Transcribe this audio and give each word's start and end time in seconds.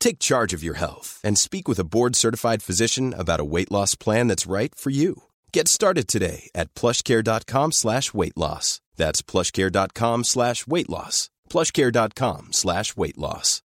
Take 0.00 0.18
charge 0.20 0.52
of 0.54 0.62
your 0.62 0.74
health 0.78 1.20
and 1.24 1.36
speak 1.38 1.68
with 1.68 1.78
a 1.78 1.84
board-certified 1.84 2.62
physician 2.62 3.14
about 3.16 3.40
a 3.40 3.44
weight 3.44 3.70
loss 3.70 3.94
plan 3.94 4.28
that's 4.28 4.46
right 4.46 4.74
for 4.74 4.90
you. 4.90 5.24
Get 5.52 5.68
started 5.68 6.06
today 6.08 6.50
at 6.54 6.72
plushcare.com 6.74 7.72
slash 7.72 8.14
weight 8.14 8.36
loss. 8.36 8.80
That's 8.96 9.22
plushcare.com 9.22 10.24
slash 10.24 10.66
weight 10.66 10.88
loss. 10.88 11.30
plushcare.com 11.50 12.48
slash 12.52 12.96
weight 12.96 13.18
loss. 13.18 13.62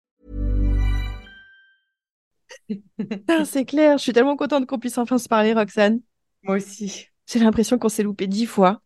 Ah, 3.30 3.46
c'est 3.46 3.66
clair, 3.66 3.98
je 3.98 4.04
suis 4.04 4.14
tellement 4.14 4.36
contente 4.38 4.66
qu'on 4.68 4.80
puisse 4.80 4.98
enfin 4.98 5.18
se 5.18 5.28
parler, 5.30 5.54
Roxane. 5.54 6.02
Moi 6.44 6.58
aussi. 6.58 7.08
J'ai 7.32 7.40
l'impression 7.40 7.78
qu'on 7.78 7.90
s'est 7.90 8.04
loupé 8.04 8.28
dix 8.28 8.46
fois, 8.46 8.82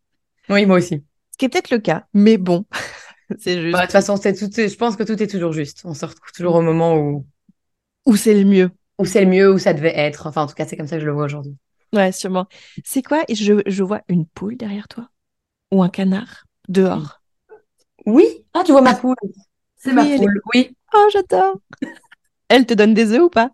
Oui, 0.49 0.65
moi 0.65 0.77
aussi. 0.77 1.03
ce 1.31 1.37
qui 1.37 1.45
est 1.45 1.49
peut-être 1.49 1.71
le 1.71 1.79
cas, 1.79 2.05
mais 2.13 2.37
bon, 2.37 2.65
c'est 3.39 3.59
juste 3.61 3.73
Bah, 3.73 3.79
De 3.81 3.83
toute 3.85 3.91
façon, 3.91 4.17
c'est 4.17 4.33
tout, 4.33 4.51
je 4.55 4.75
pense 4.75 4.95
que 4.95 5.03
tout 5.03 5.21
est 5.21 5.27
toujours 5.27 5.51
juste. 5.51 5.81
On 5.85 5.93
se 5.95 6.05
retrouve 6.05 6.31
toujours 6.31 6.55
au 6.55 6.61
moment 6.61 6.95
où, 6.95 7.25
où 8.05 8.15
c'est 8.15 8.33
le 8.33 8.45
mieux? 8.45 8.71
où 8.97 9.05
c'est 9.05 9.21
le 9.21 9.29
mieux, 9.29 9.51
où 9.51 9.57
ça 9.57 9.73
devait 9.73 9.97
être. 9.97 10.27
Enfin, 10.27 10.43
en 10.43 10.47
tout 10.47 10.53
cas, 10.55 10.65
c'est 10.65 10.77
comme 10.77 10.87
ça 10.87 10.95
que 10.95 11.01
je 11.01 11.05
le 11.05 11.11
vois 11.11 11.25
aujourd'hui. 11.25 11.55
Ouais, 11.93 12.11
sûrement. 12.11 12.47
C'est 12.83 13.01
quoi? 13.01 13.23
Je, 13.29 13.61
je 13.65 13.83
vois 13.83 14.01
une 14.07 14.25
poule 14.25 14.57
derrière 14.57 14.87
toi? 14.87 15.09
Ou 15.71 15.83
un 15.83 15.89
canard? 15.89 16.45
Dehors? 16.69 17.21
Oui. 18.05 18.25
Ah, 18.53 18.63
tu 18.65 18.71
vois 18.71 18.81
ma 18.81 18.95
poule. 18.95 19.15
C'est 19.77 19.93
ma 19.93 20.03
Oui, 20.03 20.11
est- 20.13 20.17
poule. 20.17 20.41
Oui. 20.53 20.75
Oh, 20.93 21.07
j'adore. 21.11 21.59
Elle 22.49 22.65
te 22.65 22.73
donne 22.73 22.93
des 22.93 23.11
œufs 23.13 23.21
ou 23.23 23.29
pas? 23.29 23.51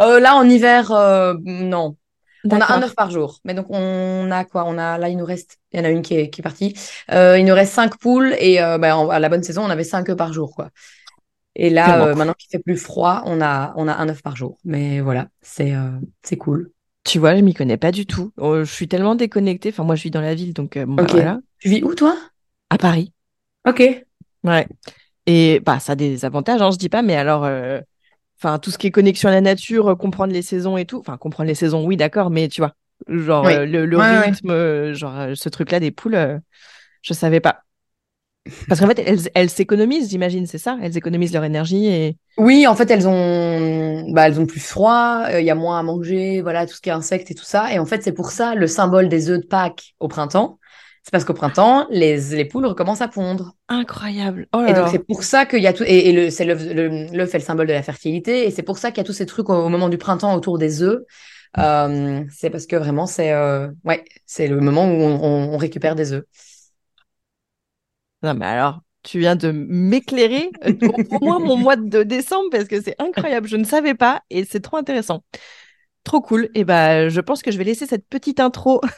Euh, 0.00 0.20
là, 0.20 0.34
en 0.36 0.48
hiver, 0.48 0.90
euh, 0.92 1.34
non. 1.44 1.96
On 2.50 2.60
a 2.60 2.72
un 2.72 2.82
œuf 2.82 2.94
par 2.94 3.10
jour. 3.10 3.38
Mais 3.44 3.52
donc, 3.54 3.66
on 3.68 4.30
a 4.30 4.44
quoi? 4.44 4.64
On 4.66 4.78
a, 4.78 4.96
là, 4.96 5.08
il 5.10 5.16
nous 5.18 5.26
reste, 5.26 5.58
il 5.72 5.78
y 5.78 5.82
en 5.82 5.84
a 5.84 5.90
une 5.90 6.00
qui 6.02 6.14
est, 6.14 6.30
qui 6.30 6.40
est 6.40 6.42
partie. 6.42 6.74
Euh, 7.12 7.38
il 7.38 7.44
nous 7.44 7.54
reste 7.54 7.74
cinq 7.74 7.98
poules 7.98 8.34
et, 8.38 8.62
euh, 8.62 8.78
bah, 8.78 8.96
en- 8.96 9.10
à 9.10 9.18
la 9.18 9.28
bonne 9.28 9.42
saison, 9.42 9.62
on 9.64 9.70
avait 9.70 9.84
cinq 9.84 10.08
œufs 10.08 10.16
par 10.16 10.32
jour, 10.32 10.54
quoi. 10.54 10.70
Et 11.62 11.68
là, 11.68 12.06
euh, 12.06 12.14
maintenant 12.14 12.32
qu'il 12.32 12.48
fait 12.50 12.58
plus 12.58 12.78
froid, 12.78 13.22
on 13.26 13.42
a, 13.42 13.74
on 13.76 13.86
a 13.86 13.94
un 13.94 14.08
œuf 14.08 14.22
par 14.22 14.34
jour. 14.34 14.56
Mais 14.64 15.00
voilà, 15.00 15.28
c'est, 15.42 15.74
euh, 15.74 15.90
c'est 16.22 16.38
cool. 16.38 16.70
Tu 17.04 17.18
vois, 17.18 17.36
je 17.36 17.42
m'y 17.42 17.52
connais 17.52 17.76
pas 17.76 17.92
du 17.92 18.06
tout. 18.06 18.32
Oh, 18.38 18.60
je 18.60 18.72
suis 18.72 18.88
tellement 18.88 19.14
déconnectée. 19.14 19.68
Enfin, 19.68 19.84
moi, 19.84 19.94
je 19.94 20.02
vis 20.04 20.10
dans 20.10 20.22
la 20.22 20.34
ville, 20.34 20.54
donc 20.54 20.78
euh, 20.78 20.86
bah, 20.86 21.04
voilà. 21.10 21.38
Tu 21.58 21.68
vis 21.68 21.82
où, 21.82 21.94
toi? 21.94 22.16
À 22.70 22.78
Paris. 22.78 23.12
Ok. 23.66 23.82
Ouais. 24.42 24.66
Et 25.26 25.60
bah, 25.60 25.80
ça 25.80 25.92
a 25.92 25.96
des 25.96 26.24
avantages, 26.24 26.62
hein, 26.62 26.70
je 26.70 26.78
dis 26.78 26.88
pas, 26.88 27.02
mais 27.02 27.14
alors, 27.16 27.46
enfin, 28.38 28.58
tout 28.58 28.70
ce 28.70 28.78
qui 28.78 28.86
est 28.86 28.90
connexion 28.90 29.28
à 29.28 29.32
la 29.32 29.42
nature, 29.42 29.96
comprendre 29.98 30.32
les 30.32 30.42
saisons 30.42 30.78
et 30.78 30.86
tout. 30.86 30.98
Enfin, 30.98 31.18
comprendre 31.18 31.48
les 31.48 31.54
saisons, 31.54 31.84
oui, 31.84 31.98
d'accord, 31.98 32.30
mais 32.30 32.48
tu 32.48 32.62
vois, 32.62 32.74
genre 33.06 33.44
Oui. 33.44 33.52
le, 33.54 33.84
le 33.84 33.98
Ouais, 33.98 34.18
ouais. 34.18 34.30
rythme, 34.30 34.92
genre 34.94 35.36
ce 35.36 35.48
truc-là 35.50 35.78
des 35.78 35.90
poules, 35.90 36.40
je 37.02 37.12
savais 37.12 37.40
pas. 37.40 37.64
Parce 38.68 38.80
qu'en 38.80 38.86
fait, 38.86 38.98
elles, 39.04 39.20
elles 39.34 39.50
s'économisent, 39.50 40.10
j'imagine, 40.10 40.46
c'est 40.46 40.58
ça? 40.58 40.78
Elles 40.82 40.96
économisent 40.96 41.32
leur 41.32 41.44
énergie 41.44 41.86
et. 41.86 42.16
Oui, 42.38 42.66
en 42.66 42.74
fait, 42.74 42.90
elles 42.90 43.06
ont, 43.06 44.10
bah, 44.12 44.26
elles 44.28 44.40
ont 44.40 44.46
plus 44.46 44.60
froid, 44.60 45.24
euh, 45.30 45.40
il 45.40 45.46
y 45.46 45.50
a 45.50 45.54
moins 45.54 45.78
à 45.78 45.82
manger, 45.82 46.40
voilà, 46.40 46.66
tout 46.66 46.74
ce 46.74 46.80
qui 46.80 46.88
est 46.88 46.92
insectes 46.92 47.30
et 47.30 47.34
tout 47.34 47.44
ça. 47.44 47.72
Et 47.72 47.78
en 47.78 47.84
fait, 47.86 48.02
c'est 48.02 48.12
pour 48.12 48.30
ça 48.30 48.54
le 48.54 48.66
symbole 48.66 49.08
des 49.08 49.28
œufs 49.28 49.40
de 49.40 49.46
Pâques 49.46 49.94
au 50.00 50.08
printemps. 50.08 50.58
C'est 51.02 51.10
parce 51.12 51.24
qu'au 51.24 51.34
printemps, 51.34 51.86
les, 51.90 52.18
les 52.18 52.44
poules 52.44 52.66
recommencent 52.66 53.00
à 53.00 53.08
pondre. 53.08 53.54
Incroyable. 53.68 54.46
Oh 54.52 54.60
là 54.60 54.70
Et 54.70 54.74
donc, 54.74 54.88
c'est 54.88 54.98
pour 55.04 55.22
ça 55.24 55.46
qu'il 55.46 55.60
y 55.60 55.66
a 55.66 55.72
tout. 55.72 55.84
Et, 55.86 56.08
et 56.08 56.12
le, 56.12 56.30
c'est 56.30 56.44
l'œuf, 56.44 56.62
le- 56.62 57.12
est 57.12 57.34
le 57.34 57.40
symbole 57.40 57.66
de 57.66 57.72
la 57.72 57.82
fertilité. 57.82 58.46
Et 58.46 58.50
c'est 58.50 58.62
pour 58.62 58.78
ça 58.78 58.90
qu'il 58.90 58.98
y 58.98 59.00
a 59.00 59.04
tous 59.04 59.12
ces 59.12 59.26
trucs 59.26 59.48
au, 59.48 59.54
au 59.54 59.68
moment 59.68 59.88
du 59.88 59.98
printemps 59.98 60.34
autour 60.34 60.58
des 60.58 60.82
œufs. 60.82 61.00
Euh, 61.58 62.22
c'est 62.30 62.50
parce 62.50 62.66
que 62.66 62.76
vraiment, 62.76 63.06
c'est 63.06 63.32
euh, 63.32 63.68
ouais, 63.84 64.04
c'est 64.26 64.46
le 64.46 64.60
moment 64.60 64.84
où 64.86 64.92
on, 64.94 65.20
on- 65.22 65.54
on 65.54 65.56
récupère 65.56 65.94
des 65.96 66.12
œufs. 66.12 66.24
Non, 68.22 68.34
mais 68.34 68.46
alors, 68.46 68.80
tu 69.02 69.18
viens 69.18 69.36
de 69.36 69.50
m'éclairer 69.50 70.50
au, 70.64 71.18
moins 71.20 71.38
mon 71.38 71.56
mois 71.56 71.76
de 71.76 72.02
décembre 72.02 72.48
parce 72.50 72.64
que 72.64 72.80
c'est 72.82 72.96
incroyable. 72.98 73.48
Je 73.48 73.56
ne 73.56 73.64
savais 73.64 73.94
pas 73.94 74.22
et 74.30 74.44
c'est 74.44 74.60
trop 74.60 74.76
intéressant. 74.76 75.22
Trop 76.04 76.20
cool. 76.22 76.48
Et 76.54 76.64
ben, 76.64 77.08
je 77.08 77.20
pense 77.20 77.42
que 77.42 77.50
je 77.50 77.58
vais 77.58 77.64
laisser 77.64 77.86
cette 77.86 78.06
petite 78.06 78.40
intro. 78.40 78.80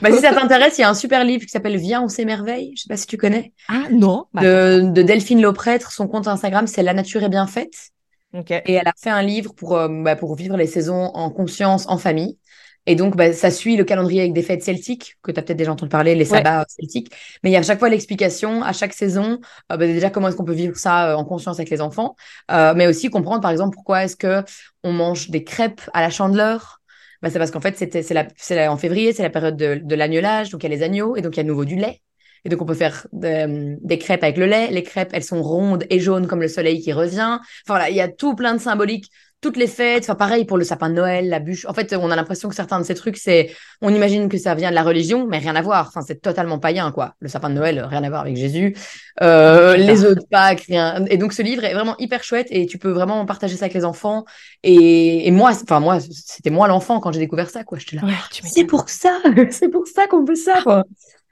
Bah, 0.00 0.10
si 0.10 0.18
ça 0.18 0.32
t'intéresse, 0.32 0.78
il 0.78 0.82
y 0.82 0.84
a 0.84 0.88
un 0.88 0.94
super 0.94 1.24
livre 1.24 1.44
qui 1.44 1.50
s'appelle 1.50 1.76
Viens, 1.76 2.02
on 2.02 2.08
s'émerveille. 2.08 2.72
Je 2.76 2.82
sais 2.82 2.88
pas 2.88 2.96
si 2.96 3.06
tu 3.06 3.16
connais. 3.16 3.52
Ah 3.68 3.84
non. 3.90 4.26
Bah, 4.32 4.42
de, 4.42 4.90
de 4.90 5.02
Delphine 5.02 5.40
Lauprêtre. 5.40 5.92
Son 5.92 6.08
compte 6.08 6.26
Instagram, 6.28 6.66
c'est 6.66 6.82
La 6.82 6.94
nature 6.94 7.22
est 7.22 7.28
bien 7.28 7.46
faite. 7.46 7.92
Et 8.34 8.72
elle 8.74 8.88
a 8.88 8.94
fait 8.96 9.10
un 9.10 9.22
livre 9.22 9.54
pour, 9.54 9.76
euh, 9.76 9.88
bah, 9.88 10.16
pour 10.16 10.34
vivre 10.36 10.56
les 10.56 10.66
saisons 10.66 11.10
en 11.14 11.30
conscience, 11.30 11.86
en 11.88 11.98
famille. 11.98 12.38
Et 12.86 12.96
donc, 12.96 13.16
bah, 13.16 13.32
ça 13.32 13.50
suit 13.52 13.76
le 13.76 13.84
calendrier 13.84 14.22
avec 14.22 14.32
des 14.32 14.42
fêtes 14.42 14.64
celtiques, 14.64 15.16
que 15.22 15.30
tu 15.30 15.38
as 15.38 15.42
peut-être 15.42 15.56
déjà 15.58 15.70
entendu 15.72 15.88
parler, 15.88 16.14
les 16.16 16.30
Ouais. 16.30 16.38
sabbats 16.38 16.64
celtiques. 16.68 17.12
Mais 17.42 17.50
il 17.50 17.52
y 17.52 17.56
a 17.56 17.60
à 17.60 17.62
chaque 17.62 17.78
fois 17.78 17.88
l'explication, 17.88 18.62
à 18.64 18.72
chaque 18.72 18.92
saison, 18.92 19.38
euh, 19.70 19.76
bah, 19.76 19.86
déjà 19.86 20.10
comment 20.10 20.28
est-ce 20.28 20.36
qu'on 20.36 20.44
peut 20.44 20.52
vivre 20.52 20.76
ça 20.76 21.12
euh, 21.12 21.14
en 21.14 21.24
conscience 21.24 21.58
avec 21.58 21.70
les 21.70 21.80
enfants. 21.80 22.16
Euh, 22.50 22.74
mais 22.74 22.88
aussi 22.88 23.08
comprendre, 23.08 23.40
par 23.40 23.52
exemple, 23.52 23.74
pourquoi 23.74 24.04
est-ce 24.04 24.16
que 24.16 24.42
on 24.82 24.92
mange 24.92 25.30
des 25.30 25.44
crêpes 25.44 25.82
à 25.92 26.00
la 26.00 26.10
chandeleur. 26.10 26.80
Bah, 27.22 27.30
c'est 27.30 27.38
parce 27.38 27.52
qu'en 27.52 27.60
fait, 27.60 27.76
c'était, 27.78 28.02
c'est 28.02 28.14
la, 28.14 28.26
c'est 28.36 28.56
la- 28.56 28.72
en 28.72 28.76
février, 28.76 29.12
c'est 29.12 29.22
la 29.22 29.30
période 29.30 29.56
de, 29.56 29.80
de 29.82 29.94
l'agnelage, 29.94 30.50
donc 30.50 30.64
il 30.64 30.68
y 30.68 30.72
a 30.72 30.76
les 30.76 30.82
agneaux, 30.82 31.14
et 31.16 31.22
donc 31.22 31.36
il 31.36 31.38
y 31.38 31.40
a 31.40 31.44
de 31.44 31.48
nouveau 31.48 31.64
du 31.64 31.76
lait. 31.76 32.02
Et 32.44 32.48
donc, 32.48 32.60
on 32.60 32.66
peut 32.66 32.74
faire 32.74 33.06
de- 33.12 33.76
des 33.86 33.98
crêpes 33.98 34.24
avec 34.24 34.36
le 34.36 34.46
lait. 34.46 34.68
Les 34.72 34.82
crêpes, 34.82 35.10
elles 35.12 35.22
sont 35.22 35.40
rondes 35.42 35.84
et 35.90 36.00
jaunes 36.00 36.26
comme 36.26 36.40
le 36.40 36.48
soleil 36.48 36.80
qui 36.80 36.92
revient. 36.92 37.38
Enfin, 37.40 37.44
voilà, 37.68 37.90
il 37.90 37.94
y 37.96 38.00
a 38.00 38.08
tout 38.08 38.34
plein 38.34 38.54
de 38.54 38.60
symboliques. 38.60 39.08
Toutes 39.42 39.56
les 39.56 39.66
fêtes, 39.66 40.04
enfin, 40.04 40.14
pareil 40.14 40.44
pour 40.44 40.56
le 40.56 40.64
sapin 40.64 40.88
de 40.88 40.94
Noël, 40.94 41.28
la 41.28 41.40
bûche. 41.40 41.66
En 41.66 41.74
fait, 41.74 41.94
on 41.94 42.10
a 42.10 42.16
l'impression 42.16 42.48
que 42.48 42.54
certains 42.54 42.78
de 42.78 42.84
ces 42.84 42.94
trucs, 42.94 43.16
c'est, 43.16 43.50
on 43.80 43.92
imagine 43.92 44.28
que 44.28 44.38
ça 44.38 44.54
vient 44.54 44.70
de 44.70 44.74
la 44.74 44.84
religion, 44.84 45.26
mais 45.26 45.38
rien 45.38 45.56
à 45.56 45.62
voir. 45.62 45.88
Enfin, 45.88 46.00
c'est 46.00 46.22
totalement 46.22 46.60
païen, 46.60 46.92
quoi. 46.92 47.16
Le 47.18 47.28
sapin 47.28 47.50
de 47.50 47.54
Noël, 47.54 47.84
rien 47.84 48.04
à 48.04 48.08
voir 48.08 48.22
avec 48.22 48.36
Jésus. 48.36 48.76
Euh, 49.20 49.76
les 49.76 50.04
œufs 50.04 50.14
de 50.14 50.24
Pâques, 50.30 50.62
rien. 50.68 51.04
Et 51.10 51.18
donc, 51.18 51.32
ce 51.32 51.42
livre 51.42 51.64
est 51.64 51.74
vraiment 51.74 51.96
hyper 51.98 52.22
chouette 52.22 52.46
et 52.50 52.66
tu 52.66 52.78
peux 52.78 52.90
vraiment 52.90 53.26
partager 53.26 53.56
ça 53.56 53.64
avec 53.64 53.74
les 53.74 53.84
enfants. 53.84 54.24
Et, 54.62 55.26
et 55.26 55.30
moi, 55.32 55.50
enfin, 55.50 55.80
moi, 55.80 55.98
c'était 56.00 56.50
moi 56.50 56.68
l'enfant 56.68 57.00
quand 57.00 57.10
j'ai 57.10 57.20
découvert 57.20 57.50
ça, 57.50 57.64
quoi. 57.64 57.78
J'étais 57.78 57.96
là. 57.96 58.04
Ouais, 58.04 58.14
tu 58.30 58.42
C'est 58.46 58.64
pour 58.64 58.88
ça, 58.88 59.18
c'est 59.50 59.68
pour 59.68 59.88
ça 59.88 60.06
qu'on 60.06 60.24
fait 60.24 60.36
ça, 60.36 60.62
quoi. 60.62 60.84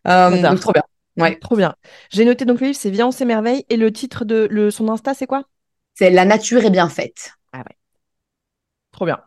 Euh, 0.08 0.42
donc, 0.42 0.58
trop 0.58 0.72
bien. 0.72 0.82
Ouais. 1.16 1.38
Trop 1.38 1.56
bien. 1.56 1.74
J'ai 2.10 2.24
noté 2.24 2.44
donc 2.44 2.60
le 2.60 2.68
livre, 2.68 2.78
c'est 2.78 2.90
Viens, 2.90 3.06
on 3.08 3.12
s'émerveille. 3.12 3.64
Et 3.68 3.76
le 3.76 3.92
titre 3.92 4.24
de 4.24 4.48
le, 4.50 4.70
son 4.72 4.88
Insta, 4.88 5.14
c'est 5.14 5.26
quoi? 5.26 5.44
C'est 5.94 6.10
La 6.10 6.24
nature 6.24 6.64
est 6.64 6.70
bien 6.70 6.88
faite. 6.88 7.34
Trop 9.00 9.06
bien. 9.06 9.20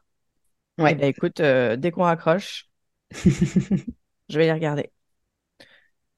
Ouais. 0.78 0.92
Eh 0.92 0.96
ben, 0.96 1.08
écoute, 1.08 1.40
euh, 1.40 1.78
dès 1.78 1.90
qu'on 1.90 2.04
raccroche, 2.04 2.70
je 3.12 4.38
vais 4.38 4.46
les 4.46 4.54
regarder. 4.54 4.92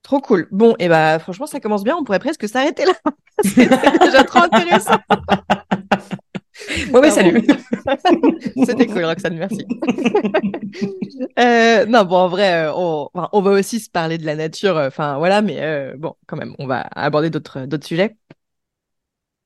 Trop 0.01 0.19
cool. 0.19 0.49
Bon, 0.51 0.75
et 0.77 0.89
bah 0.89 1.19
franchement, 1.19 1.45
ça 1.45 1.61
commence 1.61 1.85
bien. 1.85 1.95
On 1.95 2.03
pourrait 2.03 2.19
presque 2.19 2.49
s'arrêter 2.49 2.83
là. 2.83 2.91
C'est 3.45 3.69
déjà 4.01 4.25
trop 4.25 4.39
intéressant. 4.39 4.97
Ouais, 6.91 6.99
ouais, 6.99 7.11
salut. 7.11 7.45
C'était 8.65 8.87
cool, 8.87 9.03
Roxane, 9.03 9.37
merci. 9.37 9.65
Euh, 11.37 11.85
non, 11.85 12.05
bon, 12.05 12.15
en 12.15 12.27
vrai, 12.29 12.65
euh, 12.65 12.73
on, 12.73 13.41
va 13.41 13.51
aussi 13.51 13.79
se 13.79 13.89
parler 13.89 14.17
de 14.17 14.25
la 14.25 14.35
nature, 14.35 14.77
euh, 14.77 14.87
enfin 14.87 15.17
voilà, 15.17 15.41
mais 15.41 15.61
euh, 15.61 15.93
bon, 15.97 16.15
quand 16.27 16.37
même, 16.37 16.55
on 16.57 16.65
va 16.65 16.87
aborder 16.95 17.29
d'autres 17.29 17.65
d'autres 17.65 17.85
sujets. 17.85 18.15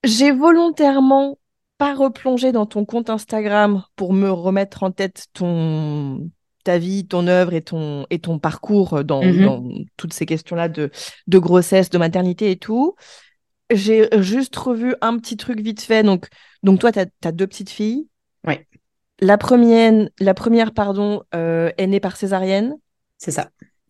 J'ai 0.04 0.32
volontairement 0.32 1.39
pas 1.80 1.96
replongé 1.96 2.52
dans 2.52 2.68
ton 2.68 2.86
compte 2.86 3.10
Instagram 3.10 3.84
pour 3.96 4.14
me 4.14 4.30
remettre 4.30 4.84
en 4.84 4.92
tête 4.92 5.26
ton 5.34 6.30
ta 6.66 6.78
vie, 6.78 7.08
ton 7.08 7.26
œuvre 7.28 7.54
et 7.54 7.62
ton 7.62 8.06
et 8.10 8.20
ton 8.20 8.38
parcours 8.38 9.04
dans, 9.06 9.24
Mhm. 9.24 9.46
dans 9.46 9.64
toutes 9.96 10.14
ces 10.14 10.26
questions-là 10.28 10.68
de 10.68 10.92
de 11.26 11.40
grossesse, 11.40 11.90
de 11.90 11.98
maternité 11.98 12.52
et 12.52 12.58
tout. 12.58 12.96
J'ai 13.72 14.10
juste 14.22 14.56
revu 14.58 14.94
un 15.02 15.18
petit 15.18 15.38
truc 15.38 15.62
vite 15.62 15.82
fait. 15.82 16.04
Donc, 16.04 16.28
donc 16.64 16.80
toi, 16.80 16.92
tu 16.92 17.00
as, 17.00 17.32
deux 17.32 17.48
petites 17.48 17.70
filles. 17.70 18.08
Oui. 18.46 18.56
La 19.22 19.38
première, 19.38 20.10
la 20.20 20.34
première 20.34 20.74
pardon, 20.74 21.24
euh, 21.34 21.72
est 21.78 21.88
née 21.88 22.00
par 22.00 22.18
césarienne. 22.18 22.76
C'est 23.18 23.32
ça. 23.32 23.50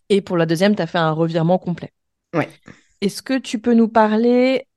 Et 0.10 0.22
pour 0.22 0.38
la 0.38 0.46
deuxième, 0.46 0.76
tu 0.76 0.82
as 0.82 0.88
fait 0.88 0.98
un 1.00 1.12
revirement 1.12 1.58
complet. 1.58 1.92
Oui. 2.36 2.44
Est-ce 3.02 3.22
que 3.22 3.38
tu 3.38 3.58
peux 3.60 3.74
nous 3.74 3.88
parler 3.88 4.68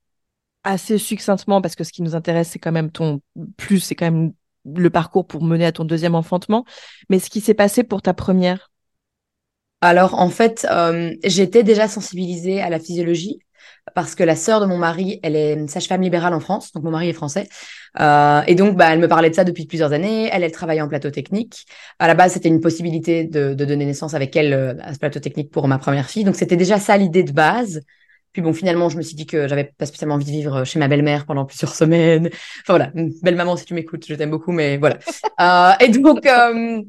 assez 0.65 0.99
succinctement, 0.99 1.61
parce 1.61 1.75
que 1.75 1.85
ce 1.85 1.93
qui 1.93 2.03
nous 2.03 2.15
intéresse, 2.15 2.49
c'est 2.49 2.59
quand 2.59 2.73
même 2.73 2.91
ton 2.91 3.21
plus, 3.57 3.81
c'est 3.81 3.95
quand 3.95 4.11
même 4.11 4.33
le 4.65 4.91
parcours 4.91 5.27
pour 5.27 5.43
mener 5.43 5.67
à 5.67 5.73
ton 5.73 5.85
deuxième 5.85 6.15
enfantement, 6.15 6.65
mais 7.09 7.19
ce 7.19 7.31
qui 7.31 7.41
s'est 7.41 7.55
passé 7.55 7.83
pour 7.83 8.03
ta 8.03 8.15
première? 8.15 8.71
Alors, 9.81 10.15
en 10.15 10.29
fait, 10.29 10.67
euh, 10.71 11.13
j'étais 11.25 11.65
déjà 11.65 11.89
sensibilisée 11.89 12.61
à 12.61 12.71
la 12.71 12.79
physiologie 12.79 13.41
parce 13.95 14.15
que 14.15 14.23
la 14.23 14.37
sœur 14.37 14.61
de 14.61 14.67
mon 14.67 14.79
mari, 14.79 15.19
elle 15.23 15.35
est 15.35 15.67
sage-femme 15.67 16.03
libérale 16.03 16.35
en 16.35 16.41
France, 16.41 16.73
donc 16.73 16.85
mon 16.85 16.93
mari 16.93 17.09
est 17.09 17.13
français. 17.13 17.49
Euh, 18.01 18.43
et 18.47 18.55
donc, 18.55 18.77
bah, 18.77 18.93
elle 18.93 19.01
me 19.01 19.09
parlait 19.09 19.29
de 19.29 19.35
ça 19.35 19.45
depuis 19.45 19.67
plusieurs 19.67 19.93
années. 19.93 20.31
Elle, 20.33 20.45
elle 20.45 20.53
travaillait 20.53 20.81
en 20.83 20.89
plateau 20.89 21.11
technique. 21.11 21.67
À 21.99 22.07
la 22.07 22.15
base, 22.15 22.33
c'était 22.33 22.49
une 22.49 22.61
possibilité 22.61 23.25
de, 23.25 23.55
donner 23.55 23.85
naissance 23.85 24.15
avec 24.15 24.37
elle 24.37 24.53
euh, 24.53 24.75
à 24.83 24.95
ce 24.95 24.99
plateau 24.99 25.21
technique 25.21 25.51
pour 25.51 25.67
ma 25.67 25.79
première 25.79 26.09
fille. 26.09 26.25
Donc, 26.25 26.37
c'était 26.37 26.57
déjà 26.57 26.79
ça 26.79 26.97
l'idée 26.97 27.25
de 27.25 27.33
base. 27.33 27.81
Puis 28.33 28.43
bon, 28.43 28.53
finalement, 28.53 28.89
je 28.89 28.97
me 28.97 29.03
suis 29.03 29.15
dit 29.15 29.27
que 29.27 29.47
j'avais 29.49 29.65
pas 29.65 29.87
spécialement 29.87 30.15
envie 30.15 30.25
de 30.25 30.31
vivre 30.31 30.65
chez 30.65 30.79
ma 30.79 30.89
belle-mère 30.89 31.27
pendant 31.27 31.45
plusieurs 31.45 31.75
semaines. 31.75 32.29
Enfin 32.63 32.79
voilà, 32.79 32.91
belle 32.95 33.37
maman, 33.37 33.57
si 33.57 33.65
tu 33.65 33.75
m'écoutes, 33.75 34.07
je 34.07 34.15
t'aime 34.15 34.31
beaucoup, 34.31 34.53
mais 34.53 34.77
voilà. 34.77 34.99
Euh, 35.41 35.73
et 35.81 35.89
donc, 35.89 36.25
euh, 36.25 36.83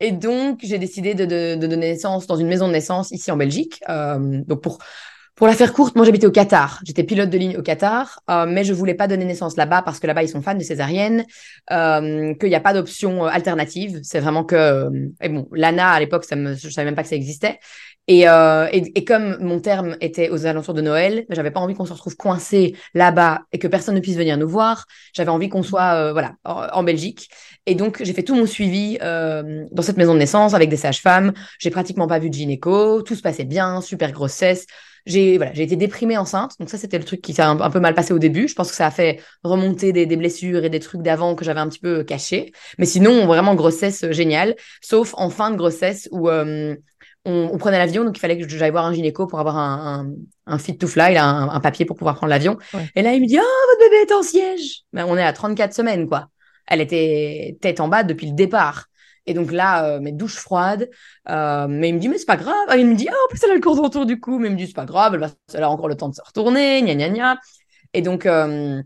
et 0.00 0.12
donc, 0.12 0.60
j'ai 0.62 0.78
décidé 0.78 1.14
de, 1.14 1.24
de, 1.24 1.56
de, 1.56 1.66
donner 1.66 1.90
naissance 1.90 2.26
dans 2.26 2.36
une 2.36 2.46
maison 2.46 2.68
de 2.68 2.72
naissance 2.72 3.10
ici 3.10 3.30
en 3.30 3.36
Belgique. 3.36 3.80
Euh, 3.88 4.40
donc 4.46 4.62
pour 4.62 4.78
pour 5.34 5.46
la 5.46 5.52
faire 5.52 5.72
courte, 5.72 5.94
moi 5.94 6.04
j'habitais 6.04 6.26
au 6.26 6.32
Qatar. 6.32 6.80
J'étais 6.84 7.04
pilote 7.04 7.30
de 7.30 7.38
ligne 7.38 7.56
au 7.56 7.62
Qatar, 7.62 8.20
euh, 8.28 8.44
mais 8.44 8.64
je 8.64 8.72
voulais 8.72 8.94
pas 8.94 9.06
donner 9.06 9.24
naissance 9.24 9.56
là-bas 9.56 9.82
parce 9.82 10.00
que 10.00 10.08
là-bas 10.08 10.24
ils 10.24 10.28
sont 10.28 10.42
fans 10.42 10.56
de 10.56 10.64
césarienne, 10.64 11.24
euh, 11.70 12.34
qu'il 12.34 12.48
n'y 12.48 12.56
a 12.56 12.60
pas 12.60 12.74
d'option 12.74 13.24
alternative. 13.24 14.00
C'est 14.02 14.18
vraiment 14.18 14.42
que 14.42 14.90
et 15.22 15.28
bon, 15.28 15.48
l'ANA 15.52 15.90
à 15.90 16.00
l'époque, 16.00 16.24
ça 16.24 16.34
me, 16.34 16.56
je 16.56 16.68
savais 16.68 16.86
même 16.86 16.96
pas 16.96 17.04
que 17.04 17.08
ça 17.08 17.14
existait. 17.14 17.60
Et, 18.08 18.26
euh, 18.26 18.66
et, 18.72 18.98
et, 18.98 19.04
comme 19.04 19.36
mon 19.40 19.60
terme 19.60 19.96
était 20.00 20.30
aux 20.30 20.46
alentours 20.46 20.72
de 20.72 20.80
Noël, 20.80 21.26
j'avais 21.28 21.50
pas 21.50 21.60
envie 21.60 21.74
qu'on 21.74 21.84
se 21.84 21.92
retrouve 21.92 22.16
coincé 22.16 22.74
là-bas 22.94 23.42
et 23.52 23.58
que 23.58 23.68
personne 23.68 23.94
ne 23.94 24.00
puisse 24.00 24.16
venir 24.16 24.38
nous 24.38 24.48
voir. 24.48 24.86
J'avais 25.12 25.30
envie 25.30 25.50
qu'on 25.50 25.62
soit 25.62 25.94
euh, 25.94 26.12
voilà 26.12 26.32
en, 26.44 26.82
Belgique. 26.82 27.28
Et 27.66 27.74
donc 27.74 28.02
j'ai 28.02 28.14
fait 28.14 28.22
tout 28.22 28.34
mon 28.34 28.46
suivi 28.46 28.96
euh, 29.02 29.66
dans 29.72 29.82
cette 29.82 29.98
maison 29.98 30.14
de 30.14 30.20
naissance 30.20 30.54
avec 30.54 30.70
des 30.70 30.78
sages-femmes. 30.78 31.34
J'ai 31.58 31.68
pratiquement 31.68 32.06
pas 32.06 32.18
vu 32.18 32.30
de 32.30 32.34
gynéco. 32.34 33.02
Tout 33.02 33.14
se 33.14 33.20
passait 33.20 33.44
bien, 33.44 33.82
super 33.82 34.10
grossesse. 34.10 34.64
J'ai 35.04 35.36
voilà, 35.36 35.52
j'ai 35.52 35.64
été 35.64 35.76
déprimée 35.76 36.16
enceinte. 36.16 36.52
Donc 36.58 36.70
ça 36.70 36.78
c'était 36.78 36.98
le 36.98 37.04
truc 37.04 37.20
qui 37.20 37.34
s'est 37.34 37.42
un, 37.42 37.60
un, 37.60 37.70
peu 37.70 37.80
mal 37.80 37.94
passé 37.94 38.14
au 38.14 38.18
début. 38.18 38.48
Je 38.48 38.54
pense 38.54 38.70
que 38.70 38.76
ça 38.76 38.86
a 38.86 38.90
fait 38.90 39.20
remonter 39.44 39.92
des, 39.92 40.06
des 40.06 40.16
blessures 40.16 40.64
et 40.64 40.70
des 40.70 40.80
trucs 40.80 41.02
d'avant 41.02 41.34
que 41.34 41.44
j'avais 41.44 41.60
un 41.60 41.68
petit 41.68 41.78
peu 41.78 42.04
cachés. 42.04 42.52
Mais 42.78 42.86
sinon 42.86 43.26
vraiment 43.26 43.54
grossesse 43.54 44.10
géniale. 44.12 44.56
Sauf 44.80 45.12
en 45.18 45.28
fin 45.28 45.50
de 45.50 45.56
grossesse 45.56 46.08
où 46.10 46.30
euh, 46.30 46.74
on, 47.28 47.50
on, 47.52 47.58
prenait 47.58 47.78
l'avion, 47.78 48.04
donc 48.04 48.16
il 48.16 48.20
fallait 48.20 48.38
que 48.38 48.48
j'aille 48.48 48.70
voir 48.70 48.86
un 48.86 48.92
gynéco 48.92 49.26
pour 49.26 49.38
avoir 49.38 49.56
un, 49.56 50.06
un, 50.46 50.54
un 50.54 50.58
fit 50.58 50.76
to 50.76 50.86
fly, 50.86 51.14
là, 51.14 51.24
un, 51.24 51.48
un, 51.50 51.60
papier 51.60 51.84
pour 51.84 51.96
pouvoir 51.96 52.16
prendre 52.16 52.30
l'avion. 52.30 52.56
Ouais. 52.74 52.88
Et 52.96 53.02
là, 53.02 53.12
il 53.12 53.20
me 53.20 53.26
dit, 53.26 53.38
oh, 53.38 53.66
votre 53.70 53.90
bébé 53.90 54.02
est 54.02 54.12
en 54.12 54.22
siège. 54.22 54.82
Ben, 54.92 55.06
on 55.08 55.16
est 55.16 55.22
à 55.22 55.32
34 55.32 55.74
semaines, 55.74 56.08
quoi. 56.08 56.28
Elle 56.66 56.80
était 56.80 57.56
tête 57.60 57.80
en 57.80 57.88
bas 57.88 58.02
depuis 58.02 58.26
le 58.26 58.34
départ. 58.34 58.86
Et 59.26 59.34
donc 59.34 59.52
là, 59.52 59.84
euh, 59.84 60.00
mes 60.00 60.12
douches 60.12 60.36
froides. 60.36 60.88
Euh, 61.28 61.66
mais 61.68 61.90
il 61.90 61.94
me 61.94 62.00
dit, 62.00 62.08
mais 62.08 62.18
c'est 62.18 62.26
pas 62.26 62.36
grave. 62.36 62.54
Et 62.74 62.80
il 62.80 62.86
me 62.86 62.94
dit, 62.94 63.08
oh, 63.10 63.14
en 63.26 63.28
plus, 63.28 63.40
elle 63.44 63.50
a 63.50 63.54
le 63.54 63.60
cordon 63.60 63.84
autour 63.84 64.06
du 64.06 64.18
cou. 64.20 64.38
Mais 64.38 64.48
il 64.48 64.52
me 64.52 64.56
dit, 64.56 64.66
c'est 64.66 64.74
pas 64.74 64.86
grave, 64.86 65.14
elle, 65.14 65.20
va, 65.20 65.28
elle, 65.52 65.62
a 65.62 65.70
encore 65.70 65.88
le 65.88 65.96
temps 65.96 66.08
de 66.08 66.14
se 66.14 66.22
retourner, 66.24 66.82
gna 66.82 66.94
gna 66.94 67.10
gna. 67.10 67.38
Et 67.92 68.00
donc, 68.00 68.24
euh, 68.26 68.82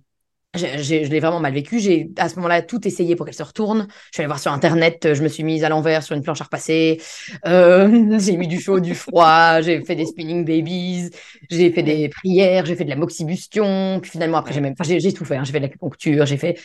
je, 0.55 0.83
je 0.83 1.11
l'ai 1.11 1.21
vraiment 1.21 1.41
mal 1.41 1.55
vécu. 1.55 1.81
J'ai 1.81 2.11
à 2.19 2.29
ce 2.29 2.37
moment-là 2.37 2.63
tout 2.63 2.87
essayé 2.87 3.17
pour 3.17 3.25
qu'elle 3.25 3.35
se 3.35 3.43
retourne. 3.43 3.87
Je 3.89 4.09
suis 4.13 4.21
allée 4.21 4.27
voir 4.27 4.39
sur 4.39 4.53
internet. 4.53 5.15
Je 5.15 5.23
me 5.23 5.29
suis 5.29 5.45
mise 5.45 5.65
à 5.65 5.69
l'envers 5.69 6.03
sur 6.03 6.15
une 6.15 6.23
planche 6.23 6.41
à 6.41 6.45
repasser. 6.45 7.01
Euh, 7.47 8.19
j'ai 8.19 8.37
mis 8.37 8.49
du 8.49 8.61
chaud, 8.61 8.81
du 8.81 8.95
froid. 8.95 9.61
J'ai 9.63 9.83
fait 9.85 9.95
des 9.97 10.07
spinning 10.07 10.45
babies. 10.45 11.11
J'ai 11.51 11.73
fait 11.73 11.83
des 11.83 12.09
prières. 12.11 12.67
J'ai 12.67 12.77
fait 12.77 12.85
de 12.85 12.91
la 12.91 12.97
moxibustion. 12.97 13.99
Puis 14.01 14.11
finalement 14.11 14.39
après 14.39 14.53
j'ai 14.53 14.61
même, 14.61 14.75
enfin 14.79 14.85
j'ai 14.99 15.13
tout 15.13 15.25
fait. 15.25 15.37
Hein. 15.37 15.45
J'ai 15.45 15.53
fait 15.53 15.61
de 15.61 15.65
l'acupuncture. 15.65 16.27
J'ai 16.27 16.37
fait 16.37 16.59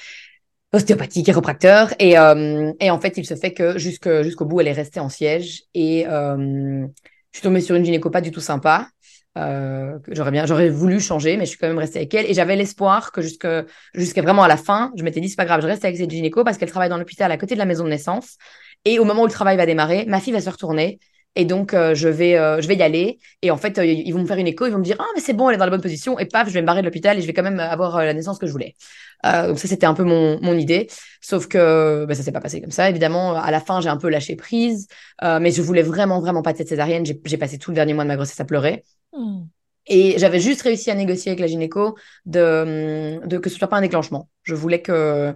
ostéopathie, 0.73 1.23
chiropracteur. 1.23 1.93
Et, 1.99 2.17
euh, 2.17 2.73
et 2.79 2.91
en 2.91 2.99
fait 2.99 3.17
il 3.17 3.25
se 3.25 3.35
fait 3.35 3.53
que 3.53 3.77
jusqu'au 3.77 4.23
jusqu'au 4.23 4.45
bout 4.45 4.59
elle 4.61 4.67
est 4.67 4.73
restée 4.73 4.99
en 4.99 5.09
siège. 5.09 5.63
Et 5.73 6.05
euh, 6.07 6.85
je 7.31 7.39
suis 7.39 7.43
tombée 7.43 7.61
sur 7.61 7.75
une 7.75 7.85
gynéco 7.85 8.09
pas 8.09 8.21
du 8.21 8.31
tout 8.31 8.41
sympa. 8.41 8.89
Euh, 9.37 9.99
j'aurais 10.09 10.31
bien, 10.31 10.45
j'aurais 10.45 10.69
voulu 10.69 10.99
changer, 10.99 11.37
mais 11.37 11.45
je 11.45 11.51
suis 11.51 11.57
quand 11.59 11.67
même 11.67 11.77
restée 11.77 11.99
avec 11.99 12.13
elle. 12.13 12.25
Et 12.29 12.33
j'avais 12.33 12.55
l'espoir 12.55 13.11
que 13.11 13.21
jusqu'à 13.21 14.21
vraiment 14.21 14.43
à 14.43 14.47
la 14.47 14.57
fin, 14.57 14.91
je 14.97 15.03
m'étais 15.03 15.19
dit 15.19 15.29
c'est 15.29 15.35
pas 15.35 15.45
grave, 15.45 15.61
je 15.61 15.67
reste 15.67 15.85
avec 15.85 15.97
cette 15.97 16.09
gynéco 16.09 16.43
parce 16.43 16.57
qu'elle 16.57 16.69
travaille 16.69 16.89
dans 16.89 16.97
l'hôpital 16.97 17.31
à 17.31 17.37
côté 17.37 17.53
de 17.53 17.59
la 17.59 17.65
maison 17.65 17.83
de 17.83 17.89
naissance. 17.89 18.37
Et 18.85 18.99
au 18.99 19.05
moment 19.05 19.23
où 19.23 19.25
le 19.25 19.31
travail 19.31 19.57
va 19.57 19.65
démarrer, 19.65 20.05
ma 20.07 20.19
fille 20.19 20.33
va 20.33 20.41
se 20.41 20.49
retourner. 20.49 20.99
Et 21.35 21.45
donc 21.45 21.75
euh, 21.75 21.93
je 21.93 22.07
vais, 22.07 22.35
euh, 22.35 22.61
je 22.61 22.67
vais 22.67 22.75
y 22.75 22.81
aller. 22.81 23.19
Et 23.43 23.51
en 23.51 23.57
fait, 23.57 23.77
euh, 23.77 23.85
ils 23.85 24.11
vont 24.11 24.21
me 24.21 24.25
faire 24.25 24.37
une 24.37 24.47
écho, 24.47 24.65
ils 24.65 24.71
vont 24.71 24.79
me 24.79 24.83
dire 24.83 24.97
ah 24.99 25.05
mais 25.15 25.21
c'est 25.21 25.33
bon, 25.33 25.49
elle 25.49 25.55
est 25.55 25.59
dans 25.59 25.65
la 25.65 25.71
bonne 25.71 25.81
position. 25.81 26.17
Et 26.17 26.25
paf, 26.25 26.47
je 26.47 26.53
vais 26.53 26.61
me 26.61 26.65
barrer 26.65 26.81
de 26.81 26.87
l'hôpital 26.87 27.17
et 27.17 27.21
je 27.21 27.27
vais 27.27 27.33
quand 27.33 27.43
même 27.43 27.59
avoir 27.59 27.97
la 27.97 28.13
naissance 28.13 28.39
que 28.39 28.47
je 28.47 28.51
voulais. 28.51 28.75
donc 29.23 29.59
ça 29.59 29.67
c'était 29.67 29.85
un 29.85 29.93
peu 29.93 30.03
mon, 30.03 30.39
mon 30.41 30.57
idée. 30.57 30.87
Sauf 31.21 31.47
que 31.47 32.05
bah, 32.05 32.15
ça 32.15 32.23
s'est 32.23 32.31
pas 32.31 32.41
passé 32.41 32.59
comme 32.59 32.71
ça. 32.71 32.89
Évidemment, 32.89 33.35
à 33.35 33.51
la 33.51 33.59
fin 33.59 33.81
j'ai 33.81 33.89
un 33.89 33.97
peu 33.97 34.09
lâché 34.09 34.35
prise, 34.35 34.87
mais 35.21 35.51
je 35.51 35.61
voulais 35.61 35.83
vraiment 35.83 36.19
vraiment 36.21 36.41
pas 36.41 36.53
de 36.53 36.57
cette 36.57 36.69
césarienne. 36.69 37.05
J'ai 37.05 37.37
passé 37.37 37.59
tout 37.59 37.69
le 37.69 37.75
dernier 37.75 37.93
mois 37.93 38.03
de 38.03 38.09
ma 38.09 38.15
grossesse 38.15 38.39
à 38.39 38.45
pleurer. 38.45 38.83
Mmh. 39.17 39.45
Et 39.87 40.15
j'avais 40.17 40.39
juste 40.39 40.61
réussi 40.61 40.91
à 40.91 40.95
négocier 40.95 41.31
avec 41.31 41.39
la 41.39 41.47
gynéco 41.47 41.97
de, 42.25 43.25
de 43.25 43.37
que 43.37 43.49
ce 43.49 43.57
soit 43.57 43.67
pas 43.67 43.77
un 43.77 43.81
déclenchement. 43.81 44.29
Je 44.43 44.53
voulais 44.53 44.81
que, 44.81 45.33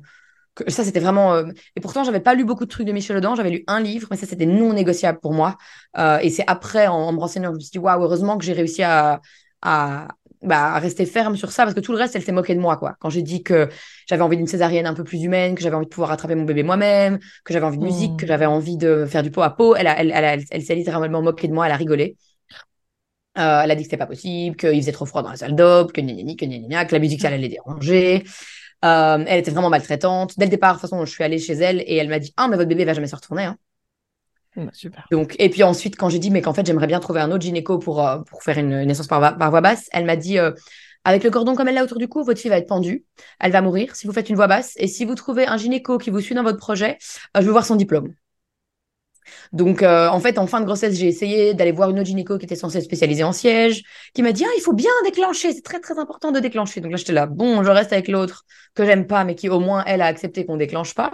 que 0.55 0.69
ça 0.69 0.83
c'était 0.83 0.99
vraiment. 0.99 1.33
Euh... 1.33 1.45
Et 1.75 1.81
pourtant 1.81 2.03
j'avais 2.03 2.19
pas 2.19 2.35
lu 2.35 2.43
beaucoup 2.43 2.65
de 2.65 2.69
trucs 2.69 2.85
de 2.85 2.91
Michel 2.91 3.17
Audin. 3.17 3.35
J'avais 3.35 3.49
lu 3.49 3.63
un 3.67 3.79
livre, 3.79 4.07
mais 4.11 4.17
ça 4.17 4.25
c'était 4.27 4.45
non 4.45 4.73
négociable 4.73 5.19
pour 5.21 5.33
moi. 5.33 5.57
Euh, 5.97 6.19
et 6.19 6.29
c'est 6.29 6.43
après 6.47 6.87
en, 6.87 6.95
en, 6.95 7.13
me 7.13 7.19
renseignant 7.19 7.51
je 7.51 7.55
me 7.55 7.59
suis 7.61 7.71
dit 7.71 7.79
waouh 7.79 8.03
heureusement 8.03 8.37
que 8.37 8.43
j'ai 8.43 8.53
réussi 8.53 8.83
à, 8.83 9.21
à 9.61 10.09
bah, 10.41 10.73
à 10.73 10.79
rester 10.79 11.05
ferme 11.05 11.37
sur 11.37 11.51
ça 11.51 11.63
parce 11.63 11.75
que 11.75 11.79
tout 11.79 11.91
le 11.91 11.99
reste 11.99 12.15
elle 12.15 12.23
s'est 12.23 12.31
moquée 12.31 12.55
de 12.55 12.59
moi 12.59 12.75
quoi. 12.75 12.95
Quand 12.99 13.09
j'ai 13.09 13.21
dit 13.21 13.43
que 13.43 13.69
j'avais 14.09 14.23
envie 14.23 14.37
d'une 14.37 14.47
césarienne 14.47 14.87
un 14.87 14.93
peu 14.93 15.03
plus 15.05 15.23
humaine, 15.23 15.55
que 15.55 15.61
j'avais 15.61 15.75
envie 15.75 15.85
de 15.85 15.91
pouvoir 15.91 16.11
attraper 16.11 16.35
mon 16.35 16.43
bébé 16.43 16.63
moi-même, 16.63 17.19
que 17.45 17.53
j'avais 17.53 17.65
envie 17.65 17.77
de 17.77 17.83
musique, 17.83 18.13
mmh. 18.13 18.17
que 18.17 18.27
j'avais 18.27 18.47
envie 18.47 18.75
de 18.75 19.05
faire 19.05 19.23
du 19.23 19.31
pot 19.31 19.43
à 19.43 19.51
pot, 19.51 19.75
elle 19.75 19.87
a, 19.87 19.99
elle, 19.99 20.11
elle, 20.13 20.23
elle, 20.25 20.43
elle 20.49 20.63
s'est 20.63 20.75
littéralement 20.75 21.21
moquée 21.21 21.47
de 21.47 21.53
moi. 21.53 21.67
Elle 21.67 21.71
a 21.71 21.77
rigolé. 21.77 22.17
Euh, 23.37 23.61
elle 23.63 23.71
a 23.71 23.75
dit 23.75 23.83
que 23.83 23.85
c'était 23.85 23.97
pas 23.97 24.07
possible, 24.07 24.55
qu'il 24.57 24.75
faisait 24.81 24.91
trop 24.91 25.05
froid 25.05 25.23
dans 25.23 25.29
la 25.29 25.37
salle 25.37 25.55
d'op, 25.55 25.93
que 25.93 26.01
gna 26.01 26.35
que 26.35 26.45
gna 26.45 26.85
que 26.85 26.93
la 26.93 26.99
musique 26.99 27.21
ça 27.21 27.27
allait 27.27 27.37
les 27.37 27.49
déranger. 27.49 28.23
Euh, 28.83 29.23
elle 29.27 29.39
était 29.39 29.51
vraiment 29.51 29.69
maltraitante. 29.69 30.37
Dès 30.37 30.45
le 30.45 30.51
départ, 30.51 30.75
de 30.75 30.81
toute 30.81 30.89
façon, 30.89 31.05
je 31.05 31.11
suis 31.11 31.23
allée 31.23 31.37
chez 31.37 31.53
elle 31.53 31.81
et 31.81 31.95
elle 31.95 32.09
m'a 32.09 32.19
dit 32.19 32.33
ah 32.37 32.47
mais 32.47 32.57
votre 32.57 32.67
bébé 32.67 32.83
va 32.83 32.93
jamais 32.93 33.07
se 33.07 33.15
retourner. 33.15 33.43
Hein. 33.43 33.57
Bah, 34.55 34.63
super. 34.73 35.07
Donc 35.11 35.35
et 35.39 35.49
puis 35.49 35.63
ensuite 35.63 35.95
quand 35.95 36.09
j'ai 36.09 36.19
dit 36.19 36.29
mais 36.29 36.41
qu'en 36.41 36.53
fait 36.53 36.65
j'aimerais 36.65 36.87
bien 36.87 36.99
trouver 36.99 37.21
un 37.21 37.31
autre 37.31 37.43
gynéco 37.43 37.79
pour 37.79 38.05
euh, 38.05 38.19
pour 38.19 38.43
faire 38.43 38.57
une 38.57 38.83
naissance 38.83 39.07
par, 39.07 39.37
par 39.37 39.49
voie 39.49 39.61
basse, 39.61 39.87
elle 39.93 40.03
m'a 40.03 40.17
dit 40.17 40.39
euh, 40.39 40.51
avec 41.05 41.23
le 41.23 41.29
cordon 41.29 41.55
comme 41.55 41.69
elle 41.69 41.75
l'a 41.75 41.85
autour 41.85 41.97
du 41.97 42.09
cou, 42.09 42.23
votre 42.23 42.39
fille 42.39 42.49
va 42.49 42.57
être 42.57 42.67
pendue, 42.67 43.05
elle 43.39 43.53
va 43.53 43.61
mourir 43.61 43.95
si 43.95 44.07
vous 44.07 44.13
faites 44.13 44.29
une 44.29 44.35
voie 44.35 44.47
basse 44.47 44.73
et 44.75 44.87
si 44.87 45.05
vous 45.05 45.15
trouvez 45.15 45.47
un 45.47 45.55
gynéco 45.55 45.97
qui 45.97 46.09
vous 46.09 46.19
suit 46.19 46.35
dans 46.35 46.43
votre 46.43 46.57
projet, 46.57 46.97
je 47.33 47.41
veux 47.41 47.51
voir 47.51 47.65
son 47.65 47.77
diplôme. 47.77 48.13
Donc, 49.53 49.83
euh, 49.83 50.07
en 50.07 50.19
fait, 50.19 50.37
en 50.37 50.47
fin 50.47 50.59
de 50.59 50.65
grossesse, 50.65 50.95
j'ai 50.95 51.07
essayé 51.07 51.53
d'aller 51.53 51.71
voir 51.71 51.89
une 51.89 51.99
autre 51.99 52.07
gynéco 52.07 52.37
qui 52.37 52.45
était 52.45 52.55
censée 52.55 52.77
être 52.77 52.83
spécialisée 52.83 53.23
en 53.23 53.31
siège, 53.31 53.83
qui 54.13 54.21
m'a 54.21 54.31
dit 54.31 54.45
ah 54.45 54.51
il 54.57 54.61
faut 54.61 54.73
bien 54.73 54.91
déclencher, 55.03 55.53
c'est 55.53 55.61
très 55.61 55.79
très 55.79 55.99
important 55.99 56.31
de 56.31 56.39
déclencher. 56.39 56.81
Donc 56.81 56.91
là, 56.91 56.97
j'étais 56.97 57.13
là 57.13 57.25
bon, 57.25 57.63
je 57.63 57.69
reste 57.69 57.93
avec 57.93 58.07
l'autre 58.07 58.45
que 58.75 58.85
j'aime 58.85 59.07
pas, 59.07 59.23
mais 59.23 59.35
qui 59.35 59.49
au 59.49 59.59
moins 59.59 59.83
elle 59.85 60.01
a 60.01 60.05
accepté 60.05 60.45
qu'on 60.45 60.57
déclenche 60.57 60.93
pas. 60.93 61.13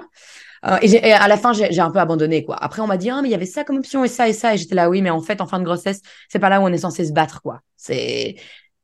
Euh, 0.65 0.77
et, 0.81 0.91
et, 0.91 1.13
à 1.13 1.27
la 1.27 1.37
fin, 1.37 1.53
j'ai 1.53 1.79
un 1.79 1.91
peu 1.91 1.99
abandonné 1.99 2.43
quoi. 2.43 2.55
Après, 2.59 2.81
on 2.81 2.87
m'a 2.87 2.97
dit 2.97 3.09
ah 3.09 3.21
mais 3.21 3.29
il 3.29 3.31
y 3.31 3.35
avait 3.35 3.45
ça 3.45 3.63
comme 3.63 3.77
option 3.77 4.03
et 4.03 4.07
ça 4.07 4.27
et 4.27 4.33
ça, 4.33 4.53
et 4.53 4.57
j'étais 4.57 4.75
là 4.75 4.89
oui, 4.89 5.01
mais 5.01 5.09
en 5.09 5.21
fait, 5.21 5.41
en 5.41 5.47
fin 5.47 5.59
de 5.59 5.65
grossesse, 5.65 6.01
c'est 6.29 6.39
pas 6.39 6.49
là 6.49 6.59
où 6.61 6.63
on 6.63 6.73
est 6.73 6.77
censé 6.77 7.05
se 7.05 7.13
battre 7.13 7.41
quoi. 7.41 7.61
C'est 7.75 8.35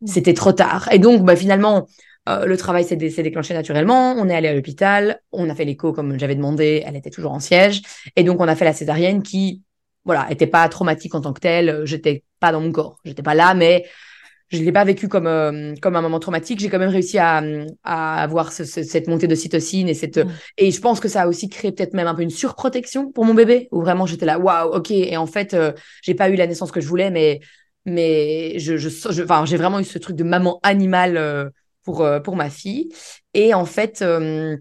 c'était 0.05 0.33
trop 0.33 0.51
tard. 0.51 0.89
Et 0.91 0.99
donc, 0.99 1.23
bah 1.23 1.35
finalement. 1.35 1.87
Euh, 2.29 2.45
le 2.45 2.55
travail 2.57 2.85
s'est 2.85 2.95
dé 2.95 3.09
déclenché 3.09 3.53
naturellement. 3.53 4.13
On 4.17 4.29
est 4.29 4.35
allé 4.35 4.47
à 4.47 4.53
l'hôpital. 4.53 5.19
On 5.31 5.49
a 5.49 5.55
fait 5.55 5.65
l'écho 5.65 5.91
comme 5.93 6.17
j'avais 6.17 6.35
demandé. 6.35 6.83
Elle 6.85 6.95
était 6.95 7.09
toujours 7.09 7.31
en 7.33 7.39
siège. 7.39 7.81
Et 8.15 8.23
donc, 8.23 8.39
on 8.39 8.47
a 8.47 8.55
fait 8.55 8.65
la 8.65 8.73
césarienne 8.73 9.23
qui, 9.23 9.61
voilà, 10.05 10.27
était 10.31 10.47
pas 10.47 10.67
traumatique 10.69 11.15
en 11.15 11.21
tant 11.21 11.33
que 11.33 11.41
telle. 11.41 11.81
J'étais 11.85 12.23
pas 12.39 12.51
dans 12.51 12.61
mon 12.61 12.71
corps. 12.71 12.97
J'étais 13.03 13.23
pas 13.23 13.35
là, 13.35 13.53
mais 13.53 13.85
je 14.49 14.59
l'ai 14.61 14.71
pas 14.71 14.83
vécu 14.83 15.07
comme 15.07 15.25
euh, 15.27 15.73
comme 15.81 15.95
un 15.95 16.01
moment 16.01 16.19
traumatique. 16.19 16.59
J'ai 16.59 16.69
quand 16.69 16.77
même 16.79 16.89
réussi 16.89 17.17
à, 17.17 17.41
à 17.83 18.21
avoir 18.21 18.51
ce- 18.51 18.65
ce- 18.65 18.83
cette 18.83 19.07
montée 19.07 19.27
de 19.27 19.35
cytocine 19.35 19.89
et 19.89 19.93
cette 19.95 20.17
Mm. 20.17 20.29
et 20.59 20.71
je 20.71 20.79
pense 20.81 20.99
que 20.99 21.07
ça 21.07 21.23
a 21.23 21.27
aussi 21.27 21.49
créé 21.49 21.71
peut-être 21.71 21.93
même 21.95 22.07
un 22.07 22.13
peu 22.15 22.21
une 22.21 22.29
surprotection 22.29 23.11
pour 23.11 23.25
mon 23.25 23.33
bébé 23.33 23.67
où 23.71 23.81
vraiment 23.81 24.05
j'étais 24.05 24.25
là 24.27 24.37
waouh 24.39 24.69
ok 24.75 24.91
et 24.91 25.17
en 25.17 25.25
fait 25.25 25.53
euh, 25.55 25.71
j'ai 26.03 26.13
pas 26.13 26.29
eu 26.29 26.35
la 26.35 26.45
naissance 26.47 26.71
que 26.71 26.81
je 26.81 26.87
voulais 26.87 27.09
mais 27.09 27.39
mais 27.85 28.59
je 28.59 28.77
je 28.77 28.89
enfin 29.23 29.45
j'ai 29.45 29.57
vraiment 29.57 29.79
eu 29.79 29.83
ce 29.85 29.97
truc 29.97 30.15
de 30.15 30.23
maman 30.23 30.59
animale 30.63 31.17
pour 31.83 32.01
euh, 32.01 32.19
pour 32.19 32.35
ma 32.35 32.49
fille 32.49 32.89
et 33.33 33.53
en 33.53 33.65
fait 33.65 34.01
euh, 34.01 34.57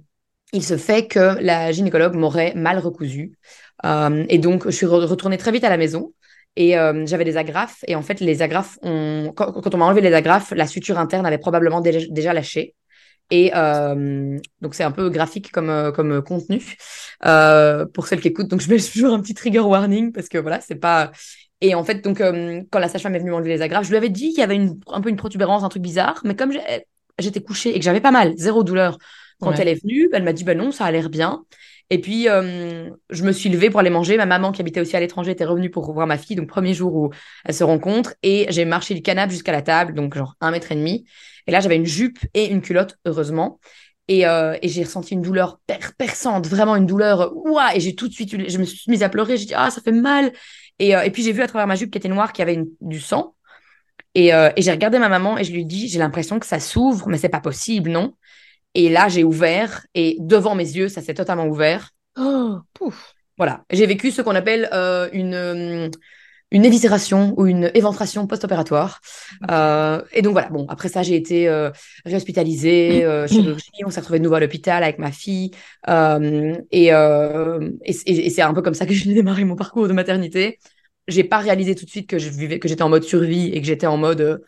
il 0.52 0.64
se 0.64 0.76
fait 0.76 1.07
que 1.07 1.41
la 1.43 1.73
gynécologue 1.73 2.14
m'aurait 2.14 2.55
mal 2.55 2.79
recousu 2.79 3.33
Euh, 3.85 4.25
et 4.29 4.38
donc 4.38 4.64
je 4.67 4.71
suis 4.71 4.87
re- 4.87 5.07
retournée 5.07 5.38
très 5.38 5.50
vite 5.52 5.64
à 5.64 5.71
la 5.71 5.76
maison 5.76 6.12
et 6.57 6.73
j'avais 7.07 7.25
des 7.25 7.37
agrafes. 7.37 7.83
Et 7.88 7.97
en 7.97 8.02
fait, 8.02 8.21
les 8.21 8.43
agrafes, 8.43 8.79
quand, 8.83 9.75
on 9.75 9.79
m'a 9.79 9.87
enlevé 9.87 10.02
les 10.02 10.14
agrafes, 10.14 10.52
la 10.52 10.67
suture 10.67 10.99
interne 10.99 11.26
avait 11.26 11.38
probablement 11.38 11.81
déjà, 11.81 12.33
lâché. 12.35 12.75
Et 13.31 13.50
donc, 14.61 14.75
c'est 14.75 14.85
un 14.85 14.91
peu 14.93 15.11
graphique 15.11 15.50
comme, 15.52 15.93
comme 15.95 16.23
contenu 16.23 16.62
pour 17.95 18.07
celles 18.07 18.21
qui 18.21 18.29
écoutent. 18.29 18.49
Donc, 18.49 18.61
je 18.61 18.69
mets 18.69 18.79
toujours 18.93 19.12
un 19.14 19.21
petit 19.21 19.35
trigger 19.35 19.61
warning 19.61 20.12
parce 20.12 20.29
que 20.29 20.38
voilà, 20.38 20.61
c'est 20.61 20.76
pas. 20.76 21.12
Et 21.61 21.75
en 21.75 21.85
fait, 21.85 22.02
donc, 22.02 22.19
quand 22.19 22.79
la 22.79 22.88
sage-femme 22.88 23.14
est 23.14 23.19
venue 23.21 23.31
m'enlever 23.31 23.50
les 23.50 23.62
agrafes, 23.62 23.85
je 23.85 23.91
lui 23.91 23.97
avais 23.97 24.09
dit 24.09 24.31
qu'il 24.31 24.38
y 24.41 24.43
avait 24.43 24.57
une, 24.57 24.81
un 24.88 25.00
peu 25.00 25.09
une 25.09 25.17
protubérance, 25.17 25.62
un 25.62 25.69
truc 25.69 25.83
bizarre. 25.83 26.21
Mais 26.25 26.35
comme 26.37 26.52
j'étais 27.19 27.40
couchée 27.42 27.71
et 27.75 27.78
que 27.78 27.85
j'avais 27.85 28.00
pas 28.00 28.11
mal, 28.11 28.35
zéro 28.37 28.62
douleur, 28.64 28.99
quand 29.40 29.50
Ouais. 29.50 29.57
elle 29.61 29.69
est 29.69 29.83
venue, 29.83 30.09
elle 30.12 30.23
m'a 30.23 30.33
dit 30.33 30.45
ben 30.45 30.57
non, 30.57 30.71
ça 30.73 30.85
a 30.85 30.90
l'air 30.90 31.11
bien. 31.11 31.45
Et 31.90 32.00
puis, 32.00 32.28
euh, 32.28 32.88
je 33.11 33.23
me 33.25 33.33
suis 33.33 33.50
levée 33.50 33.69
pour 33.69 33.81
aller 33.81 33.90
manger. 33.90 34.16
Ma 34.16 34.25
maman, 34.25 34.50
qui 34.52 34.62
habitait 34.62 34.81
aussi 34.81 34.97
à 34.97 35.00
l'étranger, 35.00 35.33
était 35.33 35.45
revenue 35.45 35.69
pour 35.69 35.92
voir 35.92 36.07
ma 36.07 36.16
fille. 36.16 36.37
Donc, 36.37 36.49
premier 36.49 36.73
jour 36.73 36.95
où 36.95 37.11
elles 37.45 37.54
se 37.54 37.64
rencontrent. 37.64 38.14
Et 38.23 38.47
j'ai 38.49 38.64
marché 38.64 38.95
du 38.95 39.02
canapé 39.02 39.33
jusqu'à 39.33 39.52
la 39.52 39.61
table, 39.61 39.92
donc 39.92 40.16
genre 40.16 40.35
un 40.40 40.52
mètre 40.52 40.73
et 40.73 40.75
demi. 40.76 41.04
Et 41.47 41.50
là, 41.50 41.61
j'avais 41.61 41.76
une 41.76 41.85
jupe 41.85 42.19
et 42.33 42.47
une 42.47 42.62
culotte, 42.62 42.97
heureusement. 43.04 43.61
Et, 44.09 44.26
euh, 44.26 44.57
et 44.62 44.69
j'ai 44.69 44.85
ressenti 44.85 45.12
une 45.14 45.23
douleur 45.23 45.59
per- 45.66 45.78
perçante, 45.99 46.47
vraiment 46.47 46.76
une 46.76 46.87
douleur. 46.87 47.33
Ouah 47.37 47.75
Et 47.76 47.81
j'ai 47.81 47.95
tout 47.95 48.09
de 48.09 48.12
suite, 48.14 48.31
je 48.49 48.59
me 48.59 48.64
suis 48.64 48.90
mise 48.90 49.02
à 49.02 49.09
pleurer. 49.11 49.37
J'ai 49.37 49.47
dit, 49.47 49.54
ah, 49.54 49.71
ça 49.71 49.83
fait 49.83 49.92
mal. 49.92 50.33
Et, 50.78 50.97
euh, 50.97 51.02
et 51.02 51.11
puis, 51.11 51.23
j'ai 51.23 51.33
vu 51.33 51.42
à 51.42 51.47
travers 51.47 51.66
ma 51.66 51.75
jupe 51.76 51.90
qui 51.90 51.99
était 51.99 52.09
noire, 52.09 52.33
qu'il 52.33 52.40
y 52.40 52.42
avait 52.42 52.54
une- 52.54 52.71
du 52.81 53.00
sang. 53.00 53.35
Et, 54.14 54.35
euh, 54.35 54.50
et 54.57 54.62
j'ai 54.62 54.71
regardé 54.71 54.99
ma 54.99 55.09
maman 55.09 55.38
et 55.38 55.45
je 55.45 55.52
lui 55.52 55.62
ai 55.62 55.64
dit, 55.64 55.88
j'ai 55.88 55.99
l'impression 55.99 56.38
que 56.38 56.47
ça 56.47 56.61
s'ouvre, 56.61 57.09
mais 57.09 57.19
c'est 57.19 57.28
pas 57.28 57.40
possible, 57.40 57.90
non? 57.90 58.14
Et 58.75 58.88
là, 58.88 59.09
j'ai 59.09 59.25
ouvert 59.25 59.87
et 59.95 60.16
devant 60.21 60.54
mes 60.54 60.64
yeux, 60.64 60.88
ça 60.88 61.02
s'est 61.02 61.14
totalement 61.14 61.47
ouvert. 61.47 61.90
Oh, 62.16 62.61
pouf. 62.75 63.14
Voilà, 63.38 63.64
j'ai 63.71 63.87
vécu 63.87 64.11
ce 64.11 64.23
qu'on 64.23 64.35
appelle 64.35 64.69
euh, 64.73 65.09
une, 65.12 65.35
euh, 65.35 65.88
une 66.50 66.64
éviscération 66.66 67.35
ou 67.38 67.47
une 67.47 67.71
éventration 67.75 68.26
post-opératoire. 68.26 69.00
Euh, 69.50 70.02
et 70.12 70.23
donc 70.23 70.33
voilà, 70.33 70.49
bon, 70.50 70.66
après 70.69 70.88
ça, 70.88 71.02
j'ai 71.02 71.16
été 71.16 71.49
euh, 71.49 71.71
réhospitalisée, 72.04 73.04
euh, 73.04 73.26
chirurgie, 73.26 73.71
on 73.87 73.90
s'est 73.90 74.00
retrouvé 74.00 74.19
de 74.19 74.25
nouveau 74.25 74.37
à 74.37 74.40
l'hôpital 74.40 74.83
avec 74.85 74.99
ma 74.99 75.12
fille. 75.12 75.50
Euh, 75.88 76.57
et 76.71 76.92
euh, 76.92 77.71
et, 77.85 77.95
et- 78.07 78.26
et 78.26 78.31
c'est 78.31 78.42
un 78.42 78.52
peu 78.54 78.62
comme 78.62 78.75
ça 78.75 78.87
que 78.87 78.92
j'ai 78.95 79.12
démarré 79.14 79.45
mon 79.45 79.57
parcours 79.57 79.88
de 79.88 79.92
maternité. 79.95 80.59
J'ai 81.09 81.25
pas 81.25 81.38
réalisé 81.38 81.75
tout 81.75 81.85
de 81.85 81.90
suite 81.90 82.09
que 82.09 82.18
je 82.18 82.28
vivais, 82.28 82.59
que 82.59 82.68
j'étais 82.68 82.82
en 82.82 82.88
mode 82.88 83.02
survie 83.04 83.49
et 83.49 83.61
que 83.61 83.66
j'étais 83.66 83.87
en 83.87 83.97
mode 83.97 84.21
euh, 84.21 84.38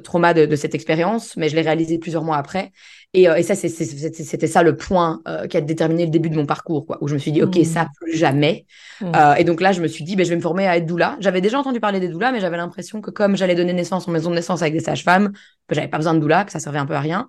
trauma 0.00 0.34
de, 0.34 0.46
de 0.46 0.56
cette 0.56 0.74
expérience, 0.74 1.36
mais 1.36 1.48
je 1.48 1.56
l'ai 1.56 1.62
réalisé 1.62 1.98
plusieurs 1.98 2.22
mois 2.24 2.36
après. 2.36 2.72
Et, 3.14 3.28
euh, 3.28 3.36
et 3.36 3.42
ça, 3.42 3.54
c'était 3.54 4.46
ça 4.46 4.62
le 4.62 4.76
point 4.76 5.20
euh, 5.26 5.46
qui 5.46 5.56
a 5.56 5.60
déterminé 5.62 6.04
le 6.04 6.10
début 6.10 6.28
de 6.28 6.36
mon 6.36 6.44
parcours, 6.46 6.86
quoi, 6.86 6.98
où 7.00 7.08
je 7.08 7.14
me 7.14 7.18
suis 7.18 7.32
dit, 7.32 7.42
OK, 7.42 7.56
Mm. 7.56 7.64
ça, 7.64 7.88
plus 8.00 8.16
jamais. 8.16 8.66
Mm. 9.00 9.12
Euh, 9.16 9.34
et 9.34 9.44
donc 9.44 9.60
là, 9.60 9.72
je 9.72 9.80
me 9.80 9.88
suis 9.88 10.04
dit, 10.04 10.16
ben, 10.16 10.24
je 10.24 10.30
vais 10.30 10.36
me 10.36 10.42
former 10.42 10.66
à 10.66 10.76
être 10.76 10.86
doula. 10.86 11.16
J'avais 11.20 11.40
déjà 11.40 11.58
entendu 11.58 11.80
parler 11.80 12.00
des 12.00 12.08
doulas, 12.08 12.32
mais 12.32 12.40
j'avais 12.40 12.58
l'impression 12.58 13.00
que 13.00 13.10
comme 13.10 13.36
j'allais 13.36 13.54
donner 13.54 13.72
naissance 13.72 14.06
en 14.08 14.10
maison 14.12 14.30
de 14.30 14.34
naissance 14.36 14.60
avec 14.62 14.74
des 14.74 14.80
sages-femmes, 14.80 15.28
ben, 15.68 15.74
j'avais 15.74 15.88
pas 15.88 15.98
besoin 15.98 16.14
de 16.14 16.20
doula, 16.20 16.44
que 16.44 16.52
ça 16.52 16.60
servait 16.60 16.78
un 16.78 16.86
peu 16.86 16.94
à 16.94 17.00
rien. 17.00 17.28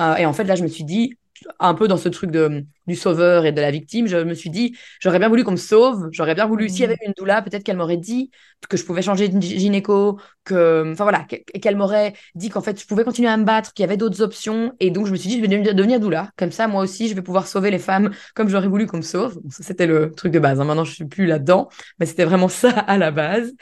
Euh, 0.00 0.16
et 0.16 0.26
en 0.26 0.32
fait, 0.32 0.44
là, 0.44 0.56
je 0.56 0.62
me 0.62 0.68
suis 0.68 0.84
dit, 0.84 1.16
un 1.58 1.74
peu 1.74 1.88
dans 1.88 1.96
ce 1.96 2.08
truc 2.08 2.30
de, 2.30 2.64
du 2.86 2.94
sauveur 2.96 3.46
et 3.46 3.52
de 3.52 3.60
la 3.60 3.70
victime, 3.70 4.06
je 4.06 4.16
me 4.18 4.34
suis 4.34 4.50
dit, 4.50 4.76
j'aurais 5.00 5.18
bien 5.18 5.28
voulu 5.28 5.44
qu'on 5.44 5.52
me 5.52 5.56
sauve, 5.56 6.08
j'aurais 6.12 6.34
bien 6.34 6.46
voulu, 6.46 6.68
s'il 6.68 6.80
y 6.80 6.84
avait 6.84 6.94
eu 7.02 7.06
une 7.06 7.14
doula, 7.16 7.42
peut-être 7.42 7.62
qu'elle 7.64 7.76
m'aurait 7.76 7.96
dit 7.96 8.30
que 8.68 8.76
je 8.76 8.84
pouvais 8.84 9.02
changer 9.02 9.28
de 9.28 9.40
gy- 9.40 9.58
gynéco, 9.58 10.20
que, 10.44 10.90
enfin 10.92 11.04
voilà, 11.04 11.24
que- 11.24 11.36
qu'elle 11.58 11.76
m'aurait 11.76 12.14
dit 12.34 12.50
qu'en 12.50 12.60
fait, 12.60 12.80
je 12.80 12.86
pouvais 12.86 13.04
continuer 13.04 13.28
à 13.28 13.36
me 13.36 13.44
battre, 13.44 13.72
qu'il 13.72 13.82
y 13.82 13.84
avait 13.84 13.96
d'autres 13.96 14.20
options. 14.22 14.72
Et 14.80 14.90
donc, 14.90 15.06
je 15.06 15.12
me 15.12 15.16
suis 15.16 15.28
dit, 15.28 15.36
je 15.36 15.40
vais 15.42 15.48
devenir, 15.48 15.74
devenir 15.74 16.00
doula. 16.00 16.30
Comme 16.36 16.52
ça, 16.52 16.68
moi 16.68 16.82
aussi, 16.82 17.08
je 17.08 17.14
vais 17.14 17.22
pouvoir 17.22 17.46
sauver 17.46 17.70
les 17.70 17.78
femmes 17.78 18.10
comme 18.34 18.48
j'aurais 18.48 18.68
voulu 18.68 18.86
qu'on 18.86 18.98
me 18.98 19.02
sauve. 19.02 19.38
Bon, 19.42 19.50
ça, 19.50 19.62
c'était 19.62 19.86
le 19.86 20.12
truc 20.12 20.32
de 20.32 20.38
base. 20.38 20.60
hein. 20.60 20.64
Maintenant, 20.64 20.84
je 20.84 20.92
suis 20.94 21.04
plus 21.06 21.26
là-dedans, 21.26 21.68
mais 21.98 22.06
c'était 22.06 22.24
vraiment 22.24 22.48
ça 22.48 22.70
à 22.70 22.98
la 22.98 23.10
base. 23.10 23.52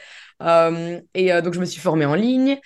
Euh, 0.41 0.99
et 1.13 1.33
euh, 1.33 1.41
donc, 1.41 1.53
je 1.53 1.59
me 1.59 1.65
suis 1.65 1.81
formée 1.81 2.05
en 2.05 2.15
ligne. 2.15 2.59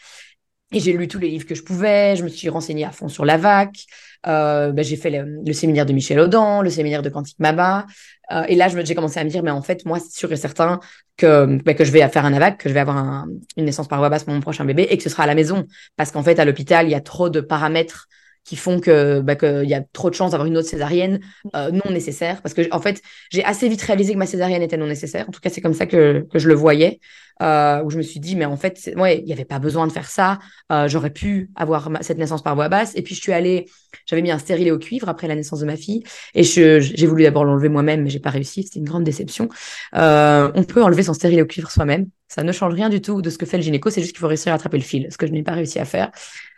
Et 0.72 0.80
j'ai 0.80 0.94
lu 0.94 1.08
tous 1.08 1.20
les 1.20 1.30
livres 1.30 1.46
que 1.46 1.54
je 1.56 1.64
pouvais, 1.64 2.16
je 2.16 2.24
me 2.24 2.30
suis 2.30 2.50
renseignée 2.50 2.86
à 2.86 2.92
fond 2.92 3.08
sur 3.08 3.26
la 3.26 3.38
VAC, 3.38 3.86
euh, 4.28 4.72
ben, 4.72 4.84
j'ai 4.84 4.96
fait 4.96 5.10
le, 5.10 5.42
le 5.46 5.54
séminaire 5.54 5.86
de 5.86 5.94
Michel 5.94 6.20
Audin, 6.20 6.62
le 6.62 6.70
séminaire 6.70 7.02
de 7.02 7.10
Quantique 7.10 7.40
Maba, 7.40 7.86
euh, 8.32 8.44
et 8.48 8.56
là 8.56 8.68
j'ai 8.70 8.96
commencé 8.96 9.20
à 9.20 9.24
me 9.24 9.30
dire, 9.30 9.44
mais 9.44 9.52
en 9.52 9.62
fait, 9.62 9.86
moi, 9.86 10.00
c'est 10.00 10.12
sûr 10.18 10.32
et 10.32 10.38
certain 10.38 10.80
que, 11.18 11.46
ben, 11.64 11.76
que 11.76 11.84
je 11.86 11.92
vais 11.92 12.08
faire 12.10 12.26
un 12.26 12.34
AVAC, 12.34 12.58
que 12.60 12.70
je 12.70 12.74
vais 12.74 12.80
avoir 12.80 12.98
un- 12.98 13.28
une 13.58 13.66
naissance 13.66 13.88
par 13.88 14.00
voie 14.00 14.10
basse 14.10 14.24
pour 14.24 14.34
mon 14.34 14.40
prochain 14.42 14.66
bébé, 14.66 14.88
et 14.90 14.98
que 14.98 15.04
ce 15.04 15.10
sera 15.10 15.24
à 15.24 15.28
la 15.28 15.36
maison, 15.36 15.66
parce 15.96 16.12
qu'en 16.12 16.24
fait, 16.24 16.40
à 16.40 16.46
l'hôpital, 16.46 16.88
il 16.88 16.92
y 16.92 16.96
a 16.96 17.02
trop 17.02 17.30
de 17.30 17.42
paramètres 17.42 18.08
qui 18.44 18.56
font 18.56 18.80
que 18.80 19.22
ben, 19.22 19.36
qu'il 19.36 19.70
y 19.70 19.74
a 19.74 19.82
trop 19.94 20.10
de 20.10 20.16
chances 20.16 20.32
d'avoir 20.32 20.48
une 20.48 20.58
autre 20.58 20.68
césarienne 20.68 21.20
euh, 21.56 21.72
non 21.72 21.92
nécessaire, 21.92 22.42
parce 22.42 22.54
que 22.54 22.62
en 22.72 22.80
fait, 22.82 23.02
j'ai 23.32 23.44
assez 23.44 23.70
vite 23.70 23.82
réalisé 23.82 24.14
que 24.14 24.18
ma 24.18 24.26
césarienne 24.26 24.62
était 24.62 24.78
non 24.78 24.88
nécessaire, 24.88 25.28
en 25.28 25.32
tout 25.32 25.40
cas, 25.40 25.50
c'est 25.50 25.62
comme 25.62 25.74
ça 25.74 25.86
que, 25.86 26.26
que 26.32 26.40
je 26.40 26.48
le 26.48 26.54
voyais, 26.54 27.00
euh, 27.42 27.82
où 27.84 27.90
je 27.90 27.98
me 27.98 28.02
suis 28.04 28.20
dit, 28.20 28.36
mais 28.36 28.46
en 28.46 28.58
fait, 28.58 28.92
ouais, 28.96 29.20
il 29.20 29.26
n'y 29.26 29.34
avait 29.34 29.46
pas 29.46 29.60
besoin 29.60 29.88
de 29.88 29.92
faire 29.92 30.08
ça. 30.10 30.40
Euh, 30.72 30.88
j'aurais 30.88 31.10
pu 31.10 31.50
avoir 31.56 31.90
ma- 31.90 32.04
cette 32.04 32.18
naissance 32.18 32.44
par 32.44 32.54
voie 32.56 32.70
basse. 32.70 32.94
Et 32.96 33.02
puis, 33.02 33.16
je 33.16 33.22
suis 33.22 33.32
allée, 33.34 33.66
j'avais 34.06 34.22
mis 34.22 34.30
un 34.32 34.38
stérilet 34.38 34.72
au 34.72 34.78
cuivre 34.78 35.10
après 35.10 35.28
la 35.28 35.36
naissance 35.36 35.60
de 35.60 35.66
ma 35.66 35.76
fille. 35.76 36.04
Et 36.36 36.44
je- 36.44 36.80
j'ai 36.80 37.08
voulu 37.08 37.24
d'abord 37.24 37.44
l'enlever 37.44 37.70
moi-même, 37.70 38.04
mais 38.04 38.10
j'ai 38.12 38.20
pas 38.20 38.30
réussi. 38.30 38.64
C'était 38.64 38.80
une 38.80 38.86
grande 38.86 39.04
déception. 39.04 39.50
Euh, 39.96 40.52
on 40.56 40.64
peut 40.64 40.84
enlever 40.84 41.04
son 41.04 41.14
stérilet 41.14 41.42
au 41.42 41.46
cuivre 41.48 41.72
soi-même. 41.72 42.08
Ça 42.28 42.44
ne 42.44 42.52
change 42.52 42.74
rien 42.74 42.90
du 42.90 43.02
tout 43.02 43.22
de 43.22 43.30
ce 43.30 43.38
que 43.38 43.46
fait 43.46 43.58
le 43.58 43.64
gynéco. 43.64 43.90
C'est 43.90 44.02
juste 44.02 44.14
qu'il 44.14 44.22
faut 44.22 44.28
réussir 44.28 44.52
à 44.52 44.56
attraper 44.56 44.78
le 44.78 44.84
fil, 44.84 45.08
ce 45.12 45.18
que 45.18 45.28
je 45.28 45.32
n'ai 45.32 45.44
pas 45.44 45.54
réussi 45.54 45.80
à 45.80 45.86
faire. 45.86 46.12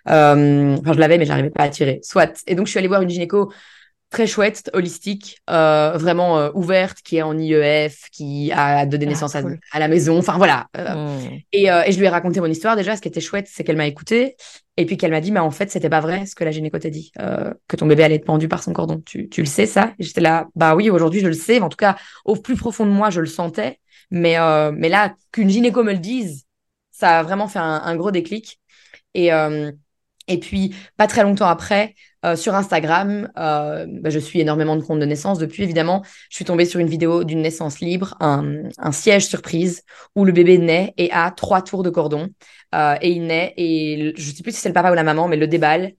Euh, 0.10 0.76
enfin, 0.80 0.94
je 0.94 1.00
l'avais, 1.00 1.18
mais 1.18 1.26
j'arrivais 1.26 1.50
pas 1.50 1.64
à 1.64 1.70
tirer. 1.70 2.00
Soit. 2.04 2.44
Et 2.48 2.56
donc, 2.56 2.68
je 2.68 2.72
suis 2.72 2.80
allée 2.80 2.88
voir 2.88 3.02
une 3.02 3.10
gynéco 3.10 3.52
très 4.12 4.28
chouette, 4.28 4.70
holistique, 4.74 5.40
euh, 5.50 5.94
vraiment 5.98 6.38
euh, 6.40 6.50
ouverte, 6.54 7.00
qui 7.04 7.18
est 7.18 7.22
en 7.22 7.38
IEF, 7.38 8.10
qui 8.12 8.52
a 8.54 8.86
donné 8.86 9.06
Ah, 9.08 9.10
naissance 9.10 9.36
à- 9.36 9.42
cool. 9.42 9.60
à, 9.72 9.80
la 9.80 9.88
maison. 9.90 10.18
Enfin, 10.20 10.38
voilà. 10.38 10.68
Euh, 10.78 10.94
Mm. 11.18 11.40
et, 11.52 11.72
euh, 11.72 11.84
et 11.86 11.92
je 11.92 12.00
lui 12.00 12.06
ai 12.06 12.10
raconté 12.10 12.40
mon 12.40 12.46
histoire 12.46 12.76
déjà. 12.78 12.96
Ce 12.96 13.02
qui 13.02 13.08
était 13.10 13.20
chouette, 13.20 13.48
c'est 13.52 13.64
qu'elle 13.64 13.76
m'a 13.78 13.88
écouté. 13.88 14.36
Et 14.78 14.86
puis 14.86 14.96
qu'elle 14.98 15.12
m'a 15.12 15.22
dit, 15.22 15.32
mais 15.32 15.40
en 15.40 15.52
fait, 15.52 15.70
c'était 15.72 15.90
pas 15.90 16.02
vrai 16.02 16.26
ce 16.26 16.36
que 16.36 16.44
la 16.44 16.52
gynéco 16.52 16.78
t'a 16.78 16.90
dit, 16.90 17.12
euh, 17.20 17.54
que 17.68 17.76
ton 17.76 17.88
bébé 17.88 18.04
allait 18.04 18.16
être 18.16 18.26
pendu 18.26 18.48
par 18.48 18.62
son 18.64 18.74
cordon. 18.74 19.02
Tu, 19.06 19.28
tu 19.30 19.42
le 19.42 19.48
sais, 19.48 19.66
ça? 19.66 19.94
J'étais 20.00 20.22
là, 20.22 20.48
bah 20.56 20.76
oui, 20.76 20.90
aujourd'hui, 20.90 21.20
je 21.22 21.28
le 21.28 21.34
sais. 21.34 21.60
En 21.62 21.70
tout 21.70 21.78
cas, 21.78 21.96
au 22.26 22.36
plus 22.36 22.56
profond 22.56 22.86
de 22.86 22.92
moi, 22.92 23.10
je 23.10 23.22
le 23.22 23.26
sentais. 23.28 23.80
Mais, 24.12 24.38
euh, 24.38 24.72
mais 24.74 24.88
là, 24.90 25.16
qu'une 25.32 25.50
gynéco 25.50 25.84
me 25.84 25.92
le 25.94 25.98
dise, 26.00 26.44
ça 26.92 27.20
a 27.20 27.24
vraiment 27.24 27.48
fait 27.48 27.60
un, 27.60 27.82
un 27.84 27.96
gros 27.96 28.12
déclic. 28.12 28.60
Et, 29.14 29.34
euh, 29.34 29.72
et 30.28 30.40
puis, 30.40 30.74
pas 30.98 31.08
très 31.08 31.24
longtemps 31.24 31.48
après, 31.48 31.94
euh, 32.26 32.36
sur 32.36 32.56
Instagram, 32.56 33.30
euh, 33.38 33.86
bah, 33.88 34.10
je 34.10 34.20
suis 34.20 34.40
énormément 34.42 34.76
de 34.76 34.82
comptes 34.82 35.00
de 35.00 35.06
naissance. 35.06 35.38
Depuis, 35.38 35.64
évidemment, 35.64 36.04
je 36.30 36.36
suis 36.38 36.46
tombée 36.46 36.66
sur 36.66 36.80
une 36.80 36.88
vidéo 36.88 37.24
d'une 37.24 37.42
naissance 37.42 37.80
libre, 37.80 38.16
un, 38.20 38.64
un 38.78 38.92
siège 38.92 39.28
surprise, 39.28 39.84
où 40.16 40.26
le 40.26 40.32
bébé 40.32 40.58
naît 40.58 40.94
et 40.98 41.12
a 41.12 41.30
trois 41.32 41.62
tours 41.62 41.84
de 41.84 41.90
cordon. 41.92 42.30
Euh, 42.74 42.96
et 43.02 43.12
il 43.12 43.28
naît, 43.28 43.54
et 43.58 44.14
je 44.18 44.32
sais 44.32 44.42
plus 44.44 44.52
si 44.54 44.60
c'est 44.62 44.70
le 44.70 44.74
papa 44.74 44.92
ou 44.92 44.96
la 44.96 45.04
maman, 45.04 45.28
mais 45.28 45.38
le 45.38 45.48
déballe. 45.48 45.94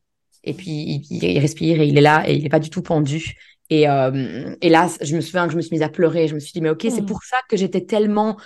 Et 0.45 0.55
puis, 0.55 1.05
il, 1.11 1.25
il 1.25 1.39
respire 1.39 1.81
et 1.81 1.87
il 1.87 1.97
est 1.97 2.01
là, 2.01 2.25
et 2.29 2.35
il 2.35 2.43
n'est 2.43 2.49
pas 2.49 2.61
du 2.61 2.71
tout 2.71 2.83
pendu. 2.83 3.35
Et, 3.69 3.83
et 3.83 4.69
là, 4.69 4.89
je 5.01 5.17
me 5.17 5.21
souviens 5.21 5.47
que 5.47 5.51
je 5.53 5.57
me 5.57 5.63
suis 5.63 5.73
mise 5.75 5.83
à 5.83 5.89
pleurer. 5.89 6.29
Je 6.29 6.35
me 6.35 6.41
suis 6.41 6.53
dit, 6.53 6.61
mais 6.61 6.71
ok, 6.71 6.87
c'est 6.89 7.03
Mm. 7.03 7.07
pour 7.07 7.25
ça 7.25 7.39
que 7.49 7.57
j'étais 7.57 7.81
tellement 7.85 8.37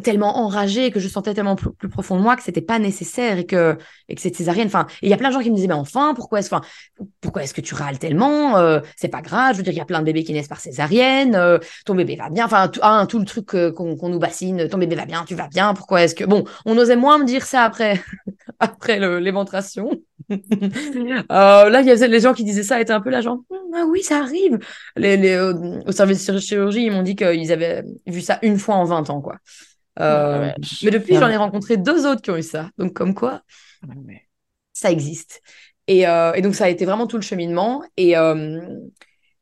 tellement 0.00 0.38
enragée 0.38 0.90
que 0.90 1.00
je 1.00 1.08
sentais 1.08 1.34
tellement 1.34 1.56
plus, 1.56 1.72
plus 1.72 1.88
profond 1.88 2.16
de 2.16 2.22
moi 2.22 2.36
que 2.36 2.42
c'était 2.42 2.60
pas 2.60 2.78
nécessaire 2.78 3.38
et 3.38 3.46
que 3.46 3.76
et 4.08 4.14
que 4.14 4.20
cette 4.20 4.36
césarienne. 4.36 4.66
Enfin 4.66 4.86
il 5.02 5.08
y 5.08 5.12
a 5.12 5.16
plein 5.16 5.28
de 5.28 5.34
gens 5.34 5.40
qui 5.40 5.50
me 5.50 5.56
disaient 5.56 5.68
mais 5.68 5.74
enfin 5.74 6.14
pourquoi 6.14 6.40
est-ce 6.40 6.54
enfin 6.54 6.64
pourquoi 7.20 7.42
est-ce 7.42 7.54
que 7.54 7.60
tu 7.60 7.74
râles 7.74 7.98
tellement 7.98 8.56
euh, 8.56 8.80
c'est 8.96 9.08
pas 9.08 9.22
grave 9.22 9.52
je 9.52 9.58
veux 9.58 9.62
dire 9.62 9.72
il 9.72 9.78
y 9.78 9.80
a 9.80 9.84
plein 9.84 10.00
de 10.00 10.04
bébés 10.04 10.24
qui 10.24 10.32
naissent 10.32 10.48
par 10.48 10.60
césarienne 10.60 11.34
euh, 11.34 11.58
ton 11.84 11.94
bébé 11.94 12.16
va 12.16 12.30
bien 12.30 12.44
enfin 12.44 12.68
tout, 12.68 12.80
hein, 12.82 13.06
tout 13.06 13.18
le 13.18 13.24
truc 13.24 13.54
euh, 13.54 13.72
qu'on 13.72 14.08
nous 14.08 14.18
bassine 14.18 14.68
ton 14.68 14.78
bébé 14.78 14.96
va 14.96 15.06
bien 15.06 15.24
tu 15.26 15.34
vas 15.34 15.48
bien 15.48 15.74
pourquoi 15.74 16.02
est-ce 16.02 16.14
que 16.14 16.24
bon 16.24 16.44
on 16.64 16.76
osait 16.78 16.96
moins 16.96 17.18
me 17.18 17.24
dire 17.24 17.44
ça 17.44 17.62
après 17.62 18.00
après 18.60 18.98
l'éventration. 19.20 19.90
Euh, 21.30 21.70
là 21.70 21.80
il 21.80 21.86
y 21.86 21.90
avait 21.90 22.08
les 22.08 22.20
gens 22.20 22.34
qui 22.34 22.44
disaient 22.44 22.62
ça 22.62 22.80
étaient 22.80 22.92
un 22.92 23.00
peu 23.00 23.10
là 23.10 23.20
genre 23.20 23.38
Hum, 23.50 23.58
ah 23.74 23.84
oui 23.88 24.02
ça 24.02 24.18
arrive. 24.18 24.58
Les, 24.96 25.16
les, 25.16 25.38
au 25.38 25.92
service 25.92 26.26
de 26.26 26.38
chirurgie 26.38 26.84
ils 26.84 26.92
m'ont 26.92 27.02
dit 27.02 27.16
qu'ils 27.16 27.52
avaient 27.52 27.84
vu 28.06 28.20
ça 28.20 28.38
une 28.42 28.58
fois 28.58 28.74
en 28.74 28.84
20 28.84 29.10
ans 29.10 29.20
quoi 29.20 29.36
euh, 30.00 30.38
Ouais, 30.40 30.54
mais 30.82 30.90
depuis, 30.90 31.16
j'en 31.16 31.28
ai 31.28 31.36
rencontré 31.36 31.76
deux 31.76 32.06
autres 32.06 32.22
qui 32.22 32.30
ont 32.30 32.36
eu 32.36 32.42
ça. 32.42 32.70
Donc, 32.78 32.94
comme 32.94 33.14
quoi, 33.14 33.42
ça 34.72 34.90
existe. 34.90 35.42
Et, 35.86 36.06
euh, 36.06 36.32
et 36.34 36.42
donc, 36.42 36.54
ça 36.54 36.64
a 36.66 36.68
été 36.68 36.84
vraiment 36.84 37.06
tout 37.06 37.16
le 37.16 37.22
cheminement. 37.22 37.82
Et, 37.96 38.16
euh, 38.16 38.60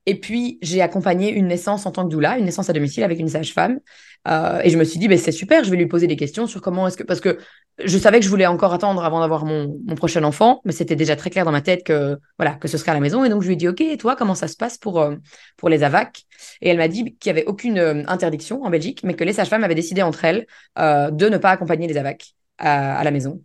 et 0.06 0.14
puis, 0.20 0.58
j'ai 0.62 0.82
accompagné 0.82 1.32
une 1.32 1.48
naissance 1.48 1.84
en 1.84 1.90
tant 1.90 2.04
que 2.04 2.10
doula, 2.10 2.38
une 2.38 2.44
naissance 2.44 2.70
à 2.70 2.72
domicile 2.72 3.02
avec 3.02 3.18
une 3.18 3.28
sage-femme. 3.28 3.80
Euh, 4.28 4.60
et 4.62 4.70
je 4.70 4.78
me 4.78 4.84
suis 4.84 5.00
dit, 5.00 5.08
ben, 5.08 5.18
c'est 5.18 5.32
super, 5.32 5.64
je 5.64 5.70
vais 5.70 5.76
lui 5.76 5.86
poser 5.86 6.06
des 6.06 6.16
questions 6.16 6.46
sur 6.46 6.60
comment 6.60 6.86
est-ce 6.86 6.96
que. 6.96 7.02
Parce 7.02 7.20
que 7.20 7.38
je 7.84 7.98
savais 7.98 8.18
que 8.20 8.24
je 8.24 8.30
voulais 8.30 8.46
encore 8.46 8.72
attendre 8.72 9.04
avant 9.04 9.20
d'avoir 9.20 9.44
mon, 9.44 9.78
mon 9.84 9.94
prochain 9.96 10.22
enfant, 10.22 10.60
mais 10.64 10.72
c'était 10.72 10.94
déjà 10.94 11.16
très 11.16 11.30
clair 11.30 11.44
dans 11.44 11.50
ma 11.50 11.60
tête 11.60 11.84
que 11.84 12.18
voilà 12.38 12.54
que 12.54 12.68
ce 12.68 12.78
serait 12.78 12.92
à 12.92 12.94
la 12.94 13.00
maison. 13.00 13.24
Et 13.24 13.28
donc 13.28 13.42
je 13.42 13.48
lui 13.48 13.54
ai 13.54 13.56
dit 13.56 13.68
ok, 13.68 13.80
et 13.80 13.96
toi 13.98 14.16
comment 14.16 14.34
ça 14.34 14.48
se 14.48 14.56
passe 14.56 14.78
pour 14.78 15.00
euh, 15.00 15.16
pour 15.56 15.68
les 15.68 15.82
AVAC 15.82 16.24
Et 16.62 16.70
elle 16.70 16.78
m'a 16.78 16.88
dit 16.88 17.16
qu'il 17.16 17.28
y 17.28 17.30
avait 17.30 17.44
aucune 17.44 17.78
euh, 17.78 18.02
interdiction 18.06 18.62
en 18.64 18.70
Belgique, 18.70 19.02
mais 19.04 19.14
que 19.14 19.24
les 19.24 19.32
sages-femmes 19.34 19.64
avaient 19.64 19.74
décidé 19.74 20.02
entre 20.02 20.24
elles 20.24 20.46
de 20.76 21.28
ne 21.28 21.36
pas 21.36 21.50
accompagner 21.50 21.86
les 21.86 21.96
AVAC 21.96 22.34
à 22.58 23.04
la 23.04 23.10
maison. 23.10 23.42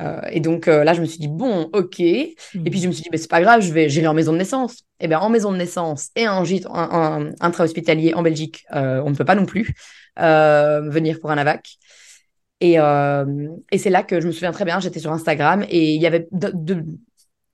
Euh, 0.00 0.20
et 0.30 0.40
donc 0.40 0.66
euh, 0.66 0.82
là 0.82 0.94
je 0.94 1.00
me 1.00 1.06
suis 1.06 1.18
dit 1.18 1.28
bon 1.28 1.68
ok. 1.72 2.00
Et 2.00 2.34
puis 2.70 2.80
je 2.80 2.86
me 2.86 2.92
suis 2.92 3.02
dit 3.02 3.08
mais 3.12 3.18
c'est 3.18 3.30
pas 3.30 3.40
grave, 3.40 3.60
je 3.60 3.72
vais 3.72 3.88
j'irai 3.88 4.06
en 4.06 4.14
maison 4.14 4.32
de 4.32 4.38
naissance. 4.38 4.82
Et 4.98 5.08
bien 5.08 5.18
en 5.18 5.28
maison 5.28 5.52
de 5.52 5.56
naissance 5.56 6.10
et 6.16 6.28
en 6.28 6.44
gîte 6.44 6.66
un, 6.66 6.88
un 6.90 7.32
intra-hospitalier 7.40 8.14
en 8.14 8.22
Belgique, 8.22 8.64
on 8.70 9.10
ne 9.10 9.14
peut 9.14 9.24
pas 9.24 9.34
non 9.34 9.46
plus 9.46 9.74
venir 10.16 11.20
pour 11.20 11.30
un 11.30 11.38
AVAC. 11.38 11.78
Et, 12.60 12.78
euh, 12.78 13.48
et 13.72 13.78
c'est 13.78 13.90
là 13.90 14.02
que 14.02 14.20
je 14.20 14.26
me 14.26 14.32
souviens 14.32 14.52
très 14.52 14.66
bien, 14.66 14.80
j'étais 14.80 15.00
sur 15.00 15.12
Instagram 15.12 15.64
et 15.68 15.94
il 15.94 16.00
y 16.00 16.06
avait 16.06 16.28
de, 16.30 16.84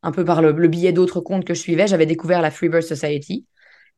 un 0.02 0.12
peu 0.12 0.24
par 0.24 0.42
le, 0.42 0.50
le 0.50 0.68
biais 0.68 0.92
d'autres 0.92 1.20
comptes 1.20 1.44
que 1.44 1.54
je 1.54 1.60
suivais, 1.60 1.86
j'avais 1.86 2.06
découvert 2.06 2.42
la 2.42 2.50
Freebirth 2.50 2.82
Society. 2.82 3.46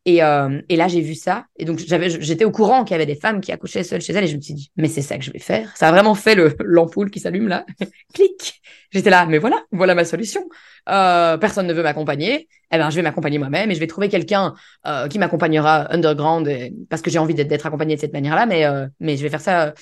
Et, 0.08 0.22
euh, 0.22 0.62
et, 0.70 0.76
là, 0.76 0.88
j'ai 0.88 1.02
vu 1.02 1.14
ça. 1.14 1.44
Et 1.58 1.66
donc, 1.66 1.78
j'étais 1.78 2.46
au 2.46 2.50
courant 2.50 2.82
qu'il 2.82 2.92
y 2.92 2.94
avait 2.94 3.04
des 3.04 3.14
femmes 3.14 3.42
qui 3.42 3.52
accouchaient 3.52 3.84
seules 3.84 4.00
chez 4.00 4.14
elles. 4.14 4.24
Et 4.24 4.28
je 4.28 4.36
me 4.36 4.40
suis 4.40 4.54
dit, 4.54 4.72
mais 4.78 4.88
c'est 4.88 5.02
ça 5.02 5.18
que 5.18 5.22
je 5.22 5.30
vais 5.30 5.38
faire. 5.38 5.76
Ça 5.76 5.88
a 5.88 5.92
vraiment 5.92 6.14
fait 6.14 6.34
le, 6.34 6.56
l'ampoule 6.64 7.10
qui 7.10 7.20
s'allume 7.20 7.46
là. 7.46 7.66
Clic. 8.14 8.62
J'étais 8.90 9.10
là, 9.10 9.26
mais 9.26 9.36
voilà, 9.36 9.62
voilà 9.70 9.94
ma 9.94 10.06
solution. 10.06 10.48
Euh, 10.88 11.36
personne 11.36 11.66
ne 11.66 11.74
veut 11.74 11.82
m'accompagner. 11.82 12.48
Eh 12.72 12.78
ben, 12.78 12.88
je 12.88 12.96
vais 12.96 13.02
m'accompagner 13.02 13.36
moi-même 13.38 13.70
et 13.70 13.74
je 13.74 13.80
vais 13.80 13.86
trouver 13.86 14.08
quelqu'un 14.08 14.54
euh, 14.86 15.08
qui 15.08 15.18
m'accompagnera 15.18 15.92
underground 15.92 16.50
parce 16.88 17.02
que 17.02 17.10
j'ai 17.10 17.18
envie 17.18 17.34
d'être, 17.34 17.66
accompagnée 17.66 17.96
de 17.96 18.00
cette 18.00 18.14
manière-là. 18.14 18.46
Mais, 18.46 18.64
mais 19.00 19.18
je 19.18 19.22
vais 19.22 19.28
faire 19.28 19.42
ça 19.42 19.74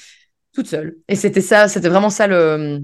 toute 0.53 0.67
seule. 0.67 0.97
Et 1.07 1.15
c'était 1.15 1.41
ça, 1.41 1.69
c'était 1.69 1.89
vraiment 1.89 2.11
ça 2.11 2.27
le, 2.27 2.83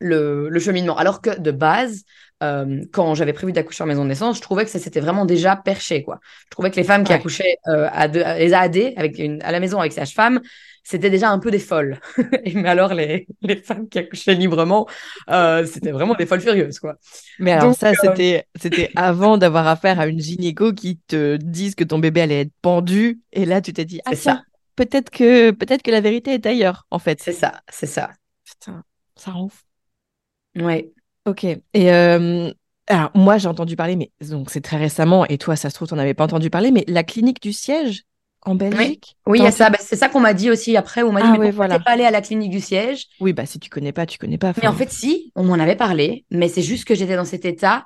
le, 0.00 0.58
cheminement. 0.58 0.96
Alors 0.96 1.20
que 1.20 1.38
de 1.38 1.50
base, 1.52 2.02
euh, 2.42 2.82
quand 2.92 3.14
j'avais 3.14 3.32
prévu 3.32 3.52
d'accoucher 3.52 3.82
en 3.82 3.86
maison 3.86 4.04
de 4.04 4.08
naissance, 4.08 4.36
je 4.36 4.42
trouvais 4.42 4.64
que 4.64 4.70
ça 4.70 4.78
s'était 4.78 5.00
vraiment 5.00 5.24
déjà 5.24 5.56
perché. 5.56 6.02
Quoi. 6.02 6.20
Je 6.44 6.50
trouvais 6.50 6.70
que 6.70 6.76
les 6.76 6.84
femmes 6.84 7.04
qui 7.04 7.12
accouchaient 7.12 7.56
euh, 7.68 7.88
à 7.90 8.06
les 8.08 8.52
AAD 8.52 8.92
avec 8.96 9.18
une, 9.18 9.42
à 9.42 9.52
la 9.52 9.60
maison 9.60 9.80
avec 9.80 9.92
sage-femme, 9.92 10.40
c'était 10.84 11.10
déjà 11.10 11.30
un 11.30 11.38
peu 11.38 11.50
des 11.50 11.58
folles. 11.58 11.98
mais 12.54 12.68
alors, 12.68 12.94
les, 12.94 13.26
les 13.42 13.56
femmes 13.56 13.88
qui 13.88 13.98
accouchaient 13.98 14.34
librement, 14.34 14.86
euh, 15.30 15.64
c'était 15.64 15.92
vraiment 15.92 16.14
des 16.14 16.26
folles 16.26 16.40
furieuses. 16.40 16.78
Quoi. 16.78 16.96
Mais 17.38 17.52
alors, 17.52 17.74
ça, 17.74 17.94
c'était, 17.94 18.46
c'était 18.60 18.90
avant 18.96 19.38
d'avoir 19.38 19.66
affaire 19.66 19.98
à 19.98 20.06
une 20.06 20.20
gynéco 20.20 20.72
qui 20.72 20.98
te 21.06 21.36
dise 21.36 21.74
que 21.74 21.84
ton 21.84 21.98
bébé 21.98 22.20
allait 22.20 22.40
être 22.42 22.52
pendu. 22.62 23.20
Et 23.32 23.46
là, 23.46 23.60
tu 23.60 23.72
t'es 23.72 23.84
dit, 23.84 24.00
ah, 24.04 24.14
ça 24.14 24.42
peut-être 24.76 25.10
que 25.10 25.50
peut-être 25.50 25.82
que 25.82 25.90
la 25.90 26.00
vérité 26.00 26.34
est 26.34 26.46
ailleurs, 26.46 26.86
en 26.90 26.98
fait. 26.98 27.20
C'est 27.20 27.32
ça, 27.32 27.62
c'est 27.68 27.86
ça. 27.86 28.10
Putain, 28.44 28.84
ça 29.16 29.32
rend 29.32 29.44
ouf. 29.44 29.64
Ouais. 30.54 30.92
Ok. 31.26 31.44
Et 31.44 31.60
euh, 31.92 32.50
alors 32.86 33.10
moi 33.14 33.38
j'ai 33.38 33.48
entendu 33.48 33.76
parler, 33.76 33.96
mais 33.96 34.10
donc 34.28 34.50
c'est 34.50 34.60
très 34.60 34.76
récemment, 34.76 35.26
et 35.26 35.38
toi 35.38 35.56
ça 35.56 35.70
se 35.70 35.74
trouve 35.74 35.88
t'en 35.88 35.98
avais 35.98 36.14
pas 36.14 36.24
entendu 36.24 36.50
parler, 36.50 36.70
mais 36.70 36.84
la 36.88 37.02
clinique 37.02 37.42
du 37.42 37.52
siège 37.52 38.04
en 38.42 38.54
Belgique? 38.54 39.16
Oui, 39.26 39.40
oui 39.42 39.52
ça. 39.52 39.70
Bah, 39.70 39.78
c'est 39.80 39.96
ça 39.96 40.08
qu'on 40.08 40.20
m'a 40.20 40.32
dit 40.32 40.50
aussi 40.50 40.76
après. 40.76 41.02
On 41.02 41.10
m'a 41.10 41.20
dit, 41.20 41.28
ah, 41.32 41.38
mais 41.38 41.50
voilà. 41.50 41.80
pas 41.80 41.90
allé 41.90 42.04
à 42.04 42.12
la 42.12 42.20
clinique 42.20 42.50
du 42.50 42.60
siège? 42.60 43.06
Oui, 43.20 43.32
bah 43.32 43.44
si 43.44 43.58
tu 43.58 43.68
connais 43.68 43.92
pas, 43.92 44.06
tu 44.06 44.18
connais 44.18 44.38
pas. 44.38 44.52
Mais 44.62 44.68
en 44.68 44.72
fait, 44.72 44.92
si, 44.92 45.32
on 45.34 45.42
m'en 45.42 45.54
avait 45.54 45.74
parlé, 45.74 46.24
mais 46.30 46.48
c'est 46.48 46.62
juste 46.62 46.84
que 46.84 46.94
j'étais 46.94 47.16
dans 47.16 47.24
cet 47.24 47.44
état 47.44 47.84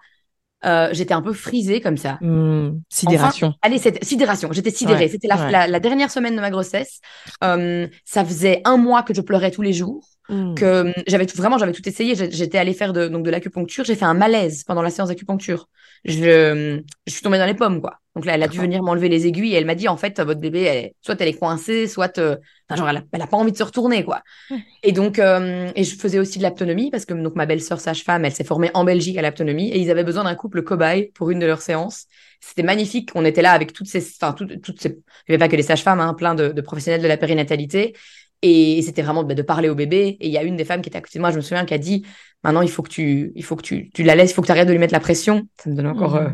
euh, 0.65 0.91
j'étais 0.93 1.15
un 1.15 1.23
peu 1.23 1.33
frisée 1.33 1.81
comme 1.81 1.97
ça. 1.97 2.19
Mmh, 2.21 2.81
sidération. 2.91 3.55
allez, 3.63 3.79
c'était 3.79 4.05
sidération. 4.05 4.53
J'étais 4.53 4.71
sidérée. 4.71 5.09
c'était 5.09 5.29
la, 5.29 5.67
la, 5.67 5.81
dernière 5.81 6.11
semaine 6.11 6.37
de 6.37 6.41
ma 6.41 6.51
grossesse. 6.51 7.01
Euh, 7.43 7.89
ça 8.05 8.25
faisait 8.25 8.61
un 8.65 8.77
mois 8.77 9.03
que 9.03 9.15
je 9.15 9.23
pleurais 9.23 9.51
tous 9.51 9.63
les 9.63 9.73
jours. 9.73 10.07
Mmh. 10.31 10.55
Que 10.55 10.81
hum, 10.83 10.93
j'avais 11.07 11.27
tout, 11.27 11.37
vraiment, 11.37 11.59
j'avais 11.59 11.73
tout 11.73 11.87
essayé. 11.89 12.15
J'étais 12.15 12.59
allée 12.59 12.73
faire 12.73 12.93
de, 12.93 13.09
donc 13.09 13.25
de 13.25 13.31
l'acupuncture. 13.31 13.85
J'ai 13.85 13.97
fait 13.97 14.05
un 14.05 14.15
malaise 14.15 14.65
pendant 14.65 14.83
la 14.83 14.91
séance 14.91 15.09
d'acupuncture. 15.09 15.69
Je, 16.05 16.77
hum, 16.77 16.83
je 17.07 17.13
suis 17.13 17.23
tombée 17.23 17.39
dans 17.39 17.47
les 17.47 17.55
pommes, 17.55 17.81
quoi. 17.81 17.99
Donc 18.17 18.25
là, 18.25 18.35
elle 18.35 18.43
a 18.43 18.49
dû 18.49 18.59
venir 18.59 18.83
m'enlever 18.83 19.09
les 19.09 19.27
aiguilles 19.27 19.55
et 19.55 19.57
elle 19.57 19.67
m'a 19.67 19.77
dit, 19.77 19.87
en 19.87 19.97
fait, 19.97 20.21
votre 20.21 20.41
bébé, 20.41 20.63
elle, 20.63 20.91
soit 21.01 21.21
elle 21.21 21.29
est 21.29 21.39
coincée, 21.39 21.87
soit, 21.87 22.19
euh, 22.19 22.37
enfin, 22.69 22.77
genre, 22.77 22.89
elle 23.13 23.23
a, 23.23 23.27
pas 23.27 23.37
envie 23.37 23.53
de 23.53 23.57
se 23.57 23.63
retourner, 23.63 24.05
quoi. 24.05 24.23
Et 24.83 24.91
donc, 24.93 25.19
euh, 25.19 25.71
et 25.77 25.85
je 25.85 25.97
faisais 25.97 26.19
aussi 26.19 26.39
de 26.39 26.43
l'aptonomie 26.43 26.91
parce 26.91 27.05
que 27.05 27.15
donc 27.15 27.37
ma 27.37 27.47
belle-sœur 27.47 27.81
sage-femme, 27.81 28.25
elle 28.25 28.33
s'est 28.33 28.45
formée 28.45 28.71
en 28.75 28.83
Belgique 28.83 29.19
à 29.19 29.23
l'aptonomie 29.23 29.71
et 29.71 29.79
ils 29.79 29.91
avaient 29.91 30.05
besoin 30.05 30.25
d'un 30.25 30.35
couple 30.35 30.63
cobaye 30.63 31.11
pour 31.15 31.31
une 31.31 31.39
de 31.39 31.47
leurs 31.47 31.61
séances. 31.61 32.07
C'était 32.41 32.63
magnifique. 32.63 33.11
On 33.15 33.25
était 33.25 33.43
là 33.43 33.53
avec 33.53 33.73
toutes 33.73 33.87
ces, 33.87 34.01
enfin, 34.21 34.33
toutes, 34.33 34.61
toutes 34.63 34.81
ces, 34.81 34.89
il 34.89 34.95
n'y 35.29 35.35
avait 35.35 35.39
pas 35.39 35.49
que 35.49 35.57
des 35.57 35.63
sages-femmes, 35.63 36.01
hein, 36.01 36.15
plein 36.15 36.35
de, 36.35 36.49
de, 36.49 36.61
professionnels 36.63 37.03
de 37.03 37.09
la 37.09 37.19
périnatalité. 37.19 37.95
Et 38.43 38.81
c'était 38.83 39.03
vraiment 39.03 39.25
bah, 39.25 39.35
de 39.35 39.43
parler 39.43 39.69
au 39.69 39.75
bébé. 39.75 40.17
Et 40.21 40.27
il 40.27 40.33
y 40.33 40.39
a 40.39 40.43
une 40.43 40.57
des 40.57 40.65
femmes 40.65 40.81
qui 40.83 40.89
était 40.89 40.99
à 40.99 41.03
côté 41.03 41.19
de 41.19 41.21
moi, 41.21 41.31
je 41.31 41.37
me 41.37 41.43
souviens, 41.43 41.65
qui 41.65 41.75
a 41.75 41.79
dit, 41.79 42.07
maintenant, 42.43 42.63
il 42.63 42.71
faut 42.71 42.83
que 42.83 42.89
tu, 42.89 43.33
il 43.35 43.45
faut 43.45 43.57
que 43.57 43.63
tu, 43.63 43.91
tu 43.91 44.03
la 44.03 44.15
laisses, 44.15 44.31
il 44.31 44.35
faut 44.35 44.43
que 44.43 44.47
tu 44.47 44.53
arrêtes 44.53 44.69
de 44.69 44.73
lui 44.73 44.79
mettre 44.79 44.95
la 44.95 45.01
pression. 45.01 45.47
Ça 45.63 45.71
me 45.71 45.75
donne 45.75 45.87
encore, 45.87 46.17
euh, 46.17 46.31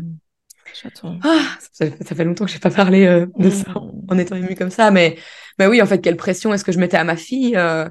ah, 1.23 1.57
ça, 1.71 1.85
ça, 2.01 2.15
fait 2.15 2.23
longtemps 2.23 2.45
que 2.45 2.51
j'ai 2.51 2.59
pas 2.59 2.69
parlé 2.69 3.05
euh, 3.05 3.25
de 3.37 3.49
ça 3.49 3.69
mmh. 3.69 3.91
en 4.09 4.17
étant 4.17 4.35
émue 4.35 4.55
comme 4.55 4.69
ça, 4.69 4.91
mais, 4.91 5.17
mais 5.59 5.67
oui, 5.67 5.81
en 5.81 5.85
fait, 5.85 5.99
quelle 5.99 6.17
pression 6.17 6.53
est-ce 6.53 6.63
que 6.63 6.71
je 6.71 6.79
mettais 6.79 6.97
à 6.97 7.03
ma 7.03 7.15
fille 7.15 7.55
euh... 7.55 7.87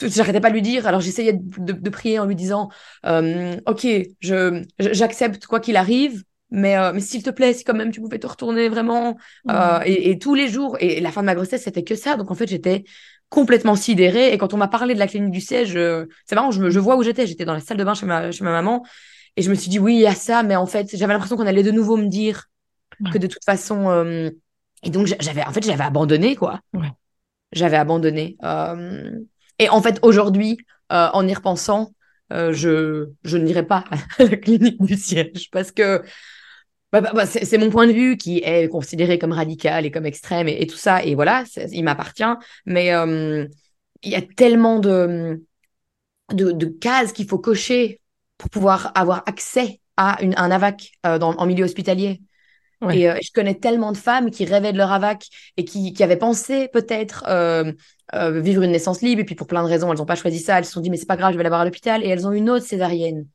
J'arrêtais 0.00 0.40
pas 0.40 0.48
de 0.48 0.54
lui 0.54 0.62
dire, 0.62 0.88
alors 0.88 1.00
j'essayais 1.00 1.34
de, 1.34 1.72
de, 1.72 1.90
prier 1.90 2.18
en 2.18 2.26
lui 2.26 2.34
disant, 2.34 2.68
euh, 3.06 3.56
ok, 3.64 3.86
je 4.18 4.64
j'accepte 4.80 5.46
quoi 5.46 5.60
qu'il 5.60 5.76
arrive, 5.76 6.24
mais, 6.50 6.76
euh, 6.76 6.92
mais 6.92 6.98
s'il 6.98 7.22
te 7.22 7.30
plaît, 7.30 7.52
si 7.52 7.62
quand 7.62 7.74
même 7.74 7.92
tu 7.92 8.00
pouvais 8.00 8.18
te 8.18 8.26
retourner 8.26 8.68
vraiment, 8.68 9.16
mmh. 9.44 9.82
et, 9.86 10.10
et, 10.10 10.18
tous 10.18 10.34
les 10.34 10.48
jours, 10.48 10.76
et 10.80 11.00
la 11.00 11.12
fin 11.12 11.20
de 11.20 11.26
ma 11.26 11.36
grossesse, 11.36 11.62
c'était 11.62 11.84
que 11.84 11.94
ça, 11.94 12.16
donc 12.16 12.32
en 12.32 12.34
fait, 12.34 12.48
j'étais 12.48 12.82
complètement 13.28 13.74
sidérée, 13.74 14.32
et 14.32 14.38
quand 14.38 14.54
on 14.54 14.56
m'a 14.56 14.68
parlé 14.68 14.94
de 14.94 14.98
la 14.98 15.06
clinique 15.06 15.32
du 15.32 15.40
siège, 15.40 15.78
c'est 16.26 16.34
marrant, 16.34 16.50
je, 16.50 16.70
je 16.70 16.78
vois 16.78 16.96
où 16.96 17.02
j'étais, 17.02 17.26
j'étais 17.26 17.44
dans 17.44 17.54
la 17.54 17.60
salle 17.60 17.76
de 17.76 17.84
bain 17.84 17.94
chez 17.94 18.06
ma, 18.06 18.30
chez 18.30 18.44
ma 18.44 18.52
maman, 18.52 18.84
et 19.36 19.42
je 19.42 19.50
me 19.50 19.54
suis 19.54 19.68
dit, 19.68 19.78
oui, 19.78 19.94
il 19.96 20.00
y 20.00 20.06
a 20.06 20.14
ça, 20.14 20.42
mais 20.42 20.56
en 20.56 20.66
fait, 20.66 20.96
j'avais 20.96 21.12
l'impression 21.12 21.36
qu'on 21.36 21.46
allait 21.46 21.62
de 21.62 21.70
nouveau 21.70 21.96
me 21.96 22.06
dire 22.06 22.44
que 23.12 23.18
de 23.18 23.26
toute 23.26 23.44
façon. 23.44 23.90
Euh... 23.90 24.30
Et 24.82 24.90
donc, 24.90 25.06
j'avais, 25.20 25.42
en 25.42 25.52
fait, 25.52 25.64
j'avais 25.64 25.82
abandonné, 25.82 26.36
quoi. 26.36 26.60
Ouais. 26.72 26.92
J'avais 27.52 27.76
abandonné. 27.76 28.36
Euh... 28.44 29.10
Et 29.58 29.68
en 29.68 29.80
fait, 29.82 29.98
aujourd'hui, 30.02 30.58
euh, 30.92 31.08
en 31.12 31.26
y 31.26 31.34
repensant, 31.34 31.92
euh, 32.32 32.52
je, 32.52 33.08
je 33.24 33.36
n'irai 33.36 33.66
pas 33.66 33.84
à 34.18 34.24
la 34.24 34.36
clinique 34.36 34.82
du 34.82 34.96
siège 34.96 35.50
parce 35.50 35.72
que 35.72 36.02
bah, 36.94 37.00
bah, 37.00 37.10
bah, 37.12 37.26
c'est 37.26 37.58
mon 37.58 37.70
point 37.70 37.86
de 37.88 37.92
vue 37.92 38.16
qui 38.16 38.38
est 38.38 38.68
considéré 38.68 39.18
comme 39.18 39.32
radical 39.32 39.84
et 39.84 39.90
comme 39.90 40.06
extrême 40.06 40.46
et, 40.48 40.62
et 40.62 40.66
tout 40.66 40.76
ça. 40.76 41.02
Et 41.04 41.14
voilà, 41.16 41.44
il 41.72 41.82
m'appartient. 41.84 42.22
Mais 42.66 42.94
euh, 42.94 43.46
il 44.02 44.12
y 44.12 44.14
a 44.14 44.22
tellement 44.22 44.78
de, 44.78 45.42
de, 46.32 46.52
de 46.52 46.66
cases 46.66 47.12
qu'il 47.12 47.28
faut 47.28 47.38
cocher 47.38 48.00
pour 48.38 48.50
pouvoir 48.50 48.92
avoir 48.94 49.24
accès 49.26 49.80
à 49.96 50.18
une, 50.22 50.34
un 50.36 50.50
AVAC 50.50 50.92
euh, 51.06 51.18
dans, 51.18 51.34
en 51.34 51.46
milieu 51.46 51.64
hospitalier. 51.64 52.20
Et 52.90 53.08
euh, 53.10 53.16
je 53.22 53.30
connais 53.32 53.54
tellement 53.54 53.92
de 53.92 53.96
femmes 53.96 54.30
qui 54.30 54.44
rêvaient 54.44 54.72
de 54.72 54.78
leur 54.78 54.92
AVAC 54.92 55.26
et 55.56 55.64
qui, 55.64 55.94
qui 55.94 56.02
avaient 56.04 56.18
pensé 56.18 56.68
peut-être 56.68 57.24
euh, 57.28 57.72
euh, 58.14 58.40
vivre 58.40 58.62
une 58.62 58.72
naissance 58.72 59.02
libre. 59.02 59.22
Et 59.22 59.24
puis 59.24 59.34
pour 59.34 59.46
plein 59.46 59.62
de 59.62 59.68
raisons, 59.68 59.90
elles 59.92 59.98
n'ont 59.98 60.06
pas 60.06 60.16
choisi 60.16 60.38
ça. 60.40 60.58
Elles 60.58 60.66
se 60.66 60.72
sont 60.72 60.80
dit, 60.82 60.90
mais 60.90 60.98
c'est 60.98 61.06
pas 61.06 61.16
grave, 61.16 61.32
je 61.32 61.38
vais 61.38 61.44
l'avoir 61.44 61.62
à 61.62 61.64
l'hôpital. 61.64 62.04
Et 62.04 62.08
elles 62.08 62.26
ont 62.26 62.32
une 62.32 62.50
autre 62.50 62.66
césarienne. 62.66 63.26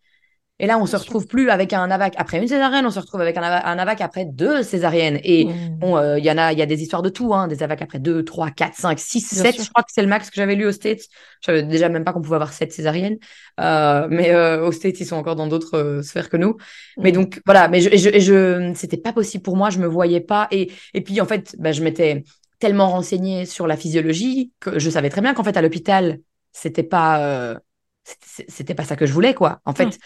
Et 0.60 0.68
là, 0.68 0.78
on 0.78 0.86
se 0.86 0.98
retrouve 0.98 1.26
plus 1.26 1.50
avec 1.50 1.72
un 1.72 1.90
AVAC 1.90 2.16
après 2.18 2.38
une 2.38 2.48
césarienne, 2.48 2.86
on 2.86 2.92
se 2.92 3.00
retrouve 3.00 3.22
avec 3.22 3.38
un, 3.38 3.44
AVAC, 3.44 4.02
après 4.02 4.26
deux 4.26 4.62
césariennes. 4.62 5.20
Et 5.24 5.46
mmh. 5.46 5.80
bon, 5.80 5.98
euh, 5.98 6.20
il 6.20 6.26
y 6.26 6.32
en 6.32 6.38
a, 6.38 6.52
il 6.52 6.60
y 6.60 6.62
a 6.62 6.66
des 6.66 6.82
histoires 6.82 7.02
de 7.02 7.10
tout, 7.10 7.34
hein, 7.34 7.48
des 7.48 7.64
AVAC 7.64 7.82
après 7.82 8.00
deux, 8.00 8.26
trois, 8.26 8.52
quatre, 8.52 8.76
cinq, 8.76 9.00
six, 9.00 9.22
sept. 9.22 9.56
Je 9.62 9.70
crois 9.70 9.84
que 9.84 9.92
c'est 9.94 10.02
le 10.02 10.10
max 10.10 10.30
que 10.30 10.36
j'avais 10.36 10.56
lu 10.56 10.66
aux 10.66 10.74
States. 10.74 11.04
Je 11.42 11.46
savais 11.46 11.64
déjà 11.64 11.88
même 11.88 12.04
pas 12.04 12.12
qu'on 12.12 12.22
pouvait 12.22 12.36
avoir 12.36 12.52
sept 12.52 12.74
césariennes. 12.74 13.18
Euh, 13.62 14.08
mais 14.10 14.32
euh, 14.32 14.66
aux 14.66 14.74
States, 14.74 15.00
ils 15.00 15.06
sont 15.06 15.16
encore 15.16 15.38
dans 15.38 15.48
d'autres 15.48 15.78
euh, 15.78 16.02
sphères 16.02 16.30
que 16.30 16.38
nous. 16.38 16.52
Mmh. 16.52 17.02
Mais 17.04 17.12
donc 17.14 17.42
voilà, 17.46 17.70
mais 17.70 17.80
je, 17.80 17.96
je, 17.96 18.20
je 18.20 18.74
c'était 18.76 18.98
pas 18.98 19.14
possible 19.14 19.44
pour 19.44 19.56
moi, 19.56 19.70
je 19.70 19.80
me 19.80 19.88
voyais 19.88 20.22
pas. 20.22 20.48
Et 20.52 20.72
et 20.94 21.02
puis 21.02 21.22
en 21.22 21.26
fait, 21.26 21.56
bah, 21.58 21.72
je 21.72 21.82
m'étais 21.84 22.24
tellement 22.60 22.90
renseignée 22.90 23.46
sur 23.46 23.66
la 23.66 23.78
physiologie 23.78 24.52
que 24.60 24.78
je 24.78 24.90
savais 24.90 25.10
très 25.10 25.22
bien 25.22 25.34
qu'en 25.34 25.44
fait 25.44 25.56
à 25.56 25.62
l'hôpital, 25.62 26.20
c'était 26.52 26.84
pas 26.84 27.22
euh, 27.22 27.56
c'était 28.04 28.76
pas 28.76 28.84
ça 28.84 28.96
que 28.96 29.06
je 29.06 29.14
voulais 29.14 29.34
quoi. 29.34 29.62
En 29.66 29.74
fait. 29.74 29.86
Mmh. 29.86 30.00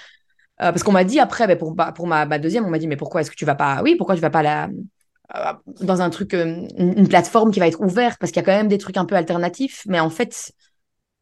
Euh, 0.62 0.72
parce 0.72 0.84
qu'on 0.84 0.92
m'a 0.92 1.04
dit 1.04 1.20
après, 1.20 1.48
ben, 1.48 1.58
pour, 1.58 1.76
pour 1.96 2.08
ma, 2.08 2.26
ma, 2.26 2.38
deuxième, 2.38 2.66
on 2.66 2.70
m'a 2.70 2.78
dit, 2.78 2.88
mais 2.88 2.96
pourquoi 2.96 3.22
est-ce 3.22 3.32
que 3.32 3.36
tu 3.36 3.46
vas 3.46 3.56
pas, 3.56 3.82
oui, 3.84 3.96
pourquoi 3.96 4.16
tu 4.16 4.22
vas 4.22 4.30
pas 4.30 4.44
là, 4.44 4.70
euh, 5.36 5.54
dans 5.82 6.02
un 6.02 6.10
truc, 6.10 6.34
euh, 6.34 6.68
une, 6.78 7.08
plateforme 7.08 7.52
qui 7.52 7.60
va 7.60 7.68
être 7.68 7.82
ouverte, 7.82 8.20
parce 8.20 8.32
qu'il 8.32 8.40
y 8.40 8.44
a 8.44 8.46
quand 8.46 8.56
même 8.56 8.68
des 8.68 8.78
trucs 8.78 8.98
un 8.98 9.06
peu 9.06 9.16
alternatifs, 9.16 9.84
mais 9.88 10.00
en 10.00 10.12
fait, 10.12 10.52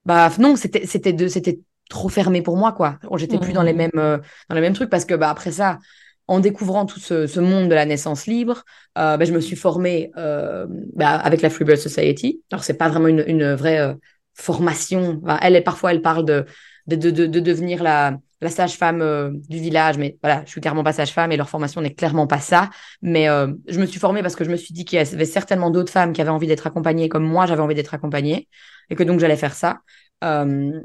bah 0.06 0.30
non, 0.38 0.56
c'était, 0.58 0.86
c'était 0.86 1.14
de, 1.14 1.28
c'était 1.28 1.60
trop 1.90 2.10
fermé 2.10 2.42
pour 2.42 2.58
moi, 2.58 2.74
quoi. 2.74 3.00
J'étais 3.16 3.38
plus 3.38 3.54
dans 3.54 3.64
les 3.64 3.74
mmh. 3.74 3.78
mêmes, 3.78 4.22
dans 4.50 4.56
les 4.56 4.62
mêmes 4.62 4.74
trucs, 4.74 4.90
parce 4.90 5.06
que 5.06 5.14
bah 5.14 5.30
après 5.30 5.52
ça, 5.52 5.80
en 6.28 6.40
découvrant 6.40 6.86
tout 6.86 7.00
ce, 7.00 7.28
ce 7.28 7.40
monde 7.40 7.70
de 7.70 7.76
la 7.76 7.86
naissance 7.86 8.28
libre, 8.28 8.64
bah, 8.96 9.24
je 9.24 9.34
me 9.34 9.42
suis 9.42 9.58
formée 9.58 10.12
bah, 10.16 11.10
avec 11.10 11.42
la 11.42 11.50
Free 11.50 11.66
Birth 11.66 11.80
Society. 11.80 12.42
Alors 12.52 12.64
c'est 12.64 12.76
pas 12.76 12.88
vraiment 12.88 13.08
une, 13.08 13.24
une 13.28 13.54
vraie 13.54 13.96
formation. 14.34 15.20
Enfin, 15.24 15.38
elle, 15.42 15.62
parfois, 15.64 15.92
elle 15.92 16.02
parle 16.02 16.26
de, 16.26 16.46
de, 16.88 16.96
de, 16.96 17.26
de 17.26 17.40
devenir 17.40 17.84
la 17.84 18.18
la 18.42 18.50
sage-femme 18.50 19.02
euh, 19.04 19.30
du 19.50 19.60
village, 19.60 20.00
mais 20.00 20.18
voilà, 20.24 20.42
je 20.46 20.50
suis 20.50 20.62
clairement 20.62 20.84
pas 20.84 20.94
sage-femme 20.94 21.32
et 21.32 21.38
leur 21.38 21.48
formation 21.48 21.80
n'est 21.80 21.94
clairement 21.94 22.26
pas 22.26 22.40
ça. 22.40 22.72
Mais 23.04 23.30
euh, 23.30 23.54
je 23.68 23.80
me 23.80 23.86
suis 23.86 24.00
formée 24.00 24.24
parce 24.24 24.36
que 24.36 24.44
je 24.44 24.50
me 24.50 24.56
suis 24.56 24.74
dit 24.74 24.84
qu'il 24.84 24.98
y 24.98 25.00
avait 25.00 25.26
certainement 25.26 25.70
d'autres 25.70 25.92
femmes 25.92 26.12
qui 26.12 26.22
avaient 26.22 26.32
envie 26.32 26.48
d'être 26.48 26.66
accompagnées 26.66 27.08
comme 27.08 27.24
moi 27.24 27.46
j'avais 27.46 27.62
envie 27.62 27.76
d'être 27.76 27.94
accompagnée 27.94 28.48
et 28.90 28.96
que 28.96 29.04
donc 29.04 29.20
j'allais 29.20 29.38
faire 29.38 29.54
ça. 29.54 29.82
Euh, 30.24 30.82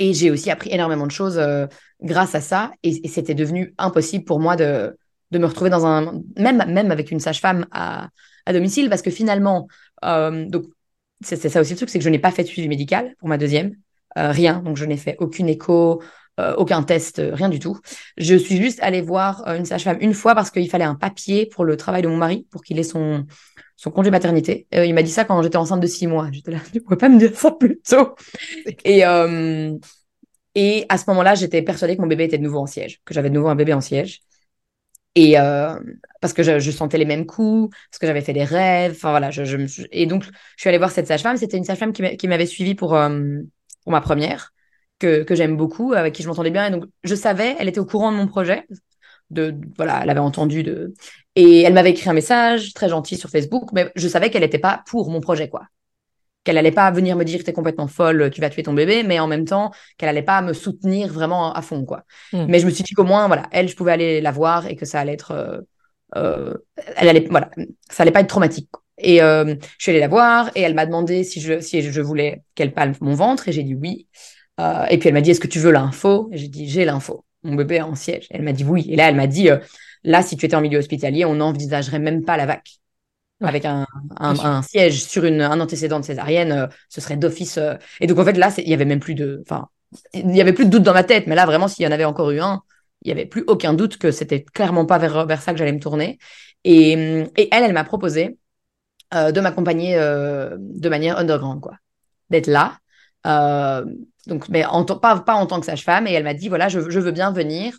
Et 0.00 0.12
j'ai 0.14 0.30
aussi 0.30 0.50
appris 0.50 0.70
énormément 0.72 1.06
de 1.06 1.12
choses 1.12 1.40
grâce 2.02 2.34
à 2.34 2.40
ça. 2.40 2.72
Et, 2.82 3.08
c'était 3.08 3.34
devenu 3.34 3.74
impossible 3.78 4.24
pour 4.24 4.40
moi 4.40 4.56
de, 4.56 4.96
de 5.30 5.38
me 5.38 5.46
retrouver 5.46 5.70
dans 5.70 5.86
un. 5.86 6.20
Même, 6.36 6.64
même 6.68 6.90
avec 6.90 7.10
une 7.12 7.20
sage-femme 7.20 7.66
à, 7.72 8.08
à 8.46 8.52
domicile, 8.52 8.88
parce 8.90 9.02
que 9.02 9.10
finalement, 9.10 9.68
donc 10.02 10.66
c'est 11.20 11.36
ça 11.48 11.60
aussi 11.60 11.72
le 11.72 11.76
truc, 11.76 11.90
c'est 11.90 11.98
que 11.98 12.04
je 12.04 12.10
n'ai 12.10 12.18
pas 12.18 12.32
fait 12.32 12.42
de 12.42 12.48
suivi 12.48 12.68
médical 12.68 13.14
pour 13.18 13.28
ma 13.28 13.38
deuxième. 13.38 13.76
Euh, 14.18 14.30
rien. 14.30 14.60
Donc, 14.60 14.76
je 14.76 14.84
n'ai 14.84 14.96
fait 14.96 15.16
aucune 15.18 15.48
écho, 15.48 16.02
aucun 16.56 16.82
test, 16.82 17.22
rien 17.32 17.48
du 17.48 17.60
tout. 17.60 17.78
Je 18.16 18.34
suis 18.34 18.56
juste 18.56 18.80
allée 18.82 19.02
voir 19.02 19.46
une 19.46 19.64
sage-femme 19.64 19.98
une 20.00 20.14
fois 20.14 20.34
parce 20.34 20.50
qu'il 20.50 20.68
fallait 20.68 20.84
un 20.84 20.96
papier 20.96 21.46
pour 21.46 21.64
le 21.64 21.76
travail 21.76 22.02
de 22.02 22.08
mon 22.08 22.16
mari, 22.16 22.44
pour 22.50 22.62
qu'il 22.64 22.76
ait 22.80 22.82
son, 22.82 23.24
son 23.76 23.90
congé 23.90 24.10
maternité. 24.10 24.66
Euh, 24.74 24.86
il 24.86 24.94
m'a 24.94 25.02
dit 25.02 25.10
ça 25.10 25.24
quand 25.24 25.40
j'étais 25.42 25.56
enceinte 25.56 25.80
de 25.80 25.86
six 25.86 26.06
mois. 26.06 26.28
J'étais 26.32 26.52
là, 26.52 26.58
tu 26.72 26.80
pouvais 26.80 26.96
pas 26.96 27.08
me 27.08 27.18
dire 27.18 27.34
ça 27.34 27.50
plus 27.52 27.80
tôt. 27.80 28.14
Et, 28.84 29.04
euh, 29.04 29.76
et 30.54 30.86
à 30.88 30.98
ce 30.98 31.04
moment-là, 31.08 31.34
j'étais 31.34 31.62
persuadée 31.62 31.96
que 31.96 32.00
mon 32.00 32.06
bébé 32.06 32.24
était 32.24 32.38
de 32.38 32.42
nouveau 32.42 32.60
en 32.60 32.66
siège, 32.66 33.00
que 33.04 33.14
j'avais 33.14 33.30
de 33.30 33.34
nouveau 33.34 33.48
un 33.48 33.56
bébé 33.56 33.74
en 33.74 33.80
siège. 33.80 34.20
Et 35.16 35.38
euh, 35.38 35.78
parce 36.20 36.32
que 36.32 36.42
je, 36.42 36.70
sentais 36.70 36.98
les 36.98 37.04
mêmes 37.04 37.26
coups, 37.26 37.74
parce 37.90 37.98
que 38.00 38.06
j'avais 38.06 38.20
fait 38.20 38.32
des 38.32 38.42
rêves, 38.42 38.92
enfin 38.96 39.10
voilà. 39.10 39.30
Je, 39.30 39.44
je, 39.44 39.82
et 39.92 40.06
donc, 40.06 40.24
je 40.24 40.30
suis 40.56 40.68
allée 40.68 40.78
voir 40.78 40.90
cette 40.90 41.06
sage-femme. 41.06 41.36
C'était 41.36 41.56
une 41.56 41.64
sage-femme 41.64 41.92
qui 41.92 42.28
m'avait 42.28 42.46
suivie 42.46 42.74
pour, 42.74 42.96
pour 43.84 43.92
ma 43.92 44.00
première, 44.00 44.52
que, 44.98 45.22
que 45.22 45.34
j'aime 45.34 45.56
beaucoup, 45.56 45.92
avec 45.92 46.14
qui 46.14 46.22
je 46.22 46.28
m'entendais 46.28 46.50
bien. 46.50 46.66
Et 46.66 46.70
donc, 46.70 46.84
je 47.04 47.14
savais, 47.14 47.56
elle 47.58 47.68
était 47.68 47.80
au 47.80 47.86
courant 47.86 48.10
de 48.10 48.16
mon 48.16 48.26
projet. 48.26 48.66
De, 49.30 49.56
voilà, 49.76 50.00
elle 50.02 50.10
avait 50.10 50.20
entendu 50.20 50.62
de 50.62 50.92
et 51.34 51.62
elle 51.62 51.72
m'avait 51.72 51.90
écrit 51.90 52.08
un 52.08 52.12
message 52.12 52.74
très 52.74 52.88
gentil 52.88 53.16
sur 53.16 53.30
Facebook, 53.30 53.70
mais 53.72 53.90
je 53.96 54.06
savais 54.06 54.30
qu'elle 54.30 54.42
n'était 54.42 54.58
pas 54.58 54.82
pour 54.86 55.10
mon 55.10 55.20
projet, 55.20 55.48
quoi. 55.48 55.66
Qu'elle 56.44 56.58
allait 56.58 56.70
pas 56.70 56.90
venir 56.90 57.16
me 57.16 57.24
dire 57.24 57.40
que 57.40 57.44
t'es 57.44 57.52
complètement 57.52 57.88
folle, 57.88 58.30
tu 58.30 58.40
vas 58.40 58.50
tuer 58.50 58.62
ton 58.62 58.74
bébé, 58.74 59.02
mais 59.02 59.18
en 59.18 59.26
même 59.26 59.46
temps 59.46 59.72
qu'elle 59.96 60.10
allait 60.10 60.22
pas 60.22 60.42
me 60.42 60.52
soutenir 60.52 61.12
vraiment 61.12 61.52
à 61.52 61.62
fond, 61.62 61.84
quoi. 61.84 62.04
Hmm. 62.32 62.44
Mais 62.48 62.60
je 62.60 62.66
me 62.66 62.70
suis 62.70 62.84
dit 62.84 62.94
qu'au 62.94 63.04
moins, 63.04 63.26
voilà, 63.26 63.48
elle, 63.50 63.68
je 63.68 63.74
pouvais 63.74 63.92
aller 63.92 64.20
la 64.20 64.30
voir 64.30 64.66
et 64.66 64.76
que 64.76 64.84
ça 64.84 65.00
allait 65.00 65.14
être, 65.14 65.32
euh, 65.32 65.60
euh, 66.16 66.54
elle 66.96 67.08
allait, 67.08 67.26
voilà, 67.30 67.50
ça 67.90 68.02
allait 68.02 68.12
pas 68.12 68.20
être 68.20 68.28
traumatique. 68.28 68.68
Et 68.98 69.22
euh, 69.22 69.54
je 69.78 69.82
suis 69.82 69.90
allée 69.90 70.00
la 70.00 70.08
voir 70.08 70.50
et 70.54 70.60
elle 70.60 70.74
m'a 70.74 70.86
demandé 70.86 71.24
si 71.24 71.40
je, 71.40 71.60
si 71.60 71.82
je 71.82 72.00
voulais 72.00 72.42
qu'elle 72.54 72.72
palme 72.72 72.94
mon 73.00 73.14
ventre 73.14 73.48
et 73.48 73.52
j'ai 73.52 73.64
dit 73.64 73.74
oui. 73.74 74.06
et 74.58 74.98
puis 74.98 75.08
elle 75.08 75.14
m'a 75.14 75.20
dit 75.20 75.32
est-ce 75.32 75.40
que 75.40 75.48
tu 75.48 75.58
veux 75.58 75.72
l'info? 75.72 76.28
J'ai 76.32 76.48
dit 76.48 76.68
j'ai 76.68 76.84
l'info. 76.84 77.24
Mon 77.42 77.54
bébé 77.56 77.76
est 77.76 77.82
en 77.82 77.94
siège. 77.94 78.26
elle 78.30 78.42
m'a 78.42 78.52
dit 78.52 78.64
oui. 78.64 78.86
Et 78.88 78.96
là 78.96 79.08
elle 79.08 79.16
m'a 79.16 79.26
dit 79.26 79.50
Là, 80.04 80.22
si 80.22 80.36
tu 80.36 80.46
étais 80.46 80.54
en 80.54 80.60
milieu 80.60 80.78
hospitalier, 80.78 81.24
on 81.24 81.34
n'envisagerait 81.34 81.98
même 81.98 82.24
pas 82.24 82.36
la 82.36 82.46
vac. 82.46 82.78
Avec 83.40 83.64
un, 83.64 83.86
siège 84.62 85.02
sur 85.04 85.24
une, 85.24 85.42
un 85.42 85.60
antécédent 85.60 86.00
de 86.00 86.04
césarienne, 86.04 86.52
euh, 86.52 86.66
ce 86.88 87.00
serait 87.00 87.16
d'office. 87.16 87.58
Euh. 87.58 87.74
Et 88.00 88.06
donc, 88.06 88.18
en 88.18 88.24
fait, 88.24 88.34
là, 88.34 88.50
il 88.58 88.68
y 88.68 88.74
avait 88.74 88.84
même 88.84 89.00
plus 89.00 89.14
de. 89.14 89.42
Enfin, 89.42 89.68
il 90.14 90.34
y 90.34 90.40
avait 90.40 90.52
plus 90.52 90.66
de 90.66 90.70
doute 90.70 90.82
dans 90.82 90.92
ma 90.92 91.04
tête. 91.04 91.26
Mais 91.26 91.34
là, 91.34 91.44
vraiment, 91.44 91.68
s'il 91.68 91.84
y 91.84 91.88
en 91.88 91.92
avait 91.92 92.04
encore 92.04 92.30
eu 92.30 92.40
un, 92.40 92.62
il 93.02 93.08
y 93.08 93.12
avait 93.12 93.26
plus 93.26 93.44
aucun 93.46 93.74
doute 93.74 93.98
que 93.98 94.10
c'était 94.12 94.44
clairement 94.44 94.86
pas 94.86 94.98
vers, 94.98 95.26
vers 95.26 95.42
ça 95.42 95.52
que 95.52 95.58
j'allais 95.58 95.72
me 95.72 95.80
tourner. 95.80 96.18
Et, 96.64 96.92
et 97.36 97.48
elle, 97.52 97.64
elle 97.64 97.72
m'a 97.72 97.84
proposé 97.84 98.38
euh, 99.14 99.32
de 99.32 99.40
m'accompagner 99.40 99.96
de 99.96 100.88
manière 100.88 101.18
underground, 101.18 101.60
quoi. 101.60 101.74
D'être 102.30 102.46
là. 102.46 102.78
donc, 104.26 104.48
mais 104.48 104.64
pas, 105.02 105.20
pas 105.20 105.34
en 105.34 105.46
tant 105.46 105.60
que 105.60 105.66
sage-femme. 105.66 106.06
Et 106.06 106.12
elle 106.12 106.24
m'a 106.24 106.34
dit 106.34 106.48
voilà, 106.48 106.68
je, 106.68 106.90
je 106.90 107.00
veux 107.00 107.12
bien 107.12 107.30
venir. 107.30 107.74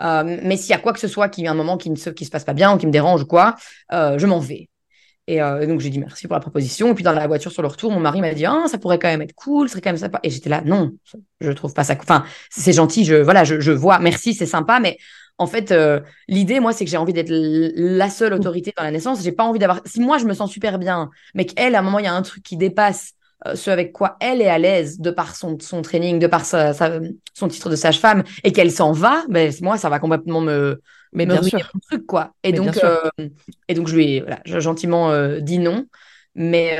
Euh, 0.00 0.38
mais 0.42 0.56
s'il 0.56 0.70
y 0.70 0.74
a 0.74 0.78
quoi 0.78 0.92
que 0.92 1.00
ce 1.00 1.08
soit 1.08 1.28
qui, 1.28 1.46
un 1.46 1.54
moment 1.54 1.76
qui 1.76 1.90
ne 1.90 1.96
se, 1.96 2.10
qui 2.10 2.24
se 2.24 2.30
passe 2.30 2.44
pas 2.44 2.54
bien 2.54 2.74
ou 2.74 2.78
qui 2.78 2.86
me 2.86 2.92
dérange 2.92 3.22
ou 3.22 3.26
quoi, 3.26 3.56
euh, 3.92 4.18
je 4.18 4.26
m'en 4.26 4.38
vais. 4.38 4.68
Euh, 5.28 5.60
et, 5.60 5.66
donc 5.66 5.80
j'ai 5.80 5.90
dit 5.90 5.98
merci 5.98 6.26
pour 6.26 6.34
la 6.34 6.40
proposition. 6.40 6.90
Et 6.90 6.94
puis 6.94 7.04
dans 7.04 7.12
la 7.12 7.26
voiture 7.26 7.52
sur 7.52 7.62
le 7.62 7.68
retour, 7.68 7.92
mon 7.92 8.00
mari 8.00 8.20
m'a 8.20 8.32
dit 8.32 8.46
ah 8.46 8.64
ça 8.66 8.78
pourrait 8.78 8.98
quand 8.98 9.08
même 9.08 9.22
être 9.22 9.34
cool, 9.34 9.68
ce 9.68 9.72
serait 9.72 9.82
quand 9.82 9.90
même 9.90 9.98
sympa. 9.98 10.18
Et 10.22 10.30
j'étais 10.30 10.48
là 10.48 10.62
non, 10.64 10.92
je 11.40 11.52
trouve 11.52 11.74
pas 11.74 11.84
ça. 11.84 11.94
Enfin 12.00 12.24
c'est 12.50 12.72
gentil, 12.72 13.04
je 13.04 13.16
voilà, 13.16 13.44
je, 13.44 13.60
je 13.60 13.72
vois, 13.72 13.98
merci, 13.98 14.34
c'est 14.34 14.46
sympa, 14.46 14.80
mais 14.80 14.96
en 15.40 15.46
fait 15.46 15.74
l'idée 16.28 16.60
moi 16.60 16.72
c'est 16.72 16.84
que 16.84 16.90
j'ai 16.90 16.96
envie 16.96 17.12
d'être 17.12 17.30
la 17.30 18.10
seule 18.10 18.34
autorité 18.34 18.72
dans 18.76 18.84
la 18.84 18.90
naissance. 18.90 19.22
J'ai 19.22 19.32
pas 19.32 19.44
envie 19.44 19.58
d'avoir. 19.58 19.80
Si 19.84 20.00
moi 20.00 20.18
je 20.18 20.26
me 20.26 20.34
sens 20.34 20.50
super 20.50 20.78
bien, 20.78 21.10
mais 21.34 21.46
qu'elle 21.46 21.74
à 21.74 21.80
un 21.80 21.82
moment 21.82 21.98
il 21.98 22.04
y 22.04 22.08
a 22.08 22.14
un 22.14 22.22
truc 22.22 22.42
qui 22.42 22.56
dépasse 22.56 23.14
euh, 23.46 23.54
ce 23.54 23.70
avec 23.70 23.92
quoi 23.92 24.16
elle 24.20 24.42
est 24.42 24.48
à 24.50 24.58
l'aise 24.58 25.00
de 25.00 25.10
par 25.10 25.34
son, 25.34 25.58
son 25.60 25.80
training, 25.80 26.18
de 26.18 26.26
par 26.26 26.44
sa, 26.44 26.74
son 27.32 27.48
titre 27.48 27.70
de 27.70 27.76
sage-femme, 27.76 28.22
et 28.44 28.52
qu'elle 28.52 28.70
s'en 28.70 28.92
va, 28.92 29.24
ben, 29.28 29.50
moi, 29.62 29.78
ça 29.78 29.88
va 29.88 29.98
complètement 29.98 30.42
me, 30.42 30.82
mais 31.12 31.24
bien 31.24 31.42
sûr. 31.42 31.72
truc, 31.88 32.06
quoi. 32.06 32.34
Et 32.42 32.52
donc, 32.52 32.76
euh, 32.84 32.98
et 33.68 33.74
donc, 33.74 33.88
je 33.88 33.96
lui 33.96 34.16
ai 34.16 34.20
voilà, 34.20 34.40
gentiment 34.44 35.10
euh, 35.10 35.40
dit 35.40 35.58
non. 35.58 35.86
Mais 36.34 36.76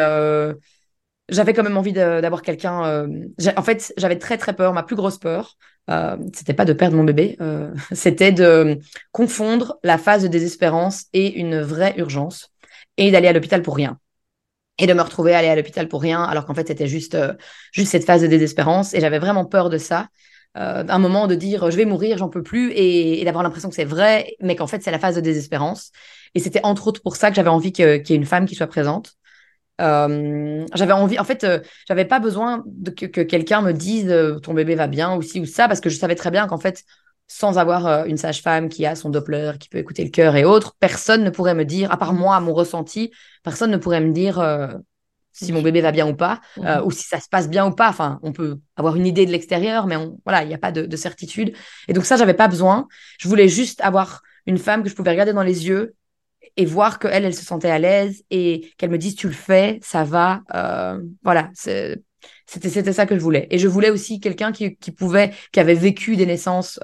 j'avais 1.30 1.54
quand 1.54 1.62
même 1.62 1.76
envie 1.76 1.92
d'avoir 1.92 2.42
quelqu'un. 2.42 3.08
en 3.56 3.62
fait, 3.62 3.92
j'avais 3.96 4.18
très, 4.18 4.36
très 4.38 4.54
peur. 4.54 4.72
Ma 4.72 4.82
plus 4.82 4.96
grosse 4.96 5.18
peur, 5.18 5.56
c'était 6.32 6.54
pas 6.54 6.64
de 6.64 6.72
perdre 6.72 6.96
mon 6.96 7.04
bébé, 7.04 7.38
c'était 7.92 8.32
de 8.32 8.78
confondre 9.12 9.78
la 9.82 9.98
phase 9.98 10.22
de 10.22 10.28
désespérance 10.28 11.06
et 11.12 11.38
une 11.38 11.60
vraie 11.60 11.94
urgence 11.96 12.52
et 12.96 13.10
d'aller 13.10 13.28
à 13.28 13.32
l'hôpital 13.32 13.62
pour 13.62 13.76
rien 13.76 13.98
et 14.80 14.86
de 14.86 14.94
me 14.94 15.02
retrouver 15.02 15.34
à 15.34 15.38
aller 15.38 15.48
à 15.48 15.54
l'hôpital 15.54 15.88
pour 15.88 16.00
rien, 16.00 16.22
alors 16.22 16.46
qu'en 16.46 16.54
fait, 16.54 16.66
c'était 16.66 16.86
juste, 16.86 17.14
euh, 17.14 17.34
juste 17.70 17.92
cette 17.92 18.04
phase 18.04 18.22
de 18.22 18.26
désespérance. 18.26 18.94
Et 18.94 19.00
j'avais 19.00 19.18
vraiment 19.18 19.44
peur 19.44 19.68
de 19.68 19.76
ça. 19.76 20.08
Euh, 20.56 20.82
un 20.88 20.98
moment 20.98 21.26
de 21.28 21.34
dire 21.36 21.70
je 21.70 21.76
vais 21.76 21.84
mourir, 21.84 22.18
j'en 22.18 22.28
peux 22.28 22.42
plus, 22.42 22.72
et, 22.74 23.22
d'avoir 23.24 23.44
l'impression 23.44 23.68
que 23.68 23.74
c'est 23.74 23.84
vrai, 23.84 24.34
mais 24.40 24.56
qu'en 24.56 24.66
fait, 24.66 24.82
c'est 24.82 24.90
la 24.90 24.98
phase 24.98 25.14
de 25.14 25.20
désespérance. 25.20 25.92
Et 26.34 26.40
c'était 26.40 26.60
entre 26.64 26.88
autres 26.88 27.02
pour 27.02 27.16
ça 27.16 27.28
que 27.28 27.36
j'avais 27.36 27.50
envie 27.50 27.72
qu'il 27.72 27.84
y 27.86 28.12
ait 28.12 28.16
une 28.16 28.24
femme 28.24 28.46
qui 28.46 28.54
soit 28.54 28.66
présente. 28.66 29.12
Euh, 29.80 30.66
j'avais 30.74 30.92
envie, 30.92 31.18
en 31.18 31.24
fait, 31.24 31.46
j'avais 31.88 32.04
pas 32.04 32.20
besoin 32.20 32.62
de, 32.66 32.90
que, 32.90 33.06
que 33.06 33.20
quelqu'un 33.20 33.62
me 33.62 33.72
dise 33.72 34.14
ton 34.42 34.54
bébé 34.54 34.74
va 34.74 34.86
bien 34.86 35.16
ou 35.16 35.22
ci 35.22 35.40
ou 35.40 35.46
ça, 35.46 35.66
parce 35.66 35.80
que 35.80 35.90
je 35.90 35.96
savais 35.96 36.14
très 36.14 36.30
bien 36.30 36.46
qu'en 36.46 36.58
fait, 36.58 36.84
sans 37.32 37.58
avoir 37.58 38.06
une 38.06 38.16
sage-femme 38.16 38.68
qui 38.68 38.84
a 38.84 38.96
son 38.96 39.08
Doppler, 39.08 39.52
qui 39.60 39.68
peut 39.68 39.78
écouter 39.78 40.02
le 40.02 40.10
cœur 40.10 40.34
et 40.34 40.44
autres, 40.44 40.74
personne 40.80 41.22
ne 41.22 41.30
pourrait 41.30 41.54
me 41.54 41.64
dire, 41.64 41.92
à 41.92 41.96
part 41.96 42.12
moi, 42.12 42.40
mon 42.40 42.52
ressenti, 42.52 43.12
personne 43.44 43.70
ne 43.70 43.76
pourrait 43.76 44.00
me 44.00 44.12
dire 44.12 44.40
euh, 44.40 44.66
si 45.32 45.52
mon 45.52 45.62
bébé 45.62 45.80
va 45.80 45.92
bien 45.92 46.08
ou 46.08 46.14
pas, 46.16 46.40
euh, 46.58 46.80
mhm. 46.80 46.86
ou 46.86 46.90
si 46.90 47.04
ça 47.04 47.20
se 47.20 47.28
passe 47.28 47.48
bien 47.48 47.66
ou 47.66 47.70
pas. 47.70 47.88
Enfin, 47.88 48.18
on 48.24 48.32
peut 48.32 48.58
avoir 48.76 48.96
une 48.96 49.06
idée 49.06 49.26
de 49.26 49.30
l'extérieur, 49.30 49.86
mais 49.86 49.96
voilà, 50.24 50.42
il 50.42 50.48
n'y 50.48 50.54
a 50.54 50.58
pas 50.58 50.72
de, 50.72 50.96
certitude. 50.96 51.54
Et 51.86 51.92
donc 51.92 52.04
ça, 52.04 52.16
j'avais 52.16 52.34
pas 52.34 52.48
besoin. 52.48 52.88
Je 53.20 53.28
voulais 53.28 53.48
juste 53.48 53.80
avoir 53.80 54.22
une 54.46 54.58
femme 54.58 54.82
que 54.82 54.88
je 54.88 54.96
pouvais 54.96 55.10
regarder 55.10 55.32
dans 55.32 55.44
les 55.44 55.68
yeux 55.68 55.94
et 56.60 56.64
voir 56.64 56.98
qu'elle, 56.98 57.24
elle 57.24 57.34
se 57.34 57.44
sentait 57.44 57.70
à 57.70 57.78
l'aise 57.78 58.22
et 58.30 58.72
qu'elle 58.76 58.90
me 58.90 58.98
dise 58.98 59.14
tu 59.14 59.26
le 59.26 59.32
fais, 59.32 59.78
ça 59.82 60.04
va. 60.04 60.42
Euh, 60.54 61.00
voilà, 61.22 61.50
c'était 61.54 62.02
c'était 62.46 62.92
ça 62.92 63.06
que 63.06 63.16
je 63.16 63.20
voulais. 63.20 63.46
Et 63.50 63.58
je 63.58 63.68
voulais 63.68 63.90
aussi 63.90 64.20
quelqu'un 64.20 64.52
qui, 64.52 64.76
qui 64.76 64.90
pouvait, 64.90 65.32
qui 65.52 65.60
avait 65.60 65.74
vécu 65.74 66.16
des 66.16 66.26
naissances 66.26 66.78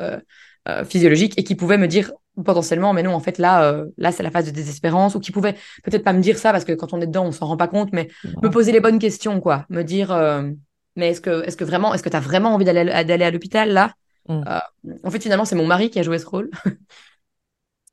physiologiques 0.88 1.38
et 1.38 1.44
qui 1.44 1.54
pouvait 1.54 1.78
me 1.78 1.86
dire 1.88 2.10
potentiellement, 2.44 2.92
mais 2.92 3.02
non, 3.02 3.14
en 3.14 3.20
fait, 3.20 3.38
là, 3.38 3.64
euh, 3.64 3.86
là, 3.96 4.12
c'est 4.12 4.22
la 4.22 4.30
phase 4.30 4.46
de 4.46 4.50
désespérance, 4.50 5.14
ou 5.14 5.20
qui 5.20 5.32
pouvait 5.32 5.54
peut-être 5.84 6.04
pas 6.04 6.12
me 6.12 6.20
dire 6.20 6.38
ça, 6.38 6.52
parce 6.52 6.64
que 6.64 6.72
quand 6.72 6.92
on 6.92 7.00
est 7.00 7.06
dedans, 7.06 7.24
on 7.24 7.32
s'en 7.32 7.46
rend 7.46 7.56
pas 7.56 7.68
compte, 7.68 7.90
mais 7.92 8.08
me 8.42 8.50
poser 8.50 8.72
les 8.72 8.80
bonnes 8.80 8.98
questions, 8.98 9.40
quoi. 9.40 9.64
Me 9.70 9.82
dire, 9.82 10.12
euh, 10.12 10.50
mais 10.96 11.10
est-ce 11.10 11.20
que, 11.20 11.44
est-ce 11.44 11.56
que 11.56 11.64
vraiment, 11.64 11.94
est-ce 11.94 12.02
que 12.02 12.08
tu 12.08 12.16
as 12.16 12.20
vraiment 12.20 12.54
envie 12.54 12.64
d'aller, 12.64 12.84
d'aller 12.84 13.24
à 13.24 13.30
l'hôpital, 13.30 13.70
là? 13.72 13.94
Mm. 14.28 14.42
euh, 14.46 14.92
En 15.04 15.10
fait, 15.10 15.22
finalement, 15.22 15.44
c'est 15.44 15.56
mon 15.56 15.66
mari 15.66 15.90
qui 15.90 15.98
a 15.98 16.02
joué 16.02 16.18
ce 16.18 16.26
rôle. 16.26 16.50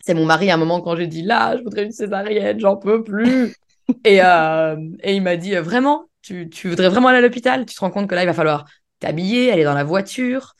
C'est 0.05 0.13
mon 0.13 0.25
mari, 0.25 0.51
à 0.51 0.55
un 0.55 0.57
moment, 0.57 0.81
quand 0.81 0.95
j'ai 0.95 1.07
dit, 1.07 1.23
là, 1.23 1.57
je 1.57 1.63
voudrais 1.63 1.85
une 1.85 1.91
césarienne, 1.91 2.59
j'en 2.59 2.77
peux 2.77 3.03
plus. 3.03 3.55
et, 4.05 4.17
et 4.19 5.15
il 5.15 5.21
m'a 5.21 5.37
dit, 5.37 5.55
vraiment, 5.55 6.05
tu, 6.21 6.49
tu 6.49 6.69
voudrais 6.69 6.89
vraiment 6.89 7.07
aller 7.09 7.17
à 7.19 7.21
l'hôpital? 7.21 7.65
Tu 7.65 7.75
te 7.75 7.79
rends 7.79 7.91
compte 7.91 8.07
que 8.09 8.15
là, 8.15 8.23
il 8.23 8.27
va 8.27 8.33
falloir 8.33 8.65
t'habiller, 8.99 9.51
aller 9.51 9.63
dans 9.63 9.73
la 9.73 9.83
voiture. 9.83 10.55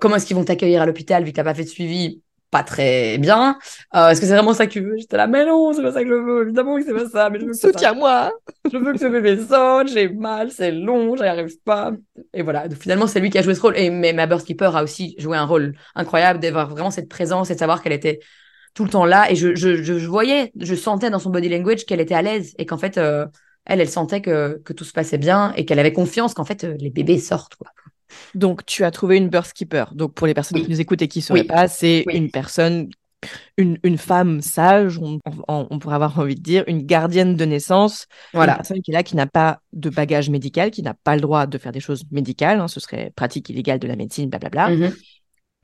comment 0.00 0.16
est-ce 0.16 0.26
qu'ils 0.26 0.36
vont 0.36 0.44
t'accueillir 0.44 0.82
à 0.82 0.86
l'hôpital 0.86 1.24
vu 1.24 1.30
que 1.30 1.36
t'as 1.36 1.44
pas 1.44 1.54
fait 1.54 1.64
de 1.64 1.68
suivi? 1.68 2.22
Pas 2.50 2.62
très 2.62 3.16
bien. 3.16 3.58
Euh, 3.94 4.10
Est-ce 4.10 4.20
que 4.20 4.26
c'est 4.26 4.34
vraiment 4.34 4.52
ça 4.52 4.66
que 4.66 4.72
tu 4.72 4.80
veux? 4.80 4.94
J'étais 4.98 5.16
là, 5.16 5.26
mais 5.26 5.46
non, 5.46 5.72
c'est 5.72 5.80
pas 5.82 5.90
ça 5.92 6.02
que 6.02 6.08
je 6.10 6.14
veux. 6.14 6.42
Évidemment 6.42 6.76
que 6.76 6.84
c'est 6.84 6.92
pas 6.92 7.08
ça. 7.08 7.30
Mais 7.30 7.40
je 7.40 7.46
veux 7.46 7.54
Soutiens-moi. 7.54 8.30
je 8.70 8.76
veux 8.76 8.92
que 8.92 8.98
ce 8.98 9.06
bébé 9.06 9.38
sorte. 9.42 9.88
J'ai 9.88 10.10
mal, 10.10 10.50
c'est 10.50 10.70
long, 10.70 11.16
j'y 11.16 11.24
arrive 11.24 11.58
pas. 11.64 11.92
Et 12.34 12.42
voilà. 12.42 12.68
Donc, 12.68 12.78
finalement, 12.78 13.06
c'est 13.06 13.20
lui 13.20 13.30
qui 13.30 13.38
a 13.38 13.42
joué 13.42 13.54
ce 13.54 13.60
rôle. 13.62 13.78
Et 13.78 13.88
mais 13.88 14.12
ma 14.12 14.26
birth 14.26 14.44
keeper 14.44 14.76
a 14.76 14.82
aussi 14.82 15.14
joué 15.18 15.38
un 15.38 15.46
rôle 15.46 15.74
incroyable 15.94 16.40
d'avoir 16.40 16.68
vraiment 16.68 16.90
cette 16.90 17.08
présence 17.08 17.50
et 17.50 17.54
de 17.54 17.58
savoir 17.58 17.82
qu'elle 17.82 17.94
était 17.94 18.20
tout 18.74 18.84
le 18.84 18.90
temps 18.90 19.04
là. 19.04 19.30
Et 19.30 19.36
je, 19.36 19.54
je, 19.54 19.82
je, 19.82 19.92
voyais, 20.06 20.52
je 20.58 20.74
sentais 20.74 21.10
dans 21.10 21.18
son 21.18 21.30
body 21.30 21.48
language 21.48 21.84
qu'elle 21.84 22.00
était 22.00 22.14
à 22.14 22.22
l'aise 22.22 22.54
et 22.58 22.66
qu'en 22.66 22.78
fait, 22.78 22.98
euh, 22.98 23.26
elle, 23.64 23.80
elle 23.80 23.88
sentait 23.88 24.20
que, 24.20 24.60
que 24.64 24.72
tout 24.72 24.84
se 24.84 24.92
passait 24.92 25.18
bien 25.18 25.52
et 25.56 25.64
qu'elle 25.64 25.78
avait 25.78 25.92
confiance 25.92 26.34
qu'en 26.34 26.44
fait, 26.44 26.64
euh, 26.64 26.76
les 26.78 26.90
bébés 26.90 27.18
sortent. 27.18 27.56
Quoi. 27.56 27.68
Donc, 28.34 28.66
tu 28.66 28.84
as 28.84 28.90
trouvé 28.90 29.16
une 29.16 29.28
birth 29.28 29.52
keeper. 29.52 29.94
Donc, 29.94 30.14
pour 30.14 30.26
les 30.26 30.34
personnes 30.34 30.62
qui 30.62 30.70
nous 30.70 30.80
écoutent 30.80 31.02
et 31.02 31.08
qui 31.08 31.20
ne 31.20 31.24
sauraient 31.24 31.44
pas, 31.44 31.68
c'est 31.68 32.04
une 32.08 32.30
personne, 32.30 32.88
une, 33.56 33.78
une, 33.82 33.98
femme 33.98 34.40
sage, 34.40 34.98
on, 34.98 35.78
pourrait 35.78 35.94
avoir 35.94 36.18
envie 36.18 36.34
de 36.34 36.40
dire, 36.40 36.64
une 36.66 36.82
gardienne 36.82 37.36
de 37.36 37.44
naissance. 37.44 38.06
Voilà. 38.32 38.52
Une 38.52 38.56
personne 38.56 38.82
qui 38.82 38.90
est 38.90 38.94
là, 38.94 39.02
qui 39.02 39.16
n'a 39.16 39.26
pas 39.26 39.60
de 39.72 39.90
bagage 39.90 40.30
médical, 40.30 40.70
qui 40.70 40.82
n'a 40.82 40.94
pas 40.94 41.14
le 41.14 41.20
droit 41.20 41.46
de 41.46 41.58
faire 41.58 41.72
des 41.72 41.80
choses 41.80 42.04
médicales. 42.10 42.60
Hein, 42.60 42.68
ce 42.68 42.80
serait 42.80 43.12
pratique 43.14 43.48
illégale 43.48 43.78
de 43.78 43.88
la 43.88 43.96
médecine, 43.96 44.28
blablabla. 44.28 44.70
Mm-hmm. 44.70 44.94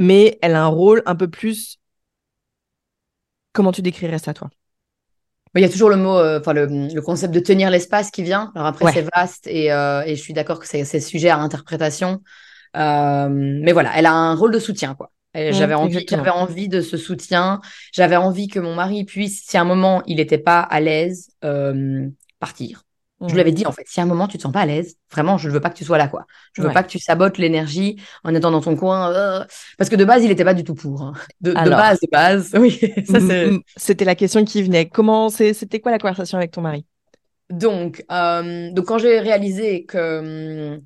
Mais 0.01 0.39
elle 0.43 0.55
a 0.55 0.63
un 0.63 0.69
rôle 0.69 1.03
un 1.07 1.17
peu 1.17 1.29
plus. 1.29 1.79
Comment 3.59 3.73
tu 3.73 3.83
décrirais 3.83 4.21
ça, 4.21 4.35
toi? 4.35 4.51
Il 5.57 5.63
y 5.63 5.65
a 5.65 5.69
toujours 5.69 5.91
le 5.91 5.97
mot, 5.97 6.17
euh, 6.17 6.39
enfin 6.39 6.53
le, 6.53 7.01
concept 7.01 7.35
de 7.35 7.41
tenir 7.41 7.73
l'espace 7.73 8.13
qui 8.13 8.23
vient. 8.23 8.53
Alors 8.55 8.69
après, 8.69 8.93
c'est 8.93 9.05
vaste 9.17 9.49
et, 9.49 9.73
euh, 9.73 10.05
et, 10.07 10.15
je 10.15 10.23
suis 10.23 10.33
d'accord 10.33 10.61
que 10.61 10.67
c'est 10.69 11.01
sujet 11.01 11.29
à 11.29 11.39
interprétation. 11.39 12.23
Euh, 12.77 13.29
mais 13.29 13.73
voilà, 13.73 13.91
elle 13.97 14.07
a 14.07 14.13
un 14.13 14.37
rôle 14.37 14.53
de 14.53 14.61
soutien, 14.61 14.95
quoi. 14.95 15.11
Et 15.35 15.51
Mm, 15.51 15.55
J'avais 15.55 15.75
envie, 15.75 16.07
j'avais 16.09 16.31
envie 16.31 16.69
de 16.69 16.81
ce 16.81 16.97
soutien. 16.97 17.61
J'avais 17.93 18.15
envie 18.15 18.47
que 18.47 18.61
mon 18.61 18.77
mari 18.77 19.03
puisse, 19.03 19.43
si 19.45 19.57
à 19.57 19.63
un 19.63 19.65
moment 19.65 20.05
il 20.07 20.19
n'était 20.19 20.39
pas 20.39 20.61
à 20.61 20.79
l'aise, 20.79 21.31
partir. 22.39 22.85
Je 23.27 23.33
Mm. 23.33 23.35
lui 23.35 23.41
avais 23.41 23.53
dit 23.53 23.67
en 23.67 23.73
fait, 23.73 23.83
si 23.87 23.99
à 24.01 24.05
un 24.05 24.07
moment 24.07 24.29
tu 24.29 24.37
te 24.37 24.43
sens 24.43 24.53
pas 24.53 24.61
à 24.61 24.67
l'aise, 24.67 24.95
vraiment, 25.11 25.39
je 25.39 25.49
ne 25.49 25.53
veux 25.55 25.61
pas 25.61 25.71
que 25.71 25.77
tu 25.77 25.85
sois 25.85 25.99
là, 25.99 26.07
quoi. 26.09 26.25
Je 26.53 26.63
veux 26.63 26.69
Ouais. 26.69 26.75
pas 26.75 26.85
que 26.85 26.89
tu 26.89 26.99
sabotes 27.01 27.37
l'énergie 27.39 28.01
en 28.23 28.33
étant 28.35 28.51
dans 28.53 28.61
ton 28.61 28.77
coin. 28.77 29.13
euh, 29.13 29.45
Parce 29.77 29.91
que 29.91 29.97
de 29.97 30.05
base, 30.05 30.23
il 30.23 30.29
n'était 30.29 30.45
pas 30.45 30.55
du 30.55 30.63
tout 30.63 30.75
pour. 30.75 31.03
hein. 31.03 31.15
De, 31.41 31.53
base, 31.53 31.99
de 32.01 32.09
base. 32.13 32.55
Oui, 32.57 32.79
ça 33.07 33.19
c'est. 33.21 33.47
Mm, 33.47 33.55
mm, 33.55 33.61
C'était 33.77 34.05
la 34.05 34.15
question 34.15 34.45
qui 34.45 34.63
venait. 34.63 34.89
Comment 34.89 35.29
c'était 35.31 35.81
quoi 35.81 35.91
la 35.91 35.99
conversation 35.99 36.39
avec 36.39 36.53
ton 36.53 36.61
mari? 36.61 36.85
Donc, 37.51 38.05
euh, 38.13 38.71
donc 38.73 38.85
quand 38.87 38.99
j'ai 38.99 39.21
réalisé 39.21 39.85
que, 39.85 40.81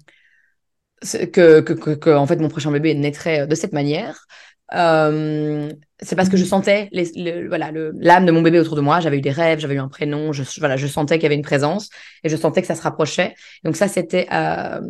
c'est- 1.02 1.30
que, 1.30 1.60
que, 1.60 1.72
que, 1.72 1.90
que, 1.90 2.10
en 2.10 2.26
fait, 2.26 2.36
mon 2.36 2.48
prochain 2.48 2.70
bébé 2.70 2.94
naîtrait 2.94 3.46
de 3.46 3.54
cette 3.54 3.72
manière, 3.72 4.26
euh, 4.74 5.70
c'est 6.00 6.16
parce 6.16 6.28
que 6.28 6.36
je 6.36 6.44
sentais 6.44 6.88
les, 6.92 7.10
le- 7.16 7.48
voilà, 7.48 7.70
l'âme 7.72 8.26
de 8.26 8.32
mon 8.32 8.42
bébé 8.42 8.58
autour 8.58 8.76
de 8.76 8.80
moi. 8.80 9.00
J'avais 9.00 9.18
eu 9.18 9.20
des 9.20 9.30
rêves, 9.30 9.58
j'avais 9.60 9.74
eu 9.74 9.78
un 9.80 9.88
prénom, 9.88 10.32
je, 10.32 10.42
voilà, 10.58 10.76
je 10.76 10.86
sentais 10.86 11.16
qu'il 11.16 11.24
y 11.24 11.26
avait 11.26 11.34
une 11.36 11.42
présence 11.42 11.90
et 12.24 12.28
je 12.28 12.36
sentais 12.36 12.60
que 12.62 12.66
ça 12.68 12.74
se 12.74 12.82
rapprochait. 12.82 13.34
Donc 13.64 13.76
ça, 13.76 13.88
c'était 13.88 14.26
euh, 14.32 14.80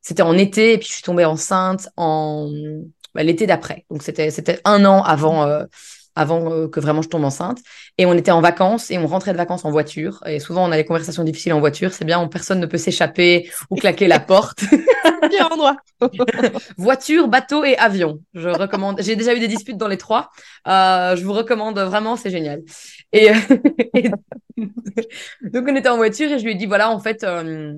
c'était 0.00 0.22
en 0.22 0.36
été 0.36 0.74
et 0.74 0.78
puis 0.78 0.88
je 0.88 0.94
suis 0.94 1.02
tombée 1.02 1.24
enceinte 1.24 1.88
en 1.96 2.50
bah, 3.14 3.22
l'été 3.22 3.46
d'après. 3.46 3.84
Donc 3.90 4.02
c'était 4.02 4.30
c'était 4.30 4.60
un 4.64 4.84
an 4.84 5.02
avant 5.02 5.46
euh, 5.46 5.64
avant 6.16 6.52
euh, 6.52 6.68
que 6.68 6.80
vraiment 6.80 7.02
je 7.02 7.08
tombe 7.08 7.24
enceinte. 7.24 7.58
Et 7.98 8.06
on 8.06 8.14
était 8.14 8.30
en 8.32 8.40
vacances 8.40 8.90
et 8.90 8.98
on 8.98 9.06
rentrait 9.06 9.32
de 9.32 9.36
vacances 9.36 9.64
en 9.64 9.70
voiture. 9.70 10.20
Et 10.26 10.40
souvent, 10.40 10.68
on 10.68 10.72
a 10.72 10.76
des 10.76 10.84
conversations 10.84 11.22
difficiles 11.24 11.52
en 11.52 11.60
voiture. 11.60 11.92
C'est 11.92 12.04
bien, 12.04 12.18
on- 12.18 12.28
personne 12.28 12.60
ne 12.60 12.66
peut 12.66 12.78
s'échapper 12.78 13.48
ou 13.70 13.76
claquer 13.76 14.08
la 14.08 14.18
porte. 14.20 14.64
Bien 15.30 15.46
endroit. 15.48 15.76
voiture, 16.76 17.28
bateau 17.28 17.64
et 17.64 17.76
avion. 17.78 18.20
Je 18.34 18.48
recommande. 18.48 19.00
J'ai 19.02 19.16
déjà 19.16 19.34
eu 19.34 19.40
des 19.40 19.48
disputes 19.48 19.76
dans 19.76 19.88
les 19.88 19.96
trois. 19.98 20.30
Euh, 20.68 21.16
je 21.16 21.24
vous 21.24 21.32
recommande 21.32 21.78
vraiment, 21.78 22.16
c'est 22.16 22.30
génial. 22.30 22.62
Et, 23.12 23.28
et 23.94 24.10
donc, 25.42 25.66
on 25.68 25.76
était 25.76 25.88
en 25.88 25.96
voiture 25.96 26.30
et 26.30 26.38
je 26.38 26.44
lui 26.44 26.52
ai 26.52 26.54
dit 26.54 26.66
voilà, 26.66 26.90
en 26.90 27.00
fait. 27.00 27.24
euh, 27.24 27.74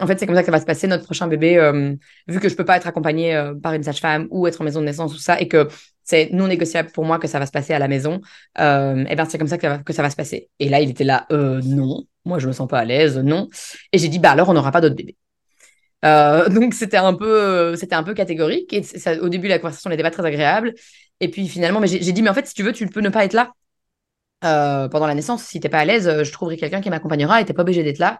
en 0.00 0.06
fait, 0.06 0.18
c'est 0.18 0.26
comme 0.26 0.36
ça 0.36 0.42
que 0.42 0.46
ça 0.46 0.52
va 0.52 0.60
se 0.60 0.66
passer, 0.66 0.88
notre 0.88 1.04
prochain 1.04 1.28
bébé, 1.28 1.58
euh, 1.58 1.94
vu 2.28 2.40
que 2.40 2.48
je 2.48 2.56
peux 2.56 2.64
pas 2.64 2.76
être 2.78 2.86
accompagnée 2.88 3.36
euh, 3.36 3.54
par 3.54 3.74
une 3.74 3.82
sage-femme 3.82 4.28
ou 4.30 4.46
être 4.46 4.60
en 4.60 4.64
maison 4.64 4.80
de 4.80 4.86
naissance 4.86 5.14
ou 5.14 5.18
ça, 5.18 5.40
et 5.40 5.48
que 5.48 5.68
c'est 6.10 6.30
non 6.32 6.48
négociable 6.48 6.90
pour 6.90 7.04
moi 7.04 7.18
que 7.18 7.28
ça 7.28 7.38
va 7.38 7.46
se 7.46 7.52
passer 7.52 7.72
à 7.72 7.78
la 7.78 7.86
maison, 7.86 8.20
euh, 8.58 9.04
et 9.08 9.14
ben 9.14 9.24
c'est 9.26 9.38
comme 9.38 9.46
ça 9.46 9.58
que 9.58 9.92
ça, 9.92 10.02
va, 10.02 10.10
se 10.10 10.16
passer. 10.16 10.50
Et 10.58 10.68
là, 10.68 10.80
il 10.80 10.90
était 10.90 11.04
là, 11.04 11.26
euh, 11.30 11.60
non, 11.64 12.04
moi 12.24 12.38
je 12.40 12.48
me 12.48 12.52
sens 12.52 12.68
pas 12.68 12.80
à 12.80 12.84
l'aise, 12.84 13.16
non. 13.18 13.48
Et 13.92 13.98
j'ai 13.98 14.08
dit, 14.08 14.18
bah 14.18 14.32
alors 14.32 14.48
on 14.48 14.54
n'aura 14.54 14.72
pas 14.72 14.80
d'autre 14.80 14.96
bébé. 14.96 15.16
Euh, 16.04 16.48
donc 16.56 16.74
c'était 16.74 16.96
un 16.96 17.14
peu, 17.14 17.76
c'était 17.76 17.94
un 17.94 18.02
peu 18.02 18.14
catégorique. 18.14 18.72
Et 18.72 18.82
ça, 18.82 19.14
au 19.22 19.28
début, 19.28 19.46
la 19.48 19.58
conversation 19.60 19.88
n'était 19.90 20.02
pas 20.02 20.10
très 20.10 20.26
agréable. 20.26 20.74
Et 21.20 21.28
puis 21.30 21.46
finalement, 21.48 21.80
mais 21.80 21.86
j'ai 21.86 22.12
dit, 22.12 22.22
mais 22.22 22.30
en 22.30 22.34
fait, 22.34 22.46
si 22.46 22.54
tu 22.54 22.62
veux, 22.62 22.72
tu 22.72 22.86
peux 22.88 23.00
ne 23.00 23.10
pas 23.10 23.24
être 23.24 23.34
là 23.34 23.52
pendant 24.88 25.06
la 25.06 25.14
naissance. 25.14 25.44
Si 25.44 25.60
t'es 25.60 25.68
pas 25.68 25.78
à 25.80 25.84
l'aise, 25.84 26.22
je 26.24 26.32
trouverai 26.32 26.56
quelqu'un 26.56 26.80
qui 26.80 26.90
m'accompagnera 26.90 27.40
et 27.40 27.44
t'es 27.44 27.52
pas 27.52 27.62
obligé 27.62 27.84
d'être 27.84 27.98
là. 27.98 28.18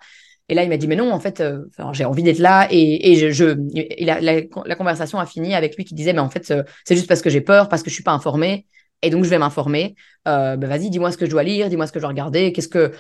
Et 0.51 0.55
là, 0.55 0.65
il 0.65 0.69
m'a 0.69 0.77
dit, 0.77 0.89
mais 0.89 0.97
non, 0.97 1.13
en 1.13 1.21
fait, 1.21 1.41
euh, 1.41 1.65
j'ai 1.93 2.05
envie 2.05 2.25
d'être 2.25 2.41
là. 2.41 2.67
Et, 2.73 3.33
je, 3.33 3.57
la, 4.05 4.75
conversation 4.75 5.21
a 5.21 5.25
fini 5.25 5.55
avec 5.55 5.77
lui 5.77 5.85
qui 5.85 5.95
disait, 5.95 6.13
mais 6.13 6.19
en 6.19 6.29
fait, 6.29 6.51
euh, 6.51 6.65
c'est 6.85 6.97
juste 6.97 7.07
parce 7.07 7.23
que 7.23 7.31
j'ai 7.31 7.41
peur, 7.41 7.69
parce 7.69 7.85
que 7.85 7.89
je 7.89 7.95
suis 7.95 8.03
pas 8.03 8.11
informée. 8.11 8.67
Et 9.01 9.11
donc, 9.11 9.23
je 9.23 9.31
vais 9.31 9.39
m'informer. 9.39 9.95
Euh, 10.27 10.57
bah, 10.57 10.67
vas-y, 10.67 10.91
dis-moi 10.91 11.13
ce 11.13 11.17
que 11.17 11.25
je 11.25 11.31
dois 11.31 11.45
lire, 11.45 11.69
dis-moi 11.69 11.87
ce 11.87 11.93
que 11.93 12.01
je 12.01 12.03
dois 12.03 12.09
regarder, 12.09 12.53
qu'est-ce 12.53 12.69
que, 12.69 12.93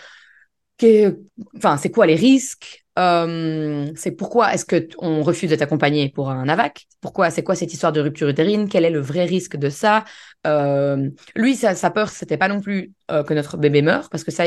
enfin, 1.56 1.76
c'est 1.76 1.90
quoi 1.90 2.06
les 2.06 2.14
risques? 2.14 2.79
Euh, 2.98 3.86
C'est 3.94 4.10
pourquoi 4.10 4.52
est-ce 4.52 4.64
que 4.64 4.88
on 4.98 5.22
refuse 5.22 5.50
de 5.50 5.56
t'accompagner 5.56 6.08
pour 6.10 6.30
un 6.30 6.48
AVAC? 6.48 6.86
Pourquoi? 7.00 7.30
C'est 7.30 7.42
quoi 7.42 7.54
cette 7.54 7.72
histoire 7.72 7.92
de 7.92 8.00
rupture 8.00 8.28
utérine? 8.28 8.68
Quel 8.68 8.84
est 8.84 8.90
le 8.90 9.00
vrai 9.00 9.24
risque 9.24 9.56
de 9.56 9.70
ça? 9.70 10.04
Euh, 10.46 11.08
Lui, 11.36 11.54
sa, 11.54 11.74
sa 11.74 11.90
peur, 11.90 12.08
c'était 12.08 12.36
pas 12.36 12.48
non 12.48 12.60
plus 12.60 12.92
euh, 13.10 13.22
que 13.22 13.32
notre 13.32 13.56
bébé 13.56 13.80
meure, 13.80 14.10
parce 14.10 14.24
que 14.24 14.30
ça, 14.30 14.44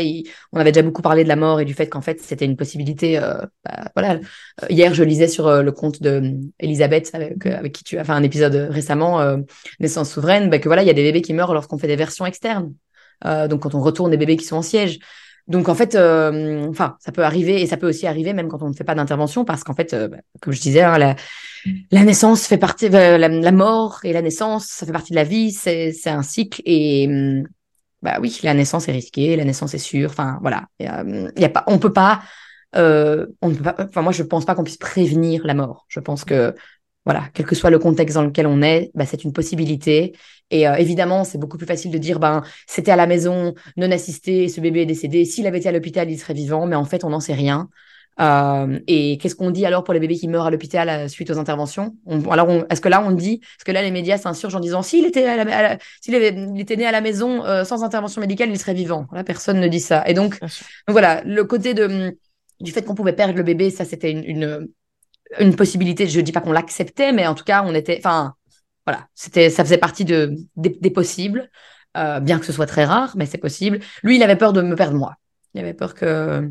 on 0.51 0.59
avait 0.59 0.71
déjà 0.71 0.83
beaucoup 0.83 1.01
parlé 1.01 1.23
de 1.23 1.29
la 1.29 1.35
mort 1.35 1.61
et 1.61 1.65
du 1.65 1.73
fait 1.73 1.87
qu'en 1.87 2.01
fait, 2.01 2.19
c'était 2.21 2.45
une 2.45 2.57
possibilité. 2.57 3.17
euh, 3.17 3.37
bah, 3.63 3.89
voilà. 3.95 4.19
Hier, 4.69 4.93
je 4.93 5.03
lisais 5.03 5.27
sur 5.27 5.63
le 5.63 5.71
compte 5.71 6.01
de 6.01 6.33
Elisabeth, 6.59 7.11
avec, 7.13 7.71
qui 7.73 7.83
tu 7.83 7.97
as 7.97 8.03
fait 8.03 8.11
un 8.11 8.23
épisode 8.23 8.55
récemment, 8.69 9.37
Naissance 9.79 10.11
souveraine, 10.11 10.49
bah, 10.49 10.59
que 10.59 10.67
voilà, 10.67 10.83
il 10.83 10.87
y 10.87 10.91
a 10.91 10.93
des 10.93 11.03
bébés 11.03 11.21
qui 11.21 11.33
meurent 11.33 11.53
lorsqu'on 11.53 11.77
fait 11.77 11.87
des 11.87 11.95
versions 11.95 12.25
externes. 12.25 12.73
Donc, 13.23 13.61
quand 13.61 13.73
on 13.73 13.81
retourne 13.81 14.11
des 14.11 14.17
bébés 14.17 14.35
qui 14.35 14.45
sont 14.45 14.57
en 14.57 14.61
siège. 14.61 14.99
Donc 15.47 15.67
en 15.67 15.75
fait, 15.75 15.95
euh, 15.95 16.67
enfin, 16.69 16.95
ça 16.99 17.11
peut 17.11 17.23
arriver 17.23 17.61
et 17.61 17.67
ça 17.67 17.75
peut 17.75 17.89
aussi 17.89 18.07
arriver 18.07 18.33
même 18.33 18.47
quand 18.47 18.61
on 18.61 18.69
ne 18.69 18.73
fait 18.73 18.85
pas 18.85 18.95
d'intervention 18.95 19.43
parce 19.43 19.63
qu'en 19.63 19.73
fait, 19.73 19.93
euh, 19.93 20.07
bah, 20.07 20.17
comme 20.41 20.53
je 20.53 20.61
disais, 20.61 20.81
hein, 20.81 20.97
la, 20.97 22.03
naissance 22.03 22.47
fait 22.47 22.57
partie, 22.57 22.87
euh, 22.87 23.17
la, 23.17 23.51
mort 23.51 23.99
et 24.03 24.13
la 24.13 24.21
naissance, 24.21 24.67
ça 24.67 24.85
fait 24.85 24.93
partie 24.93 25.11
de 25.11 25.17
la 25.17 25.25
vie, 25.25 25.51
c'est 25.51 25.93
un 26.05 26.23
cycle 26.23 26.61
et 26.65 27.07
hum, 27.07 27.43
bah 28.03 28.17
oui, 28.21 28.37
la 28.43 28.53
naissance 28.53 28.87
est 28.89 28.91
risquée, 28.91 29.35
la 29.37 29.45
naissance 29.45 29.73
est 29.73 29.79
sûre, 29.79 30.09
enfin 30.11 30.37
voilà, 30.41 30.65
Et, 30.77 30.89
euh, 30.89 31.31
il 31.35 31.41
y 31.41 31.45
a 31.45 31.49
pas, 31.49 31.63
on 31.67 31.79
peut 31.79 31.93
pas, 31.93 32.21
euh, 32.75 33.25
on 33.41 33.49
ne 33.49 33.55
peut 33.55 33.63
pas, 33.63 33.75
enfin 33.79 34.01
moi 34.01 34.11
je 34.11 34.23
pense 34.23 34.45
pas 34.45 34.55
qu'on 34.55 34.63
puisse 34.63 34.77
prévenir 34.77 35.47
la 35.47 35.53
mort. 35.53 35.85
Je 35.87 36.01
pense 36.01 36.25
que 36.25 36.53
voilà, 37.05 37.25
quel 37.33 37.45
que 37.45 37.55
soit 37.55 37.69
le 37.69 37.79
contexte 37.79 38.15
dans 38.15 38.23
lequel 38.23 38.47
on 38.47 38.61
est, 38.61 38.91
bah, 38.95 39.05
c'est 39.05 39.23
une 39.23 39.33
possibilité. 39.33 40.13
Et 40.51 40.67
euh, 40.67 40.75
évidemment, 40.75 41.23
c'est 41.23 41.37
beaucoup 41.37 41.57
plus 41.57 41.67
facile 41.67 41.91
de 41.91 41.97
dire, 41.97 42.19
ben, 42.19 42.43
c'était 42.67 42.91
à 42.91 42.95
la 42.95 43.07
maison, 43.07 43.53
non 43.77 43.91
assisté, 43.91 44.47
ce 44.47 44.61
bébé 44.61 44.81
est 44.81 44.85
décédé. 44.85 45.25
S'il 45.25 45.47
avait 45.47 45.57
été 45.59 45.69
à 45.69 45.71
l'hôpital, 45.71 46.09
il 46.09 46.17
serait 46.17 46.33
vivant, 46.33 46.65
mais 46.65 46.75
en 46.75 46.85
fait, 46.85 47.03
on 47.03 47.09
n'en 47.09 47.19
sait 47.19 47.33
rien. 47.33 47.69
Euh, 48.19 48.79
et 48.85 49.17
qu'est-ce 49.17 49.35
qu'on 49.35 49.49
dit 49.49 49.65
alors 49.65 49.83
pour 49.83 49.93
les 49.93 49.99
bébés 49.99 50.15
qui 50.15 50.27
meurent 50.27 50.45
à 50.45 50.51
l'hôpital 50.51 50.87
euh, 50.87 51.07
suite 51.07 51.31
aux 51.31 51.39
interventions? 51.39 51.95
On- 52.05 52.21
Alors, 52.29 52.47
est-ce 52.69 52.79
que 52.79 52.87
là, 52.89 53.03
on 53.03 53.11
dit, 53.11 53.41
est-ce 53.43 53.65
que 53.65 53.71
là, 53.71 53.81
les 53.81 53.89
médias 53.89 54.19
s'insurgent 54.19 54.55
en 54.55 54.59
disant, 54.59 54.83
s'il 54.83 55.05
était, 55.05 55.25
à 55.25 55.43
la- 55.43 55.57
à 55.57 55.61
la- 55.63 55.77
avait- 56.15 56.35
il 56.53 56.61
était 56.61 56.75
né 56.75 56.85
à 56.85 56.91
la 56.91 57.01
maison 57.01 57.43
euh, 57.43 57.63
sans 57.63 57.83
intervention 57.83 58.21
médicale, 58.21 58.49
il 58.49 58.59
serait 58.59 58.75
vivant 58.75 59.07
Là, 59.13 59.23
personne 59.23 59.59
ne 59.59 59.67
dit 59.67 59.79
ça. 59.79 60.07
Et 60.07 60.13
donc, 60.13 60.39
donc 60.39 60.49
voilà, 60.89 61.23
le 61.25 61.43
côté 61.43 61.73
de, 61.73 62.15
du 62.59 62.71
fait 62.71 62.83
qu'on 62.83 62.93
pouvait 62.95 63.13
perdre 63.13 63.33
le 63.33 63.43
bébé, 63.43 63.71
ça, 63.71 63.83
c'était 63.83 64.11
une, 64.11 64.23
une, 64.23 64.67
une 65.39 65.55
possibilité. 65.55 66.07
Je 66.07 66.19
dis 66.21 66.31
pas 66.31 66.41
qu'on 66.41 66.51
l'acceptait, 66.51 67.11
mais 67.11 67.27
en 67.27 67.35
tout 67.35 67.43
cas, 67.43 67.63
on 67.65 67.73
était, 67.73 67.97
enfin, 67.97 68.35
voilà, 68.85 69.07
c'était, 69.13 69.49
ça 69.49 69.63
faisait 69.63 69.77
partie 69.77 70.05
de, 70.05 70.35
des, 70.55 70.89
possibles, 70.89 71.49
euh, 71.97 72.19
bien 72.19 72.39
que 72.39 72.45
ce 72.45 72.51
soit 72.51 72.65
très 72.65 72.85
rare, 72.85 73.13
mais 73.15 73.25
c'est 73.25 73.37
possible. 73.37 73.79
Lui, 74.03 74.17
il 74.17 74.23
avait 74.23 74.35
peur 74.35 74.53
de 74.53 74.61
me 74.61 74.75
perdre 74.75 74.97
moi. 74.97 75.15
Il 75.53 75.61
avait 75.61 75.73
peur 75.73 75.93
que, 75.93 76.49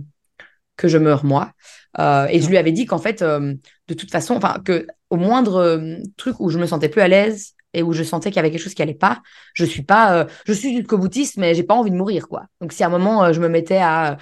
que 0.76 0.88
je 0.88 0.98
meure 0.98 1.24
moi. 1.24 1.52
Euh, 1.98 2.26
et 2.30 2.40
je 2.40 2.48
lui 2.48 2.56
avais 2.56 2.72
dit 2.72 2.86
qu'en 2.86 2.98
fait, 2.98 3.22
euh, 3.22 3.54
de 3.88 3.94
toute 3.94 4.10
façon, 4.10 4.36
enfin, 4.36 4.60
que 4.64 4.86
au 5.10 5.16
moindre 5.16 6.00
truc 6.16 6.40
où 6.40 6.48
je 6.48 6.58
me 6.58 6.66
sentais 6.66 6.88
plus 6.88 7.02
à 7.02 7.08
l'aise 7.08 7.52
et 7.74 7.82
où 7.82 7.92
je 7.92 8.02
sentais 8.02 8.30
qu'il 8.30 8.36
y 8.36 8.38
avait 8.38 8.50
quelque 8.50 8.62
chose 8.62 8.74
qui 8.74 8.82
allait 8.82 8.94
pas, 8.94 9.20
je 9.52 9.64
suis 9.64 9.82
pas, 9.82 10.26
je 10.46 10.52
suis 10.54 10.74
jusqu'au 10.74 10.96
boutiste, 10.96 11.36
mais 11.36 11.54
j'ai 11.54 11.62
pas 11.62 11.74
envie 11.74 11.90
de 11.90 11.96
mourir, 11.96 12.28
quoi. 12.28 12.46
Donc, 12.60 12.72
si 12.72 12.82
à 12.82 12.86
un 12.86 12.90
moment, 12.90 13.32
je 13.32 13.40
me 13.40 13.48
mettais 13.48 13.78
à, 13.78 14.16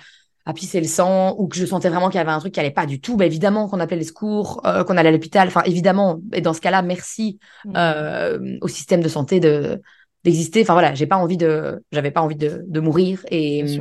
à 0.47 0.53
pisser 0.53 0.81
le 0.81 0.87
sang 0.87 1.37
ou 1.39 1.49
que 1.49 1.57
je 1.57 1.67
sentais 1.67 1.89
vraiment 1.89 2.09
qu'il 2.09 2.19
y 2.19 2.21
avait 2.21 2.31
un 2.31 2.39
truc 2.39 2.55
qui 2.55 2.61
allait 2.61 2.71
pas 2.71 2.87
du 2.87 3.01
tout, 3.01 3.17
bah, 3.17 3.27
évidemment 3.27 3.69
qu'on 3.69 3.81
appelait 3.81 3.99
les 3.99 4.05
secours, 4.05 4.61
euh, 4.67 4.85
qu'on 4.85 4.97
allait 4.97 5.11
à 5.11 5.13
l'hôpital. 5.13 5.49
Enfin, 5.49 5.63
évidemment, 5.65 6.21
et 6.33 6.41
dans 6.41 6.55
ce 6.55 6.61
cas-là, 6.61 6.83
merci 6.83 7.39
euh, 7.77 8.59
au 8.61 8.69
système 8.69 9.03
de 9.03 9.09
santé 9.09 9.41
de 9.41 9.81
d'exister. 10.25 10.63
Enfin 10.63 10.75
voilà, 10.75 10.95
j'ai 10.95 11.07
pas 11.07 11.17
envie 11.17 11.37
de, 11.37 11.83
j'avais 11.93 12.11
pas 12.11 12.21
envie 12.21 12.37
de, 12.37 12.63
de 12.67 12.81
mourir 12.81 13.25
et 13.31 13.81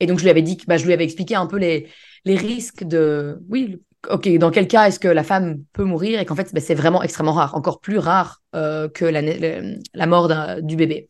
et 0.00 0.06
donc 0.06 0.18
je 0.18 0.24
lui 0.24 0.30
avais 0.30 0.42
dit 0.42 0.56
que 0.56 0.64
bah, 0.66 0.76
je 0.76 0.84
lui 0.84 0.92
avais 0.92 1.04
expliqué 1.04 1.34
un 1.34 1.46
peu 1.46 1.56
les 1.56 1.88
les 2.24 2.36
risques 2.36 2.84
de 2.84 3.40
oui. 3.48 3.80
Ok, 4.08 4.28
dans 4.38 4.52
quel 4.52 4.68
cas 4.68 4.86
est-ce 4.86 5.00
que 5.00 5.08
la 5.08 5.24
femme 5.24 5.58
peut 5.72 5.82
mourir? 5.82 6.20
Et 6.20 6.24
qu'en 6.24 6.36
fait 6.36 6.54
bah, 6.54 6.60
c'est 6.60 6.76
vraiment 6.76 7.02
extrêmement 7.02 7.32
rare, 7.32 7.56
encore 7.56 7.80
plus 7.80 7.98
rare 7.98 8.42
euh, 8.54 8.88
que 8.88 9.04
la, 9.04 9.20
la 9.20 10.06
mort 10.06 10.28
du 10.62 10.76
bébé. 10.76 11.08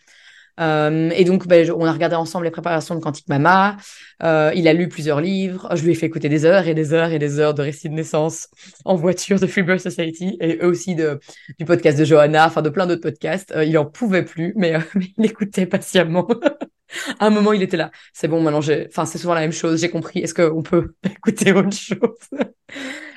Euh, 0.58 1.10
et 1.14 1.24
donc, 1.24 1.46
ben, 1.46 1.70
on 1.70 1.84
a 1.84 1.92
regardé 1.92 2.16
ensemble 2.16 2.44
les 2.44 2.50
préparations 2.50 2.94
de 2.94 3.00
Quantique 3.00 3.28
Mama. 3.28 3.76
Euh, 4.22 4.50
il 4.54 4.66
a 4.68 4.72
lu 4.72 4.88
plusieurs 4.88 5.20
livres. 5.20 5.68
Je 5.74 5.84
lui 5.84 5.92
ai 5.92 5.94
fait 5.94 6.06
écouter 6.06 6.28
des 6.28 6.44
heures 6.44 6.66
et 6.66 6.74
des 6.74 6.92
heures 6.92 7.12
et 7.12 7.18
des 7.18 7.38
heures 7.38 7.54
de 7.54 7.62
récits 7.62 7.88
de 7.88 7.94
naissance 7.94 8.48
en 8.84 8.96
voiture 8.96 9.38
de 9.38 9.46
Free 9.46 9.62
Birth 9.62 9.80
Society 9.80 10.36
et 10.40 10.58
eux 10.62 10.66
aussi 10.66 10.94
de, 10.94 11.20
du 11.58 11.64
podcast 11.64 11.98
de 11.98 12.04
Johanna, 12.04 12.46
enfin 12.46 12.62
de 12.62 12.70
plein 12.70 12.86
d'autres 12.86 13.02
podcasts. 13.02 13.52
Euh, 13.52 13.64
il 13.64 13.76
en 13.78 13.84
pouvait 13.84 14.24
plus, 14.24 14.52
mais, 14.56 14.74
euh, 14.74 14.80
mais 14.94 15.12
il 15.16 15.24
écoutait 15.24 15.66
patiemment. 15.66 16.26
à 17.18 17.26
un 17.26 17.30
moment, 17.30 17.52
il 17.52 17.62
était 17.62 17.76
là. 17.76 17.90
C'est 18.12 18.28
bon, 18.28 18.42
maintenant, 18.42 18.60
j'ai, 18.60 18.86
enfin, 18.88 19.06
c'est 19.06 19.18
souvent 19.18 19.34
la 19.34 19.40
même 19.40 19.52
chose. 19.52 19.80
J'ai 19.80 19.90
compris. 19.90 20.20
Est-ce 20.20 20.34
qu'on 20.34 20.62
peut 20.62 20.94
écouter 21.04 21.52
autre 21.52 21.72
chose? 21.72 21.98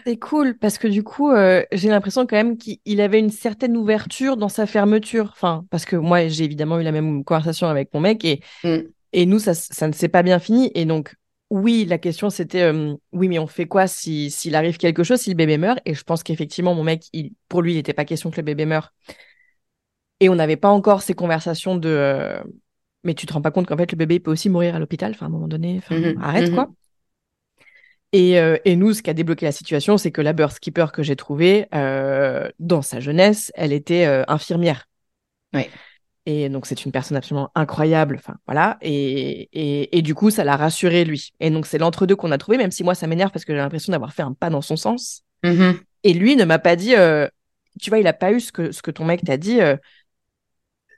C'est 0.06 0.18
cool 0.18 0.58
parce 0.58 0.78
que 0.78 0.88
du 0.88 1.04
coup, 1.04 1.32
euh, 1.32 1.64
j'ai 1.72 1.90
l'impression 1.90 2.26
quand 2.26 2.36
même 2.36 2.58
qu'il 2.58 2.80
il 2.86 3.02
avait 3.02 3.20
une 3.20 3.30
certaine 3.30 3.78
ouverture 3.78 4.38
dans 4.38 4.50
sa 4.50 4.66
fermeture. 4.66 5.30
Enfin, 5.34 5.66
parce 5.70 5.86
que 5.86 5.96
moi, 5.96 6.28
j'ai 6.28 6.44
évidemment 6.46 6.80
eu 6.80 6.84
la 6.84 6.92
même 6.92 7.24
conversation 7.24 7.68
avec 7.68 7.94
mon 7.94 8.00
mec 8.00 8.26
et, 8.26 8.42
Mm. 8.64 8.92
et 9.14 9.26
nous, 9.26 9.40
ça, 9.40 9.54
ça 9.54 9.88
ne 9.88 9.94
s'est 9.94 10.10
pas 10.10 10.24
bien 10.24 10.40
fini. 10.40 10.72
Et 10.76 10.86
donc, 10.86 11.16
oui, 11.50 11.86
la 11.86 11.98
question 11.98 12.30
c'était, 12.30 12.62
euh, 12.64 12.96
oui, 13.14 13.28
mais 13.30 13.40
on 13.40 13.48
fait 13.48 13.68
quoi 13.68 13.88
si 13.88 14.32
s'il 14.32 14.56
arrive 14.56 14.78
quelque 14.78 15.04
chose, 15.04 15.20
si 15.22 15.30
le 15.32 15.36
bébé 15.36 15.58
meurt? 15.58 15.80
Et 15.86 15.94
je 15.94 16.04
pense 16.04 16.24
qu'effectivement, 16.24 16.76
mon 16.76 16.84
mec, 16.84 17.06
il, 17.14 17.34
pour 17.50 17.62
lui, 17.62 17.74
il 17.74 17.76
n'était 17.78 17.94
pas 17.94 18.06
question 18.06 18.32
que 18.32 18.38
le 18.38 18.44
bébé 18.44 18.66
meure. 18.66 18.94
Et 20.20 20.30
on 20.30 20.36
n'avait 20.36 20.58
pas 20.58 20.70
encore 20.70 21.02
ces 21.02 21.14
conversations 21.16 21.76
de, 21.76 21.90
euh, 21.90 22.42
mais 23.04 23.16
tu 23.16 23.26
te 23.26 23.34
rends 23.34 23.42
pas 23.42 23.52
compte 23.52 23.68
qu'en 23.68 23.78
fait, 23.78 23.92
le 23.92 23.98
bébé 23.98 24.20
peut 24.20 24.32
aussi 24.32 24.50
mourir 24.50 24.76
à 24.76 24.80
l'hôpital. 24.80 25.12
Enfin, 25.12 25.26
à 25.26 25.30
un 25.30 25.32
moment 25.32 25.48
donné, 25.48 25.78
enfin, 25.78 25.96
Mhm, 25.96 26.22
arrête 26.22 26.50
mhm. 26.50 26.56
quoi. 26.56 26.72
Et, 28.14 28.40
euh, 28.40 28.58
et, 28.66 28.76
nous, 28.76 28.94
ce 28.94 29.02
qui 29.02 29.10
a 29.10 29.14
débloqué 29.14 29.46
la 29.46 29.52
situation, 29.52 29.98
c'est 29.98 30.12
que 30.12 30.22
la 30.22 30.34
birth 30.34 30.60
keeper 30.60 30.92
que 30.92 31.02
j'ai 31.02 31.16
trouvée, 31.16 31.68
euh, 31.74 32.50
dans 32.60 32.82
sa 32.82 33.00
jeunesse, 33.00 33.52
elle 33.56 33.72
était 33.72 34.06
euh, 34.06 34.24
infirmière. 34.28 34.90
Oui. 35.54 35.70
Et 36.26 36.50
donc, 36.50 36.66
c'est 36.66 36.86
une 36.86 36.92
personne 36.92 37.18
absolument 37.18 37.52
incroyable. 37.56 38.18
Enfin, 38.20 38.36
voilà. 38.46 38.78
Et, 38.82 39.50
et, 39.54 39.98
et 39.98 40.02
du 40.02 40.14
coup, 40.14 40.30
ça 40.30 40.44
l'a 40.44 40.58
rassuré, 40.58 41.06
lui. 41.06 41.32
Et 41.40 41.50
donc, 41.50 41.66
c'est 41.66 41.78
l'entre-deux 41.78 42.16
qu'on 42.16 42.32
a 42.32 42.38
trouvé, 42.38 42.58
même 42.58 42.72
si 42.72 42.84
moi, 42.84 42.96
ça 42.96 43.08
m'énerve 43.08 43.32
parce 43.32 43.46
que 43.46 43.54
j'ai 43.54 43.60
l'impression 43.60 43.92
d'avoir 43.92 44.14
fait 44.14 44.24
un 44.24 44.34
pas 44.34 44.50
dans 44.50 44.62
son 44.62 44.76
sens. 44.76 45.24
Mhm. 45.44 45.80
Et 46.04 46.14
lui 46.14 46.36
ne 46.36 46.44
m'a 46.44 46.60
pas 46.60 46.76
dit, 46.76 46.94
tu 47.80 47.90
vois, 47.90 48.00
il 48.00 48.08
a 48.08 48.14
pas 48.14 48.34
eu 48.34 48.40
ce 48.40 48.52
que, 48.52 48.72
ce 48.72 48.82
que 48.82 48.92
ton 48.92 49.06
mec 49.06 49.24
t'a 49.24 49.38
dit, 49.38 49.60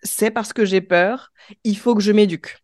c'est 0.02 0.32
parce 0.32 0.52
que 0.52 0.65
j'ai 0.65 0.82
peur, 0.82 1.32
il 1.63 1.78
faut 1.78 1.95
que 1.95 2.02
je 2.02 2.12
m'éduque. 2.12 2.62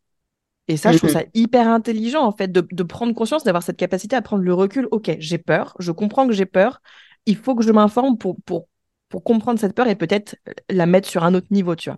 Et 0.69 0.77
ça, 0.77 0.91
je 0.93 0.97
trouve 0.99 1.09
Mhm. 1.09 1.19
ça 1.19 1.23
hyper 1.33 1.67
intelligent, 1.67 2.23
en 2.23 2.31
fait, 2.31 2.49
de, 2.51 2.65
de 2.71 2.83
prendre 2.83 3.13
conscience, 3.13 3.43
d'avoir 3.43 3.63
cette 3.63 3.77
capacité 3.77 4.15
à 4.15 4.21
prendre 4.21 4.43
le 4.43 4.53
recul. 4.53 4.87
Ok, 4.91 5.11
j'ai 5.19 5.37
peur, 5.39 5.75
je 5.79 5.91
comprends 5.91 6.27
que 6.27 6.33
j'ai 6.33 6.45
peur, 6.45 6.81
il 7.25 7.35
faut 7.35 7.55
que 7.55 7.63
je 7.63 7.71
m'informe 7.71 8.17
pour, 8.17 8.37
pour, 8.45 8.67
pour 9.09 9.23
comprendre 9.23 9.59
cette 9.59 9.73
peur 9.73 9.87
et 9.87 9.95
peut-être 9.95 10.35
la 10.69 10.85
mettre 10.85 11.09
sur 11.09 11.23
un 11.23 11.33
autre 11.33 11.47
niveau, 11.51 11.75
tu 11.75 11.89
vois. 11.89 11.97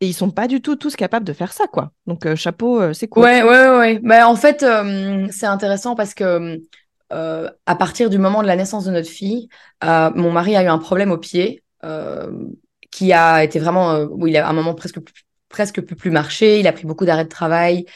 Et 0.00 0.08
ils 0.08 0.14
sont 0.14 0.30
pas 0.30 0.48
du 0.48 0.62
tout 0.62 0.76
tous 0.76 0.96
capables 0.96 1.26
de 1.26 1.34
faire 1.34 1.52
ça, 1.52 1.66
quoi. 1.66 1.92
Donc, 2.06 2.24
euh, 2.24 2.34
chapeau, 2.36 2.80
euh, 2.80 2.94
c'est 2.94 3.08
cool. 3.08 3.24
Ouais, 3.24 3.42
ouais, 3.42 3.78
ouais. 3.78 3.98
Bah, 4.02 4.26
en 4.28 4.34
fait, 4.36 4.62
euh, 4.62 5.28
c'est 5.30 5.46
intéressant 5.46 5.94
parce 5.94 6.14
que 6.14 6.60
à 7.10 7.74
partir 7.74 8.08
du 8.08 8.18
moment 8.18 8.40
de 8.40 8.46
la 8.46 8.56
naissance 8.56 8.84
de 8.84 8.92
notre 8.92 9.08
fille, 9.10 9.48
mon 9.82 10.30
mari 10.32 10.56
a 10.56 10.62
eu 10.62 10.68
un 10.68 10.78
problème 10.78 11.10
au 11.10 11.18
pied 11.18 11.62
qui 12.90 13.12
a 13.12 13.44
été 13.44 13.58
vraiment 13.58 13.98
où 14.04 14.26
il 14.26 14.36
a 14.36 14.48
un 14.48 14.52
moment 14.52 14.74
presque 14.74 15.00
plus- 15.00 15.24
presque 15.50 15.82
plus 15.82 15.96
plus 15.96 16.10
marcher. 16.10 16.60
Il 16.60 16.66
a 16.68 16.72
pris 16.72 16.86
beaucoup 16.86 17.04
d'arrêts 17.06 17.24
de 17.24 17.28
travail. 17.30 17.86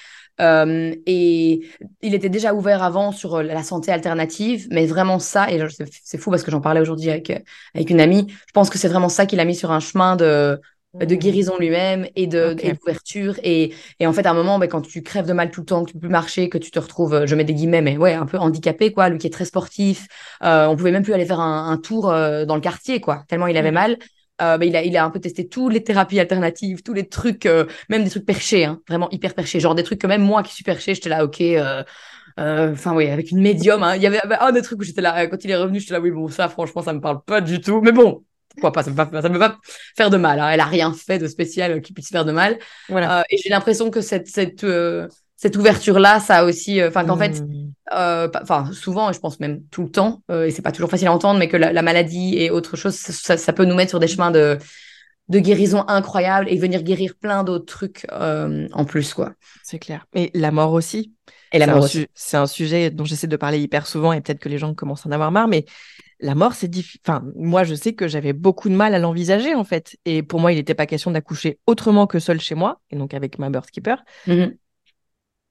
Euh, 0.41 0.93
et 1.07 1.61
il 2.03 2.15
était 2.15 2.29
déjà 2.29 2.55
ouvert 2.55 2.83
avant 2.83 3.13
sur 3.13 3.37
euh, 3.37 3.43
la 3.45 3.63
santé 3.63 3.93
alternative, 3.93 4.67
mais 4.71 4.85
vraiment 4.87 5.21
ça, 5.21 5.49
et 5.51 5.61
c'est 6.03 6.19
fou 6.19 6.31
parce 6.31 6.43
que 6.43 6.51
j'en 6.51 6.61
parlais 6.61 6.81
aujourd'hui 6.81 7.11
avec, 7.11 7.31
euh, 7.31 7.39
avec 7.75 7.89
une 7.91 8.01
amie, 8.01 8.27
je 8.31 8.53
pense 8.53 8.69
que 8.69 8.77
c'est 8.79 8.89
vraiment 8.89 9.09
ça 9.09 9.27
qui 9.27 9.37
l'a 9.37 9.45
mis 9.45 9.55
sur 9.55 9.71
un 9.71 9.79
chemin 9.79 10.17
de, 10.17 10.61
de 11.01 11.15
Mmh. 11.15 11.17
guérison 11.17 11.57
lui-même 11.59 12.07
et 12.17 12.27
de 12.29 12.57
Ok. 12.57 12.63
et 12.63 12.73
d'ouverture 12.73 13.35
et, 13.43 13.75
et 13.99 14.07
en 14.07 14.13
fait 14.13 14.27
à 14.27 14.31
un 14.31 14.35
moment 14.35 14.59
ben, 14.61 14.69
quand 14.69 14.81
tu 14.81 15.03
crèves 15.03 15.27
de 15.27 15.33
mal 15.33 15.51
tout 15.51 15.61
le 15.61 15.67
temps 15.67 15.85
que 15.85 15.89
tu 15.91 15.95
peux 15.95 16.01
plus 16.01 16.09
marcher 16.09 16.49
que 16.49 16.57
tu 16.59 16.71
te 16.71 16.79
retrouves 16.79 17.27
je 17.27 17.35
mets 17.35 17.43
des 17.45 17.53
guillemets 17.55 17.83
mais 17.83 17.97
ouais 17.97 18.15
un 18.15 18.27
peu 18.27 18.39
handicapé 18.39 18.93
quoi 18.93 19.09
lui 19.09 19.19
qui 19.19 19.27
est 19.27 19.31
très 19.31 19.45
sportif 19.45 20.07
euh, 20.45 20.67
on 20.67 20.77
pouvait 20.77 20.93
même 20.93 21.03
plus 21.03 21.13
aller 21.13 21.27
faire 21.27 21.41
un, 21.41 21.69
un 21.69 21.79
tour 21.79 22.11
euh, 22.11 22.45
dans 22.45 22.55
le 22.55 22.61
quartier 22.61 23.01
quoi 23.01 23.25
tellement 23.29 23.49
il 23.49 23.57
avait 23.57 23.73
Mhm. 23.73 23.73
mal 23.73 23.99
euh, 24.43 24.59
ben, 24.59 24.69
il 24.69 24.77
a 24.77 24.83
il 24.85 24.97
a 24.97 25.05
un 25.05 25.11
peu 25.11 25.21
testé 25.21 25.49
toutes 25.49 25.73
les 25.73 25.83
thérapies 25.85 26.19
alternatives 26.21 26.83
tous 26.83 26.93
les 26.93 27.09
trucs 27.09 27.47
euh, 27.47 27.67
même 27.89 28.05
des 28.05 28.11
trucs 28.11 28.27
perchés 28.27 28.65
hein, 28.65 28.81
vraiment 28.89 29.09
hyper 29.11 29.35
perchés 29.35 29.61
genre 29.61 29.75
des 29.75 29.83
trucs 29.85 30.01
que 30.01 30.07
même 30.07 30.23
moi 30.23 30.43
qui 30.43 30.53
suis 30.55 30.65
perché 30.65 30.95
j'étais 30.95 31.09
là 31.09 31.25
ok 31.25 31.41
euh, 31.41 31.83
euh, 32.39 32.73
Enfin, 32.73 32.95
oui, 32.95 33.09
avec 33.09 33.31
une 33.31 33.41
médium. 33.41 33.83
hein. 33.83 33.97
Il 33.97 34.03
y 34.03 34.07
avait 34.07 34.21
un 34.41 34.53
des 34.53 34.63
trucs 34.63 34.81
où 34.81 34.83
j'étais 34.83 35.01
là, 35.01 35.23
euh, 35.25 35.27
quand 35.29 35.45
il 35.45 35.51
est 35.51 35.57
revenu, 35.57 35.81
j'étais 35.81 35.93
là, 35.95 36.01
oui, 36.01 36.11
bon, 36.11 36.29
ça, 36.29 36.49
franchement, 36.49 36.83
ça 36.83 36.93
me 36.93 37.01
parle 37.01 37.23
pas 37.25 37.41
du 37.41 37.61
tout. 37.61 37.81
Mais 37.81 37.93
bon, 37.93 38.25
pourquoi 38.51 38.73
pas, 38.73 38.83
ça 38.83 38.91
me, 38.91 38.97
va- 38.97 39.23
ça 39.23 39.29
me 39.29 39.39
va 39.39 39.51
pas 39.51 39.59
faire 39.97 40.11
de 40.11 40.17
mal. 40.17 40.41
hein. 40.41 40.49
Elle 40.51 40.61
a 40.61 40.65
rien 40.67 40.93
fait 40.93 41.19
de 41.19 41.29
spécial 41.29 41.73
euh, 41.73 41.81
qui 41.81 41.93
puisse 41.93 42.09
faire 42.11 42.25
de 42.25 42.33
mal. 42.33 42.59
Voilà. 42.89 43.21
Euh, 43.21 43.23
et 43.31 43.37
j'ai 43.39 43.51
l'impression 43.51 43.91
que 43.91 44.01
cette, 44.01 44.27
cette, 44.29 44.65
euh, 44.65 45.09
cette 45.45 45.59
ouverture-là, 45.59 46.21
ça 46.21 46.37
a 46.37 46.45
aussi, 46.45 46.81
euh, 46.81 46.89
enfin, 46.89 47.05
qu'en 47.05 47.19
fait, 47.19 47.43
Mmh. 47.43 47.73
euh, 47.93 48.29
enfin, 48.43 48.71
souvent, 48.73 49.13
je 49.13 49.21
pense 49.21 49.41
même 49.41 49.61
tout 49.71 49.83
le 49.83 49.91
temps, 49.91 50.23
euh, 50.31 50.47
et 50.47 50.51
c'est 50.51 50.63
pas 50.63 50.73
toujours 50.73 50.89
facile 50.89 51.09
à 51.09 51.13
entendre, 51.13 51.39
mais 51.39 51.49
que 51.49 51.59
la, 51.59 51.71
la 51.71 51.83
maladie 51.83 52.39
et 52.39 52.51
autre 52.51 52.77
chose, 52.77 52.95
ça, 52.95 53.53
peut 53.53 53.67
nous 53.67 53.75
mettre 53.75 53.91
sur 53.91 53.99
des 53.99 54.07
chemins 54.07 54.31
de, 54.31 54.57
de 55.29 55.39
guérison 55.39 55.85
incroyables 55.87 56.49
et 56.49 56.57
venir 56.57 56.83
guérir 56.83 57.15
plein 57.21 57.45
d'autres 57.45 57.67
trucs 57.67 58.07
euh, 58.11 58.67
en 58.73 58.87
plus, 58.87 59.13
quoi. 59.13 59.35
C'est 59.63 59.79
clair. 59.79 60.07
Et 60.15 60.31
la 60.33 60.51
mort 60.51 60.73
aussi. 60.73 61.13
Et 61.53 61.59
la 61.59 61.67
C'est 61.67 61.73
mort 61.73 61.89
C'est 62.15 62.37
un 62.39 62.47
sujet 62.47 62.91
dont 62.91 63.05
j'essaie 63.05 63.27
de 63.27 63.37
parler 63.37 63.61
hyper 63.61 63.87
souvent 63.87 64.15
et 64.15 64.23
peut-être 64.23 64.41
que 64.41 64.49
les 64.49 64.57
gens 64.57 64.73
commencent 64.73 65.05
à 65.05 65.11
en 65.11 65.13
avoir 65.13 65.31
marre, 65.31 65.49
mais 65.49 65.67
la 66.21 66.35
mort, 66.35 66.55
c'est 66.55 66.69
difficile. 66.69 67.03
Enfin, 67.07 67.23
moi, 67.37 67.65
je 67.65 67.75
sais 67.75 67.93
que 67.93 68.09
j'avais 68.09 68.33
beaucoup 68.33 68.71
de 68.71 68.75
mal 68.75 68.95
à 68.95 68.99
l'envisager, 68.99 69.55
en 69.55 69.65
fait. 69.65 69.97
Et 70.07 70.23
pour 70.23 70.41
moi, 70.41 70.53
il 70.53 70.57
n'était 70.57 70.75
pas 70.75 70.87
question 70.87 71.11
d'accoucher 71.11 71.59
autrement 71.67 72.07
que 72.07 72.19
seul 72.19 72.41
chez 72.41 72.55
moi, 72.55 72.81
et 72.91 72.97
donc 72.97 73.13
avec 73.13 73.39
ma 73.39 73.51
birth 73.51 73.71
keeper. 73.71 74.03
Mhm. 74.27 74.55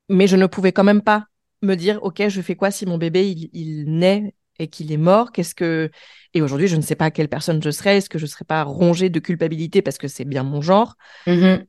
Mais 0.10 0.28
je 0.28 0.36
ne 0.36 0.46
pouvais 0.48 0.72
quand 0.72 0.84
même 0.84 1.02
pas 1.02 1.28
me 1.62 1.76
dire, 1.76 2.00
OK, 2.04 2.22
je 2.28 2.42
fais 2.42 2.56
quoi 2.56 2.72
si 2.72 2.86
mon 2.86 2.98
bébé, 2.98 3.30
il, 3.30 3.50
il 3.54 3.86
naît 3.98 4.36
et 4.60 4.68
qu'il 4.68 4.92
est 4.92 4.98
mort? 4.98 5.32
Qu'est-ce 5.32 5.56
que. 5.56 5.89
Et 6.34 6.42
aujourd'hui, 6.42 6.68
je 6.68 6.76
ne 6.76 6.82
sais 6.82 6.96
pas 6.96 7.12
quelle 7.12 7.30
personne 7.30 7.62
je 7.63 7.72
serais. 7.72 7.98
Est-ce 7.98 8.10
que 8.10 8.20
je 8.20 8.26
ne 8.26 8.30
serais 8.30 8.46
pas 8.46 8.63
rongée 8.63 9.10
de 9.10 9.20
culpabilité 9.20 9.82
parce 9.82 9.98
que 9.98 10.08
c'est 10.08 10.26
bien 10.26 10.44
mon 10.44 10.62
genre? 10.62 10.96
Mhm. 11.28 11.68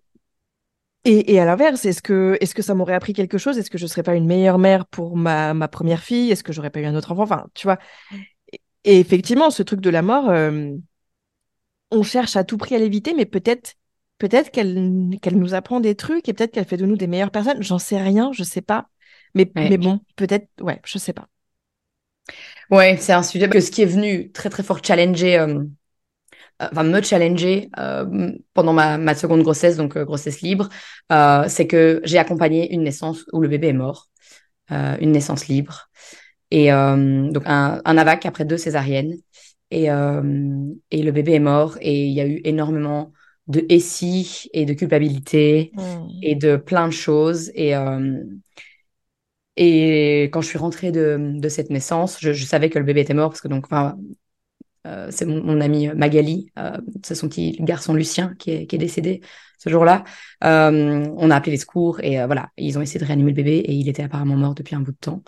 Et, 1.07 1.35
et 1.35 1.41
à 1.41 1.45
l'inverse, 1.45 1.85
est-ce 1.85 2.01
que, 2.01 2.39
est-ce 2.41 2.55
que 2.55 2.63
ça 2.63 2.75
m'aurait 2.75 2.95
appris 2.95 3.13
quelque 3.13 3.37
chose? 3.37 3.59
Est-ce 3.59 3.71
que 3.71 3.77
je 3.77 3.87
serais 3.87 4.03
pas 4.03 4.15
une 4.15 4.27
meilleure 4.27 4.59
mère 4.59 4.87
pour 4.87 5.17
ma, 5.17 5.53
ma 5.53 5.69
première 5.69 6.03
fille? 6.03 6.31
Est-ce 6.31 6.43
que 6.43 6.53
j'aurais 6.53 6.71
pas 6.71 6.81
eu 6.81 6.87
un 6.87 6.95
autre 6.95 7.13
enfant? 7.13 7.23
Enfin, 7.25 7.47
tu 7.53 7.67
vois. 7.67 7.79
Et, 8.53 8.61
et 8.85 9.01
effectivement, 9.01 9.51
ce 9.51 9.63
truc 9.63 9.81
de 9.81 9.91
la 9.91 10.03
mort, 10.03 10.31
euh, 10.31 10.73
on 11.91 12.03
cherche 12.03 12.37
à 12.37 12.45
tout 12.45 12.59
prix 12.59 12.75
à 12.75 12.79
l'éviter, 12.79 13.15
mais 13.15 13.27
peut-être, 13.27 13.75
peut-être 14.29 14.51
qu'elle, 14.51 15.11
qu'elle 15.23 15.39
nous 15.39 15.55
apprend 15.55 15.81
des 15.81 15.95
trucs 15.97 16.29
et 16.29 16.35
peut-être 16.35 16.53
qu'elle 16.53 16.65
fait 16.67 16.77
de 16.77 16.87
nous 16.87 16.97
des 16.97 17.07
meilleures 17.07 17.31
personnes. 17.31 17.63
J'en 17.63 17.79
sais 17.79 18.01
rien, 18.01 18.33
je 18.33 18.43
sais 18.45 18.63
pas. 18.63 18.89
Mais, 19.35 19.53
Ouais. 19.57 19.71
mais 19.71 19.79
bon, 19.79 20.01
peut-être, 20.17 20.49
ouais, 20.63 20.81
je 20.85 20.99
sais 20.99 21.13
pas. 21.13 21.29
Ouais, 22.71 22.97
c'est 22.99 23.13
un 23.13 23.23
sujet 23.23 23.49
que 23.49 23.61
ce 23.61 23.71
qui 23.71 23.83
est 23.83 23.87
venu 23.87 24.31
très 24.33 24.51
très 24.51 24.63
fort 24.63 24.81
challenger, 24.85 25.39
euh, 25.39 25.65
euh, 26.63 26.69
enfin 26.73 26.85
me 26.85 27.03
challenger 27.03 27.71
euh, 27.79 28.33
pendant 28.55 28.73
ma, 28.73 28.99
ma 28.99 29.15
seconde 29.15 29.43
grossesse, 29.43 29.77
donc 29.77 29.97
euh, 29.97 30.05
grossesse 30.05 30.41
libre, 30.43 30.69
euh, 31.13 31.45
c'est 31.49 31.67
que 31.67 32.01
j'ai 32.05 32.19
accompagné 32.19 32.73
une 32.75 32.83
naissance 32.85 33.25
où 33.33 33.41
le 33.41 33.49
bébé 33.49 33.69
est 33.69 33.73
mort, 33.73 34.09
une 34.71 35.13
naissance 35.13 35.49
libre, 35.49 35.91
et 36.51 36.69
donc 36.71 37.43
un, 37.47 37.83
un 37.85 37.99
AVAC 37.99 38.27
après 38.27 38.45
deux 38.45 38.57
césariennes, 38.59 39.17
et, 39.71 39.85
et 39.87 41.03
le 41.03 41.13
bébé 41.13 41.35
est 41.35 41.41
mort, 41.41 41.77
et 41.81 42.07
il 42.07 42.13
y 42.13 42.21
a 42.21 42.27
eu 42.27 42.41
énormément 42.45 43.13
de 43.47 43.65
si 43.79 44.49
et 44.53 44.65
de 44.65 44.73
culpabilité 44.73 45.73
et 46.23 46.35
de 46.35 46.57
plein 46.57 46.89
de 46.89 46.93
choses, 46.93 47.51
et 47.55 47.77
euh, 47.77 48.23
et 49.57 50.25
quand 50.33 50.41
je 50.41 50.49
suis 50.49 50.59
rentrée 50.59 50.91
de, 50.91 51.39
de 51.39 51.49
cette 51.49 51.71
naissance, 51.71 52.19
je, 52.21 52.33
je 52.33 52.45
savais 52.45 52.71
que 52.71 52.79
le 52.79 52.85
bébé 52.85 53.03
était 53.03 53.15
mort 53.15 53.31
parce 53.31 53.41
que 53.41 53.49
donc, 53.49 53.67
enfin, 53.67 53.97
euh, 54.87 55.09
c'est 55.11 55.27
mon, 55.27 55.43
mon 55.43 55.61
ami 55.61 55.89
Magali, 55.89 56.51
euh, 56.59 56.79
c'est 57.05 57.15
son 57.15 57.29
petit 57.29 57.57
garçon 57.61 57.95
Lucien 57.95 58.35
qui 58.39 58.51
est, 58.51 58.67
qui 58.67 58.77
est 58.77 58.79
décédé 58.79 59.21
ce 59.59 59.71
jour-là. 59.71 60.05
On 60.43 61.31
a 61.31 61.37
appelé 61.37 61.53
les 61.53 61.59
secours 61.59 62.01
et 62.01 62.25
voilà, 62.27 62.51
ils 62.57 62.79
ont 62.79 62.83
essayé 62.83 63.01
de 63.01 63.07
réanimer 63.07 63.31
le 63.31 63.37
bébé 63.37 63.59
et 63.59 63.73
il 63.73 63.89
était 63.89 64.03
apparemment 64.03 64.37
mort 64.37 64.55
depuis 64.55 64.75
un 64.75 64.81
bout 64.81 64.93
de 64.93 64.99
temps. 64.99 65.23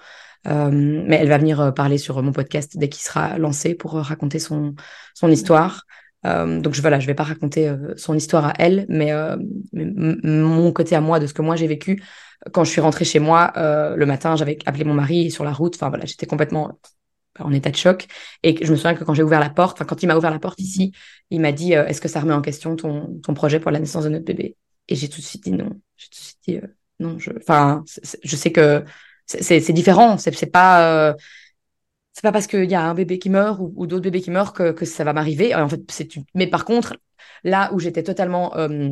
Mais 0.44 1.16
elle 1.16 1.28
va 1.28 1.38
venir 1.38 1.72
parler 1.74 1.98
sur 1.98 2.22
mon 2.22 2.32
podcast 2.32 2.76
dès 2.76 2.88
qu'il 2.88 3.02
sera 3.02 3.38
lancé 3.38 3.74
pour 3.74 3.92
raconter 3.94 4.38
son, 4.38 4.74
son 5.14 5.30
histoire. 5.30 5.86
Euh, 6.26 6.60
donc 6.60 6.74
je, 6.74 6.80
voilà, 6.80 6.98
je 6.98 7.06
vais 7.06 7.14
pas 7.14 7.22
raconter 7.22 7.68
euh, 7.68 7.94
son 7.96 8.14
histoire 8.14 8.46
à 8.46 8.54
elle, 8.58 8.86
mais, 8.88 9.12
euh, 9.12 9.36
mon 9.72 10.72
côté 10.72 10.96
à 10.96 11.00
moi 11.00 11.20
de 11.20 11.26
ce 11.26 11.34
que 11.34 11.42
moi 11.42 11.56
j'ai 11.56 11.66
vécu 11.66 12.02
quand 12.52 12.64
je 12.64 12.70
suis 12.70 12.80
rentrée 12.80 13.04
chez 13.04 13.18
moi 13.18 13.52
le 13.56 14.04
matin, 14.04 14.36
j'avais 14.36 14.58
appelé 14.66 14.84
mon 14.84 14.94
mari 14.94 15.30
sur 15.30 15.42
la 15.42 15.52
route. 15.52 15.74
Enfin 15.74 15.88
voilà, 15.88 16.04
j'étais 16.04 16.26
complètement 16.26 16.78
en 17.40 17.50
état 17.52 17.70
de 17.70 17.76
choc. 17.76 18.06
Et 18.42 18.62
je 18.64 18.70
me 18.70 18.76
souviens 18.76 18.94
que 18.94 19.04
quand 19.04 19.14
j'ai 19.14 19.22
ouvert 19.22 19.40
la 19.40 19.50
porte, 19.50 19.82
quand 19.84 20.02
il 20.02 20.06
m'a 20.06 20.16
ouvert 20.16 20.30
la 20.30 20.38
porte 20.38 20.60
ici, 20.60 20.92
il 21.30 21.40
m'a 21.40 21.50
dit 21.50 21.72
Est-ce 21.72 22.00
que 22.00 22.08
ça 22.08 22.20
remet 22.20 22.34
en 22.34 22.42
question 22.42 22.76
ton, 22.76 23.20
projet 23.34 23.58
pour 23.58 23.70
la 23.70 23.80
naissance 23.80 24.04
de 24.04 24.10
notre 24.10 24.26
bébé? 24.26 24.56
Et 24.86 24.94
j'ai 24.94 25.08
tout 25.08 25.20
de 25.20 25.26
suite 25.26 25.44
dit 25.44 25.52
non. 25.52 25.70
J'ai 25.96 26.08
tout 26.08 26.20
de 26.20 26.24
suite 26.24 26.38
dit 26.46 26.60
non. 27.00 27.18
Je, 27.18 27.30
enfin, 27.38 27.82
je 28.22 28.36
sais 28.36 28.52
que 28.52 28.84
c'est- 29.24 29.72
différent. 29.72 30.18
C'est 30.18 30.52
pas 30.52 31.16
c'est 32.16 32.22
pas 32.22 32.32
parce 32.32 32.46
qu'il 32.46 32.64
y 32.70 32.74
a 32.74 32.82
un 32.82 32.94
bébé 32.94 33.18
qui 33.18 33.28
meurt 33.28 33.60
ou, 33.60 33.86
d'autres 33.86 34.02
bébés 34.02 34.22
qui 34.22 34.30
meurent 34.30 34.54
que, 34.54 34.84
ça 34.86 35.04
va 35.04 35.12
m'arriver. 35.12 35.54
En 35.54 35.68
fait, 35.68 35.82
c'est 35.90 36.16
une- 36.16 36.24
mais 36.34 36.46
par 36.46 36.64
contre, 36.64 36.96
là 37.44 37.70
où 37.74 37.78
j'étais 37.78 38.02
totalement 38.02 38.56
euh, 38.56 38.88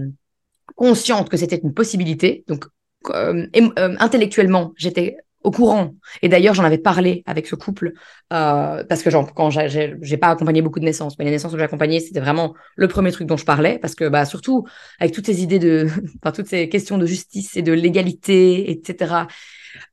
consciente 0.76 1.30
que 1.30 1.38
c'était 1.38 1.56
une 1.56 1.72
possibilité, 1.72 2.44
donc 2.48 2.66
euh, 3.10 3.46
euh, 3.56 3.96
intellectuellement, 3.98 4.74
j'étais 4.76 5.16
au 5.42 5.50
courant. 5.50 5.94
Et 6.20 6.28
d'ailleurs, 6.28 6.52
j'en 6.52 6.64
avais 6.64 6.76
parlé 6.76 7.22
avec 7.24 7.46
ce 7.46 7.54
couple 7.54 7.94
euh, 8.34 8.84
parce 8.84 9.02
que 9.02 9.08
genre, 9.08 9.32
quand 9.32 9.48
j'ai 9.50 10.16
pas 10.18 10.28
accompagné 10.28 10.60
beaucoup 10.60 10.80
de 10.80 10.84
naissances, 10.84 11.18
mais 11.18 11.24
les 11.24 11.30
naissances 11.30 11.52
que 11.52 11.58
j'ai 11.58 11.64
accompagnées, 11.64 12.00
c'était 12.00 12.20
vraiment 12.20 12.54
le 12.76 12.88
premier 12.88 13.10
truc 13.10 13.26
dont 13.26 13.38
je 13.38 13.46
parlais 13.46 13.78
parce 13.78 13.94
que 13.94 14.06
bah 14.08 14.26
surtout 14.26 14.66
avec 15.00 15.14
toutes 15.14 15.26
ces 15.26 15.42
idées 15.42 15.58
de, 15.58 15.88
enfin 16.22 16.32
toutes 16.32 16.48
ces 16.48 16.68
questions 16.68 16.98
de 16.98 17.06
justice 17.06 17.56
et 17.56 17.62
de 17.62 17.72
légalité, 17.72 18.70
etc. 18.70 19.28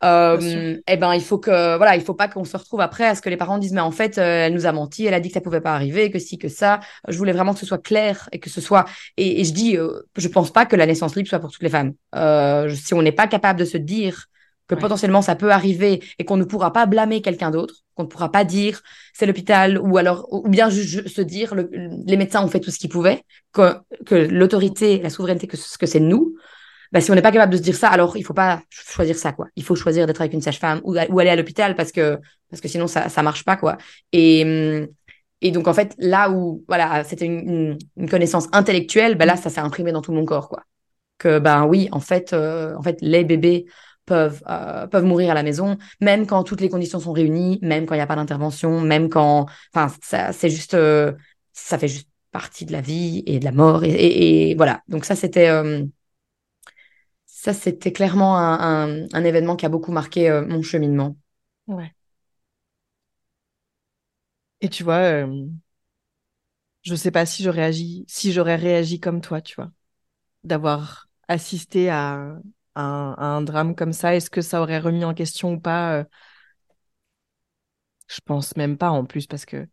Euh, 0.04 0.78
eh 0.88 0.98
ben, 0.98 1.14
il 1.14 1.22
faut 1.22 1.38
que, 1.38 1.78
voilà, 1.78 1.96
il 1.96 2.02
faut 2.02 2.14
pas 2.14 2.28
qu'on 2.28 2.44
se 2.44 2.58
retrouve 2.58 2.82
après 2.82 3.06
à 3.06 3.16
ce 3.16 3.22
que 3.22 3.30
les 3.30 3.38
parents 3.38 3.58
disent, 3.58 3.74
mais 3.74 3.82
en 3.82 3.92
fait, 3.92 4.18
euh, 4.18 4.46
elle 4.48 4.54
nous 4.54 4.66
a 4.66 4.72
menti, 4.72 5.06
elle 5.06 5.14
a 5.14 5.20
dit 5.20 5.30
que 5.30 5.34
ça 5.36 5.42
pouvait 5.42 5.62
pas 5.62 5.74
arriver, 5.74 6.12
que 6.12 6.20
si, 6.20 6.38
que 6.38 6.50
ça. 6.50 6.80
Je 7.08 7.18
voulais 7.18 7.34
vraiment 7.34 7.54
que 7.54 7.60
ce 7.60 7.66
soit 7.66 7.82
clair 7.82 8.30
et 8.32 8.40
que 8.40 8.50
ce 8.50 8.62
soit, 8.62 8.86
et, 9.18 9.42
et 9.42 9.44
je 9.46 9.54
dis, 9.54 9.78
euh, 9.78 10.02
je 10.18 10.28
pense 10.28 10.52
pas 10.52 10.66
que 10.66 10.76
la 10.76 10.86
naissance 10.86 11.16
libre 11.16 11.30
soit 11.30 11.40
pour 11.40 11.52
toutes 11.52 11.64
les 11.64 11.70
femmes. 11.70 11.94
Euh, 12.16 12.70
si 12.76 12.94
on 12.94 13.02
n'est 13.02 13.12
pas 13.12 13.28
capable 13.28 13.60
de 13.60 13.66
se 13.66 13.78
dire 13.78 14.26
que 14.68 14.76
Ouais. 14.76 14.82
potentiellement 14.82 15.22
ça 15.22 15.36
peut 15.36 15.52
arriver 15.52 16.02
et 16.18 16.24
qu'on 16.24 16.38
ne 16.38 16.46
pourra 16.46 16.72
pas 16.72 16.86
blâmer 16.86 17.22
quelqu'un 17.22 17.52
d'autre, 17.52 17.76
qu'on 17.96 18.04
ne 18.04 18.08
pourra 18.08 18.32
pas 18.32 18.46
dire 18.46 18.82
c'est 19.14 19.26
l'hôpital 19.26 19.78
ou 19.78 19.98
alors, 19.98 20.28
ou 20.32 20.48
bien 20.48 20.70
se 20.70 21.22
dire 21.22 21.56
le- 21.56 21.70
les 22.06 22.16
médecins 22.16 22.42
ont 22.44 22.48
fait 22.48 22.62
tout 22.62 22.72
ce 22.72 22.80
qu'ils 22.80 22.90
pouvaient, 22.90 23.24
que, 23.52 23.76
que 24.06 24.16
l'autorité, 24.16 25.00
la 25.00 25.10
souveraineté, 25.10 25.48
que, 25.48 25.58
ce 25.58 25.78
que 25.78 25.86
c'est 25.86 26.00
nous. 26.00 26.36
Bah, 26.92 27.02
si 27.02 27.12
on 27.12 27.16
n'est 27.16 27.22
pas 27.22 27.32
capable 27.32 27.54
de 27.54 27.58
se 27.58 27.62
dire 27.62 27.76
ça, 27.76 27.90
alors 27.90 28.18
il 28.18 28.24
faut 28.24 28.34
pas 28.34 28.62
choisir 28.70 29.16
ça, 29.16 29.32
quoi. 29.32 29.48
Il 29.56 29.64
faut 29.64 29.76
choisir 29.76 30.08
d'être 30.08 30.22
avec 30.22 30.34
une 30.34 30.42
sage-femme 30.42 30.82
ou, 30.84 30.96
ou, 30.96 31.20
aller 31.20 31.30
à 31.30 31.36
l'hôpital 31.36 31.76
parce 31.76 31.92
que, 31.92 32.20
parce 32.50 32.62
que 32.62 32.68
sinon 32.68 32.88
ça, 32.88 33.10
ça 33.10 33.24
marche 33.24 33.46
pas, 33.46 33.56
quoi. 33.56 33.78
Et, 34.12 34.88
et 35.42 35.52
donc, 35.52 35.68
en 35.68 35.74
fait, 35.74 35.96
là 35.98 36.30
où, 36.30 36.64
voilà, 36.68 37.04
c'était 37.04 37.26
une, 37.26 37.78
une, 37.98 38.10
connaissance 38.10 38.48
intellectuelle, 38.52 39.16
bah 39.16 39.26
là, 39.26 39.36
ça 39.38 39.50
s'est 39.50 39.60
imprimé 39.60 39.92
dans 39.92 40.02
tout 40.02 40.12
mon 40.12 40.26
corps, 40.26 40.50
quoi. 40.50 40.64
Que, 41.18 41.40
ben 41.40 41.66
oui, 41.66 41.90
en 41.92 42.00
fait, 42.00 42.34
euh, 42.34 42.76
en 42.78 42.82
fait, 42.84 42.98
les 43.02 43.24
bébés 43.24 43.66
peuvent, 44.06 44.44
euh, 44.50 44.88
peuvent 44.88 45.06
mourir 45.06 45.32
à 45.32 45.34
la 45.34 45.44
maison, 45.44 45.78
même 46.00 46.28
quand 46.28 46.44
toutes 46.44 46.62
les 46.62 46.70
conditions 46.70 47.00
sont 47.00 47.12
réunies, 47.14 47.60
même 47.62 47.86
quand 47.86 47.96
il 47.96 48.00
n'y 48.00 48.04
a 48.04 48.08
pas 48.08 48.16
d'intervention, 48.16 48.82
même 48.82 49.10
quand, 49.10 49.48
enfin, 49.74 49.94
ça, 50.04 50.34
c'est 50.34 50.50
juste, 50.50 50.74
euh, 50.74 51.14
ça 51.54 51.78
fait 51.78 51.88
juste 51.88 52.10
partie 52.32 52.66
de 52.66 52.72
la 52.72 52.82
vie 52.82 53.24
et 53.26 53.40
de 53.40 53.46
la 53.46 53.52
mort. 53.52 53.84
Et, 53.84 54.56
voilà. 54.56 54.82
Donc 54.88 55.06
ça, 55.06 55.16
c'était, 55.16 55.50
ça, 57.42 57.54
c'était 57.56 57.92
clairement 57.92 58.38
un, 58.38 58.92
un, 59.02 59.08
un, 59.12 59.24
événement 59.24 59.56
qui 59.56 59.66
a 59.66 59.70
beaucoup 59.70 59.92
marqué 59.92 60.30
euh, 60.30 60.46
mon 60.46 60.62
cheminement. 60.62 61.18
Ouais. 61.66 61.92
Et 64.62 64.70
tu 64.70 64.84
vois, 64.84 64.98
euh, 64.98 65.48
je 66.84 66.96
sais 66.96 67.12
pas 67.12 67.26
si 67.26 67.44
j'aurais 67.44 67.64
agi, 67.64 68.06
si 68.08 68.32
j'aurais 68.32 68.56
réagi 68.56 69.00
comme 69.00 69.22
toi, 69.22 69.42
tu 69.42 69.56
vois, 69.56 69.72
d'avoir 70.44 71.10
assisté 71.28 71.90
à, 71.90 72.38
à, 72.76 72.84
un, 72.84 73.14
à, 73.14 73.26
un, 73.26 73.42
drame 73.44 73.76
comme 73.76 73.94
ça. 73.94 74.16
Est-ce 74.16 74.30
que 74.30 74.42
ça 74.42 74.62
aurait 74.62 74.80
remis 74.80 75.06
en 75.06 75.14
question 75.14 75.54
ou 75.54 75.60
pas 75.60 76.00
euh... 76.00 76.04
Je 78.08 78.20
pense 78.26 78.56
même 78.58 78.78
pas 78.78 78.92
en 78.92 79.06
plus 79.06 79.26
parce 79.26 79.46
que, 79.46 79.68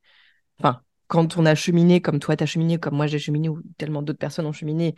enfin, 0.60 0.82
quand 1.08 1.38
on 1.38 1.46
a 1.46 1.54
cheminé 1.54 2.00
comme 2.02 2.20
toi 2.20 2.36
t'as 2.36 2.46
cheminé, 2.46 2.78
comme 2.78 2.96
moi 2.96 3.06
j'ai 3.06 3.18
cheminé 3.18 3.48
ou 3.48 3.62
tellement 3.78 4.02
d'autres 4.02 4.18
personnes 4.18 4.46
ont 4.46 4.52
cheminé, 4.52 4.94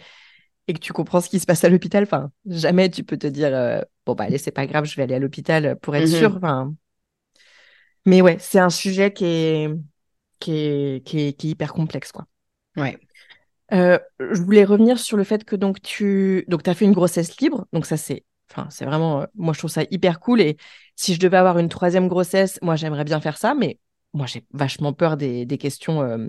et 0.70 0.72
que 0.72 0.78
tu 0.78 0.92
comprends 0.92 1.20
ce 1.20 1.28
qui 1.28 1.40
se 1.40 1.46
passe 1.46 1.64
à 1.64 1.68
l'hôpital, 1.68 2.04
enfin, 2.04 2.30
jamais 2.46 2.88
tu 2.90 3.02
peux 3.02 3.18
te 3.18 3.26
dire 3.26 3.50
euh, 3.52 3.80
bon 4.06 4.14
bah 4.14 4.24
allez 4.24 4.38
c'est 4.38 4.52
pas 4.52 4.66
grave, 4.66 4.84
je 4.84 4.94
vais 4.96 5.02
aller 5.02 5.16
à 5.16 5.18
l'hôpital 5.18 5.76
pour 5.82 5.96
être 5.96 6.08
mm 6.08 6.12
-hmm. 6.12 6.18
sûr. 6.18 6.36
Enfin, 6.36 6.74
mais 8.06 8.22
ouais, 8.22 8.36
c'est 8.38 8.60
un 8.60 8.70
sujet 8.70 9.12
qui 9.12 9.24
est, 9.24 9.68
qui 10.38 10.52
est, 10.52 11.04
qui 11.06 11.20
est, 11.20 11.32
qui 11.38 11.48
est 11.48 11.50
hyper 11.50 11.72
complexe, 11.72 12.12
quoi. 12.12 12.24
Ouais. 12.76 12.96
Euh, 13.72 13.98
je 14.18 14.40
voulais 14.42 14.64
revenir 14.64 14.98
sur 14.98 15.16
le 15.16 15.24
fait 15.24 15.44
que 15.44 15.56
donc 15.56 15.80
tu 15.82 16.44
donc 16.48 16.66
as 16.68 16.74
fait 16.74 16.84
une 16.84 16.92
grossesse 16.92 17.40
libre, 17.40 17.66
donc 17.72 17.86
ça 17.86 17.96
c'est 17.96 18.24
enfin 18.50 18.66
c'est 18.70 18.84
vraiment 18.84 19.26
moi 19.34 19.52
je 19.54 19.58
trouve 19.60 19.70
ça 19.70 19.84
hyper 19.90 20.18
cool 20.18 20.40
et 20.40 20.56
si 20.96 21.14
je 21.14 21.20
devais 21.20 21.36
avoir 21.36 21.58
une 21.58 21.68
troisième 21.68 22.08
grossesse, 22.08 22.58
moi 22.62 22.76
j'aimerais 22.76 23.04
bien 23.04 23.20
faire 23.20 23.38
ça, 23.38 23.54
mais 23.54 23.78
moi 24.12 24.26
j'ai 24.26 24.42
vachement 24.52 24.92
peur 24.92 25.16
des, 25.16 25.46
des 25.46 25.58
questions 25.58 26.02
euh, 26.02 26.26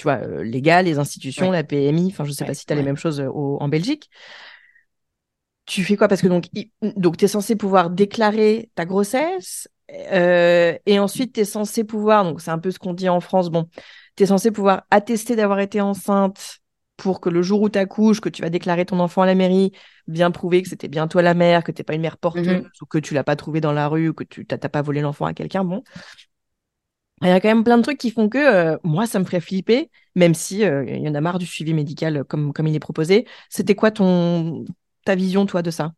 tu 0.00 0.04
vois 0.04 0.20
euh, 0.22 0.42
légales, 0.42 0.86
les 0.86 0.98
institutions, 0.98 1.50
ouais. 1.50 1.56
la 1.56 1.64
PMI, 1.64 2.08
enfin 2.12 2.24
je 2.24 2.32
sais 2.32 2.44
ouais, 2.44 2.48
pas 2.48 2.54
si 2.54 2.66
tu 2.66 2.72
as 2.72 2.76
ouais. 2.76 2.82
les 2.82 2.86
mêmes 2.86 2.96
choses 2.96 3.20
au, 3.20 3.58
en 3.60 3.68
Belgique. 3.68 4.10
Tu 5.66 5.84
fais 5.84 5.96
quoi? 5.96 6.08
Parce 6.08 6.22
que 6.22 6.28
donc 6.28 6.46
donc 6.96 7.16
tu 7.16 7.24
es 7.24 7.28
censé 7.28 7.54
pouvoir 7.54 7.90
déclarer 7.90 8.70
ta 8.74 8.84
grossesse 8.84 9.68
euh, 10.12 10.76
et 10.86 10.98
ensuite, 10.98 11.34
tu 11.34 11.40
es 11.40 11.44
censé 11.44 11.84
pouvoir, 11.84 12.24
donc 12.24 12.40
c'est 12.40 12.50
un 12.50 12.58
peu 12.58 12.70
ce 12.70 12.78
qu'on 12.78 12.94
dit 12.94 13.08
en 13.08 13.20
France, 13.20 13.50
bon, 13.50 13.68
tu 14.16 14.22
es 14.22 14.26
censé 14.26 14.50
pouvoir 14.50 14.84
attester 14.90 15.36
d'avoir 15.36 15.60
été 15.60 15.80
enceinte 15.80 16.58
pour 16.96 17.20
que 17.20 17.30
le 17.30 17.42
jour 17.42 17.62
où 17.62 17.70
tu 17.70 17.78
accouches, 17.78 18.20
que 18.20 18.28
tu 18.28 18.42
vas 18.42 18.50
déclarer 18.50 18.84
ton 18.84 19.00
enfant 19.00 19.22
à 19.22 19.26
la 19.26 19.34
mairie, 19.34 19.72
bien 20.06 20.30
prouver 20.30 20.62
que 20.62 20.68
c'était 20.68 20.88
bien 20.88 21.08
toi 21.08 21.22
la 21.22 21.34
mère, 21.34 21.64
que 21.64 21.72
t'es 21.72 21.82
pas 21.82 21.94
une 21.94 22.02
mère 22.02 22.18
porteuse, 22.18 22.46
mm 22.46 22.50
-hmm. 22.50 22.82
ou 22.82 22.86
que 22.86 22.98
tu 22.98 23.14
l'as 23.14 23.24
pas 23.24 23.36
trouvé 23.36 23.60
dans 23.60 23.72
la 23.72 23.88
rue, 23.88 24.10
ou 24.10 24.14
que 24.14 24.24
tu 24.24 24.46
t'as 24.46 24.58
pas 24.58 24.82
volé 24.82 25.00
l'enfant 25.00 25.24
à 25.24 25.34
quelqu'un, 25.34 25.64
bon. 25.64 25.82
Il 27.22 27.28
y 27.28 27.32
a 27.32 27.40
quand 27.40 27.48
même 27.48 27.64
plein 27.64 27.76
de 27.76 27.82
trucs 27.82 27.98
qui 27.98 28.10
font 28.10 28.28
que 28.28 28.38
euh, 28.38 28.78
moi, 28.82 29.06
ça 29.06 29.18
me 29.18 29.24
ferait 29.24 29.40
flipper, 29.40 29.90
même 30.14 30.34
si 30.34 30.60
il 30.60 30.64
euh, 30.64 30.84
y 30.84 31.08
en 31.08 31.14
a 31.14 31.20
marre 31.20 31.38
du 31.38 31.46
suivi 31.46 31.74
médical 31.74 32.24
comme, 32.24 32.52
comme 32.52 32.66
il 32.66 32.74
est 32.74 32.80
proposé. 32.80 33.26
C'était 33.50 33.74
quoi 33.74 33.90
ton 33.90 34.64
ta 35.04 35.14
vision, 35.14 35.46
toi, 35.46 35.62
de 35.62 35.70
ça? 35.70 35.92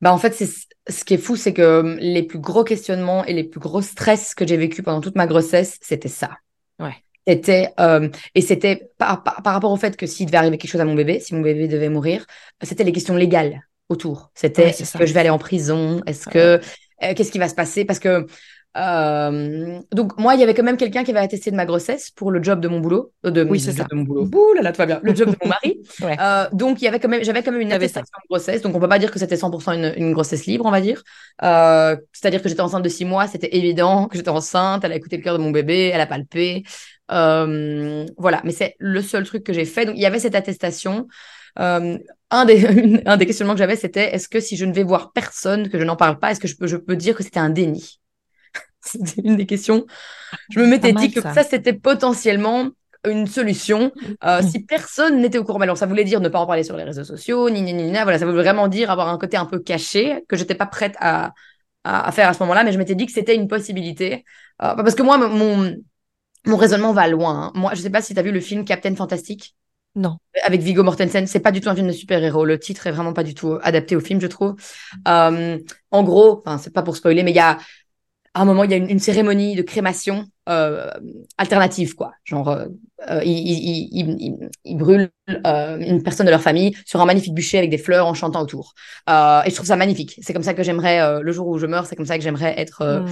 Bah 0.00 0.12
en 0.12 0.18
fait, 0.18 0.32
c'est 0.32 0.48
ce 0.88 1.04
qui 1.04 1.14
est 1.14 1.18
fou, 1.18 1.36
c'est 1.36 1.52
que 1.52 1.96
les 1.98 2.22
plus 2.22 2.38
gros 2.38 2.64
questionnements 2.64 3.24
et 3.24 3.32
les 3.32 3.44
plus 3.44 3.60
gros 3.60 3.82
stress 3.82 4.34
que 4.34 4.46
j'ai 4.46 4.56
vécu 4.56 4.82
pendant 4.82 5.00
toute 5.00 5.16
ma 5.16 5.26
grossesse, 5.26 5.78
c'était 5.80 6.08
ça. 6.08 6.30
Ouais. 6.78 6.94
C'était 7.26 7.70
euh, 7.78 8.08
et 8.34 8.40
c'était 8.40 8.90
par, 8.96 9.22
par, 9.22 9.42
par, 9.42 9.52
rapport 9.52 9.72
au 9.72 9.76
fait 9.76 9.96
que 9.96 10.06
s'il 10.06 10.26
devait 10.26 10.38
arriver 10.38 10.56
quelque 10.56 10.70
chose 10.70 10.80
à 10.80 10.84
mon 10.84 10.94
bébé, 10.94 11.20
si 11.20 11.34
mon 11.34 11.42
bébé 11.42 11.68
devait 11.68 11.90
mourir, 11.90 12.24
c'était 12.62 12.84
les 12.84 12.92
questions 12.92 13.16
légales 13.16 13.60
autour. 13.88 14.30
C'était 14.34 14.64
ouais, 14.64 14.70
est-ce 14.70 14.96
que 14.96 15.04
je 15.04 15.12
vais 15.12 15.20
aller 15.20 15.30
en 15.30 15.38
prison? 15.38 16.00
Est-ce 16.06 16.28
ouais. 16.28 16.32
que 16.32 16.60
euh, 17.02 17.14
qu'est-ce 17.14 17.30
qui 17.30 17.38
va 17.38 17.48
se 17.48 17.54
passer? 17.54 17.84
Parce 17.84 17.98
que 17.98 18.26
euh, 18.76 19.80
donc 19.92 20.18
moi, 20.18 20.34
il 20.34 20.40
y 20.40 20.42
avait 20.42 20.54
quand 20.54 20.62
même 20.62 20.76
quelqu'un 20.76 21.02
qui 21.02 21.10
avait 21.10 21.20
attesté 21.20 21.50
de 21.50 21.56
ma 21.56 21.66
grossesse 21.66 22.10
pour 22.10 22.30
le 22.30 22.42
job 22.42 22.60
de 22.60 22.68
mon 22.68 22.80
boulot, 22.80 23.12
euh, 23.24 23.30
de, 23.30 23.42
oui, 23.42 23.58
c'est 23.58 23.72
ça. 23.72 23.84
de 23.84 23.94
mon 23.94 24.02
boulot. 24.02 24.26
Bouh 24.26 24.52
là 24.54 24.62
là, 24.62 24.72
tout 24.72 24.78
va 24.78 24.86
bien. 24.86 25.00
Le 25.02 25.14
job 25.14 25.30
de 25.30 25.36
mon 25.42 25.48
mari. 25.48 25.80
ouais. 26.02 26.16
euh, 26.20 26.46
donc 26.52 26.80
il 26.80 26.84
y 26.84 26.88
avait 26.88 27.00
quand 27.00 27.08
même, 27.08 27.24
j'avais 27.24 27.42
quand 27.42 27.52
même 27.52 27.60
une 27.60 27.72
attestation 27.72 28.12
de 28.22 28.28
grossesse. 28.28 28.62
Donc 28.62 28.74
on 28.76 28.80
peut 28.80 28.88
pas 28.88 28.98
dire 28.98 29.10
que 29.10 29.18
c'était 29.18 29.36
100% 29.36 29.74
une, 29.74 29.94
une, 29.96 30.12
grossesse 30.12 30.46
libre, 30.46 30.66
on 30.66 30.70
va 30.70 30.80
dire. 30.80 31.02
C'est-à-dire 31.40 32.42
que 32.42 32.48
j'étais 32.48 32.60
enceinte 32.60 32.84
de 32.84 32.88
six 32.88 33.04
mois, 33.04 33.26
c'était 33.26 33.56
évident 33.56 34.06
que 34.06 34.16
j'étais 34.16 34.28
enceinte. 34.28 34.84
Elle 34.84 34.92
a 34.92 34.96
écouté 34.96 35.16
le 35.16 35.22
cœur 35.22 35.38
de 35.38 35.42
mon 35.42 35.50
bébé, 35.50 35.90
elle 35.92 36.00
a 36.00 36.06
palpé. 36.06 36.62
Voilà, 37.08 38.40
mais 38.44 38.52
c'est 38.52 38.76
le 38.78 39.02
seul 39.02 39.24
truc 39.24 39.44
que 39.44 39.52
j'ai 39.52 39.64
fait. 39.64 39.86
Donc 39.86 39.96
il 39.96 40.02
y 40.02 40.06
avait 40.06 40.20
cette 40.20 40.34
attestation. 40.34 41.08
Euh, 41.58 41.98
un, 42.30 42.44
des, 42.44 43.02
un 43.06 43.16
des 43.16 43.26
questionnements 43.26 43.54
que 43.54 43.58
j'avais, 43.58 43.76
c'était 43.76 44.14
est-ce 44.14 44.28
que 44.28 44.40
si 44.40 44.56
je 44.56 44.64
ne 44.64 44.72
vais 44.72 44.84
voir 44.84 45.12
personne, 45.12 45.68
que 45.68 45.78
je 45.78 45.84
n'en 45.84 45.96
parle 45.96 46.18
pas, 46.18 46.30
est-ce 46.30 46.40
que 46.40 46.48
je 46.48 46.56
peux, 46.56 46.66
je 46.66 46.76
peux 46.76 46.96
dire 46.96 47.16
que 47.16 47.22
c'était 47.22 47.40
un 47.40 47.50
déni? 47.50 48.00
C'était 48.92 49.22
une 49.22 49.36
des 49.36 49.46
questions. 49.46 49.86
Je 50.50 50.60
me 50.60 50.66
m'étais 50.66 50.92
dit 50.92 51.10
que 51.10 51.20
ça, 51.20 51.32
ça 51.32 51.44
c'était 51.44 51.72
potentiellement 51.72 52.70
une 53.08 53.26
solution 53.26 53.92
euh, 54.24 54.42
si 54.42 54.64
personne 54.64 55.20
n'était 55.20 55.38
au 55.38 55.44
courant. 55.44 55.60
Alors 55.60 55.78
ça 55.78 55.86
voulait 55.86 56.04
dire 56.04 56.20
ne 56.20 56.28
pas 56.28 56.40
en 56.40 56.46
parler 56.46 56.64
sur 56.64 56.76
les 56.76 56.84
réseaux 56.84 57.04
sociaux, 57.04 57.48
ni 57.50 57.62
ni 57.62 57.72
ni, 57.72 57.84
ni 57.84 57.92
voilà, 57.92 58.18
ça 58.18 58.26
voulait 58.26 58.42
vraiment 58.42 58.68
dire 58.68 58.90
avoir 58.90 59.08
un 59.08 59.18
côté 59.18 59.36
un 59.36 59.46
peu 59.46 59.60
caché 59.60 60.24
que 60.28 60.36
j'étais 60.36 60.54
pas 60.54 60.66
prête 60.66 60.96
à, 60.98 61.32
à, 61.84 62.08
à, 62.08 62.12
faire 62.12 62.28
à 62.28 62.34
ce 62.34 62.40
moment-là, 62.40 62.64
mais 62.64 62.72
je 62.72 62.78
m'étais 62.78 62.94
dit 62.94 63.06
que 63.06 63.12
c'était 63.12 63.36
une 63.36 63.48
possibilité 63.48 64.24
euh, 64.62 64.74
parce 64.74 64.94
que 64.94 65.02
moi 65.02 65.16
mon 65.16 65.74
mon 66.46 66.56
raisonnement 66.56 66.92
va 66.92 67.08
loin. 67.08 67.46
Hein. 67.46 67.52
Moi, 67.54 67.74
je 67.74 67.82
sais 67.82 67.90
pas 67.90 68.02
si 68.02 68.14
tu 68.14 68.20
as 68.20 68.22
vu 68.22 68.32
le 68.32 68.40
film 68.40 68.64
Captain 68.64 68.94
Fantastic. 68.94 69.54
Non. 69.94 70.18
Avec 70.44 70.60
Viggo 70.60 70.82
Mortensen, 70.82 71.26
c'est 71.26 71.40
pas 71.40 71.50
du 71.50 71.60
tout 71.60 71.68
un 71.68 71.74
film 71.74 71.88
de 71.88 71.92
super-héros. 71.92 72.44
Le 72.44 72.58
titre 72.58 72.86
est 72.86 72.92
vraiment 72.92 73.12
pas 73.12 73.24
du 73.24 73.34
tout 73.34 73.58
adapté 73.62 73.96
au 73.96 74.00
film, 74.00 74.20
je 74.20 74.26
trouve. 74.28 74.54
Euh, 75.08 75.58
en 75.90 76.02
gros, 76.04 76.44
c'est 76.60 76.72
pas 76.72 76.82
pour 76.82 76.96
spoiler, 76.96 77.22
mais 77.22 77.32
il 77.32 77.36
y 77.36 77.40
a 77.40 77.58
à 78.38 78.42
un 78.42 78.44
moment, 78.44 78.62
il 78.62 78.70
y 78.70 78.74
a 78.74 78.76
une, 78.76 78.88
une 78.88 79.00
cérémonie 79.00 79.56
de 79.56 79.62
crémation 79.62 80.24
euh, 80.48 80.90
alternative, 81.38 81.94
quoi. 81.96 82.12
Genre, 82.24 82.48
euh, 82.48 83.20
ils, 83.24 83.32
ils, 83.32 83.88
ils, 83.92 84.50
ils, 84.64 84.76
brûlent 84.76 85.10
euh, 85.46 85.78
une 85.78 86.02
personne 86.04 86.24
de 86.24 86.30
leur 86.30 86.40
famille 86.40 86.74
sur 86.86 87.00
un 87.00 87.04
magnifique 87.04 87.34
bûcher 87.34 87.58
avec 87.58 87.68
des 87.68 87.78
fleurs 87.78 88.06
en 88.06 88.14
chantant 88.14 88.42
autour. 88.42 88.74
Euh, 89.10 89.42
et 89.42 89.50
je 89.50 89.54
trouve 89.56 89.66
ça 89.66 89.74
magnifique. 89.76 90.20
C'est 90.22 90.32
comme 90.32 90.44
ça 90.44 90.54
que 90.54 90.62
j'aimerais, 90.62 91.00
euh, 91.00 91.20
le 91.20 91.32
jour 91.32 91.48
où 91.48 91.58
je 91.58 91.66
meurs, 91.66 91.86
c'est 91.86 91.96
comme 91.96 92.06
ça 92.06 92.16
que 92.16 92.22
j'aimerais 92.22 92.54
être, 92.58 93.04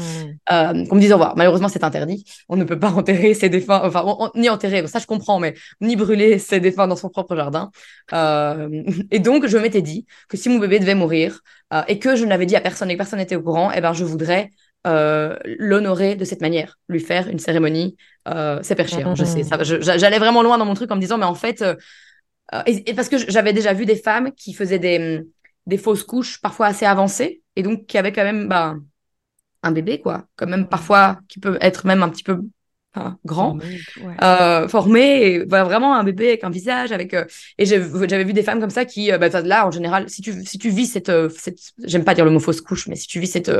mmh. 0.48 0.86
qu'on 0.86 0.94
me 0.94 1.00
dise 1.00 1.10
au 1.10 1.16
revoir. 1.16 1.36
Malheureusement, 1.36 1.68
c'est 1.68 1.82
interdit. 1.82 2.24
On 2.48 2.56
ne 2.56 2.62
peut 2.62 2.78
pas 2.78 2.90
enterrer 2.92 3.34
ses 3.34 3.48
défunts, 3.48 3.82
enfin, 3.82 4.04
on, 4.06 4.16
on, 4.20 4.40
ni 4.40 4.48
enterrer, 4.48 4.86
ça 4.86 5.00
je 5.00 5.06
comprends, 5.06 5.40
mais 5.40 5.54
ni 5.80 5.96
brûler 5.96 6.38
ses 6.38 6.60
défunts 6.60 6.86
dans 6.86 6.96
son 6.96 7.10
propre 7.10 7.34
jardin. 7.34 7.70
et 8.12 9.18
donc, 9.18 9.46
je 9.46 9.58
m'étais 9.58 9.82
dit 9.82 10.06
que 10.28 10.36
si 10.36 10.48
mon 10.48 10.58
bébé 10.58 10.78
devait 10.78 10.94
mourir 10.94 11.40
et 11.88 11.98
que 11.98 12.14
je 12.14 12.24
ne 12.24 12.30
l'avais 12.30 12.46
dit 12.46 12.54
à 12.54 12.60
personne 12.60 12.90
et 12.90 12.94
que 12.94 12.98
personne 12.98 13.18
n'était 13.18 13.36
au 13.36 13.42
courant, 13.42 13.72
eh 13.74 13.80
ben, 13.80 13.92
je 13.92 14.04
voudrais 14.04 14.50
euh, 14.86 15.36
l'honorer 15.44 16.14
de 16.14 16.24
cette 16.24 16.40
manière, 16.40 16.78
lui 16.88 17.00
faire 17.00 17.28
une 17.28 17.38
cérémonie. 17.38 17.96
Euh, 18.28 18.60
c'est 18.62 18.74
perché, 18.74 19.02
hein, 19.02 19.14
je 19.14 19.24
sais. 19.24 19.42
J'allais 19.62 20.18
vraiment 20.18 20.42
loin 20.42 20.58
dans 20.58 20.64
mon 20.64 20.74
truc 20.74 20.90
en 20.90 20.96
me 20.96 21.00
disant, 21.00 21.18
mais 21.18 21.24
en 21.24 21.34
fait, 21.34 21.62
euh, 21.62 21.74
et, 22.66 22.90
et, 22.90 22.94
parce 22.94 23.08
que 23.08 23.18
j'avais 23.18 23.52
déjà 23.52 23.72
vu 23.72 23.84
des 23.84 23.96
femmes 23.96 24.32
qui 24.32 24.54
faisaient 24.54 24.78
des, 24.78 25.22
des 25.66 25.78
fausses 25.78 26.04
couches 26.04 26.40
parfois 26.40 26.66
assez 26.66 26.86
avancées 26.86 27.42
et 27.56 27.62
donc 27.62 27.86
qui 27.86 27.98
avaient 27.98 28.12
quand 28.12 28.24
même 28.24 28.48
bah, 28.48 28.76
un 29.62 29.72
bébé, 29.72 30.00
quoi, 30.00 30.26
quand 30.36 30.46
même 30.46 30.68
parfois 30.68 31.18
qui 31.28 31.40
peut 31.40 31.58
être 31.60 31.86
même 31.86 32.02
un 32.02 32.08
petit 32.08 32.22
peu 32.22 32.40
Enfin, 32.96 33.18
grand, 33.26 33.58
formé, 33.58 33.78
ouais. 34.06 34.24
euh, 34.24 34.68
formé 34.68 35.00
et 35.00 35.44
voilà, 35.44 35.64
vraiment 35.64 35.96
un 35.96 36.02
bébé 36.02 36.28
avec 36.28 36.44
un 36.44 36.48
visage, 36.48 36.92
avec 36.92 37.12
euh, 37.12 37.26
et 37.58 37.66
j'avais 37.66 38.24
vu 38.24 38.32
des 38.32 38.42
femmes 38.42 38.58
comme 38.58 38.70
ça 38.70 38.86
qui, 38.86 39.12
euh, 39.12 39.18
bah, 39.18 39.28
là 39.42 39.66
en 39.66 39.70
général, 39.70 40.08
si 40.08 40.22
tu 40.22 40.32
si 40.46 40.56
tu 40.56 40.70
vis 40.70 40.86
cette, 40.86 41.12
cette 41.28 41.58
j'aime 41.84 42.04
pas 42.04 42.14
dire 42.14 42.24
le 42.24 42.30
mot 42.30 42.40
fausse 42.40 42.62
couche, 42.62 42.88
mais 42.88 42.96
si 42.96 43.06
tu 43.06 43.20
vis 43.20 43.26
cette 43.26 43.50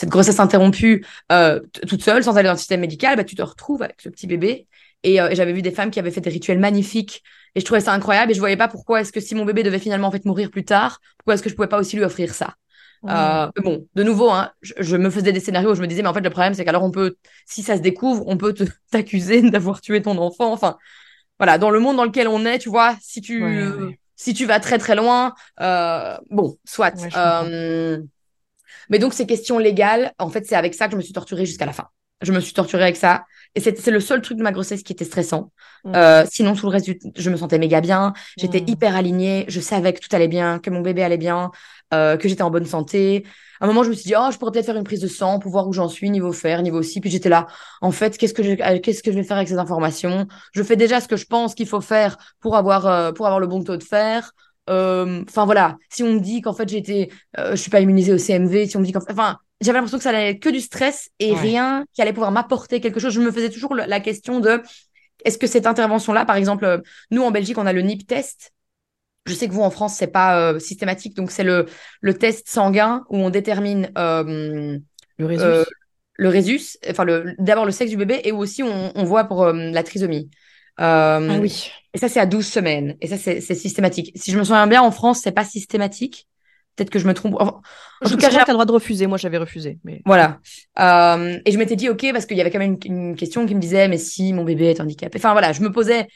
cette 0.00 0.08
grossesse 0.08 0.40
interrompue 0.40 1.04
euh, 1.30 1.60
toute 1.86 2.02
seule, 2.02 2.24
sans 2.24 2.38
aller 2.38 2.46
dans 2.46 2.54
le 2.54 2.58
système 2.58 2.80
médical, 2.80 3.16
bah, 3.16 3.24
tu 3.24 3.34
te 3.34 3.42
retrouves 3.42 3.82
avec 3.82 4.00
ce 4.00 4.08
petit 4.08 4.26
bébé. 4.26 4.66
Et, 5.02 5.20
euh, 5.20 5.28
et 5.28 5.34
j'avais 5.34 5.52
vu 5.52 5.60
des 5.60 5.72
femmes 5.72 5.90
qui 5.90 5.98
avaient 5.98 6.10
fait 6.10 6.22
des 6.22 6.30
rituels 6.30 6.58
magnifiques. 6.58 7.22
Et 7.54 7.60
je 7.60 7.66
trouvais 7.66 7.82
ça 7.82 7.92
incroyable. 7.92 8.30
Et 8.30 8.34
je 8.34 8.40
voyais 8.40 8.56
pas 8.56 8.68
pourquoi 8.68 9.02
est-ce 9.02 9.12
que 9.12 9.20
si 9.20 9.34
mon 9.34 9.44
bébé 9.44 9.62
devait 9.62 9.78
finalement 9.78 10.08
en 10.08 10.10
fait 10.10 10.24
mourir 10.24 10.50
plus 10.50 10.64
tard, 10.64 11.00
pourquoi 11.18 11.34
est-ce 11.34 11.42
que 11.42 11.50
je 11.50 11.54
pouvais 11.54 11.68
pas 11.68 11.78
aussi 11.78 11.96
lui 11.96 12.04
offrir 12.04 12.32
ça? 12.32 12.54
Mmh. 13.02 13.08
Euh, 13.10 13.50
bon, 13.62 13.86
de 13.94 14.02
nouveau, 14.02 14.30
hein, 14.30 14.50
je, 14.62 14.72
je, 14.78 14.96
me 14.96 15.10
faisais 15.10 15.32
des 15.32 15.40
scénarios 15.40 15.72
où 15.72 15.74
je 15.74 15.82
me 15.82 15.86
disais, 15.86 16.00
mais 16.00 16.08
en 16.08 16.14
fait, 16.14 16.20
le 16.20 16.30
problème, 16.30 16.54
c'est 16.54 16.64
qu'alors 16.64 16.84
on 16.84 16.90
peut, 16.90 17.16
si 17.44 17.62
ça 17.62 17.76
se 17.76 17.82
découvre, 17.82 18.24
on 18.26 18.38
peut 18.38 18.54
t'accuser 18.90 19.42
d'avoir 19.50 19.82
tué 19.82 20.00
ton 20.00 20.16
enfant. 20.16 20.50
Enfin, 20.50 20.78
voilà, 21.38 21.58
dans 21.58 21.68
le 21.68 21.78
monde 21.78 21.98
dans 21.98 22.04
lequel 22.06 22.26
on 22.26 22.46
est, 22.46 22.58
tu 22.58 22.70
vois, 22.70 22.96
si 23.02 23.20
tu, 23.20 23.44
ouais, 23.44 23.66
ouais. 23.66 23.98
si 24.16 24.32
tu 24.32 24.46
vas 24.46 24.60
très 24.60 24.78
très 24.78 24.94
loin, 24.94 25.34
euh, 25.60 26.16
bon, 26.30 26.56
soit. 26.64 26.94
Ouais, 27.02 27.98
mais 28.90 28.98
donc, 28.98 29.14
ces 29.14 29.26
questions 29.26 29.58
légales, 29.58 30.12
en 30.18 30.28
fait, 30.28 30.44
c'est 30.46 30.56
avec 30.56 30.74
ça 30.74 30.86
que 30.86 30.92
je 30.92 30.96
me 30.96 31.02
suis 31.02 31.12
torturée 31.14 31.46
jusqu'à 31.46 31.66
la 31.66 31.72
fin. 31.72 31.86
Je 32.22 32.32
me 32.32 32.40
suis 32.40 32.52
torturée 32.52 32.82
avec 32.82 32.96
ça. 32.96 33.24
Et 33.54 33.60
c'est 33.60 33.90
le 33.90 33.98
seul 34.00 34.20
truc 34.20 34.36
de 34.36 34.42
ma 34.42 34.52
grossesse 34.52 34.82
qui 34.82 34.92
était 34.92 35.06
stressant. 35.06 35.52
Euh, 35.96 36.24
sinon, 36.30 36.54
tout 36.54 36.66
le 36.66 36.72
reste, 36.72 36.84
du... 36.86 36.98
je 37.16 37.30
me 37.30 37.36
sentais 37.36 37.58
méga 37.58 37.80
bien. 37.80 38.12
J'étais 38.36 38.60
Mm. 38.60 38.68
hyper 38.68 38.94
alignée. 38.94 39.44
Je 39.48 39.58
savais 39.58 39.94
que 39.94 40.00
tout 40.00 40.14
allait 40.14 40.28
bien, 40.28 40.58
que 40.58 40.68
mon 40.68 40.82
bébé 40.82 41.02
allait 41.02 41.16
bien, 41.16 41.50
euh, 41.94 42.16
que 42.18 42.28
j'étais 42.28 42.42
en 42.42 42.50
bonne 42.50 42.66
santé. 42.66 43.24
À 43.60 43.64
un 43.64 43.68
moment, 43.68 43.82
je 43.84 43.88
me 43.90 43.94
suis 43.94 44.04
dit, 44.04 44.14
oh, 44.18 44.28
je 44.30 44.38
pourrais 44.38 44.52
peut-être 44.52 44.66
faire 44.66 44.76
une 44.76 44.84
prise 44.84 45.00
de 45.00 45.08
sang 45.08 45.38
pour 45.38 45.50
voir 45.50 45.66
où 45.66 45.72
j'en 45.72 45.88
suis, 45.88 46.10
niveau 46.10 46.32
fer, 46.32 46.62
niveau 46.62 46.82
ci. 46.82 47.00
Puis 47.00 47.10
j'étais 47.10 47.28
là, 47.30 47.46
en 47.80 47.90
fait, 47.90 48.18
qu'est-ce 48.18 48.34
que 48.34 48.42
je, 48.42 48.50
euh, 48.52 48.78
qu'est-ce 48.80 49.02
que 49.02 49.12
je 49.12 49.16
vais 49.16 49.24
faire 49.24 49.38
avec 49.38 49.48
ces 49.48 49.58
informations? 49.58 50.26
Je 50.52 50.62
fais 50.62 50.76
déjà 50.76 51.00
ce 51.00 51.08
que 51.08 51.16
je 51.16 51.26
pense 51.26 51.54
qu'il 51.54 51.66
faut 51.66 51.80
faire 51.80 52.18
pour 52.40 52.54
avoir, 52.56 52.86
euh, 52.86 53.12
pour 53.12 53.26
avoir 53.26 53.40
le 53.40 53.46
bon 53.46 53.64
taux 53.64 53.76
de 53.78 53.82
fer. 53.82 54.32
Euh, 54.70 55.22
Enfin 55.28 55.44
voilà, 55.46 55.78
si 55.90 56.02
on 56.02 56.14
me 56.14 56.20
dit 56.20 56.42
qu'en 56.42 56.52
fait 56.54 56.72
été, 56.72 57.12
euh, 57.38 57.52
je 57.52 57.56
suis 57.56 57.70
pas 57.70 57.80
immunisée 57.80 58.12
au 58.12 58.18
CMV, 58.18 58.66
si 58.68 58.76
on 58.76 58.80
me 58.80 58.84
dit 58.86 58.92
qu'en 58.92 59.00
fait, 59.00 59.12
enfin, 59.12 59.38
j'avais 59.60 59.78
l'impression 59.78 59.98
que 59.98 60.04
ça 60.04 60.10
allait 60.10 60.30
être 60.30 60.40
que 60.40 60.48
du 60.50 60.60
stress 60.60 61.10
et 61.18 61.32
Ouais. 61.32 61.40
rien 61.40 61.84
qui 61.94 62.02
allait 62.02 62.12
pouvoir 62.12 62.32
m'apporter 62.32 62.80
quelque 62.80 63.00
chose. 63.00 63.12
Je 63.12 63.20
me 63.20 63.30
faisais 63.32 63.50
toujours 63.50 63.74
la 63.74 64.00
question 64.00 64.40
de 64.40 64.62
est-ce 65.24 65.38
que 65.38 65.46
cette 65.46 65.66
intervention-là, 65.66 66.24
par 66.24 66.36
exemple, 66.36 66.64
euh, 66.64 66.78
nous 67.10 67.22
en 67.22 67.30
Belgique, 67.30 67.58
on 67.58 67.66
a 67.66 67.72
le 67.72 67.80
NIP 67.80 68.06
test. 68.06 68.52
Je 69.26 69.34
sais 69.34 69.48
que 69.48 69.52
vous 69.52 69.62
en 69.62 69.70
France, 69.70 69.94
c'est 69.96 70.08
pas 70.08 70.40
euh, 70.54 70.58
systématique, 70.58 71.14
donc 71.16 71.30
c'est 71.30 71.44
le, 71.44 71.66
le 72.00 72.14
test 72.14 72.48
sanguin 72.48 73.04
où 73.10 73.18
on 73.18 73.30
détermine 73.30 73.90
euh, 73.98 74.78
Le 75.18 75.26
résus. 75.26 75.46
euh, 75.46 75.64
le 76.14 76.28
résus, 76.28 76.60
enfin 76.88 77.04
le, 77.04 77.34
d'abord 77.38 77.66
le 77.66 77.72
sexe 77.72 77.90
du 77.90 77.96
bébé 77.96 78.20
et 78.24 78.32
où 78.32 78.38
aussi 78.38 78.62
on, 78.62 78.92
on 78.94 79.04
voit 79.04 79.24
pour 79.24 79.46
la 79.46 79.82
trisomie. 79.82 80.30
Euh, 80.80 81.28
ah 81.30 81.38
oui. 81.40 81.70
Et 81.92 81.98
ça, 81.98 82.08
c'est 82.08 82.20
à 82.20 82.26
12 82.26 82.46
semaines. 82.46 82.96
Et 83.00 83.06
ça, 83.08 83.16
c'est 83.18 83.40
systématique. 83.40 84.12
Si 84.14 84.30
je 84.30 84.38
me 84.38 84.44
souviens 84.44 84.66
bien, 84.66 84.82
en 84.82 84.90
France, 84.90 85.20
c'est 85.22 85.32
pas 85.32 85.44
systématique. 85.44 86.28
Peut-être 86.76 86.90
que 86.90 86.98
je 86.98 87.06
me 87.06 87.14
trompe. 87.14 87.34
Enfin, 87.38 87.60
en 88.02 88.08
Je 88.08 88.14
tout 88.14 88.16
cas, 88.16 88.30
t'as 88.30 88.46
le 88.46 88.52
droit 88.52 88.64
de 88.64 88.72
refuser. 88.72 89.06
Moi, 89.06 89.18
j'avais 89.18 89.38
refusé. 89.38 89.78
Mais... 89.84 90.00
voilà. 90.06 90.38
Euh, 90.78 91.38
et 91.44 91.52
je 91.52 91.58
m'étais 91.58 91.76
dit, 91.76 91.88
OK, 91.88 92.06
parce 92.12 92.26
qu'il 92.26 92.36
y 92.36 92.40
avait 92.40 92.50
quand 92.50 92.60
même 92.60 92.78
une, 92.84 93.10
une 93.10 93.16
question 93.16 93.44
qui 93.44 93.54
me 93.54 93.60
disait, 93.60 93.88
mais 93.88 93.98
si 93.98 94.32
mon 94.32 94.44
bébé 94.44 94.66
est 94.66 94.80
handicapé. 94.80 95.18
Enfin, 95.18 95.32
voilà, 95.32 95.52
je 95.52 95.60
me 95.62 95.72
posais 95.72 96.06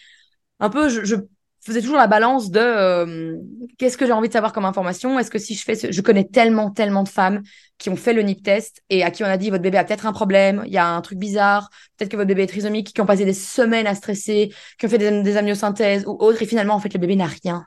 un 0.61 0.71
peu, 0.71 0.89
je, 0.89 1.05
je 1.05 1.17
faisais 1.65 1.81
toujours 1.81 1.97
la 1.97 2.07
balance 2.07 2.51
de 2.51 2.61
euh, 2.61 3.37
qu'est-ce 3.79 3.97
que 3.97 4.07
j'ai 4.07 4.13
envie 4.13 4.29
de 4.29 4.33
savoir 4.33 4.53
comme 4.53 4.65
information? 4.65 5.19
Est-ce 5.19 5.31
que 5.31 5.39
si 5.39 5.55
je 5.55 5.65
fais 5.65 5.75
ce... 5.75 5.93
Je 5.93 6.01
connais 6.01 6.25
tellement, 6.25 6.71
tellement 6.71 7.03
de 7.03 7.09
femmes 7.09 7.43
qui 7.79 7.91
ont 7.91 7.97
fait 7.97 8.13
le 8.13 8.23
NIP 8.23 8.43
test 8.43 8.83
et 8.91 9.03
à 9.03 9.11
qui 9.11 9.25
on 9.25 9.27
a 9.27 9.37
dit, 9.37 9.51
votre 9.51 9.63
bébé 9.63 9.79
a 9.79 9.85
peut-être 9.85 10.07
un 10.07 10.13
problème, 10.13 10.63
il 10.67 10.73
y 10.73 10.79
a 10.79 10.87
un 10.87 11.01
truc 11.01 11.19
bizarre, 11.19 11.71
peut-être 11.97 12.11
que 12.11 12.17
votre 12.17 12.29
bébé 12.29 12.45
est 12.45 12.47
trisomique, 12.47 12.93
qui 12.93 13.01
ont 13.01 13.07
passé 13.07 13.25
des 13.25 13.35
semaines 13.35 13.87
à 13.87 13.95
stresser, 13.95 14.53
qui 14.79 14.87
ont 14.87 14.89
fait 14.89 14.99
des, 14.99 15.23
des 15.23 15.37
amniosynthèses 15.37 16.07
ou 16.07 16.17
autres, 16.21 16.43
et 16.43 16.47
finalement, 16.47 16.75
en 16.75 16.81
fait, 16.81 16.93
le 16.95 17.01
bébé 17.01 17.17
n'a 17.17 17.27
rien. 17.27 17.65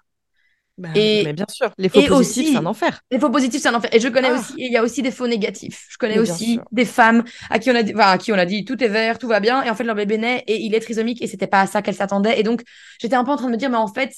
Bah, 0.77 0.89
Et- 0.95 1.23
mais 1.25 1.33
bien 1.33 1.45
sûr, 1.49 1.71
les 1.79 1.89
faux 1.89 2.01
positifs, 2.03 2.11
aussi- 2.45 2.51
c'est 2.51 2.57
un 2.59 2.65
enfer. 2.67 3.01
Les 3.09 3.19
faux 3.19 3.29
positifs, 3.31 3.61
c'est 3.61 3.67
un 3.69 3.73
enfer. 3.73 3.89
Et 3.93 3.99
je 3.99 4.07
connais 4.09 4.29
Ah. 4.31 4.39
aussi, 4.39 4.53
il 4.57 4.71
y 4.71 4.77
a 4.77 4.83
aussi 4.83 5.01
des 5.01 5.09
faux 5.11 5.27
négatifs. 5.27 5.87
Je 5.89 5.97
connais 5.97 6.15
Mais 6.15 6.19
aussi 6.21 6.53
sûr. 6.53 6.63
des 6.71 6.85
femmes 6.85 7.23
à 7.49 7.57
qui 7.57 7.71
on 7.71 7.75
a 7.75 7.81
dit, 7.81 7.93
enfin, 7.95 8.11
à 8.11 8.17
qui 8.19 8.31
on 8.31 8.35
a 8.37 8.45
dit 8.45 8.63
tout 8.63 8.83
est 8.83 8.87
vert, 8.87 9.17
tout 9.17 9.27
va 9.27 9.39
bien, 9.39 9.63
et 9.63 9.69
en 9.71 9.75
fait 9.75 9.83
leur 9.83 9.95
bébé 9.95 10.17
naît 10.19 10.43
et 10.47 10.61
il 10.61 10.75
est 10.75 10.79
trisomique 10.79 11.21
et 11.23 11.27
c'était 11.27 11.47
pas 11.47 11.61
à 11.61 11.67
ça 11.67 11.81
qu'elle 11.81 11.95
s'attendait. 11.95 12.39
Et 12.39 12.43
donc 12.43 12.61
j'étais 13.01 13.15
un 13.15 13.23
peu 13.23 13.31
en 13.31 13.37
train 13.37 13.47
de 13.47 13.51
me 13.53 13.57
dire, 13.57 13.69
mais 13.71 13.77
en 13.77 13.87
fait, 13.91 14.13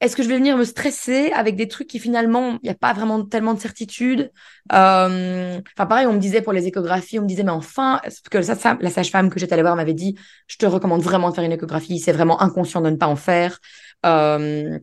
est-ce 0.00 0.14
que 0.14 0.22
je 0.22 0.28
vais 0.28 0.36
venir 0.36 0.56
me 0.56 0.62
stresser 0.62 1.32
avec 1.34 1.56
des 1.56 1.66
trucs 1.66 1.88
qui 1.88 1.98
finalement, 1.98 2.52
il 2.62 2.66
n'y 2.66 2.70
a 2.70 2.74
pas 2.74 2.92
vraiment 2.92 3.24
tellement 3.24 3.54
de 3.54 3.58
certitude. 3.60 4.30
Euh, 4.72 5.60
Enfin 5.76 5.86
pareil, 5.86 6.06
on 6.06 6.12
me 6.12 6.20
disait 6.20 6.42
pour 6.42 6.52
les 6.52 6.68
échographies, 6.68 7.18
on 7.18 7.22
me 7.22 7.26
disait, 7.28 7.42
mais 7.42 7.50
enfin, 7.50 7.98
parce 8.04 8.20
que 8.20 8.38
la 8.80 8.90
sage-femme 8.90 9.30
que 9.30 9.40
j'étais 9.40 9.54
allée 9.54 9.62
voir 9.62 9.74
m'avait 9.74 9.94
dit, 9.94 10.14
je 10.46 10.56
te 10.58 10.66
recommande 10.66 11.02
vraiment 11.02 11.30
de 11.30 11.34
faire 11.34 11.42
une 11.42 11.50
échographie, 11.50 11.98
c'est 11.98 12.12
vraiment 12.12 12.40
inconscient 12.40 12.80
de 12.82 12.90
ne 12.90 12.96
pas 12.96 13.08
en 13.08 13.16
faire. 13.16 13.58
Euh, 14.06 14.78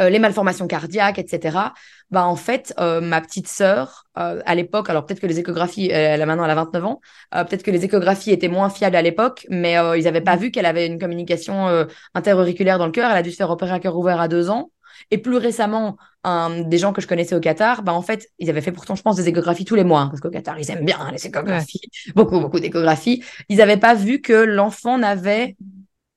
euh, 0.00 0.08
les 0.10 0.18
malformations 0.18 0.66
cardiaques, 0.66 1.18
etc. 1.18 1.74
Bah 2.10 2.24
en 2.26 2.36
fait, 2.36 2.74
euh, 2.78 3.00
ma 3.00 3.20
petite 3.20 3.48
sœur, 3.48 4.04
euh, 4.18 4.40
à 4.46 4.54
l'époque, 4.54 4.90
alors 4.90 5.04
peut-être 5.06 5.20
que 5.20 5.26
les 5.26 5.40
échographies, 5.40 5.90
elle 5.90 6.20
a 6.22 6.26
maintenant 6.26 6.44
elle 6.44 6.50
a 6.50 6.54
29 6.54 6.84
ans, 6.84 7.00
peut-être 7.32 7.62
que 7.62 7.70
les 7.70 7.84
échographies 7.84 8.30
étaient 8.30 8.48
moins 8.48 8.68
fiables 8.70 8.96
à 8.96 9.02
l'époque, 9.02 9.46
mais 9.50 9.74
ils 9.96 10.04
n'avaient 10.04 10.20
pas 10.20 10.36
vu 10.36 10.50
qu'elle 10.50 10.66
avait 10.66 10.86
une 10.86 10.98
communication 10.98 11.86
interauriculaire 12.14 12.78
dans 12.78 12.86
le 12.86 12.92
cœur. 12.92 13.10
Elle 13.10 13.16
a 13.16 13.22
dû 13.22 13.30
se 13.30 13.36
faire 13.36 13.50
opérer 13.50 13.72
à 13.72 13.80
cœur 13.80 13.96
ouvert 13.96 14.20
à 14.20 14.28
deux 14.28 14.50
ans. 14.50 14.70
Et 15.10 15.18
plus 15.18 15.36
récemment, 15.36 15.96
un- 16.22 16.60
des 16.62 16.78
gens 16.78 16.92
que 16.92 17.00
je 17.02 17.06
connaissais 17.08 17.34
au 17.34 17.40
Qatar, 17.40 17.82
bah 17.82 17.92
en 17.92 18.00
fait, 18.00 18.28
ils 18.38 18.48
avaient 18.48 18.60
fait 18.60 18.72
pourtant, 18.72 18.94
je 18.94 19.02
pense, 19.02 19.16
des 19.16 19.28
échographies 19.28 19.64
tous 19.64 19.74
les 19.74 19.84
mois, 19.84 20.06
parce 20.08 20.20
qu'au 20.20 20.30
Qatar, 20.30 20.58
ils 20.58 20.70
aiment 20.70 20.84
bien 20.84 21.10
les 21.12 21.26
échographies, 21.26 21.80
beaucoup, 22.14 22.38
beaucoup 22.40 22.60
d'échographies. 22.60 23.22
Ils 23.48 23.58
n'avaient 23.58 23.76
pas 23.76 23.94
vu 23.94 24.20
que 24.20 24.32
l'enfant 24.32 24.96
n'avait 24.98 25.56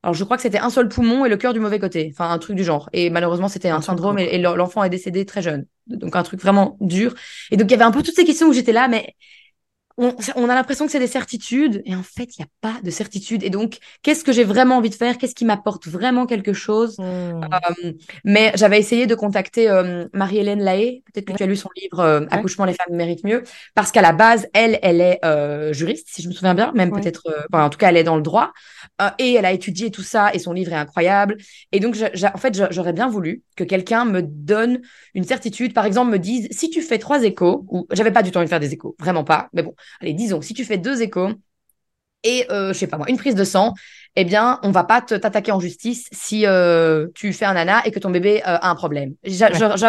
alors, 0.03 0.13
je 0.13 0.23
crois 0.23 0.37
que 0.37 0.43
c'était 0.43 0.59
un 0.59 0.69
seul 0.69 0.87
poumon 0.89 1.25
et 1.25 1.29
le 1.29 1.37
cœur 1.37 1.53
du 1.53 1.59
mauvais 1.59 1.79
côté. 1.79 2.09
Enfin, 2.13 2.29
un 2.31 2.37
truc 2.37 2.55
du 2.55 2.63
genre. 2.63 2.89
Et 2.93 3.09
malheureusement, 3.09 3.47
c'était 3.49 3.69
un 3.69 3.81
syndrome 3.81 4.19
et, 4.19 4.25
et 4.25 4.37
l'enfant 4.37 4.83
est 4.83 4.89
décédé 4.89 5.25
très 5.25 5.41
jeune. 5.41 5.65
Donc, 5.87 6.15
un 6.15 6.23
truc 6.23 6.39
vraiment 6.39 6.77
dur. 6.79 7.13
Et 7.51 7.57
donc, 7.57 7.67
il 7.69 7.71
y 7.71 7.73
avait 7.73 7.83
un 7.83 7.91
peu 7.91 8.03
toutes 8.03 8.15
ces 8.15 8.23
questions 8.23 8.47
où 8.47 8.53
j'étais 8.53 8.71
là, 8.71 8.87
mais 8.87 9.15
on, 9.97 10.15
on 10.35 10.49
a 10.49 10.55
l'impression 10.55 10.85
que 10.85 10.91
c'est 10.91 10.99
des 10.99 11.07
certitudes. 11.07 11.81
Et 11.85 11.95
en 11.95 12.03
fait, 12.03 12.37
il 12.37 12.41
n'y 12.41 12.45
a 12.45 12.49
pas 12.61 12.79
de 12.83 12.89
certitude. 12.91 13.43
Et 13.43 13.49
donc, 13.49 13.77
qu'est-ce 14.03 14.23
que 14.23 14.31
j'ai 14.31 14.43
vraiment 14.43 14.77
envie 14.77 14.89
de 14.89 14.95
faire? 14.95 15.17
Qu'est-ce 15.17 15.35
qui 15.35 15.45
m'apporte 15.45 15.87
vraiment 15.87 16.25
quelque 16.25 16.53
chose? 16.53 16.97
Mmh. 16.99 17.03
Euh, 17.03 17.91
mais 18.23 18.51
j'avais 18.55 18.79
essayé 18.79 19.07
de 19.07 19.15
contacter 19.15 19.69
euh, 19.69 20.05
Marie-Hélène 20.13 20.61
Lahaye. 20.61 21.03
Peut-être 21.13 21.25
que 21.25 21.33
tu 21.33 21.43
as 21.43 21.47
lu 21.47 21.55
son 21.55 21.69
livre 21.81 21.99
euh, 21.99 22.21
Accouchement, 22.29 22.65
les 22.65 22.73
femmes 22.73 22.95
méritent 22.95 23.23
mieux. 23.23 23.43
Parce 23.73 23.91
qu'à 23.91 24.01
la 24.01 24.13
base, 24.13 24.47
elle, 24.53 24.79
elle 24.81 25.01
est 25.01 25.19
juriste, 25.73 26.07
si 26.11 26.21
je 26.21 26.27
me 26.27 26.33
souviens 26.33 26.53
bien. 26.53 26.71
Même 26.73 26.91
Ouais. 26.91 27.01
peut-être, 27.01 27.47
enfin, 27.51 27.65
en 27.65 27.69
tout 27.69 27.77
cas, 27.77 27.89
elle 27.89 27.97
est 27.97 28.03
dans 28.03 28.15
le 28.15 28.21
droit. 28.21 28.53
Et 29.19 29.33
elle 29.33 29.45
a 29.45 29.51
étudié 29.51 29.91
tout 29.91 30.03
ça 30.03 30.31
et 30.33 30.39
son 30.39 30.53
livre 30.53 30.71
est 30.73 30.75
incroyable. 30.75 31.37
Et 31.71 31.79
donc, 31.79 31.95
en 31.97 32.37
fait, 32.37 32.53
j'a- 32.55 32.69
j'aurais 32.71 32.93
bien 32.93 33.07
voulu 33.09 33.43
que 33.55 33.63
quelqu'un 33.63 34.05
me 34.05 34.21
donne 34.21 34.81
une 35.13 35.23
certitude. 35.23 35.73
Par 35.73 35.85
exemple, 35.85 36.11
me 36.11 36.19
dise, 36.19 36.47
si 36.51 36.69
tu 36.69 36.81
fais 36.81 36.97
trois 36.97 37.23
échos, 37.23 37.65
ou 37.69 37.87
j'avais 37.91 38.11
pas 38.11 38.23
du 38.23 38.31
temps 38.31 38.39
envie 38.39 38.45
de 38.45 38.49
faire 38.49 38.59
des 38.59 38.73
échos, 38.73 38.95
vraiment 38.99 39.23
pas. 39.23 39.49
Mais 39.53 39.63
bon, 39.63 39.73
allez, 40.01 40.13
disons, 40.13 40.41
si 40.41 40.53
tu 40.53 40.65
fais 40.65 40.77
deux 40.77 41.01
échos 41.01 41.31
et, 42.23 42.45
euh, 42.51 42.73
je 42.73 42.77
sais 42.77 42.87
pas 42.87 42.97
moi, 42.97 43.09
une 43.09 43.17
prise 43.17 43.35
de 43.35 43.43
sang, 43.43 43.73
eh 44.15 44.25
bien, 44.25 44.59
on 44.63 44.71
va 44.71 44.83
pas 44.83 45.01
te- 45.01 45.15
t'attaquer 45.15 45.51
en 45.51 45.59
justice 45.59 46.07
si 46.11 46.45
euh, 46.45 47.07
tu 47.13 47.31
fais 47.33 47.45
un 47.45 47.53
nana 47.53 47.85
et 47.85 47.91
que 47.91 47.99
ton 47.99 48.09
bébé 48.09 48.41
euh, 48.41 48.57
a 48.57 48.69
un 48.69 48.75
problème. 48.75 49.13
Ouais. 49.23 49.31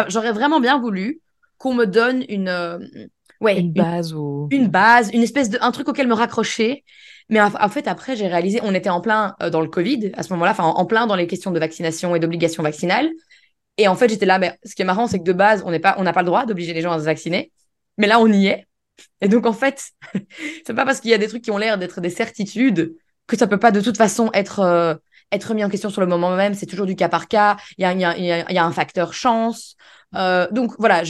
J'aurais 0.07 0.31
vraiment 0.31 0.59
bien 0.59 0.79
voulu 0.79 1.19
qu'on 1.57 1.73
me 1.73 1.85
donne 1.85 2.23
une, 2.29 2.47
euh, 2.47 2.77
ouais, 3.41 3.59
Une 3.59 3.67
une, 3.67 3.73
base 3.73 4.13
ou. 4.13 4.47
une 4.51 4.67
base, 4.67 5.09
une 5.13 5.23
espèce 5.23 5.49
de, 5.49 5.57
un 5.61 5.71
truc 5.71 5.89
auquel 5.89 6.07
me 6.07 6.13
raccrocher. 6.13 6.83
Mais 7.31 7.39
en, 7.41 7.69
fait, 7.69 7.87
après, 7.87 8.15
j'ai 8.15 8.27
réalisé, 8.27 8.59
on 8.63 8.73
était 8.73 8.89
en 8.89 9.01
plein 9.01 9.35
dans 9.51 9.61
le 9.61 9.67
Covid 9.67 10.11
à 10.15 10.23
ce 10.23 10.33
moment-là, 10.33 10.51
enfin, 10.51 10.63
en, 10.63 10.77
en 10.77 10.85
plein 10.85 11.05
dans 11.05 11.15
les 11.15 11.27
questions 11.27 11.51
de 11.51 11.59
vaccination 11.59 12.15
et 12.15 12.19
d'obligation 12.19 12.63
vaccinale. 12.63 13.09
Et 13.77 13.87
en 13.87 13.95
fait, 13.95 14.09
j'étais 14.09 14.25
là, 14.25 14.39
mais 14.39 14.57
ce 14.65 14.73
qui 14.75 14.81
est 14.81 14.85
marrant, 14.85 15.07
c'est 15.07 15.19
que 15.19 15.23
de 15.23 15.33
base, 15.33 15.63
on 15.65 15.71
n'est 15.71 15.79
pas, 15.79 15.95
on 15.99 16.03
n'a 16.03 16.11
pas 16.11 16.21
le 16.21 16.25
droit 16.25 16.45
d'obliger 16.45 16.73
les 16.73 16.81
gens 16.81 16.91
à 16.91 16.99
se 16.99 17.05
vacciner. 17.05 17.51
Mais 17.97 18.07
là, 18.07 18.19
on 18.19 18.27
y 18.27 18.47
est. 18.47 18.67
Et 19.21 19.27
donc, 19.27 19.45
en 19.45 19.53
fait, 19.53 19.91
c'est 20.65 20.73
pas 20.73 20.85
parce 20.85 20.99
qu'il 20.99 21.11
y 21.11 21.13
a 21.13 21.17
des 21.17 21.27
trucs 21.27 21.43
qui 21.43 21.51
ont 21.51 21.57
l'air 21.57 21.77
d'être 21.77 22.01
des 22.01 22.09
certitudes 22.09 22.95
que 23.29 23.37
ça 23.37 23.47
peut 23.47 23.59
pas 23.59 23.71
de 23.71 23.79
toute 23.79 23.95
façon 23.95 24.29
être, 24.33 24.59
euh, 24.59 24.95
être 25.31 25.53
mis 25.53 25.63
en 25.63 25.69
question 25.69 25.89
sur 25.89 26.01
le 26.01 26.07
moment 26.07 26.35
même. 26.35 26.53
C'est 26.55 26.65
toujours 26.65 26.85
du 26.85 26.95
cas 26.95 27.07
par 27.07 27.29
cas. 27.29 27.55
Il 27.77 27.83
y 27.83 28.57
a, 28.57 28.65
un 28.65 28.71
facteur 28.71 29.13
chance. 29.13 29.75
Euh, 30.15 30.47
donc 30.51 30.73
voilà, 30.79 31.03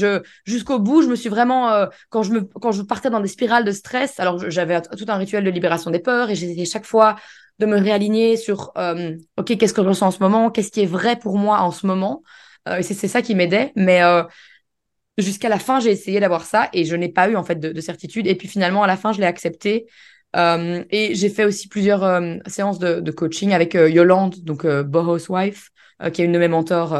jusqu'au 0.45 0.77
bout, 0.77 1.01
je 1.01 1.07
me 1.07 1.15
suis 1.15 1.29
vraiment 1.29 1.71
euh, 1.71 1.87
quand 2.09 2.21
je 2.21 2.33
quand 2.61 2.73
je 2.73 2.81
partais 2.81 3.09
dans 3.09 3.21
des 3.21 3.29
spirales 3.29 3.63
de 3.63 3.71
stress. 3.71 4.19
Alors 4.19 4.49
j'avais 4.49 4.81
tout 4.81 5.05
un 5.07 5.15
rituel 5.15 5.43
de 5.43 5.49
libération 5.49 5.89
des 5.89 5.99
peurs 5.99 6.29
et 6.29 6.35
j'essayais 6.35 6.65
chaque 6.65 6.85
fois 6.85 7.15
de 7.59 7.65
me 7.65 7.77
réaligner 7.77 8.37
sur 8.37 8.73
ok 9.37 9.57
qu'est-ce 9.57 9.73
que 9.73 9.81
je 9.81 9.87
ressens 9.87 10.07
en 10.07 10.11
ce 10.11 10.19
moment, 10.19 10.51
qu'est-ce 10.51 10.71
qui 10.71 10.81
est 10.81 10.85
vrai 10.85 11.17
pour 11.17 11.37
moi 11.37 11.61
en 11.61 11.71
ce 11.71 11.87
moment? 11.87 12.21
Et 12.77 12.83
c'est 12.83 13.07
ça 13.07 13.21
qui 13.21 13.35
m'aidait. 13.35 13.71
Mais 13.77 14.01
jusqu'à 15.22 15.49
la 15.49 15.59
fin, 15.59 15.80
j'ai 15.80 15.91
essayé 15.91 16.20
d'avoir 16.20 16.45
ça 16.45 16.70
et 16.74 16.86
je 16.86 16.95
n'ai 16.95 17.09
pas 17.09 17.30
eu 17.30 17.36
en 17.36 17.43
fait 17.43 17.55
de, 17.55 17.72
de 17.72 17.82
certitude. 17.82 18.28
Et 18.28 18.36
puis 18.36 18.47
finalement, 18.47 18.84
à 18.84 18.88
la 18.88 18.97
fin, 18.97 19.13
je 19.13 19.20
l'ai 19.20 19.26
accepté. 19.26 19.88
Euh, 20.36 20.84
et 20.91 21.15
j'ai 21.15 21.30
fait 21.30 21.45
aussi 21.45 21.67
plusieurs 21.67 22.03
euh, 22.03 22.38
séances 22.45 22.80
de, 22.80 23.11
coaching 23.11 23.53
avec 23.53 23.76
euh, 23.76 23.89
Yolande, 23.89 24.36
donc 24.43 24.65
Boho's 24.65 25.30
wife, 25.30 25.72
qui 26.13 26.22
est 26.22 26.26
une 26.26 26.32
de 26.32 26.39
mes 26.39 26.47
mentors 26.47 26.97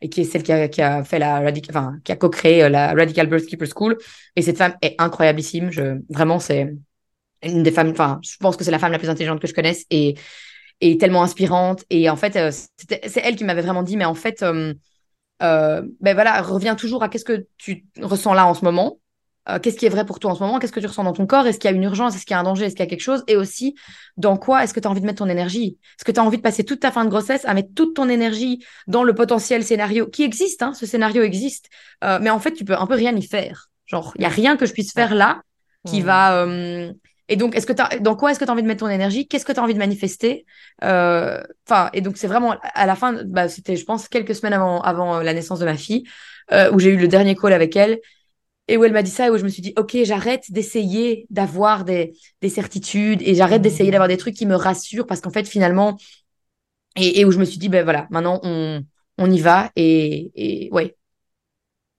et 0.00 0.08
qui 0.08 0.22
est 0.22 0.24
celle 0.24 0.42
qui 0.42 0.52
a, 0.52 1.04
fait 1.04 1.18
la 1.18 1.42
enfin 1.68 1.98
qui 2.02 2.12
a 2.12 2.16
co-créé 2.16 2.66
la 2.70 2.94
Radical 2.94 3.26
Birth 3.26 3.44
Keeper 3.46 3.68
School. 3.68 3.98
Et 4.36 4.42
cette 4.42 4.56
femme 4.56 4.74
est 4.80 4.94
incroyablissime. 4.98 5.70
Je 5.70 6.00
vraiment 6.08 6.38
c'est 6.38 6.74
une 7.42 7.62
des 7.62 7.70
femmes. 7.70 7.90
Enfin, 7.90 8.20
je 8.22 8.36
pense 8.40 8.56
que 8.56 8.64
c'est 8.64 8.70
la 8.70 8.78
femme 8.78 8.92
la 8.92 8.98
plus 8.98 9.10
intelligente 9.10 9.40
que 9.40 9.46
je 9.46 9.52
connaisse 9.54 9.84
et 9.90 10.14
et 10.80 10.96
tellement 10.96 11.22
inspirante. 11.22 11.84
Et 11.90 12.08
en 12.08 12.16
fait, 12.16 12.38
c'est 12.80 13.20
elle 13.22 13.36
qui 13.36 13.44
m'avait 13.44 13.62
vraiment 13.62 13.82
dit, 13.82 13.98
mais 13.98 14.06
en 14.06 14.14
fait, 14.14 14.42
euh, 15.42 15.78
euh, 15.78 15.82
ben 16.00 16.14
voilà, 16.14 16.40
reviens 16.42 16.74
toujours 16.74 17.02
à 17.02 17.08
qu'est-ce 17.08 17.24
que 17.24 17.46
tu 17.56 17.86
ressens 18.00 18.34
là 18.34 18.46
en 18.46 18.54
ce 18.54 18.64
moment. 18.64 18.98
Euh, 19.48 19.58
qu'est-ce 19.58 19.78
qui 19.78 19.86
est 19.86 19.90
vrai 19.90 20.04
pour 20.04 20.20
toi 20.20 20.32
en 20.32 20.34
ce 20.34 20.42
moment? 20.42 20.58
Qu'est-ce 20.58 20.72
que 20.72 20.80
tu 20.80 20.86
ressens 20.86 21.04
dans 21.04 21.12
ton 21.12 21.26
corps? 21.26 21.46
Est-ce 21.46 21.58
qu'il 21.58 21.70
y 21.70 21.72
a 21.72 21.76
une 21.76 21.82
urgence? 21.82 22.14
Est-ce 22.14 22.26
qu'il 22.26 22.34
y 22.34 22.36
a 22.36 22.40
un 22.40 22.44
danger? 22.44 22.66
Est-ce 22.66 22.74
qu'il 22.74 22.84
y 22.84 22.86
a 22.86 22.90
quelque 22.90 23.00
chose? 23.00 23.24
Et 23.28 23.36
aussi, 23.36 23.74
dans 24.18 24.36
quoi 24.36 24.62
est-ce 24.62 24.74
que 24.74 24.80
tu 24.80 24.86
as 24.86 24.90
envie 24.90 25.00
de 25.00 25.06
mettre 25.06 25.18
ton 25.18 25.28
énergie? 25.30 25.78
Est-ce 25.96 26.04
que 26.04 26.12
tu 26.12 26.20
as 26.20 26.24
envie 26.24 26.36
de 26.36 26.42
passer 26.42 26.64
toute 26.64 26.80
ta 26.80 26.90
fin 26.90 27.04
de 27.04 27.10
grossesse 27.10 27.44
à 27.46 27.54
mettre 27.54 27.70
toute 27.74 27.94
ton 27.94 28.08
énergie 28.08 28.62
dans 28.88 29.04
le 29.04 29.14
potentiel 29.14 29.64
scénario 29.64 30.06
qui 30.06 30.22
existe 30.22 30.62
hein, 30.62 30.74
Ce 30.74 30.84
scénario 30.84 31.22
existe. 31.22 31.70
Euh, 32.04 32.18
mais 32.20 32.30
en 32.30 32.40
fait, 32.40 32.52
tu 32.52 32.64
peux 32.64 32.76
un 32.76 32.86
peu 32.86 32.94
rien 32.94 33.14
y 33.16 33.22
faire. 33.22 33.70
Genre, 33.86 34.12
il 34.16 34.22
y 34.22 34.26
a 34.26 34.30
rien 34.30 34.58
que 34.58 34.66
je 34.66 34.72
puisse 34.72 34.92
faire 34.92 35.14
là 35.14 35.40
qui 35.86 36.02
va... 36.02 36.46
Et 37.28 37.36
donc, 37.36 37.54
est-ce 37.56 37.66
que 37.66 37.98
dans 38.00 38.16
quoi 38.16 38.30
est-ce 38.30 38.38
que 38.40 38.44
tu 38.44 38.50
as 38.50 38.52
envie 38.54 38.62
de 38.62 38.66
mettre 38.68 38.80
ton 38.80 38.88
énergie? 38.88 39.28
Qu'est-ce 39.28 39.44
que 39.44 39.52
tu 39.52 39.60
as 39.60 39.62
envie 39.62 39.74
de 39.74 39.78
manifester? 39.78 40.46
Euh, 40.84 41.42
Enfin, 41.68 41.90
et 41.92 42.00
donc, 42.00 42.16
c'est 42.16 42.26
vraiment 42.26 42.56
à 42.62 42.86
la 42.86 42.96
fin, 42.96 43.22
bah, 43.24 43.48
c'était, 43.48 43.76
je 43.76 43.84
pense, 43.84 44.08
quelques 44.08 44.34
semaines 44.34 44.54
avant, 44.54 44.80
avant 44.80 45.16
euh, 45.18 45.22
la 45.22 45.34
naissance 45.34 45.58
de 45.58 45.66
ma 45.66 45.76
fille, 45.76 46.04
euh, 46.52 46.70
où 46.72 46.78
j'ai 46.78 46.90
eu 46.90 46.96
le 46.96 47.08
dernier 47.08 47.34
call 47.36 47.52
avec 47.52 47.76
elle. 47.76 48.00
et 48.68 48.76
où 48.78 48.84
elle 48.84 48.92
m'a 48.92 49.02
dit 49.02 49.10
ça 49.10 49.26
et 49.28 49.30
où 49.30 49.38
je 49.38 49.44
me 49.44 49.48
suis 49.50 49.62
dit, 49.62 49.74
OK, 49.78 49.96
j'arrête 50.04 50.44
d'essayer 50.52 51.26
d'avoir 51.30 51.84
des, 51.84 52.14
des 52.42 52.48
certitudes 52.50 53.22
et 53.22 53.34
j'arrête 53.34 53.62
d'essayer 53.62 53.90
d'avoir 53.92 54.08
des 54.08 54.16
trucs 54.18 54.34
qui 54.36 54.46
me 54.46 54.56
rassurent 54.56 55.06
parce 55.06 55.20
qu'en 55.22 55.30
fait, 55.30 55.48
finalement, 55.48 55.98
et, 56.96 57.20
et, 57.20 57.24
où 57.24 57.30
je 57.30 57.38
me 57.38 57.44
suis 57.44 57.58
dit, 57.58 57.68
ben 57.68 57.84
voilà, 57.84 58.06
maintenant, 58.10 58.40
on, 58.42 58.82
on 59.18 59.30
y 59.30 59.40
va 59.40 59.70
et, 59.76 60.30
et 60.34 60.70
ouais. 60.72 60.96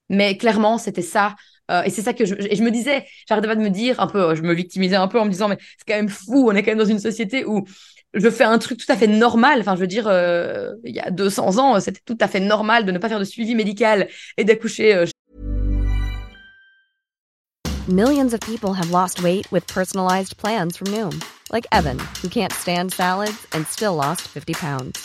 Mais 0.10 0.38
clairement, 0.38 0.78
c'était 0.78 1.02
ça. 1.02 1.36
Euh, 1.70 1.84
et 1.84 1.90
c'est 1.90 2.02
ça 2.02 2.14
que 2.14 2.26
je, 2.26 2.36
et 2.36 2.56
je 2.56 2.64
me 2.64 2.72
disais, 2.72 3.06
j'arrêtais 3.28 3.48
pas 3.48 3.56
de 3.56 3.62
me 3.62 3.70
dire 3.70 4.00
un 4.00 4.08
peu, 4.08 4.36
je 4.36 4.42
me 4.42 4.54
victimisais 4.54 4.96
un 4.96 5.08
peu 5.08 5.20
en 5.20 5.26
me 5.26 5.30
disant, 5.30 5.48
mais 5.48 5.58
c'est 5.78 5.88
quand 5.88 5.96
même 5.96 6.10
fou, 6.10 6.50
on 6.50 6.56
est 6.56 6.64
quand 6.64 6.72
même 6.72 6.80
dans 6.80 6.86
une 6.86 7.00
société 7.00 7.46
où 7.46 7.66
je 8.14 8.30
fais 8.30 8.44
un 8.44 8.58
truc 8.58 8.80
tout 8.80 8.92
à 8.92 8.96
fait 8.96 9.08
normal. 9.08 9.60
Enfin, 9.60 9.76
je 9.76 9.82
veux 9.82 9.88
dire, 9.88 10.08
euh, 10.08 10.72
il 10.84 10.96
y 10.96 11.00
a 11.00 11.12
200 11.12 11.58
ans, 11.58 11.80
c'était 11.80 12.02
tout 12.06 12.18
à 12.20 12.28
fait 12.28 12.40
normal 12.40 12.86
de 12.86 12.92
ne 12.92 12.98
pas 12.98 13.10
faire 13.10 13.20
de 13.20 13.26
suivi 13.26 13.56
médical 13.56 14.08
et 14.38 14.44
d'accoucher. 14.44 14.96
Euh... 14.96 15.06
Millions 17.88 18.34
of 18.34 18.40
people 18.42 18.74
have 18.74 18.92
lost 18.92 19.22
weight 19.24 19.52
with 19.52 19.66
personalized 19.68 20.38
plans 20.38 20.78
from 20.78 20.88
Noom, 20.92 21.24
like 21.52 21.66
Evan, 21.72 21.98
who 22.22 22.30
can't 22.30 22.54
stand 22.54 22.94
salads 22.94 23.48
and 23.54 23.66
still 23.68 23.96
lost 23.96 24.22
50 24.28 24.54
pounds. 24.54 25.04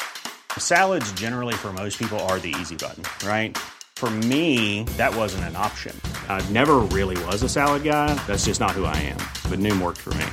Salads, 0.59 1.11
generally, 1.13 1.55
for 1.55 1.73
most 1.73 1.99
people, 1.99 2.19
are 2.29 2.39
the 2.39 2.55
easy 2.61 2.77
button, 2.77 3.03
right? 3.27 3.57
For 4.05 4.11
me, 4.11 4.85
that 4.99 5.17
wasn't 5.17 5.45
an 5.45 5.57
option. 5.57 5.99
I 6.29 6.47
never 6.51 6.81
really 6.93 7.17
was 7.25 7.43
a 7.43 7.49
salad 7.49 7.85
guy. 7.85 8.15
That's 8.27 8.45
just 8.45 8.61
not 8.61 8.73
who 8.73 8.85
I 8.85 8.95
am. 8.97 9.17
But 9.49 9.61
Noom 9.61 9.81
worked 9.81 10.03
for 10.03 10.13
me. 10.13 10.27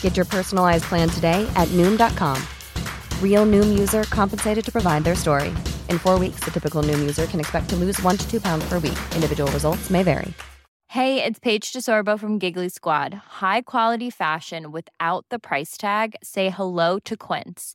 Get 0.00 0.16
your 0.16 0.26
personalized 0.26 0.84
plan 0.84 1.08
today 1.08 1.44
at 1.56 1.66
Noom.com. 1.70 2.40
Real 3.20 3.44
Noom 3.46 3.76
user 3.76 4.04
compensated 4.04 4.64
to 4.64 4.70
provide 4.70 5.02
their 5.02 5.16
story. 5.16 5.48
In 5.88 5.98
four 5.98 6.20
weeks, 6.20 6.38
the 6.44 6.52
typical 6.52 6.84
Noom 6.84 7.00
user 7.00 7.26
can 7.26 7.40
expect 7.40 7.68
to 7.70 7.74
lose 7.74 8.00
one 8.00 8.16
to 8.16 8.30
two 8.30 8.40
pounds 8.40 8.64
per 8.68 8.78
week. 8.78 9.00
Individual 9.16 9.50
results 9.50 9.90
may 9.90 10.04
vary. 10.04 10.32
Hey, 10.86 11.24
it's 11.24 11.40
Paige 11.40 11.72
DeSorbo 11.72 12.16
from 12.16 12.38
Giggly 12.38 12.68
Squad. 12.68 13.14
High 13.42 13.62
quality 13.62 14.08
fashion 14.08 14.70
without 14.70 15.26
the 15.30 15.40
price 15.40 15.76
tag? 15.76 16.14
Say 16.22 16.50
hello 16.50 17.00
to 17.00 17.16
Quince. 17.16 17.74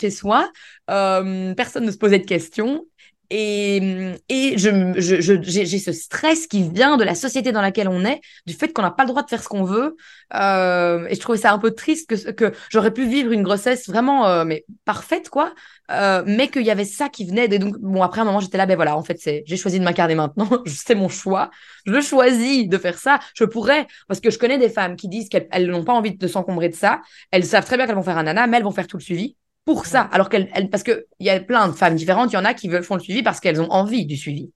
Chez 0.00 0.10
soi, 0.10 0.50
euh, 0.90 1.54
personne 1.54 1.84
ne 1.84 1.90
se 1.90 1.98
posait 1.98 2.18
de 2.18 2.26
questions. 2.26 2.84
Et, 3.30 4.14
et 4.30 4.56
j'ai 4.56 5.78
ce 5.78 5.92
stress 5.92 6.46
qui 6.46 6.66
vient 6.66 6.96
de 6.96 7.04
la 7.04 7.14
société 7.14 7.52
dans 7.52 7.60
laquelle 7.60 7.88
on 7.88 8.02
est, 8.06 8.22
du 8.46 8.54
fait 8.54 8.72
qu'on 8.72 8.80
n'a 8.80 8.90
pas 8.90 9.02
le 9.02 9.10
droit 9.10 9.22
de 9.22 9.28
faire 9.28 9.42
ce 9.42 9.48
qu'on 9.48 9.64
veut. 9.64 9.96
Euh, 10.34 11.06
et 11.10 11.14
je 11.14 11.20
trouvais 11.20 11.36
ça 11.36 11.52
un 11.52 11.58
peu 11.58 11.72
triste 11.72 12.08
que, 12.08 12.30
que 12.30 12.56
j'aurais 12.70 12.92
pu 12.92 13.06
vivre 13.06 13.32
une 13.32 13.42
grossesse 13.42 13.86
vraiment 13.86 14.26
euh, 14.26 14.44
mais 14.46 14.64
parfaite, 14.86 15.28
quoi. 15.28 15.52
Mais 15.90 16.48
qu'il 16.48 16.62
y 16.62 16.70
avait 16.70 16.86
ça 16.86 17.10
qui 17.10 17.26
venait. 17.26 17.46
Et 17.46 17.58
donc, 17.58 17.76
bon, 17.78 18.02
après 18.02 18.22
un 18.22 18.24
moment, 18.24 18.40
j'étais 18.40 18.56
là, 18.56 18.64
ben 18.64 18.76
voilà, 18.76 18.96
en 18.96 19.02
fait, 19.02 19.18
c'est, 19.20 19.42
j'ai 19.46 19.56
choisi 19.58 19.78
de 19.78 19.84
m'incarner 19.84 20.14
maintenant. 20.14 20.48
c'est 20.66 20.94
mon 20.94 21.08
choix. 21.10 21.50
Je 21.84 22.00
choisis 22.00 22.66
de 22.66 22.78
faire 22.78 22.98
ça. 22.98 23.18
Je 23.34 23.44
pourrais, 23.44 23.86
parce 24.06 24.20
que 24.20 24.30
je 24.30 24.38
connais 24.38 24.58
des 24.58 24.70
femmes 24.70 24.96
qui 24.96 25.08
disent 25.08 25.28
qu'elles 25.28 25.66
n'ont 25.70 25.84
pas 25.84 25.92
envie 25.92 26.16
de 26.16 26.26
s'encombrer 26.28 26.70
de 26.70 26.74
ça. 26.74 27.02
Elles 27.30 27.44
savent 27.44 27.66
très 27.66 27.76
bien 27.76 27.86
qu'elles 27.86 27.94
vont 27.96 28.02
faire 28.02 28.18
un 28.18 28.22
nana, 28.22 28.46
mais 28.46 28.56
elles 28.56 28.64
vont 28.64 28.70
faire 28.70 28.86
tout 28.86 28.96
le 28.96 29.02
suivi 29.02 29.36
pour 29.68 29.84
ça. 29.84 30.00
Alors 30.12 30.30
qu'elle, 30.30 30.48
elle, 30.54 30.70
parce 30.70 30.82
que 30.82 31.04
il 31.18 31.26
y 31.26 31.28
a 31.28 31.38
plein 31.40 31.68
de 31.68 31.74
femmes 31.74 31.94
différentes, 31.94 32.32
il 32.32 32.36
y 32.36 32.38
en 32.38 32.44
a 32.46 32.54
qui 32.54 32.68
veulent 32.70 32.82
font 32.82 32.94
le 32.94 33.02
suivi 33.02 33.22
parce 33.22 33.38
qu'elles 33.38 33.60
ont 33.60 33.70
envie 33.70 34.06
du 34.06 34.16
suivi, 34.16 34.50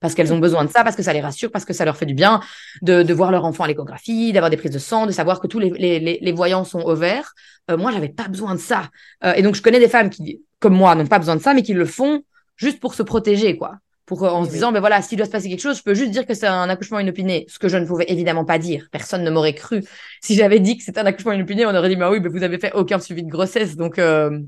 parce 0.00 0.14
qu'elles 0.14 0.32
ont 0.32 0.38
besoin 0.38 0.64
de 0.64 0.70
ça, 0.70 0.82
parce 0.82 0.96
que 0.96 1.02
ça 1.02 1.12
les 1.12 1.20
rassure, 1.20 1.50
parce 1.50 1.66
que 1.66 1.74
ça 1.74 1.84
leur 1.84 1.98
fait 1.98 2.06
du 2.06 2.14
bien 2.14 2.40
de, 2.80 3.02
de 3.02 3.12
voir 3.12 3.30
leur 3.30 3.44
enfant 3.44 3.64
à 3.64 3.68
l'échographie, 3.68 4.32
d'avoir 4.32 4.48
des 4.48 4.56
prises 4.56 4.70
de 4.70 4.78
sang, 4.78 5.04
de 5.04 5.12
savoir 5.12 5.40
que 5.40 5.48
tous 5.48 5.58
les, 5.58 5.68
les, 5.68 6.00
les, 6.00 6.18
les 6.18 6.32
voyants 6.32 6.64
sont 6.64 6.80
au 6.80 6.94
vert. 6.94 7.34
Euh, 7.70 7.76
moi, 7.76 7.92
j'avais 7.92 8.08
pas 8.08 8.26
besoin 8.26 8.54
de 8.54 8.58
ça. 8.58 8.88
Euh, 9.22 9.34
et 9.34 9.42
donc, 9.42 9.54
je 9.54 9.60
connais 9.60 9.80
des 9.80 9.88
femmes 9.90 10.08
qui, 10.08 10.42
comme 10.60 10.74
moi, 10.74 10.94
n'ont 10.94 11.06
pas 11.06 11.18
besoin 11.18 11.36
de 11.36 11.42
ça, 11.42 11.52
mais 11.52 11.62
qui 11.62 11.74
le 11.74 11.84
font 11.84 12.22
juste 12.56 12.80
pour 12.80 12.94
se 12.94 13.02
protéger, 13.02 13.58
quoi. 13.58 13.76
Pour, 14.06 14.22
en 14.24 14.42
Oui, 14.42 14.48
se 14.48 14.50
oui. 14.50 14.52
disant, 14.52 14.70
ben 14.72 14.80
voilà, 14.80 15.00
s'il 15.00 15.16
doit 15.16 15.26
se 15.26 15.30
passer 15.30 15.48
quelque 15.48 15.62
chose, 15.62 15.78
je 15.78 15.82
peux 15.82 15.94
juste 15.94 16.10
dire 16.10 16.26
que 16.26 16.34
c'est 16.34 16.46
un 16.46 16.68
accouchement 16.68 16.98
inopiné, 16.98 17.46
ce 17.48 17.58
que 17.58 17.68
je 17.68 17.78
ne 17.78 17.86
pouvais 17.86 18.04
évidemment 18.08 18.44
pas 18.44 18.58
dire. 18.58 18.86
Personne 18.92 19.24
ne 19.24 19.30
m'aurait 19.30 19.54
cru. 19.54 19.82
Si 20.20 20.34
j'avais 20.34 20.60
dit 20.60 20.76
que 20.76 20.84
c'était 20.84 21.00
un 21.00 21.06
accouchement 21.06 21.32
inopiné, 21.32 21.64
on 21.64 21.74
aurait 21.74 21.88
dit, 21.88 21.96
bah 21.96 22.10
oui, 22.10 22.20
mais 22.20 22.28
vous 22.28 22.42
avez 22.42 22.58
fait 22.58 22.72
aucun 22.74 22.98
suivi 22.98 23.22
de 23.22 23.30
grossesse. 23.30 23.76
Donc, 23.76 23.98
euh, 23.98 24.40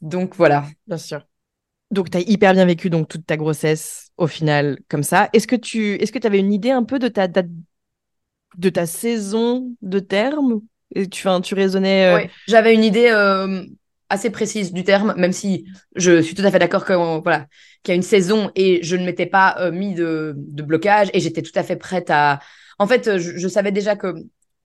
donc 0.00 0.34
voilà. 0.36 0.66
Bien 0.86 0.98
sûr. 0.98 1.22
Donc, 1.90 2.10
tu 2.10 2.18
as 2.18 2.20
hyper 2.20 2.54
bien 2.54 2.64
vécu 2.66 2.90
donc 2.90 3.08
toute 3.08 3.24
ta 3.26 3.36
grossesse 3.36 4.10
au 4.16 4.26
final 4.26 4.78
comme 4.88 5.02
ça. 5.02 5.28
Est-ce 5.32 5.46
que 5.46 5.56
tu 5.56 5.94
est-ce 5.94 6.12
que 6.12 6.18
tu 6.18 6.26
avais 6.26 6.40
une 6.40 6.52
idée 6.52 6.70
un 6.70 6.82
peu 6.82 6.98
de 6.98 7.08
ta 7.08 7.28
date 7.28 7.46
de 8.56 8.68
ta 8.70 8.86
saison 8.86 9.74
de 9.82 9.98
terme? 9.98 10.60
Et 10.94 11.08
tu, 11.08 11.26
tu 11.42 11.54
raisonnais 11.54 12.06
euh, 12.06 12.16
Ouais. 12.16 12.30
J'avais 12.46 12.74
une 12.74 12.84
idée 12.84 13.08
euh, 13.10 13.64
assez 14.08 14.30
précise 14.30 14.72
du 14.72 14.84
terme, 14.84 15.14
même 15.16 15.32
si 15.32 15.66
je 15.96 16.20
suis 16.22 16.34
tout 16.34 16.42
à 16.44 16.50
fait 16.50 16.58
d'accord 16.58 16.84
euh, 16.90 17.18
voilà 17.20 17.46
qu'il 17.82 17.92
y 17.92 17.94
a 17.94 17.96
une 17.96 18.02
saison 18.02 18.50
et 18.54 18.82
je 18.82 18.96
ne 18.96 19.04
m'étais 19.04 19.26
pas 19.26 19.56
euh, 19.60 19.70
mis 19.72 19.94
de, 19.94 20.34
de 20.36 20.62
blocage 20.62 21.10
et 21.12 21.20
j'étais 21.20 21.42
tout 21.42 21.52
à 21.54 21.62
fait 21.62 21.76
prête 21.76 22.10
à. 22.10 22.40
En 22.78 22.86
fait, 22.86 23.18
je, 23.18 23.36
je 23.38 23.48
savais 23.48 23.72
déjà 23.72 23.96
que 23.96 24.14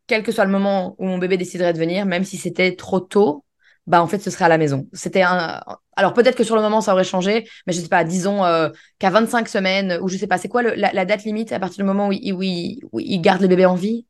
quel 0.07 0.23
que 0.23 0.31
soit 0.31 0.45
le 0.45 0.51
moment 0.51 0.95
où 0.97 1.05
mon 1.05 1.17
bébé 1.17 1.37
déciderait 1.37 1.73
de 1.73 1.77
venir, 1.77 2.05
même 2.05 2.23
si 2.23 2.37
c'était 2.37 2.75
trop 2.75 2.99
tôt, 2.99 3.45
bah 3.87 4.01
en 4.01 4.07
fait 4.07 4.19
ce 4.19 4.29
serait 4.31 4.45
à 4.45 4.49
la 4.49 4.57
maison. 4.57 4.87
C'était 4.93 5.21
un. 5.21 5.61
Alors 5.95 6.13
peut-être 6.13 6.35
que 6.35 6.43
sur 6.43 6.55
le 6.55 6.61
moment 6.61 6.81
ça 6.81 6.93
aurait 6.93 7.03
changé, 7.03 7.47
mais 7.67 7.73
je 7.73 7.81
sais 7.81 7.87
pas. 7.89 8.03
Disons 8.03 8.43
euh, 8.45 8.69
qu'à 8.99 9.09
25 9.09 9.47
semaines 9.47 9.99
ou 10.01 10.07
je 10.07 10.17
sais 10.17 10.27
pas. 10.27 10.37
C'est 10.37 10.47
quoi 10.47 10.61
le- 10.63 10.73
la, 10.75 10.91
la 10.93 11.05
date 11.05 11.23
limite 11.23 11.51
à 11.51 11.59
partir 11.59 11.77
du 11.83 11.87
moment 11.87 12.07
où 12.07 12.11
il, 12.11 12.33
où 12.33 12.41
il, 12.43 12.79
où 12.91 12.99
il 12.99 13.19
garde 13.21 13.41
le 13.41 13.47
bébé 13.47 13.65
en 13.65 13.75
vie? 13.75 14.05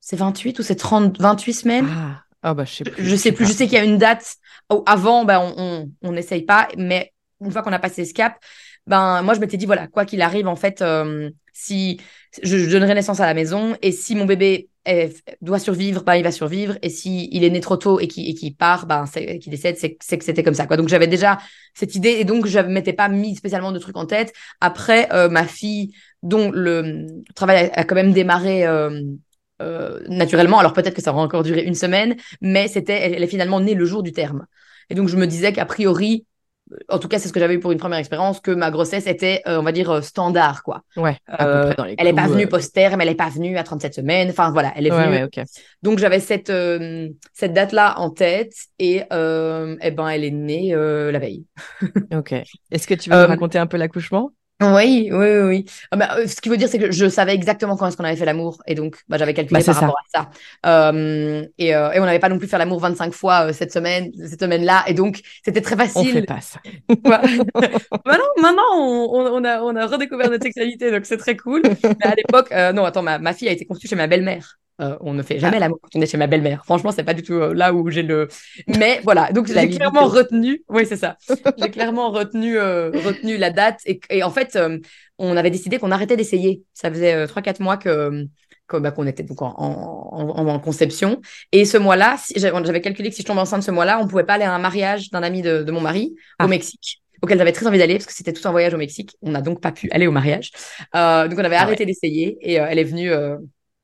C'est 0.00 0.16
28 0.16 0.58
ou 0.58 0.62
c'est 0.62 0.76
30, 0.76 1.20
28 1.20 1.52
semaines? 1.54 1.86
Ah, 1.86 2.24
ah 2.42 2.54
bah 2.54 2.64
je 2.64 2.72
sais 2.74 2.84
plus. 2.84 3.06
je 3.06 3.16
sais 3.16 3.32
plus, 3.32 3.46
je 3.46 3.52
sais 3.52 3.66
qu'il 3.66 3.74
y 3.78 3.80
a 3.80 3.84
une 3.84 3.98
date 3.98 4.36
avant, 4.86 5.24
ben, 5.24 5.40
on, 5.40 5.54
on, 5.62 5.90
on 6.02 6.12
n'essaye 6.12 6.42
pas, 6.42 6.68
mais 6.76 7.12
une 7.40 7.50
fois 7.50 7.62
qu'on 7.62 7.72
a 7.72 7.78
passé 7.78 8.04
ce 8.04 8.14
cap, 8.14 8.38
ben, 8.86 9.22
moi, 9.22 9.34
je 9.34 9.40
m'étais 9.40 9.56
dit, 9.56 9.66
voilà, 9.66 9.86
quoi 9.86 10.04
qu'il 10.04 10.22
arrive, 10.22 10.48
en 10.48 10.56
fait, 10.56 10.82
euh, 10.82 11.30
si 11.52 12.00
je, 12.42 12.58
je 12.58 12.70
donnerai 12.70 12.94
naissance 12.94 13.20
à 13.20 13.26
la 13.26 13.34
maison 13.34 13.76
et 13.82 13.92
si 13.92 14.14
mon 14.14 14.24
bébé 14.24 14.68
doit 15.40 15.58
survivre, 15.58 16.02
ben, 16.02 16.14
il 16.14 16.24
va 16.24 16.32
survivre. 16.32 16.76
Et 16.82 16.88
si 16.88 17.28
il 17.32 17.44
est 17.44 17.50
né 17.50 17.60
trop 17.60 17.76
tôt 17.76 18.00
et 18.00 18.08
qu'il 18.08 18.28
et 18.28 18.34
qu'il 18.34 18.56
part, 18.56 18.86
ben, 18.86 19.04
qu'il 19.06 19.50
décède, 19.50 19.76
c'est, 19.76 19.96
que 19.96 20.24
c'était 20.24 20.42
comme 20.42 20.54
ça, 20.54 20.66
quoi. 20.66 20.76
Donc, 20.76 20.88
j'avais 20.88 21.06
déjà 21.06 21.38
cette 21.74 21.94
idée 21.94 22.10
et 22.18 22.24
donc, 22.24 22.46
je 22.46 22.58
m'étais 22.60 22.92
pas 22.92 23.08
mis 23.08 23.36
spécialement 23.36 23.72
de 23.72 23.78
trucs 23.78 23.96
en 23.96 24.06
tête. 24.06 24.32
Après, 24.60 25.12
euh, 25.12 25.28
ma 25.28 25.46
fille, 25.46 25.92
dont 26.22 26.50
le 26.50 27.06
travail 27.34 27.70
a, 27.74 27.80
a 27.80 27.84
quand 27.84 27.94
même 27.94 28.12
démarré, 28.12 28.66
euh, 28.66 29.02
euh, 29.60 30.00
naturellement. 30.08 30.58
Alors 30.58 30.72
peut-être 30.72 30.94
que 30.94 31.02
ça 31.02 31.12
va 31.12 31.18
encore 31.20 31.42
durer 31.42 31.62
une 31.62 31.74
semaine, 31.74 32.16
mais 32.40 32.68
c'était, 32.68 33.00
elle, 33.00 33.14
elle 33.14 33.22
est 33.22 33.26
finalement 33.28 33.60
née 33.60 33.74
le 33.74 33.84
jour 33.84 34.02
du 34.02 34.12
terme. 34.12 34.46
Et 34.88 34.94
donc 34.94 35.08
je 35.08 35.16
me 35.16 35.26
disais 35.26 35.52
qu'a 35.52 35.64
priori, 35.66 36.26
euh, 36.72 36.76
en 36.88 36.98
tout 36.98 37.08
cas 37.08 37.18
c'est 37.18 37.28
ce 37.28 37.32
que 37.32 37.40
j'avais 37.40 37.54
eu 37.54 37.60
pour 37.60 37.72
une 37.72 37.78
première 37.78 37.98
expérience, 37.98 38.40
que 38.40 38.50
ma 38.50 38.70
grossesse 38.70 39.06
était, 39.06 39.42
euh, 39.46 39.58
on 39.60 39.62
va 39.62 39.72
dire, 39.72 40.02
standard, 40.02 40.62
quoi. 40.62 40.82
Ouais, 40.96 41.16
à 41.26 41.46
Euh, 41.46 41.54
peu 41.62 41.66
près 41.66 41.74
dans 41.76 41.84
les 41.84 41.94
elle 41.98 42.06
est 42.06 42.12
pas 42.12 42.26
venue 42.26 42.46
post-terme, 42.46 43.00
elle 43.00 43.08
est 43.08 43.14
pas 43.14 43.28
venue 43.28 43.56
à 43.56 43.62
37 43.62 43.94
semaines, 43.94 44.30
enfin 44.30 44.50
voilà, 44.50 44.72
elle 44.76 44.86
est 44.86 44.90
venue. 44.90 45.16
ouais, 45.16 45.24
ok. 45.24 45.44
Donc 45.82 45.98
j'avais 45.98 46.20
cette, 46.20 46.52
cette 47.32 47.52
date-là 47.52 47.98
en 47.98 48.10
tête 48.10 48.52
et 48.78 49.02
eh 49.02 49.90
ben, 49.90 50.08
elle 50.08 50.24
est 50.24 50.30
née 50.30 50.72
la 50.74 51.18
veille. 51.18 51.44
Ok. 52.12 52.32
Est-ce 52.72 52.86
que 52.86 52.94
tu 52.94 53.10
veux 53.10 53.16
me 53.16 53.26
raconter 53.26 53.58
un 53.58 53.66
peu 53.66 53.76
l'accouchement? 53.76 54.32
Oui, 54.62 55.08
oui, 55.10 55.16
oui. 55.16 55.40
oui. 55.48 55.64
Ah 55.90 55.96
bah, 55.96 56.16
euh, 56.18 56.26
ce 56.26 56.40
qui 56.40 56.50
veut 56.50 56.58
dire, 56.58 56.68
c'est 56.68 56.78
que 56.78 56.90
je 56.92 57.08
savais 57.08 57.34
exactement 57.34 57.76
quand 57.78 57.86
est-ce 57.86 57.96
qu'on 57.96 58.04
avait 58.04 58.16
fait 58.16 58.26
l'amour. 58.26 58.62
Et 58.66 58.74
donc, 58.74 58.98
bah, 59.08 59.16
j'avais 59.16 59.32
calculé 59.32 59.60
Bah, 59.60 59.60
c'est 59.62 59.72
par 59.72 59.74
ça. 59.74 59.86
rapport 59.86 59.96
à 60.14 60.18
ça. 60.18 60.30
Euh, 60.92 61.46
et, 61.58 61.74
euh, 61.74 61.92
et 61.92 62.00
on 62.00 62.04
n'avait 62.04 62.18
pas 62.18 62.28
non 62.28 62.38
plus 62.38 62.46
fait 62.48 62.58
l'amour 62.58 62.78
25 62.80 63.14
fois 63.14 63.48
euh, 63.48 63.52
cette 63.54 63.72
semaine, 63.72 64.10
cette 64.28 64.40
semaine-là. 64.40 64.84
Et 64.86 64.92
donc, 64.94 65.20
c'était 65.44 65.62
très 65.62 65.76
On 65.94 66.04
fait 66.04 66.22
facile. 66.22 66.26
pas 66.26 66.40
ça. 66.42 66.60
Voilà. 67.04 67.22
maintenant, 68.06 68.24
maintenant 68.42 68.62
on, 68.74 69.08
on- 69.14 69.32
on 69.40 69.44
a, 69.44 69.62
on 69.62 69.76
a 69.76 69.86
redécouvert 69.86 70.30
notre 70.30 70.44
sexualité, 70.44 70.90
donc 70.90 71.06
c'est 71.06 71.16
très 71.16 71.36
cool. 71.36 71.62
Mais 72.00 72.06
à 72.06 72.14
l'époque, 72.14 72.52
euh, 72.52 72.72
non, 72.72 72.84
attends, 72.84 73.02
ma, 73.02 73.18
ma 73.18 73.32
fille 73.34 73.48
a 73.48 73.52
été 73.52 73.66
conçue 73.66 73.88
chez 73.88 73.96
ma 73.96 74.06
belle-mère. 74.08 74.59
Euh, 74.80 74.96
on 75.00 75.12
ne 75.12 75.22
fait 75.22 75.38
jamais 75.38 75.56
Ah. 75.58 75.60
l'amour 75.60 75.78
quand 75.82 75.90
on 75.94 76.00
est 76.00 76.06
chez 76.06 76.16
ma 76.16 76.26
belle-mère. 76.26 76.64
Franchement, 76.64 76.90
c'est 76.92 77.04
pas 77.04 77.12
du 77.14 77.22
tout 77.22 77.34
euh, 77.34 77.52
là 77.52 77.74
où 77.74 77.90
j'ai 77.90 78.02
le. 78.02 78.28
Mais 78.78 79.00
voilà, 79.04 79.30
donc 79.32 79.46
j'ai 79.52 79.68
clairement 79.68 80.06
retenu. 80.06 80.62
Oui, 80.68 80.86
c'est 80.86 80.96
ça. 80.96 81.16
J'ai 81.58 81.70
clairement 81.70 82.10
retenu, 82.10 82.56
euh, 82.58 82.90
retenu 82.90 83.36
la 83.36 83.50
date. 83.50 83.80
Et, 83.84 84.00
et 84.10 84.22
en 84.22 84.30
fait, 84.30 84.58
on 85.18 85.36
avait 85.36 85.50
décidé 85.50 85.78
qu'on 85.78 85.90
arrêtait 85.90 86.16
d'essayer. 86.16 86.62
Ça 86.72 86.90
faisait 86.90 87.14
euh, 87.14 87.26
3-4 87.26 87.60
mois 87.62 87.76
que 87.76 88.26
bah, 88.72 88.90
qu'on 88.92 89.06
était 89.06 89.24
donc 89.24 89.42
en, 89.42 89.52
en, 89.58 90.28
en, 90.38 90.46
en 90.48 90.58
conception. 90.60 91.20
Et 91.52 91.64
ce 91.64 91.76
mois-là, 91.76 92.16
si, 92.18 92.34
j'avais 92.36 92.80
calculé 92.80 93.10
que 93.10 93.16
si 93.16 93.22
je 93.22 93.26
tombais 93.26 93.40
enceinte 93.40 93.62
ce 93.64 93.70
mois-là, 93.72 93.98
on 94.00 94.06
pouvait 94.06 94.24
pas 94.24 94.34
aller 94.34 94.44
à 94.44 94.52
un 94.54 94.58
mariage 94.60 95.10
d'un 95.10 95.22
ami 95.22 95.42
de, 95.42 95.62
de 95.64 95.72
mon 95.72 95.80
mari 95.80 96.14
Ah. 96.38 96.44
au 96.44 96.48
Mexique 96.48 97.02
auquel 97.22 97.36
j'avais 97.36 97.52
très 97.52 97.66
envie 97.66 97.76
d'aller 97.76 97.94
parce 97.96 98.06
que 98.06 98.14
c'était 98.14 98.32
tout 98.32 98.48
un 98.48 98.50
voyage 98.50 98.72
au 98.72 98.78
Mexique. 98.78 99.14
On 99.20 99.30
n'a 99.32 99.42
donc 99.42 99.60
pas 99.60 99.72
pu 99.72 99.90
aller 99.90 100.06
au 100.06 100.10
mariage. 100.12 100.52
Donc 100.94 101.38
on 101.38 101.44
avait 101.44 101.56
Ah 101.56 101.62
arrêté 101.64 101.84
d'essayer 101.84 102.38
et 102.40 102.54
elle 102.54 102.78
est 102.78 102.84
venue. 102.84 103.10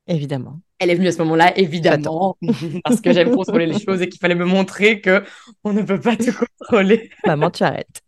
Évidemment. 0.06 0.60
Elle 0.78 0.90
est 0.90 0.94
venue 0.94 1.08
à 1.08 1.12
ce 1.12 1.18
moment-là, 1.18 1.56
évidemment, 1.58 2.36
parce 2.84 3.00
que 3.00 3.12
j'aime 3.12 3.34
contrôler 3.34 3.66
les 3.66 3.78
choses 3.78 4.02
et 4.02 4.08
qu'il 4.08 4.20
fallait 4.20 4.34
me 4.34 4.44
montrer 4.44 5.00
que 5.00 5.24
on 5.64 5.72
ne 5.72 5.82
peut 5.82 6.00
pas 6.00 6.16
tout 6.16 6.32
contrôler. 6.58 7.10
Maman, 7.26 7.50
tu 7.50 7.62
arrêtes. 7.62 8.02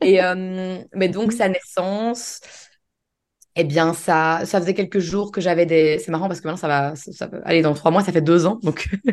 Et 0.00 0.22
euh, 0.22 0.78
mais 0.94 1.08
donc 1.08 1.32
sa 1.32 1.48
naissance, 1.48 2.40
eh 3.56 3.64
bien 3.64 3.92
ça, 3.94 4.42
ça 4.44 4.60
faisait 4.60 4.74
quelques 4.74 5.00
jours 5.00 5.32
que 5.32 5.40
j'avais 5.40 5.66
des. 5.66 5.98
C'est 5.98 6.12
marrant 6.12 6.28
parce 6.28 6.40
que 6.40 6.46
maintenant 6.46 6.60
ça 6.60 6.68
va, 6.68 6.94
ça, 6.94 7.12
ça 7.12 7.30
aller 7.44 7.62
dans 7.62 7.74
trois 7.74 7.90
mois, 7.90 8.04
ça 8.04 8.12
fait 8.12 8.20
deux 8.20 8.46
ans, 8.46 8.60
donc 8.62 8.88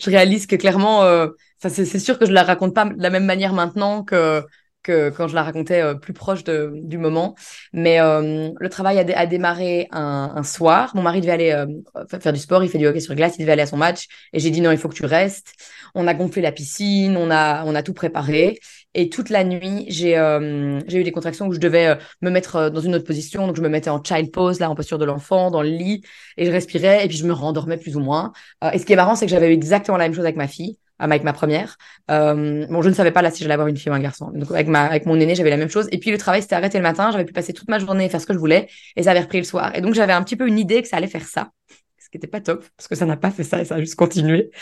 je 0.00 0.10
réalise 0.10 0.46
que 0.46 0.54
clairement, 0.54 1.02
euh, 1.02 1.28
c'est 1.58 1.84
c'est 1.84 1.98
sûr 1.98 2.18
que 2.18 2.26
je 2.26 2.32
la 2.32 2.44
raconte 2.44 2.74
pas 2.74 2.84
de 2.84 3.02
la 3.02 3.10
même 3.10 3.24
manière 3.24 3.52
maintenant 3.52 4.04
que 4.04 4.44
que 4.86 5.10
quand 5.10 5.28
je 5.28 5.34
la 5.34 5.42
racontais 5.42 5.82
euh, 5.82 5.94
plus 5.94 6.12
proche 6.12 6.44
du 6.44 6.98
moment. 6.98 7.34
Mais 7.72 8.00
euh, 8.00 8.50
le 8.58 8.68
travail 8.68 8.98
a, 8.98 9.04
dé- 9.04 9.14
a 9.14 9.26
démarré 9.26 9.88
un, 9.90 10.42
soir. 10.42 10.92
Mon 10.94 11.02
mari 11.02 11.20
devait 11.20 11.32
aller 11.32 11.50
euh, 11.52 11.66
fa- 12.08 12.20
faire 12.20 12.32
du 12.32 12.38
sport, 12.40 12.62
il 12.62 12.70
fait 12.70 12.78
du 12.78 12.86
hockey 12.86 13.00
sur 13.00 13.14
glace, 13.14 13.34
il 13.38 13.42
devait 13.42 13.52
aller 13.52 13.62
à 13.62 13.66
son 13.66 13.76
match. 13.76 14.06
Et 14.32 14.40
j'ai 14.40 14.50
dit 14.50 14.60
non, 14.60 14.70
il 14.70 14.78
faut 14.78 14.88
que 14.88 14.94
tu 14.94 15.04
restes. 15.06 15.52
On 15.94 16.06
a 16.06 16.14
gonflé 16.14 16.42
la 16.42 16.52
piscine, 16.52 17.16
on 17.16 17.30
a, 17.30 17.64
on 17.64 17.74
a 17.74 17.82
tout 17.82 17.94
préparé. 17.94 18.58
Et 18.94 19.10
toute 19.10 19.30
la 19.30 19.44
nuit, 19.44 19.86
j'ai 19.88 20.14
eu 20.16 21.04
des 21.04 21.12
contractions 21.12 21.46
où 21.48 21.52
je 21.52 21.58
devais 21.60 21.98
me 22.22 22.30
mettre 22.30 22.70
dans 22.70 22.80
une 22.80 22.94
autre 22.94 23.04
position. 23.04 23.46
Donc 23.46 23.56
je 23.56 23.62
me 23.62 23.68
mettais 23.68 23.90
en 23.90 24.02
child 24.02 24.30
pose, 24.32 24.60
là, 24.60 24.70
en 24.70 24.74
posture 24.74 24.98
de 24.98 25.04
l'enfant, 25.04 25.50
dans 25.50 25.62
le 25.62 25.68
lit, 25.68 26.02
et 26.36 26.46
je 26.46 26.50
respirais, 26.50 27.04
et 27.04 27.08
puis 27.08 27.16
je 27.16 27.26
me 27.26 27.32
rendormais 27.32 27.76
plus 27.76 27.96
ou 27.96 28.00
moins. 28.00 28.32
Et 28.72 28.78
ce 28.78 28.86
qui 28.86 28.92
est 28.92 28.96
marrant, 28.96 29.14
c'est 29.16 29.26
que 29.26 29.30
j'avais 29.30 29.52
exactement 29.52 29.98
la 29.98 30.04
même 30.04 30.14
chose 30.14 30.24
avec 30.24 30.36
ma 30.36 30.48
fille, 30.48 30.78
avec 30.98 31.24
ma 31.24 31.32
première. 31.32 31.76
Euh, 32.10 32.66
bon, 32.68 32.82
je 32.82 32.88
ne 32.88 32.94
savais 32.94 33.12
pas 33.12 33.22
là 33.22 33.30
si 33.30 33.42
j'allais 33.42 33.54
avoir 33.54 33.68
une 33.68 33.76
fille 33.76 33.90
ou 33.90 33.94
un 33.94 34.00
garçon. 34.00 34.30
Donc 34.34 34.50
avec 34.50 34.68
ma, 34.68 34.84
avec 34.84 35.06
mon 35.06 35.18
aîné, 35.18 35.34
j'avais 35.34 35.50
la 35.50 35.56
même 35.56 35.70
chose. 35.70 35.88
Et 35.92 35.98
puis 35.98 36.10
le 36.10 36.18
travail 36.18 36.42
s'était 36.42 36.54
arrêté 36.54 36.78
le 36.78 36.82
matin. 36.82 37.10
J'avais 37.10 37.24
pu 37.24 37.32
passer 37.32 37.52
toute 37.52 37.68
ma 37.68 37.78
journée 37.78 38.06
et 38.06 38.08
faire 38.08 38.20
ce 38.20 38.26
que 38.26 38.32
je 38.32 38.38
voulais, 38.38 38.68
et 38.96 39.02
ça 39.02 39.10
avait 39.10 39.20
repris 39.20 39.38
le 39.38 39.44
soir. 39.44 39.74
Et 39.74 39.80
donc 39.80 39.94
j'avais 39.94 40.12
un 40.12 40.22
petit 40.22 40.36
peu 40.36 40.46
une 40.46 40.58
idée 40.58 40.82
que 40.82 40.88
ça 40.88 40.96
allait 40.96 41.06
faire 41.06 41.26
ça. 41.26 41.50
Ce 41.98 42.08
qui 42.08 42.18
n'était 42.18 42.28
pas 42.28 42.40
top, 42.40 42.64
parce 42.76 42.86
que 42.86 42.94
ça 42.94 43.04
n'a 43.04 43.16
pas 43.16 43.32
fait 43.32 43.42
ça 43.42 43.60
et 43.60 43.64
ça 43.64 43.74
a 43.74 43.80
juste 43.80 43.96
continué. 43.96 44.52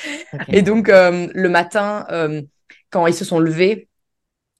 Et 0.48 0.62
donc, 0.62 0.88
euh, 0.88 1.28
le 1.34 1.48
matin, 1.50 2.06
euh, 2.10 2.40
quand 2.88 3.06
ils 3.06 3.12
se 3.12 3.26
sont 3.26 3.38
levés, 3.38 3.86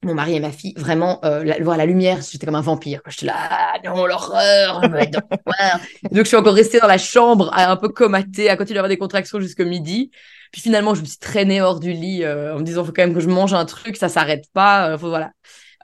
mon 0.02 0.12
mari 0.12 0.36
et 0.36 0.40
ma 0.40 0.50
fille, 0.50 0.74
vraiment, 0.76 1.24
euh, 1.24 1.42
la, 1.44 1.58
voir 1.62 1.78
la 1.78 1.86
lumière, 1.86 2.18
j'étais 2.20 2.44
comme 2.44 2.56
un 2.56 2.60
vampire. 2.60 3.00
J'étais 3.08 3.24
là, 3.24 3.34
ah, 3.36 3.74
non, 3.86 4.04
l'horreur, 4.04 4.82
je 4.82 4.88
dans 4.88 4.98
le 4.98 6.14
Donc, 6.14 6.24
je 6.24 6.28
suis 6.28 6.36
encore 6.36 6.52
restée 6.52 6.78
dans 6.78 6.86
la 6.86 6.98
chambre, 6.98 7.50
à 7.54 7.70
un 7.70 7.76
peu 7.76 7.88
comatée, 7.88 8.50
à 8.50 8.56
continuer 8.58 8.74
d'avoir 8.74 8.90
des 8.90 8.98
contractions 8.98 9.40
jusqu'au 9.40 9.64
midi. 9.64 10.10
Puis 10.54 10.60
finalement, 10.62 10.94
je 10.94 11.00
me 11.00 11.06
suis 11.06 11.18
traînée 11.18 11.60
hors 11.60 11.80
du 11.80 11.92
lit 11.92 12.22
euh, 12.22 12.54
en 12.54 12.60
me 12.60 12.62
disant, 12.64 12.84
faut 12.84 12.92
quand 12.92 13.02
même 13.02 13.12
que 13.12 13.18
je 13.18 13.28
mange 13.28 13.52
un 13.54 13.64
truc, 13.64 13.96
ça 13.96 14.08
s'arrête 14.08 14.44
pas. 14.52 14.90
euh, 14.90 14.98
faut, 14.98 15.08
voilà. 15.08 15.32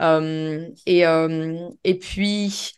Euh, 0.01 0.65
et, 0.87 1.03
et 1.85 1.99
puis, 1.99 2.71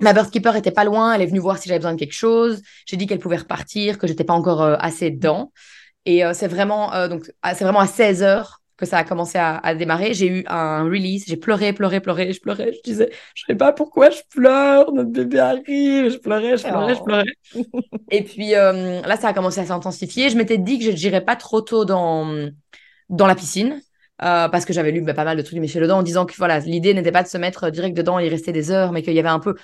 Ma 0.00 0.12
birthkeeper 0.12 0.56
était 0.56 0.72
pas 0.72 0.84
loin, 0.84 1.14
elle 1.14 1.22
est 1.22 1.26
venue 1.26 1.38
voir 1.38 1.56
si 1.58 1.68
j'avais 1.68 1.78
besoin 1.78 1.94
de 1.94 1.98
quelque 1.98 2.12
chose. 2.14 2.62
J'ai 2.86 2.96
dit 2.96 3.06
qu'elle 3.06 3.20
pouvait 3.20 3.36
repartir, 3.36 3.98
que 3.98 4.06
j'étais 4.06 4.24
pas 4.24 4.34
encore 4.34 4.60
assez 4.62 5.10
dedans. 5.10 5.52
Et 6.06 6.22
c'est 6.34 6.48
vraiment, 6.48 6.90
ah, 6.92 7.54
c'est 7.54 7.64
vraiment 7.64 7.80
à 7.80 7.88
16 7.88 8.22
heures 8.24 8.62
que 8.76 8.86
ça 8.86 8.98
a 8.98 9.04
commencé 9.04 9.38
à, 9.38 9.58
à 9.58 9.74
démarrer. 9.74 10.14
J'ai 10.14 10.26
eu 10.28 10.44
un 10.48 10.84
release, 10.84 11.24
j'ai 11.26 11.36
pleuré, 11.36 11.72
pleuré, 11.72 12.00
pleuré, 12.00 12.32
je 12.32 12.40
pleurais, 12.40 12.72
je 12.72 12.80
disais, 12.84 13.10
je 13.34 13.44
sais 13.46 13.54
pas 13.56 13.72
pourquoi 13.72 14.10
je 14.10 14.20
pleure, 14.30 14.92
notre 14.92 15.10
bébé 15.10 15.38
arrive, 15.38 16.10
je 16.10 16.18
pleurais, 16.18 16.56
je 16.56 16.66
pleurais, 16.66 16.94
je 16.94 17.02
Oh. 17.02 17.04
pleurais. 17.04 17.24
Et 18.10 18.22
puis 18.24 18.54
euh, 18.54 19.00
là, 19.02 19.16
ça 19.16 19.28
a 19.28 19.32
commencé 19.34 19.60
à 19.60 19.66
s'intensifier. 19.66 20.30
Je 20.30 20.36
m'étais 20.36 20.58
dit 20.58 20.78
que 20.78 20.84
je 20.84 20.90
n'irais 20.90 21.24
pas 21.24 21.36
trop 21.36 21.60
tôt 21.62 21.84
dans, 21.84 22.48
dans 23.08 23.26
la 23.26 23.34
piscine. 23.34 23.80
euh, 24.22 24.48
parce 24.48 24.64
que 24.64 24.72
j'avais 24.72 24.92
lu 24.92 25.02
bah, 25.02 25.14
pas 25.14 25.24
mal 25.24 25.36
de 25.36 25.42
trucs 25.42 25.56
de 25.56 25.60
Michel 25.60 25.84
Audin 25.84 25.96
en 25.96 26.02
disant 26.02 26.26
que 26.26 26.34
voilà, 26.36 26.60
l'idée 26.60 26.94
n'était 26.94 27.12
pas 27.12 27.22
de 27.22 27.28
se 27.28 27.38
mettre 27.38 27.70
direct 27.70 27.96
dedans 27.96 28.18
et 28.20 28.26
y 28.26 28.28
rester 28.28 28.52
des 28.52 28.70
heures, 28.70 28.92
mais 28.92 29.02
qu'il 29.02 29.14
y 29.14 29.18
avait 29.18 29.28
un 29.28 29.40
peu 29.40 29.56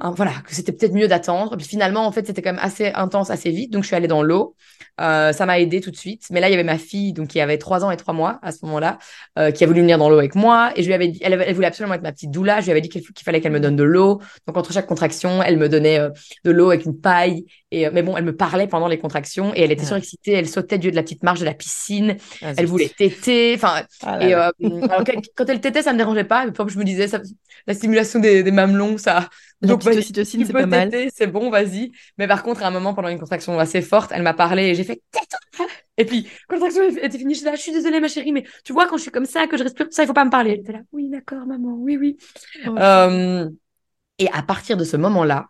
hein, 0.00 0.12
voilà, 0.16 0.32
que 0.46 0.54
c'était 0.54 0.72
peut-être 0.72 0.92
mieux 0.94 1.08
d'attendre. 1.08 1.56
Puis 1.56 1.66
finalement, 1.66 2.06
en 2.06 2.12
fait, 2.12 2.26
c'était 2.26 2.42
quand 2.42 2.52
même 2.52 2.62
assez 2.62 2.86
intense, 2.94 3.30
assez 3.30 3.50
vite. 3.50 3.72
Donc, 3.72 3.82
je 3.82 3.88
suis 3.88 3.96
allée 3.96 4.08
dans 4.08 4.22
l'eau. 4.22 4.54
Euh, 5.00 5.32
ça 5.32 5.46
m'a 5.46 5.58
aidé 5.60 5.80
tout 5.80 5.90
de 5.90 5.96
suite. 5.96 6.24
Mais 6.30 6.40
là, 6.40 6.48
il 6.48 6.50
y 6.50 6.54
avait 6.54 6.64
ma 6.64 6.78
fille, 6.78 7.12
donc 7.12 7.28
qui 7.28 7.40
avait 7.40 7.58
trois 7.58 7.84
ans 7.84 7.90
et 7.90 7.96
trois 7.96 8.14
mois 8.14 8.38
à 8.42 8.50
ce 8.52 8.64
moment-là, 8.66 8.98
euh, 9.38 9.50
qui 9.50 9.62
a 9.64 9.66
voulu 9.66 9.80
venir 9.80 9.98
dans 9.98 10.08
l'eau 10.10 10.18
avec 10.18 10.34
moi. 10.34 10.72
Et 10.76 10.82
je 10.82 10.88
lui 10.88 10.94
avais 10.94 11.08
dit, 11.08 11.18
elle, 11.22 11.54
voulait 11.54 11.66
absolument 11.68 11.94
être 11.94 12.02
ma 12.02 12.12
petite 12.12 12.30
doula. 12.30 12.60
Je 12.60 12.64
lui 12.66 12.70
avais 12.72 12.80
dit 12.80 12.88
qu'il 12.88 13.02
fallait 13.24 13.40
qu'elle 13.40 13.52
me 13.52 13.60
donne 13.60 13.76
de 13.76 13.84
l'eau. 13.84 14.20
Donc, 14.46 14.56
entre 14.56 14.72
chaque 14.72 14.86
contraction, 14.86 15.42
elle 15.42 15.56
me 15.56 15.68
donnait 15.68 15.98
euh, 16.00 16.10
de 16.44 16.50
l'eau 16.50 16.70
avec 16.70 16.84
une 16.84 16.98
paille. 17.00 17.44
Et, 17.70 17.88
mais 17.90 18.02
bon, 18.02 18.16
elle 18.16 18.24
me 18.24 18.34
parlait 18.34 18.66
pendant 18.66 18.88
les 18.88 18.98
contractions 18.98 19.52
et 19.54 19.60
elle 19.62 19.72
était 19.72 19.82
Ah. 19.84 19.88
surexcitée. 19.88 20.32
Elle 20.32 20.48
sautait 20.48 20.78
du 20.78 20.88
haut 20.88 20.90
de 20.90 20.96
la 20.96 21.02
petite 21.02 21.22
marche 21.22 21.40
de 21.40 21.44
la 21.44 21.54
piscine. 21.54 22.16
Ah, 22.42 22.52
Elle 22.56 22.66
voulait 22.66 22.88
téter. 22.88 23.52
Enfin, 23.56 23.82
Ah 24.02 24.22
et 24.24 24.32
alors, 24.32 24.52
quand- 25.36 25.48
elle 25.48 25.60
tétait, 25.60 25.82
ça 25.82 25.92
me 25.92 25.98
dérangeait 25.98 26.24
pas. 26.24 26.44
Mais 26.44 26.50
exemple, 26.50 26.72
je 26.72 26.78
me 26.78 26.84
disais, 26.84 27.08
ça, 27.08 27.20
la 27.66 27.74
stimulation 27.74 28.20
des, 28.20 28.42
des 28.42 28.50
mamelons, 28.50 28.96
ça. 28.98 29.28
Donc, 29.62 29.80
petite 29.80 29.94
vas-y, 29.94 29.98
ocytocine, 29.98 30.40
tu 30.40 30.46
c'est 30.46 30.52
pas 30.52 30.66
mal. 30.66 30.90
c'est 31.14 31.26
bon, 31.26 31.50
vas-y. 31.50 31.92
Mais 32.16 32.28
par 32.28 32.42
contre, 32.42 32.62
à 32.62 32.68
un 32.68 32.70
moment, 32.70 32.94
pendant 32.94 33.08
une 33.08 33.18
contraction 33.18 33.58
assez 33.58 33.82
forte, 33.82 34.12
elle 34.14 34.22
m'a 34.22 34.34
parlé 34.34 34.68
et 34.68 34.74
j'ai 34.74 34.84
fait. 34.84 35.02
Et 35.96 36.04
puis, 36.04 36.28
contraction 36.48 36.82
était 36.88 37.18
finie, 37.18 37.34
je 37.34 37.40
suis 37.40 37.46
là, 37.46 37.56
je 37.56 37.60
suis 37.60 37.72
désolée, 37.72 37.98
ma 38.00 38.08
chérie, 38.08 38.32
mais 38.32 38.44
tu 38.64 38.72
vois, 38.72 38.86
quand 38.86 38.96
je 38.96 39.02
suis 39.02 39.10
comme 39.10 39.26
ça, 39.26 39.46
que 39.48 39.56
je 39.56 39.64
respire 39.64 39.86
tout 39.86 39.92
ça, 39.92 40.04
il 40.04 40.06
faut 40.06 40.12
pas 40.12 40.24
me 40.24 40.30
parler. 40.30 40.52
Elle 40.52 40.60
était 40.60 40.72
là, 40.72 40.80
oui, 40.92 41.08
d'accord, 41.08 41.44
maman, 41.46 41.74
oui, 41.74 41.96
oui. 41.96 42.16
Oh, 42.66 42.74
Euh, 42.78 43.48
et 44.18 44.30
à 44.32 44.42
partir 44.42 44.76
de 44.76 44.84
ce 44.84 44.96
moment-là, 44.96 45.46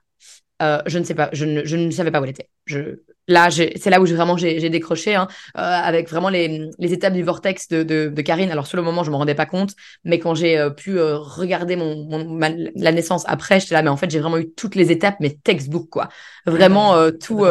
euh, 0.63 0.83
je 0.87 0.99
ne 0.99 1.05
sais 1.05 1.15
pas, 1.15 1.31
je 1.33 1.45
ne, 1.45 1.65
je 1.65 1.77
ne 1.77 1.91
savais 1.91 2.11
pas 2.11 2.21
où 2.21 2.25
elle 2.25 2.31
était. 2.31 2.49
Je, 2.69 3.01
là, 3.27 3.51
c'est 3.51 3.91
là 3.91 4.01
où 4.01 4.07
j'ai 4.07 4.15
vraiment 4.15 4.37
j'ai 4.37 4.71
décroché, 4.71 5.15
hein, 5.15 5.27
euh, 5.57 5.61
avec 5.61 6.09
vraiment 6.09 6.29
les, 6.29 6.69
les 6.79 6.93
étapes 6.93 7.13
du 7.15 7.23
vortex 7.23 7.69
de, 7.69 7.83
de, 7.83 8.09
de 8.15 8.23
Karine. 8.23 8.51
Alors 8.51 8.67
sur 8.67 8.77
le 8.77 8.83
moment, 8.83 9.05
je 9.05 9.11
me 9.11 9.17
rendais 9.17 9.35
pas 9.35 9.47
compte, 9.47 9.73
mais 10.05 10.19
quand 10.19 10.35
j'ai 10.35 10.59
euh, 10.59 10.71
pu 10.71 10.99
euh, 10.99 11.19
regarder 11.19 11.77
mon, 11.77 11.97
mon 12.09 12.25
ma- 12.29 12.51
la 12.77 12.93
naissance 12.93 13.25
après, 13.27 13.61
j'étais 13.61 13.75
là, 13.75 13.83
mais 13.83 13.91
en 13.91 13.97
fait, 13.97 14.11
j'ai 14.11 14.21
vraiment 14.21 14.39
eu 14.39 14.51
toutes 14.55 14.77
les 14.77 14.91
étapes, 14.93 15.17
mais 15.21 15.37
textbook 15.45 15.89
quoi. 15.91 16.09
Vraiment 16.47 16.95
tout. 17.21 17.45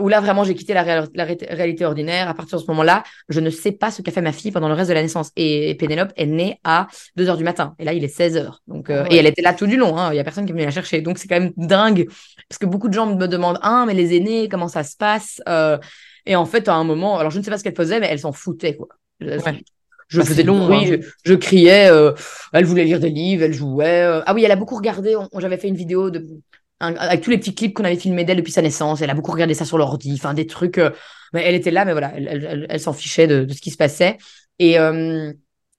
Où 0.00 0.08
là 0.08 0.20
vraiment 0.20 0.44
j'ai 0.44 0.54
quitté 0.54 0.74
la, 0.74 0.82
réal- 0.82 1.08
la 1.14 1.24
ré- 1.24 1.38
réalité 1.48 1.84
ordinaire. 1.84 2.28
À 2.28 2.34
partir 2.34 2.58
de 2.58 2.62
ce 2.62 2.70
moment-là, 2.70 3.02
je 3.28 3.40
ne 3.40 3.50
sais 3.50 3.72
pas 3.72 3.90
ce 3.90 4.02
qu'a 4.02 4.12
fait 4.12 4.20
ma 4.20 4.32
fille 4.32 4.52
pendant 4.52 4.68
le 4.68 4.74
reste 4.74 4.90
de 4.90 4.94
la 4.94 5.02
naissance. 5.02 5.30
Et 5.36 5.74
Pénélope 5.76 6.12
est 6.16 6.26
née 6.26 6.60
à 6.64 6.86
2 7.16 7.28
heures 7.28 7.36
du 7.36 7.44
matin. 7.44 7.74
Et 7.78 7.84
là, 7.84 7.92
il 7.92 8.04
est 8.04 8.08
16 8.08 8.36
heures. 8.36 8.62
Donc, 8.68 8.88
ouais. 8.88 9.04
Et 9.10 9.16
elle 9.16 9.26
était 9.26 9.42
là 9.42 9.54
tout 9.54 9.66
du 9.66 9.76
long. 9.76 9.96
hein. 9.98 10.12
Il 10.12 10.16
y 10.16 10.20
a 10.20 10.24
personne 10.24 10.44
qui 10.44 10.50
est 10.52 10.54
venu 10.54 10.64
la 10.64 10.70
chercher. 10.70 11.00
Donc, 11.00 11.18
c'est 11.18 11.26
quand 11.28 11.40
même 11.40 11.52
dingue. 11.56 12.06
Parce 12.48 12.58
que 12.58 12.66
beaucoup 12.66 12.88
de 12.88 12.94
gens 12.94 13.06
me 13.06 13.26
demandent, 13.26 13.58
ah, 13.62 13.84
mais 13.86 13.94
les 13.94 14.14
aînés, 14.16 14.31
comment 14.50 14.68
ça 14.68 14.82
se 14.84 14.96
passe 14.96 15.40
Euh, 15.48 15.78
Et 16.26 16.36
en 16.36 16.46
fait, 16.46 16.68
à 16.68 16.74
un 16.74 16.84
moment, 16.84 17.18
alors 17.18 17.30
je 17.32 17.38
ne 17.38 17.42
sais 17.44 17.50
pas 17.50 17.58
ce 17.58 17.64
qu'elle 17.64 17.74
faisait, 17.76 17.98
mais 18.00 18.06
elle 18.10 18.18
s'en 18.20 18.32
foutait, 18.32 18.76
quoi. 18.76 18.88
Je, 19.20 19.26
Ouais. 19.26 19.60
je 20.08 20.18
Bah, 20.20 20.24
faisais 20.24 20.42
long, 20.44 20.66
bruit, 20.66 20.92
hein. 20.94 20.98
je, 21.24 21.30
je 21.32 21.34
criais, 21.34 21.88
euh, 21.90 22.12
elle 22.52 22.64
voulait 22.64 22.84
lire 22.84 23.00
des 23.00 23.10
livres, 23.10 23.42
elle 23.44 23.52
jouait. 23.54 24.02
euh. 24.02 24.22
Ah 24.26 24.34
oui, 24.34 24.44
elle 24.44 24.52
a 24.52 24.56
beaucoup 24.56 24.76
regardé. 24.76 25.16
on- 25.16 25.40
J'avais 25.40 25.56
fait 25.58 25.68
une 25.68 25.76
vidéo 25.76 26.10
de, 26.10 26.24
un- 26.80 26.94
avec 26.96 27.22
tous 27.22 27.30
les 27.30 27.38
petits 27.38 27.54
clips 27.54 27.74
qu'on 27.74 27.84
avait 27.84 27.96
filmés 27.96 28.24
d'elle 28.24 28.36
depuis 28.38 28.52
sa 28.52 28.62
naissance. 28.62 29.00
Elle 29.02 29.10
a 29.10 29.14
beaucoup 29.14 29.32
regardé 29.32 29.54
ça 29.54 29.64
sur 29.64 29.78
l'ordi, 29.78 30.14
enfin 30.14 30.34
des 30.34 30.46
trucs. 30.46 30.78
mais 31.32 31.42
elle 31.44 31.54
était 31.54 31.70
là, 31.70 31.84
mais 31.84 31.92
voilà, 31.92 32.12
elle, 32.16 32.28
elle, 32.30 32.44
elle- 32.50 32.66
elle 32.68 32.80
s'en 32.80 32.92
fichait 32.92 33.26
de, 33.26 33.44
de 33.44 33.52
ce 33.54 33.60
qui 33.60 33.70
se 33.70 33.76
passait. 33.76 34.18
Et, 34.58 34.76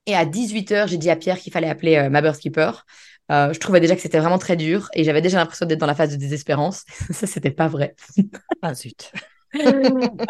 et 0.06 0.16
à 0.16 0.26
18h, 0.26 0.88
j'ai 0.88 0.98
dit 0.98 1.10
à 1.10 1.16
Pierre 1.16 1.38
qu'il 1.40 1.54
fallait 1.54 1.70
appeler 1.70 2.10
ma 2.10 2.22
birthkeeper. 2.22 2.86
Euh, 3.32 3.54
je 3.54 3.60
trouvais 3.60 3.80
déjà 3.80 3.96
que 3.96 4.02
c'était 4.02 4.20
vraiment 4.20 4.38
très 4.38 4.56
dur 4.58 4.90
et 4.94 5.04
j'avais 5.04 5.22
déjà 5.22 5.38
l'impression 5.38 5.66
d'être 5.66 5.80
dans 5.80 5.88
la 5.88 5.96
phase 5.96 6.12
de 6.12 6.18
désespérance. 6.18 6.84
ça, 7.12 7.26
c'était 7.28 7.52
pas 7.52 7.68
vrai. 7.68 7.96
Ah 8.62 8.74
zut. 8.74 9.12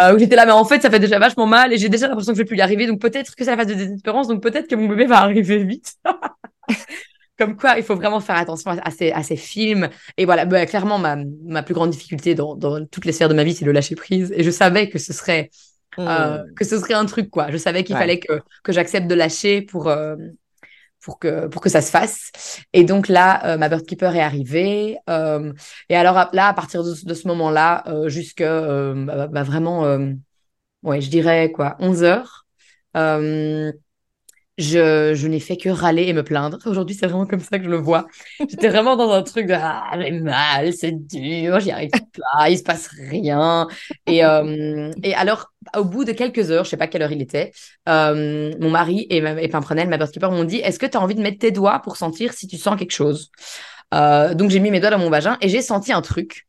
Euh, 0.02 0.14
où 0.14 0.20
j'étais 0.20 0.36
là, 0.36 0.46
mais 0.46 0.52
en 0.52 0.66
fait, 0.66 0.82
ça 0.82 0.90
fait 0.90 1.00
déjà 1.00 1.18
vachement 1.18 1.46
mal 1.46 1.72
et 1.72 1.78
j'ai 1.78 1.88
déjà 1.88 2.10
l'impression 2.10 2.34
que 2.34 2.38
je 2.38 2.42
vais 2.44 2.46
plus 2.48 2.58
y 2.58 2.62
arriver. 2.62 2.88
Donc 2.88 3.00
peut-être 3.00 3.36
que 3.36 3.46
c'est 3.46 3.52
la 3.52 3.56
phase 3.56 3.68
de 3.68 3.74
désespérance, 3.74 4.28
donc 4.28 4.44
peut-être 4.44 4.68
que 4.68 4.76
mon 4.76 4.90
bébé 4.90 5.06
va 5.06 5.20
arriver 5.20 5.64
vite. 5.64 5.94
Comme 7.40 7.56
quoi, 7.58 7.78
il 7.78 7.84
faut 7.84 7.96
vraiment 7.96 8.20
faire 8.20 8.36
attention 8.36 8.72
à, 8.72 8.78
à 8.88 8.92
ces, 8.92 9.12
à 9.12 9.24
ces 9.24 9.36
films. 9.36 9.90
Et 10.18 10.26
voilà, 10.26 10.46
bah, 10.46 10.66
clairement, 10.66 11.00
ma, 11.00 11.18
ma 11.46 11.64
plus 11.64 11.74
grande 11.74 11.90
difficulté 11.90 12.36
dans, 12.36 12.56
dans 12.56 12.86
toutes 12.86 13.06
les 13.06 13.12
sphères 13.12 13.30
de 13.30 13.34
ma 13.34 13.44
vie, 13.44 13.54
c'est 13.56 13.66
le 13.66 13.72
lâcher 13.72 13.96
prise. 13.96 14.32
Et 14.36 14.44
je 14.44 14.52
savais 14.52 14.90
que 14.90 15.00
ce 15.00 15.14
serait, 15.14 15.50
euh, 16.00 16.40
Hmm. 16.44 16.54
que 16.56 16.66
ce 16.66 16.78
serait 16.80 16.94
un 16.96 17.06
truc, 17.06 17.30
quoi. 17.30 17.52
Je 17.52 17.58
savais 17.58 17.84
qu'il 17.84 17.96
Ouais. 17.96 18.02
fallait 18.02 18.20
que, 18.20 18.42
que 18.64 18.72
j'accepte 18.72 19.08
de 19.08 19.16
lâcher 19.16 19.62
pour, 19.62 19.88
euh, 19.88 20.16
pour 21.04 21.20
que, 21.20 21.48
pour 21.48 21.62
que 21.62 21.70
ça 21.70 21.82
se 21.82 21.92
fasse. 21.92 22.32
Et 22.74 22.84
donc 22.84 23.08
là, 23.08 23.46
euh, 23.54 23.58
ma 23.58 23.70
birthkeeper 23.70 24.16
est 24.16 24.22
arrivée. 24.22 24.98
euh, 25.10 25.54
et 25.90 25.96
alors 25.96 26.30
là, 26.34 26.48
à 26.48 26.54
partir 26.54 26.84
de, 26.84 26.94
ce 26.94 27.28
moment-là, 27.28 27.84
euh, 27.88 28.10
jusque 28.10 28.42
euh, 28.42 29.06
bah, 29.06 29.28
bah, 29.28 29.44
vraiment, 29.44 29.86
euh, 29.86 30.14
ouais, 30.84 31.02
je 31.02 31.10
dirais 31.10 31.52
quoi, 31.52 31.76
11 31.80 32.04
heures. 32.04 32.46
Je, 34.58 35.14
je 35.16 35.28
n'ai 35.28 35.40
fait 35.40 35.58
que 35.58 35.70
râler 35.70 36.04
et 36.04 36.14
me 36.14 36.24
plaindre. 36.24 36.60
Aujourd'hui, 36.66 36.96
c'est 36.96 37.08
vraiment 37.08 37.26
comme 37.26 37.40
ça 37.40 37.58
que 37.58 37.66
je 37.66 37.70
le 37.70 37.78
vois. 37.78 38.08
J'étais 38.40 38.70
vraiment 38.70 38.96
dans 38.96 39.12
un 39.12 39.24
truc 39.24 39.48
de 39.48 39.54
ah, 39.58 39.92
j'ai 40.00 40.12
mal, 40.12 40.74
c'est 40.74 40.92
dur, 40.92 41.60
j'y 41.60 41.72
arrive 41.72 41.90
pas, 42.36 42.50
il 42.50 42.58
se 42.58 42.64
passe 42.64 42.88
rien. 42.88 43.68
Et, 44.08 44.24
euh, 44.26 44.92
et 45.04 45.16
alors, 45.16 45.52
au 45.76 45.84
bout 45.86 46.06
de 46.06 46.12
quelques 46.12 46.52
heures, 46.52 46.66
je 46.66 46.70
sais 46.70 46.78
pas 46.78 46.88
quelle 46.88 47.02
heure 47.02 47.12
il 47.12 47.22
était, 47.22 47.52
euh, 47.90 48.54
mon 48.60 48.70
mari 48.70 49.08
et, 49.10 49.22
ma, 49.22 49.42
et 49.42 49.48
Pimprenel, 49.48 49.90
ma 49.90 49.98
birthkeeper, 49.98 50.32
m'ont 50.32 50.44
dit 50.44 50.58
Est-ce 50.58 50.78
que 50.80 50.86
tu 50.86 50.98
as 50.98 51.02
envie 51.02 51.16
de 51.16 51.22
mettre 51.22 51.40
tes 51.40 51.52
doigts 51.52 51.80
pour 51.80 51.98
sentir 51.98 52.34
si 52.34 52.48
tu 52.48 52.58
sens 52.58 52.78
quelque 52.78 52.92
chose? 52.92 53.32
Euh, 53.94 54.34
Donc, 54.34 54.50
j'ai 54.52 54.60
mis 54.60 54.72
mes 54.72 54.80
doigts 54.80 54.90
dans 54.92 55.00
mon 55.00 55.10
vagin 55.10 55.38
et 55.42 55.50
j'ai 55.50 55.62
senti 55.62 55.92
un 55.94 56.02
truc. 56.02 56.48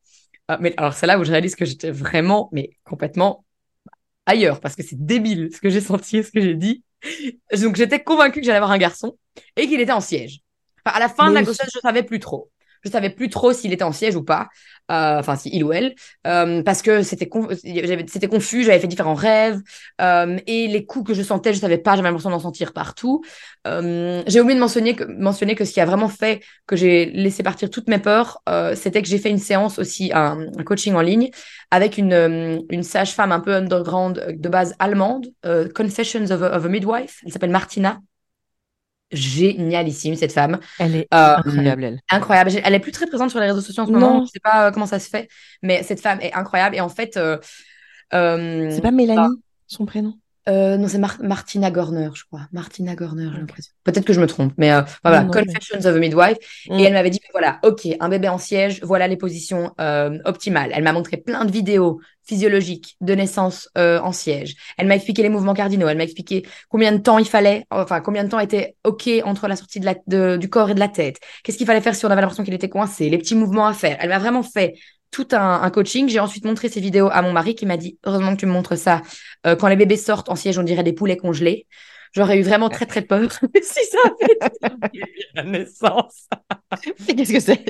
Euh, 0.50 0.56
mais 0.60 0.74
alors, 0.76 0.94
c'est 0.94 1.06
là 1.06 1.18
où 1.18 1.24
je 1.24 1.32
réalise 1.32 1.56
que 1.56 1.64
j'étais 1.64 1.90
vraiment, 1.90 2.48
mais 2.52 2.70
complètement 2.84 3.44
ailleurs 4.26 4.60
parce 4.60 4.76
que 4.76 4.82
c'est 4.82 5.04
débile 5.04 5.50
ce 5.54 5.60
que 5.60 5.70
j'ai 5.70 5.80
senti 5.80 6.18
et 6.18 6.22
ce 6.22 6.30
que 6.30 6.40
j'ai 6.40 6.54
dit. 6.54 6.84
Donc 7.60 7.76
j'étais 7.76 8.02
convaincue 8.02 8.40
que 8.40 8.46
j'allais 8.46 8.58
avoir 8.58 8.70
un 8.70 8.78
garçon 8.78 9.16
et 9.56 9.66
qu'il 9.66 9.80
était 9.80 9.92
en 9.92 10.00
siège. 10.00 10.40
Enfin, 10.84 10.96
à 10.96 11.00
la 11.00 11.08
fin 11.08 11.30
de 11.30 11.34
la 11.34 11.42
grossesse, 11.42 11.70
je 11.74 11.80
savais 11.80 12.02
plus 12.02 12.20
trop. 12.20 12.50
Je 12.84 12.90
savais 12.90 13.10
plus 13.10 13.28
trop 13.30 13.52
s'il 13.52 13.72
était 13.72 13.84
en 13.84 13.92
siège 13.92 14.16
ou 14.16 14.22
pas. 14.24 14.48
Euh, 14.90 15.18
Enfin, 15.18 15.36
si 15.36 15.48
il 15.52 15.64
ou 15.64 15.72
elle, 15.72 15.94
Euh, 16.26 16.62
parce 16.62 16.82
que 16.82 17.02
c'était 17.02 17.28
c'était 18.06 18.28
confus. 18.28 18.64
J'avais 18.64 18.78
fait 18.80 18.86
différents 18.86 19.14
rêves 19.14 19.60
euh, 20.00 20.38
et 20.46 20.68
les 20.68 20.84
coups 20.84 21.08
que 21.08 21.14
je 21.14 21.22
sentais, 21.22 21.54
je 21.54 21.58
savais 21.60 21.78
pas. 21.78 21.96
J'avais 21.96 22.08
l'impression 22.08 22.30
d'en 22.30 22.38
sentir 22.38 22.72
partout. 22.72 23.22
Euh, 23.66 24.22
j'ai 24.26 24.40
oublié 24.40 24.54
de 24.56 24.60
mentionner 24.60 24.94
que, 24.94 25.04
mentionner 25.04 25.54
que 25.54 25.64
ce 25.64 25.72
qui 25.72 25.80
a 25.80 25.86
vraiment 25.86 26.08
fait 26.08 26.42
que 26.66 26.76
j'ai 26.76 27.06
laissé 27.06 27.42
partir 27.42 27.70
toutes 27.70 27.88
mes 27.88 27.98
peurs, 27.98 28.40
euh, 28.48 28.74
c'était 28.74 29.00
que 29.02 29.08
j'ai 29.08 29.18
fait 29.18 29.30
une 29.30 29.38
séance 29.38 29.78
aussi, 29.78 30.10
un, 30.14 30.38
un 30.58 30.62
coaching 30.64 30.94
en 30.94 31.00
ligne 31.00 31.30
avec 31.70 31.98
une, 31.98 32.62
une 32.70 32.82
sage-femme 32.82 33.32
un 33.32 33.40
peu 33.40 33.54
underground 33.54 34.36
de 34.38 34.48
base 34.48 34.74
allemande, 34.78 35.28
Confessions 35.74 36.30
of 36.30 36.42
a, 36.42 36.56
of 36.56 36.64
a 36.64 36.68
Midwife. 36.68 37.20
Elle 37.24 37.32
s'appelle 37.32 37.50
Martina. 37.50 38.00
Génialissime 39.14 40.14
cette 40.16 40.32
femme. 40.32 40.58
Elle 40.78 40.96
est 40.96 41.08
Euh, 41.14 41.36
incroyable, 41.36 41.84
elle. 41.84 42.00
Incroyable. 42.10 42.50
Elle 42.64 42.74
est 42.74 42.80
plus 42.80 42.92
très 42.92 43.06
présente 43.06 43.30
sur 43.30 43.40
les 43.40 43.46
réseaux 43.46 43.60
sociaux 43.60 43.82
en 43.82 43.86
ce 43.86 43.92
moment. 43.92 44.18
Non. 44.20 44.24
Je 44.26 44.30
sais 44.32 44.40
pas 44.42 44.66
euh, 44.66 44.70
comment 44.70 44.86
ça 44.86 44.98
se 44.98 45.08
fait, 45.08 45.28
mais 45.62 45.82
cette 45.82 46.00
femme 46.00 46.18
est 46.20 46.32
incroyable. 46.34 46.76
Et 46.76 46.80
en 46.80 46.88
fait, 46.88 47.16
euh, 47.16 47.38
euh, 48.12 48.70
C'est 48.70 48.80
pas 48.82 48.90
Mélanie, 48.90 49.36
son 49.66 49.86
prénom? 49.86 50.14
non, 50.46 50.88
c'est 50.88 50.98
Mar- 50.98 51.16
Martina 51.22 51.70
Gorner, 51.70 52.10
je 52.14 52.24
crois. 52.24 52.42
Martina 52.52 52.94
Gorner, 52.94 53.28
j'ai 53.32 53.40
l'impression. 53.40 53.72
Peut-être 53.82 54.04
que 54.04 54.12
je 54.12 54.20
me 54.20 54.26
trompe, 54.26 54.52
mais 54.58 54.68
voilà, 55.02 55.20
Non, 55.22 55.26
non, 55.28 55.32
mais- 55.34 55.46
Confessions 55.46 55.78
of 55.78 55.86
a 55.86 55.98
Midwife. 55.98 56.36
Mm. 56.68 56.78
Et 56.78 56.82
elle 56.82 56.92
m'avait 56.92 57.08
dit, 57.10 57.20
voilà, 57.32 57.60
ok, 57.62 57.88
un 57.98 58.08
bébé 58.10 58.28
en 58.28 58.36
siège, 58.38 58.80
voilà 58.82 59.08
les 59.08 59.16
positions 59.16 59.72
optimales. 60.26 60.70
Elle 60.74 60.84
m'a 60.84 60.92
montré 60.92 61.16
plein 61.16 61.44
de 61.46 61.50
vidéos 61.50 62.00
physiologiques 62.26 62.96
de 63.00 63.14
naissance 63.14 63.68
euh, 63.78 64.00
en 64.00 64.12
siège. 64.12 64.54
Elle 64.78 64.86
m'a 64.86 64.96
expliqué 64.96 65.22
les 65.22 65.28
mouvements 65.28 65.54
cardinaux. 65.54 65.88
Elle 65.88 65.96
m'a 65.96 66.04
expliqué 66.04 66.46
combien 66.68 66.92
de 66.92 66.98
temps 66.98 67.18
il 67.18 67.26
fallait, 67.28 67.64
enfin 67.70 68.00
combien 68.00 68.24
de 68.24 68.28
temps 68.30 68.40
était 68.40 68.76
ok 68.84 69.08
entre 69.24 69.48
la 69.48 69.56
sortie 69.56 69.80
de 69.80 69.84
la, 69.86 69.94
de- 70.06 70.36
du 70.36 70.48
corps 70.48 70.70
et 70.70 70.74
de 70.74 70.80
la 70.80 70.88
tête. 70.88 71.18
Qu'est-ce 71.42 71.58
qu'il 71.58 71.66
fallait 71.66 71.80
faire 71.80 71.94
si 71.94 72.04
on 72.06 72.10
avait 72.10 72.20
l'impression 72.20 72.44
qu'il 72.44 72.54
était 72.54 72.68
coincé, 72.68 73.08
les 73.10 73.18
petits 73.18 73.34
mouvements 73.34 73.66
à 73.66 73.74
faire. 73.74 73.96
Elle 74.00 74.08
m'a 74.08 74.18
vraiment 74.18 74.42
fait 74.42 74.74
tout 75.10 75.28
un, 75.32 75.62
un 75.62 75.70
coaching. 75.70 76.08
J'ai 76.08 76.20
ensuite 76.20 76.44
montré 76.44 76.68
ces 76.68 76.80
vidéos 76.80 77.08
à 77.12 77.22
mon 77.22 77.32
mari 77.32 77.54
qui 77.54 77.66
m'a 77.66 77.76
dit 77.76 77.98
heureusement 78.04 78.34
que 78.34 78.40
tu 78.40 78.46
me 78.46 78.52
montres 78.52 78.76
ça. 78.76 79.02
Euh, 79.46 79.56
quand 79.56 79.68
les 79.68 79.76
bébés 79.76 79.96
sortent 79.96 80.28
en 80.28 80.36
siège, 80.36 80.58
on 80.58 80.62
dirait 80.62 80.82
des 80.82 80.92
poulets 80.92 81.16
congelés. 81.16 81.66
J'aurais 82.14 82.38
eu 82.38 82.42
vraiment 82.42 82.68
très 82.68 82.86
très 82.86 83.02
peur 83.02 83.30
si 83.62 83.84
ça 83.86 83.98
avait 84.04 84.34
été 84.34 85.00
la 85.34 85.42
naissance. 85.42 86.28
Qu'est-ce 87.06 87.32
que 87.32 87.40
c'est? 87.40 87.64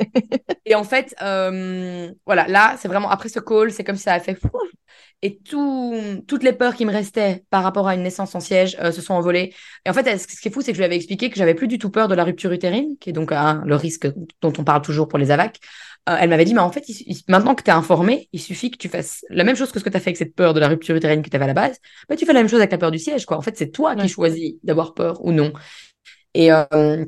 Et 0.67 0.75
en 0.75 0.85
fait, 0.85 1.15
euh, 1.23 2.13
voilà, 2.27 2.47
là, 2.49 2.77
c'est 2.79 2.89
vraiment 2.89 3.11
après 3.11 3.29
ce 3.29 3.41
call, 3.41 3.73
c'est 3.73 3.85
comme 3.85 3.97
si 3.97 4.03
ça 4.03 4.13
a 4.15 4.21
fait 4.21 4.35
fou. 4.35 4.51
Et 5.23 5.39
tout, 5.39 5.95
toutes 6.29 6.43
les 6.43 6.53
peurs 6.53 6.75
qui 6.75 6.85
me 6.85 6.93
restaient 6.93 7.45
par 7.49 7.63
rapport 7.63 7.89
à 7.89 7.95
une 7.95 8.03
naissance 8.03 8.35
en 8.35 8.41
siège 8.41 8.77
euh, 8.81 8.93
se 8.93 9.01
sont 9.01 9.15
envolées. 9.15 9.55
Et 9.87 9.91
en 9.91 9.95
fait, 9.95 10.19
ce 10.19 10.27
qui 10.27 10.49
est 10.49 10.51
fou, 10.51 10.61
c'est 10.61 10.73
que 10.73 10.77
je 10.77 10.81
lui 10.81 10.85
avais 10.85 10.97
expliqué 10.97 11.31
que 11.31 11.37
j'avais 11.37 11.55
plus 11.55 11.69
du 11.69 11.79
tout 11.79 11.91
peur 11.91 12.09
de 12.09 12.15
la 12.15 12.25
rupture 12.25 12.53
utérine, 12.53 12.97
qui 13.01 13.11
est 13.11 13.15
donc 13.15 13.33
hein, 13.33 13.63
le 13.65 13.77
risque 13.77 14.07
dont 14.43 14.53
on 14.59 14.65
parle 14.65 14.83
toujours 14.83 15.09
pour 15.09 15.19
les 15.19 15.31
AVAC. 15.31 15.59
Euh, 16.09 16.17
elle 16.21 16.29
m'avait 16.29 16.45
dit, 16.45 16.53
mais 16.53 16.61
en 16.61 16.71
fait, 16.71 16.87
il- 16.89 17.03
il- 17.07 17.23
maintenant 17.29 17.55
que 17.55 17.63
tu 17.63 17.71
es 17.71 17.73
informé, 17.73 18.29
il 18.33 18.41
suffit 18.41 18.71
que 18.71 18.77
tu 18.77 18.89
fasses 18.91 19.25
la 19.31 19.43
même 19.43 19.57
chose 19.57 19.73
que 19.73 19.79
ce 19.79 19.85
que 19.85 19.89
tu 19.89 19.97
as 19.97 20.01
fait 20.01 20.11
avec 20.11 20.19
cette 20.19 20.35
peur 20.35 20.53
de 20.53 20.61
la 20.61 20.69
rupture 20.69 20.95
utérine 20.97 21.23
que 21.23 21.31
tu 21.31 21.37
avais 21.37 21.45
à 21.45 21.49
la 21.49 21.55
base. 21.55 21.79
Bah, 22.09 22.17
tu 22.17 22.27
fais 22.27 22.35
la 22.35 22.41
même 22.41 22.49
chose 22.49 22.59
avec 22.61 22.73
la 22.73 22.79
peur 22.79 22.91
du 22.91 22.99
siège, 22.99 23.25
quoi. 23.25 23.39
En 23.39 23.43
fait, 23.43 23.57
c'est 23.57 23.71
toi 23.71 23.95
Ouais. 23.95 24.03
qui 24.03 24.09
choisis 24.09 24.55
d'avoir 24.63 24.93
peur 24.95 25.25
ou 25.25 25.33
non. 25.33 25.53
Et 26.35 26.53
euh, 26.53 27.05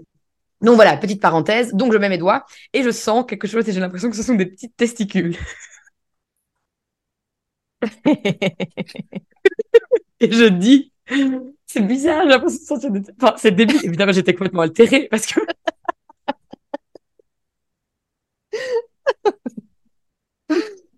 donc 0.62 0.76
voilà, 0.76 0.96
petite 0.98 1.22
parenthèse. 1.22 1.72
Donc 1.74 1.92
je 1.92 1.98
mets 1.98 2.08
mes 2.10 2.18
doigts 2.18 2.46
et 2.74 2.82
je 2.82 2.90
sens 2.90 3.26
quelque 3.28 3.48
chose 3.48 3.68
et 3.68 3.72
j'ai 3.72 3.80
l'impression 3.80 4.10
que 4.10 4.16
ce 4.16 4.22
sont 4.24 4.34
des 4.36 4.46
petites 4.46 4.76
testicules. 4.76 5.36
Et 10.20 10.30
je 10.32 10.44
dis, 10.48 10.92
c'est 11.66 11.80
bizarre, 11.86 12.22
j'ai 12.24 12.28
l'impression 12.30 12.58
de 12.60 12.64
sentir 12.66 12.90
des... 12.90 13.02
Enfin, 13.20 13.34
c'est 13.38 13.52
débile. 13.52 13.80
Évidemment, 13.84 14.12
j'étais 14.12 14.34
complètement 14.34 14.62
altérée 14.62 15.08
parce 15.10 15.26
que... 15.26 15.40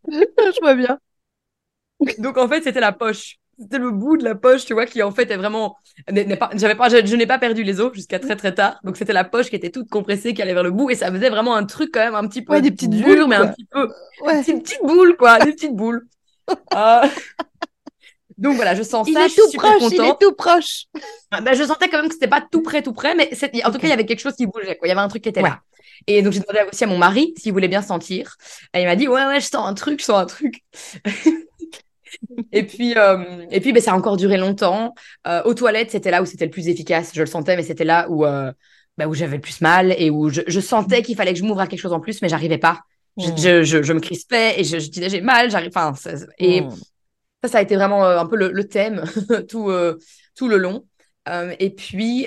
Je 0.55 0.61
vois 0.61 0.75
bien. 0.75 0.99
Donc 2.19 2.37
en 2.39 2.49
fait, 2.49 2.63
c'était 2.63 2.81
la 2.81 2.93
poche. 2.93 3.37
C'était 3.61 3.79
le 3.79 3.91
bout 3.91 4.17
de 4.17 4.23
la 4.23 4.37
poche, 4.37 4.65
tu 4.65 4.73
vois, 4.73 4.87
qui 4.87 5.03
en 5.03 5.11
fait 5.11 5.29
est 5.33 5.37
vraiment... 5.37 5.77
n'est- 6.13 6.37
pas... 6.37 6.51
J'avais 6.55 6.77
pas... 6.77 6.89
Je, 6.89 7.05
je 7.05 7.17
n'ai 7.17 7.27
pas 7.27 7.39
perdu 7.41 7.65
les 7.65 7.81
os 7.81 7.93
jusqu'à 7.93 8.21
très 8.21 8.37
très 8.37 8.55
tard. 8.55 8.79
Donc 8.85 8.97
c'était 8.97 9.13
la 9.13 9.25
poche 9.25 9.49
qui 9.51 9.57
était 9.57 9.71
toute 9.71 9.89
compressée, 9.91 10.33
qui 10.33 10.43
allait 10.43 10.55
vers 10.55 10.63
le 10.63 10.71
bout 10.71 10.91
et 10.91 10.95
ça 10.95 11.11
faisait 11.11 11.29
vraiment 11.29 11.57
un 11.57 11.65
truc 11.65 11.91
quand 11.93 11.99
même 12.01 12.15
un 12.15 12.29
petit 12.29 12.43
peu 12.43 12.53
Ouais, 12.53 12.61
des 12.63 12.71
petites 12.71 12.91
dur, 12.91 13.05
boules, 13.05 13.27
mais 13.27 13.35
un 13.35 13.49
petit 13.49 13.65
peu... 13.65 13.89
Ouais. 14.25 14.43
C'est 14.45 14.53
une 14.53 14.63
petite 14.63 14.81
boule, 14.85 15.17
quoi, 15.17 15.41
des 15.41 15.53
petites 15.53 15.75
boules. 15.75 16.07
Euh, 16.75 17.03
Donc 18.39 18.55
voilà, 18.57 18.75
je 18.75 18.83
sens 18.83 19.07
Il 19.09 19.15
ça, 19.15 19.25
est 19.27 19.29
je 19.29 19.33
suis 19.35 19.43
tout 19.43 19.51
super 19.51 19.77
proche, 19.77 19.93
il 19.93 20.01
est 20.01 20.15
tout 20.21 20.33
proche. 20.33 20.85
Ah, 21.31 21.41
bah, 21.41 21.55
je 21.55 21.65
sentais 21.65 21.89
quand 21.89 21.99
même 21.99 22.09
que 22.09 22.15
c'était 22.15 22.29
pas 22.29 22.41
tout 22.51 22.63
près, 22.63 22.83
tout 22.83 22.93
près, 22.93 23.15
mais 23.15 23.29
en 23.65 23.71
tout 23.73 23.79
cas, 23.79 23.87
il 23.89 23.91
y 23.91 23.93
avait 23.93 24.07
quelque 24.07 24.21
chose 24.21 24.35
qui 24.37 24.47
bougeait, 24.47 24.77
quoi. 24.77 24.87
Il 24.87 24.91
y 24.91 24.93
avait 24.93 25.01
un 25.01 25.09
truc 25.09 25.23
qui 25.25 25.29
était 25.29 25.43
Ouais. 25.43 25.49
là. 25.51 25.61
Et 26.07 26.23
donc, 26.23 26.33
j'ai 26.33 26.39
demandé 26.41 26.61
aussi 26.73 26.85
à 26.85 26.87
mon 26.87 26.97
mari 26.99 27.35
s'il 27.37 27.53
voulait 27.53 27.67
bien 27.69 27.83
sentir. 27.83 28.37
Et 28.73 28.83
il 28.83 28.87
m'a 28.87 28.95
dit, 28.95 29.09
ouais, 29.09 29.27
ouais, 29.27 29.41
je 29.41 29.47
sens 29.47 29.67
un 29.69 29.75
truc, 29.75 29.99
je 30.01 30.05
sens 30.05 30.17
un 30.19 30.27
truc. 30.27 30.63
et 32.53 32.63
puis, 32.65 32.95
euh, 32.97 33.45
et 33.51 33.61
puis 33.61 33.73
ben, 33.73 33.83
ça 33.83 33.93
a 33.93 33.97
encore 33.97 34.17
duré 34.17 34.37
longtemps. 34.37 34.95
Euh, 35.27 35.43
aux 35.45 35.55
toilettes, 35.55 35.91
c'était 35.91 36.11
là 36.11 36.23
où 36.23 36.27
c'était 36.27 36.45
le 36.45 36.51
plus 36.51 36.69
efficace. 36.69 37.11
Je 37.15 37.21
le 37.21 37.27
sentais, 37.27 37.57
mais 37.57 37.63
c'était 37.63 37.85
là 37.85 38.07
où, 38.09 38.25
euh, 38.25 38.53
bah, 38.97 39.07
où 39.07 39.15
j'avais 39.15 39.37
le 39.37 39.43
plus 39.43 39.61
mal 39.61 39.95
et 39.99 40.11
où 40.11 40.29
je, 40.29 40.41
je 40.47 40.61
sentais 40.61 41.03
qu'il 41.03 41.17
fallait 41.17 41.33
que 41.33 41.39
je 41.39 41.45
m'ouvre 41.45 41.61
à 41.61 41.67
quelque 41.67 41.81
chose 41.81 41.93
en 41.93 42.01
plus, 42.01 42.23
mais 42.23 42.29
j'arrivais 42.29 42.59
pas. 42.59 42.81
Je, 43.19 43.31
Mm. 43.31 43.37
je, 43.39 43.63
je, 43.65 43.83
je 43.83 43.93
me 43.93 44.01
crispais 44.01 44.55
et 44.61 44.65
je, 44.65 44.79
je 44.79 44.89
disais, 44.91 45.09
j'ai 45.09 45.21
mal, 45.21 45.51
j'arrive. 45.51 45.71
Enfin, 45.75 45.93
et, 46.39 46.61
Mm. 46.63 46.71
Ça, 47.43 47.49
ça 47.49 47.59
a 47.59 47.63
été 47.63 47.77
vraiment 47.77 48.05
euh, 48.05 48.19
un 48.19 48.27
peu 48.27 48.37
le, 48.37 48.51
le 48.51 48.69
thème 48.69 49.05
tout, 49.49 49.71
euh, 49.71 49.99
tout 50.37 50.49
le 50.49 50.57
long. 50.59 50.87
Euh, 51.29 51.55
et 51.59 51.71
puis, 51.71 52.27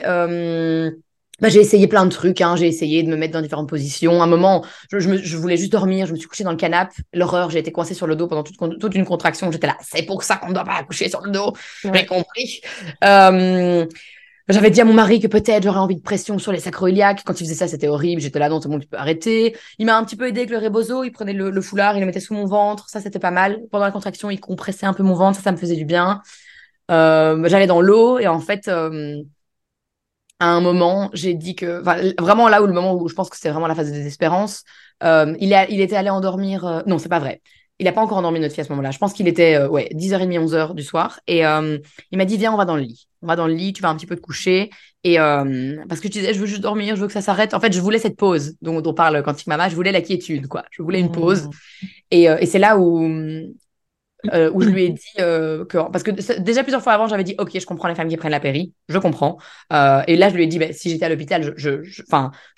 bah, 1.42 1.50
j'ai 1.50 1.60
essayé 1.60 1.88
plein 1.88 2.06
de 2.06 2.12
trucs. 2.12 2.40
Hein. 2.42 2.56
J'ai 2.56 2.68
essayé 2.68 3.02
de 3.04 3.10
me 3.10 3.16
mettre 3.18 3.34
dans 3.34 3.42
différentes 3.42 3.70
positions. 3.70 4.22
À 4.22 4.26
un 4.26 4.28
moment, 4.28 4.64
je, 4.92 5.00
je, 5.00 5.10
me- 5.10 5.18
je 5.18 5.38
voulais 5.38 5.58
juste 5.58 5.72
dormir. 5.72 6.06
Je 6.06 6.12
me 6.14 6.18
suis 6.18 6.28
couchée 6.28 6.44
dans 6.44 6.52
le 6.52 6.58
canapé. 6.58 6.94
L'horreur, 7.14 7.50
j'ai 7.50 7.60
été 7.60 7.72
coincée 7.72 7.96
sur 7.96 8.06
le 8.06 8.16
dos 8.16 8.28
pendant 8.28 8.44
toute, 8.44 8.80
toute 8.80 8.96
une 8.96 9.06
contraction. 9.06 9.52
J'étais 9.52 9.68
là, 9.68 9.78
c'est 9.82 10.04
pour 10.04 10.22
ça 10.24 10.38
qu'on 10.38 10.50
ne 10.50 10.54
doit 10.54 10.64
pas 10.64 10.84
coucher 10.84 11.10
sur 11.10 11.22
le 11.22 11.32
dos. 11.32 11.54
Ouais. 11.84 11.92
J'ai 11.96 12.06
compris. 12.06 12.62
Euh, 13.04 13.88
j'avais 14.50 14.70
dit 14.70 14.82
à 14.82 14.86
mon 14.86 14.94
mari 14.94 15.20
que 15.20 15.28
peut-être 15.28 15.64
j'aurais 15.64 15.80
envie 15.80 15.96
de 15.96 16.02
pression 16.02 16.40
sur 16.40 16.52
les 16.52 16.60
sacroiliacs. 16.60 17.24
Quand 17.24 17.40
il 17.40 17.46
faisait 17.46 17.56
ça, 17.56 17.68
c'était 17.68 17.88
horrible. 17.88 18.22
J'étais 18.22 18.40
là, 18.40 18.50
non, 18.50 18.60
tout 18.60 18.68
le 18.68 18.74
monde 18.74 18.86
peut 18.86 18.98
arrêter. 18.98 19.56
Il 19.78 19.86
m'a 19.86 19.98
un 19.98 20.04
petit 20.04 20.16
peu 20.16 20.28
aidé 20.28 20.42
avec 20.42 20.50
le 20.50 20.58
rebozo. 20.58 21.04
Il 21.04 21.12
prenait 21.12 21.34
le, 21.34 21.62
foulard, 21.62 21.96
il 21.96 22.00
le 22.00 22.06
mettait 22.06 22.20
sous 22.20 22.34
mon 22.34 22.46
ventre. 22.46 22.90
Ça, 22.90 23.00
c'était 23.02 23.20
pas 23.20 23.32
mal. 23.32 23.62
Pendant 23.72 23.86
la 23.86 23.92
contraction, 23.92 24.30
il 24.30 24.40
compressait 24.40 24.86
un 24.86 24.94
peu 24.94 25.04
mon 25.04 25.14
ventre. 25.14 25.38
Ça, 25.38 25.44
ça 25.44 25.52
me 25.52 25.58
faisait 25.58 25.76
du 25.76 25.86
bien. 25.86 26.22
Euh, 26.90 27.48
j'allais 27.48 27.68
dans 27.68 27.82
l'eau 27.82 28.20
et 28.20 28.28
en 28.28 28.40
fait, 28.40 28.68
euh, 28.68 29.22
à 30.40 30.48
un 30.48 30.62
moment, 30.62 31.10
j'ai 31.14 31.34
dit 31.36 31.56
que, 31.56 31.82
vraiment 32.20 32.50
là 32.50 32.62
où 32.64 32.68
le 32.68 32.74
moment 32.74 32.96
où 32.96 33.08
je 33.08 33.14
pense 33.14 33.30
que 33.30 33.36
c'était 33.36 33.52
vraiment 33.52 33.68
la 33.68 33.76
phase 33.76 33.88
de 33.88 33.94
désespérance, 33.94 34.64
euh, 35.04 35.36
il, 35.40 35.56
il 35.70 35.82
était 35.82 35.96
allé 35.96 36.10
endormir. 36.10 36.84
non, 36.88 36.98
c'est 36.98 37.10
pas 37.10 37.20
vrai. 37.20 37.42
Il 37.82 37.86
n'a 37.86 37.94
pas 37.94 38.02
encore 38.02 38.20
endormi 38.20 38.40
notre 38.40 38.54
fille 38.54 38.62
à 38.62 38.64
ce 38.64 38.70
moment-là. 38.70 38.92
Je 38.92 39.00
pense 39.00 39.12
qu'il 39.12 39.28
était 39.28 39.56
euh, 39.56 39.68
ouais, 39.68 39.90
10h30, 39.96 40.40
11h 40.40 40.76
du 40.76 40.84
soir. 40.84 41.20
Et 41.26 41.48
euh, 41.48 41.80
il 42.12 42.18
m'a 42.20 42.26
dit, 42.26 42.38
viens, 42.38 42.54
on 42.54 42.58
va 42.58 42.66
dans 42.66 42.76
le 42.76 42.84
lit. 42.84 43.08
On 43.24 43.28
va 43.28 43.36
dans 43.36 43.48
le 43.48 43.56
lit, 43.56 43.74
tu 43.74 43.82
vas 43.82 43.90
un 43.90 43.96
petit 43.96 44.06
peu 44.06 44.16
te 44.16 44.22
coucher. 44.22 44.70
Et 45.04 45.20
euh, 45.20 45.78
parce 45.90 46.00
que 46.00 46.08
je 46.08 46.14
disais, 46.14 46.32
je 46.36 46.40
veux 46.40 46.46
juste 46.46 46.62
dormir, 46.62 46.96
je 46.96 47.02
veux 47.02 47.08
que 47.08 47.14
ça 47.14 47.22
s'arrête. 47.22 47.56
En 47.56 47.60
fait, 47.60 47.74
je 47.74 47.82
voulais 47.82 47.98
cette 47.98 48.18
pause 48.18 48.56
dont, 48.62 48.82
dont 48.82 48.94
parle 48.94 49.24
Quantique 49.24 49.48
Mama. 49.48 49.68
Je 49.68 49.74
voulais 49.74 49.92
la 49.92 50.02
quiétude, 50.02 50.46
quoi. 50.46 50.66
Je 50.70 50.84
voulais 50.84 51.00
une 51.00 51.12
pause. 51.12 51.50
Et, 52.12 52.30
euh, 52.30 52.38
et 52.40 52.46
c'est 52.46 52.60
là 52.60 52.78
où, 52.78 53.04
euh, 54.34 54.52
où 54.54 54.62
je 54.62 54.70
lui 54.70 54.86
ai 54.86 54.90
dit 54.90 55.02
euh, 55.20 55.66
que. 55.66 55.78
Parce 55.90 56.04
que 56.04 56.12
déjà 56.40 56.64
plusieurs 56.64 56.82
fois 56.82 56.94
avant, 56.94 57.08
j'avais 57.08 57.24
dit, 57.24 57.36
OK, 57.40 57.52
je 57.58 57.66
comprends 57.66 57.88
les 57.88 57.96
femmes 57.96 58.08
qui 58.08 58.18
prennent 58.18 58.32
la 58.32 58.40
péri. 58.40 58.74
Je 58.88 58.98
comprends. 58.98 59.38
Euh, 59.74 60.02
et 60.08 60.16
là, 60.16 60.30
je 60.30 60.36
lui 60.36 60.44
ai 60.44 60.48
dit, 60.48 60.60
bah, 60.60 60.72
si 60.72 60.90
j'étais 60.90 61.06
à 61.06 61.10
l'hôpital, 61.10 61.54
je, 61.58 61.82
je, 61.84 62.04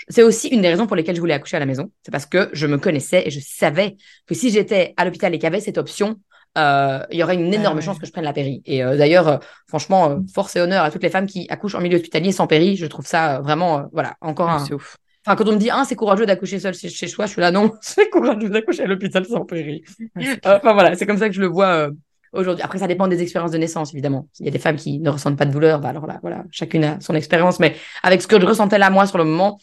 c'est 0.10 0.24
aussi 0.24 0.50
une 0.50 0.62
des 0.62 0.70
raisons 0.70 0.88
pour 0.88 0.96
lesquelles 0.96 1.16
je 1.16 1.22
voulais 1.22 1.34
accoucher 1.34 1.58
à 1.58 1.60
la 1.60 1.66
maison. 1.66 1.92
C'est 2.04 2.12
parce 2.12 2.26
que 2.26 2.50
je 2.54 2.68
me 2.68 2.78
connaissais 2.78 3.24
et 3.26 3.30
je 3.30 3.40
savais 3.40 3.96
que 4.28 4.36
si 4.36 4.50
j'étais 4.50 4.94
à 4.98 5.06
l'hôpital 5.06 5.34
et 5.34 5.38
qu'il 5.38 5.46
y 5.46 5.48
avait 5.48 5.62
cette 5.62 5.78
option, 5.78 6.20
euh, 6.58 7.00
il 7.12 7.18
y 7.18 7.24
aurait 7.24 7.36
une 7.36 7.54
énorme 7.54 7.78
ouais. 7.78 7.82
chance 7.82 7.98
que 7.98 8.06
je 8.06 8.12
prenne 8.12 8.26
la 8.26 8.34
péri. 8.34 8.62
Et 8.66 8.84
euh, 8.84 8.98
d'ailleurs, 8.98 9.40
franchement, 9.68 10.18
force 10.34 10.56
et 10.56 10.62
honneur 10.62 10.84
à 10.84 10.92
toutes 10.92 11.04
les 11.04 11.10
femmes 11.10 11.26
qui 11.26 11.48
accouchent 11.50 11.76
en 11.76 11.82
milieu 11.82 11.96
hospitalier 11.96 12.32
sans 12.32 12.48
péri. 12.48 12.76
Je 12.76 12.86
trouve 12.86 13.08
ça 13.08 13.40
vraiment, 13.42 13.88
voilà, 13.92 14.16
encore 14.22 14.50
un. 14.50 14.60
C'est 14.60 14.74
ouf. 14.74 14.98
Enfin, 15.26 15.36
quand 15.36 15.48
on 15.48 15.54
me 15.54 15.58
dit, 15.58 15.70
ah, 15.70 15.84
c'est 15.88 15.96
courageux 15.96 16.26
d'accoucher 16.26 16.60
seul 16.60 16.74
chez, 16.74 16.90
chez 16.90 17.08
soi, 17.08 17.26
je 17.26 17.32
suis 17.32 17.42
là, 17.42 17.52
non, 17.52 17.72
c'est 17.82 18.10
courageux 18.10 18.50
d'accoucher 18.50 18.84
à 18.84 18.88
l'hôpital 18.88 19.26
sans 19.26 19.46
péri. 19.46 19.84
Euh, 20.18 20.36
Enfin, 20.46 20.74
voilà, 20.74 20.96
c'est 20.96 21.06
comme 21.06 21.18
ça 21.18 21.30
que 21.30 21.36
je 21.36 21.42
le 21.42 21.48
vois 21.48 21.68
euh, 21.68 21.92
aujourd'hui. 22.34 22.64
Après, 22.64 22.80
ça 22.80 22.88
dépend 22.88 23.08
des 23.08 23.22
expériences 23.22 23.52
de 23.52 23.58
naissance, 23.58 23.94
évidemment. 23.94 24.28
Il 24.40 24.46
y 24.46 24.50
a 24.50 24.52
des 24.52 24.60
femmes 24.60 24.76
qui 24.76 25.00
ne 25.00 25.10
ressentent 25.10 25.38
pas 25.38 25.46
de 25.46 25.52
douleur, 25.52 25.80
bah 25.80 25.90
alors 25.90 26.08
là, 26.08 26.20
voilà, 26.22 26.44
chacune 26.52 26.84
a 26.84 27.00
son 27.00 27.16
expérience. 27.16 27.60
Mais 27.60 27.76
avec 28.04 28.22
ce 28.22 28.28
que 28.28 28.40
je 28.40 28.46
ressentais 28.46 28.78
là, 28.78 28.90
moi, 28.90 29.08
sur 29.08 29.18
le 29.18 29.24
moment, 29.24 29.60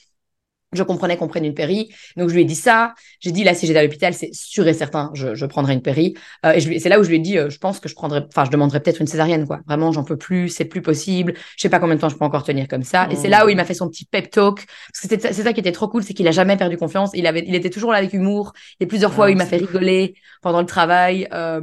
je 0.73 0.83
comprenais 0.83 1.17
qu'on 1.17 1.29
prenne 1.29 1.45
une 1.45 1.55
péri. 1.55 1.91
Donc, 2.17 2.29
je 2.29 2.35
lui 2.35 2.43
ai 2.43 2.45
dit 2.45 2.55
ça. 2.55 2.95
J'ai 3.21 3.33
dit, 3.33 3.43
là, 3.45 3.55
si 3.55 3.67
j'étais 3.67 3.79
à 3.79 3.83
l'hôpital, 3.83 4.15
c'est 4.15 4.33
sûr 4.33 4.67
et 4.69 4.73
certain, 4.75 5.11
je, 5.15 5.35
je 5.35 5.47
prendrais 5.47 5.75
une 5.75 5.83
péri. 5.83 6.15
Euh, 6.47 6.53
et 6.53 6.79
c'est 6.79 6.89
là 6.89 7.01
où 7.01 7.03
je 7.03 7.09
lui 7.09 7.17
ai 7.17 7.19
dit, 7.19 7.39
euh, 7.39 7.51
je 7.51 7.59
pense 7.59 7.81
que 7.81 7.89
je 7.89 7.95
prendrais, 7.95 8.25
enfin, 8.29 8.45
je 8.45 8.51
demanderais 8.51 8.81
peut-être 8.81 9.01
une 9.01 9.07
césarienne, 9.07 9.47
quoi. 9.47 9.61
Vraiment, 9.67 9.91
j'en 9.93 10.05
peux 10.05 10.17
plus, 10.17 10.49
c'est 10.49 10.65
plus 10.65 10.83
possible. 10.83 11.35
Je 11.57 11.63
sais 11.63 11.69
pas 11.69 11.81
combien 11.81 11.97
de 11.97 12.01
temps 12.01 12.09
je 12.09 12.17
peux 12.17 12.25
encore 12.25 12.45
tenir 12.45 12.69
comme 12.69 12.85
ça. 12.85 13.09
Et 13.11 13.17
c'est 13.17 13.29
là 13.29 13.45
où 13.47 13.49
il 13.49 13.57
m'a 13.57 13.65
fait 13.65 13.75
son 13.75 13.89
petit 13.89 14.05
pep 14.05 14.31
talk. 14.31 14.57
Parce 14.67 15.01
que 15.03 15.09
c'était- 15.09 15.33
c'est 15.33 15.43
ça 15.43 15.53
qui 15.53 15.61
était 15.61 15.73
trop 15.73 15.89
cool, 15.89 16.03
c'est 16.05 16.15
qu'il 16.15 16.29
a 16.29 16.33
jamais 16.33 16.57
perdu 16.57 16.77
confiance. 16.77 17.11
Il 17.15 17.27
avait, 17.27 17.45
il 17.47 17.55
était 17.55 17.71
toujours 17.71 17.93
là 17.93 17.99
avec 17.99 18.13
humour. 18.13 18.53
Il 18.79 18.85
y 18.85 18.87
a 18.87 18.89
plusieurs 18.89 19.13
fois 19.13 19.25
Ah, 19.27 19.29
où 19.29 19.33
il 19.33 19.37
m'a 19.37 19.47
fait 19.47 19.57
rigoler 19.57 20.15
pendant 20.43 20.61
le 20.61 20.67
travail. 20.67 21.27
Euh, 21.33 21.61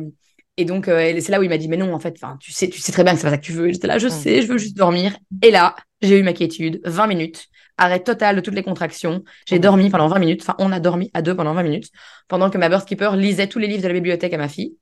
Et 0.59 0.65
donc, 0.65 0.87
euh, 0.87 1.13
c'est 1.21 1.29
là 1.31 1.39
où 1.39 1.43
il 1.43 1.49
m'a 1.49 1.57
dit, 1.59 1.67
mais 1.67 1.77
non, 1.77 1.93
en 1.93 1.99
fait, 1.99 2.15
tu 2.39 2.51
sais, 2.51 2.67
tu 2.67 2.81
sais 2.81 2.91
très 2.91 3.03
bien 3.03 3.13
que 3.13 3.19
c'est 3.19 3.25
pas 3.25 3.29
ça 3.31 3.37
que 3.37 3.45
tu 3.45 3.51
veux. 3.51 3.71
J'étais 3.71 3.85
là, 3.87 3.99
je 3.99 4.07
sais, 4.07 4.41
je 4.41 4.47
veux 4.47 4.57
juste 4.57 4.75
dormir. 4.75 5.15
Et 5.43 5.51
là, 5.51 5.75
j'ai 6.01 6.17
eu 6.19 6.23
ma 6.23 6.33
quiétude, 6.33 6.81
20 6.83 7.05
minutes, 7.05 7.45
arrêt 7.78 7.99
total 8.01 8.36
de 8.36 8.41
toutes 8.41 8.55
les 8.55 8.63
contractions. 8.63 9.23
J'ai 9.47 9.57
Mm. 9.57 9.61
dormi 9.61 9.89
pendant 9.89 10.07
20 10.07 10.19
minutes. 10.19 10.41
Enfin, 10.43 10.55
on 10.59 10.71
a 10.71 10.80
dormi 10.80 11.11
à 11.13 11.21
deux 11.21 11.36
pendant 11.36 11.53
20 11.53 11.63
minutes, 11.63 11.89
pendant 12.28 12.49
que 12.49 12.57
ma 12.57 12.69
birthkeeper 12.69 13.15
lisait 13.15 13.47
tous 13.47 13.59
les 13.59 13.67
livres 13.67 13.84
de 13.84 13.88
la 13.88 13.93
bibliothèque 13.93 14.34
à 14.34 14.38
ma 14.38 14.47
fille. 14.49 14.78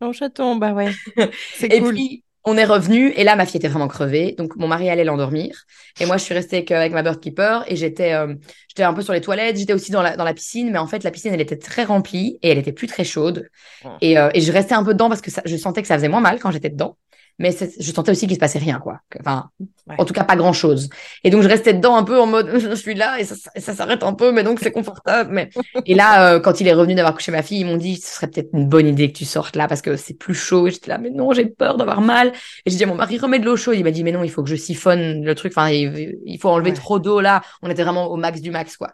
Mon 0.00 0.12
chaton, 0.12 0.56
bah 0.56 0.72
ouais. 0.72 0.92
C'est 1.54 1.72
Et 1.72 1.80
cool. 1.80 1.94
puis, 1.94 2.24
on 2.44 2.56
est 2.56 2.64
revenu, 2.64 3.10
et 3.16 3.24
là, 3.24 3.36
ma 3.36 3.44
fille 3.44 3.58
était 3.58 3.68
vraiment 3.68 3.88
crevée. 3.88 4.32
Donc, 4.38 4.56
mon 4.56 4.68
mari 4.68 4.88
allait 4.88 5.04
l'endormir. 5.04 5.64
Et 6.00 6.06
moi, 6.06 6.16
je 6.16 6.22
suis 6.22 6.32
restée 6.34 6.64
avec 6.70 6.92
ma 6.92 7.02
birdkeeper, 7.02 7.64
et 7.70 7.76
j'étais 7.76 8.12
euh, 8.14 8.34
j'étais 8.68 8.84
un 8.84 8.94
peu 8.94 9.02
sur 9.02 9.12
les 9.12 9.20
toilettes. 9.20 9.56
J'étais 9.58 9.72
aussi 9.74 9.90
dans 9.90 10.02
la, 10.02 10.16
dans 10.16 10.24
la 10.24 10.32
piscine, 10.34 10.70
mais 10.70 10.78
en 10.78 10.86
fait, 10.86 11.02
la 11.04 11.10
piscine, 11.10 11.34
elle 11.34 11.40
était 11.40 11.58
très 11.58 11.84
remplie, 11.84 12.38
et 12.42 12.50
elle 12.50 12.58
était 12.58 12.72
plus 12.72 12.86
très 12.86 13.04
chaude. 13.04 13.48
Oh. 13.84 13.88
Et, 14.00 14.16
euh, 14.18 14.30
et 14.34 14.40
je 14.40 14.52
restais 14.52 14.74
un 14.74 14.84
peu 14.84 14.92
dedans 14.94 15.08
parce 15.08 15.20
que 15.20 15.30
ça- 15.32 15.42
je 15.44 15.56
sentais 15.56 15.82
que 15.82 15.88
ça 15.88 15.96
faisait 15.96 16.08
moins 16.08 16.20
mal 16.20 16.38
quand 16.38 16.52
j'étais 16.52 16.70
dedans. 16.70 16.96
Mais 17.40 17.54
je 17.78 17.92
sentais 17.92 18.10
aussi 18.10 18.26
qu'il 18.26 18.34
se 18.34 18.40
passait 18.40 18.58
rien, 18.58 18.80
quoi. 18.80 18.98
Enfin, 19.20 19.50
Ouais. 19.86 19.94
en 19.96 20.04
tout 20.04 20.12
cas, 20.12 20.24
pas 20.24 20.34
grand 20.36 20.52
chose. 20.52 20.90
Et 21.24 21.30
donc, 21.30 21.42
je 21.42 21.48
restais 21.48 21.72
dedans 21.72 21.96
un 21.96 22.02
peu 22.02 22.20
en 22.20 22.26
mode, 22.26 22.50
je 22.58 22.74
suis 22.74 22.94
là 22.94 23.18
et 23.20 23.24
ça, 23.24 23.34
ça 23.56 23.74
s'arrête 23.74 24.02
un 24.02 24.12
peu, 24.12 24.32
mais 24.32 24.42
donc 24.42 24.58
c'est 24.60 24.72
confortable. 24.72 25.30
Mais... 25.32 25.48
Et 25.86 25.94
là, 25.94 26.32
euh, 26.34 26.40
quand 26.40 26.60
il 26.60 26.66
est 26.68 26.72
revenu 26.74 26.94
d'avoir 26.96 27.14
couché 27.14 27.30
ma 27.32 27.42
fille, 27.42 27.60
ils 27.60 27.64
m'ont 27.64 27.76
dit, 27.76 27.96
ce 27.96 28.16
serait 28.16 28.26
peut-être 28.26 28.50
une 28.52 28.68
bonne 28.68 28.86
idée 28.88 29.10
que 29.12 29.16
tu 29.16 29.24
sortes 29.24 29.54
là 29.56 29.66
parce 29.68 29.80
que 29.82 29.96
c'est 29.96 30.14
plus 30.14 30.34
chaud. 30.34 30.66
Et 30.66 30.72
j'étais 30.72 30.90
là, 30.90 30.98
mais 30.98 31.10
non, 31.10 31.32
j'ai 31.32 31.46
peur 31.46 31.76
d'avoir 31.76 32.00
mal. 32.00 32.32
Et 32.66 32.70
j'ai 32.70 32.76
dit 32.76 32.84
à 32.84 32.86
mon 32.88 32.96
mari, 32.96 33.18
remets 33.18 33.38
de 33.38 33.44
l'eau 33.46 33.56
chaude. 33.56 33.76
Il 33.76 33.84
m'a 33.84 33.92
dit, 33.92 34.02
mais 34.04 34.12
non, 34.12 34.24
il 34.24 34.30
faut 34.30 34.42
que 34.42 34.50
je 34.50 34.56
siphonne 34.56 35.24
le 35.24 35.34
truc. 35.34 35.52
Enfin, 35.56 35.70
il, 35.70 36.16
il 36.26 36.38
faut 36.38 36.48
enlever 36.50 36.70
Ouais. 36.70 36.76
trop 36.76 36.98
d'eau 36.98 37.20
là. 37.20 37.40
On 37.62 37.70
était 37.70 37.84
vraiment 37.84 38.08
au 38.08 38.16
max 38.16 38.40
du 38.40 38.50
max, 38.50 38.76
quoi. 38.76 38.90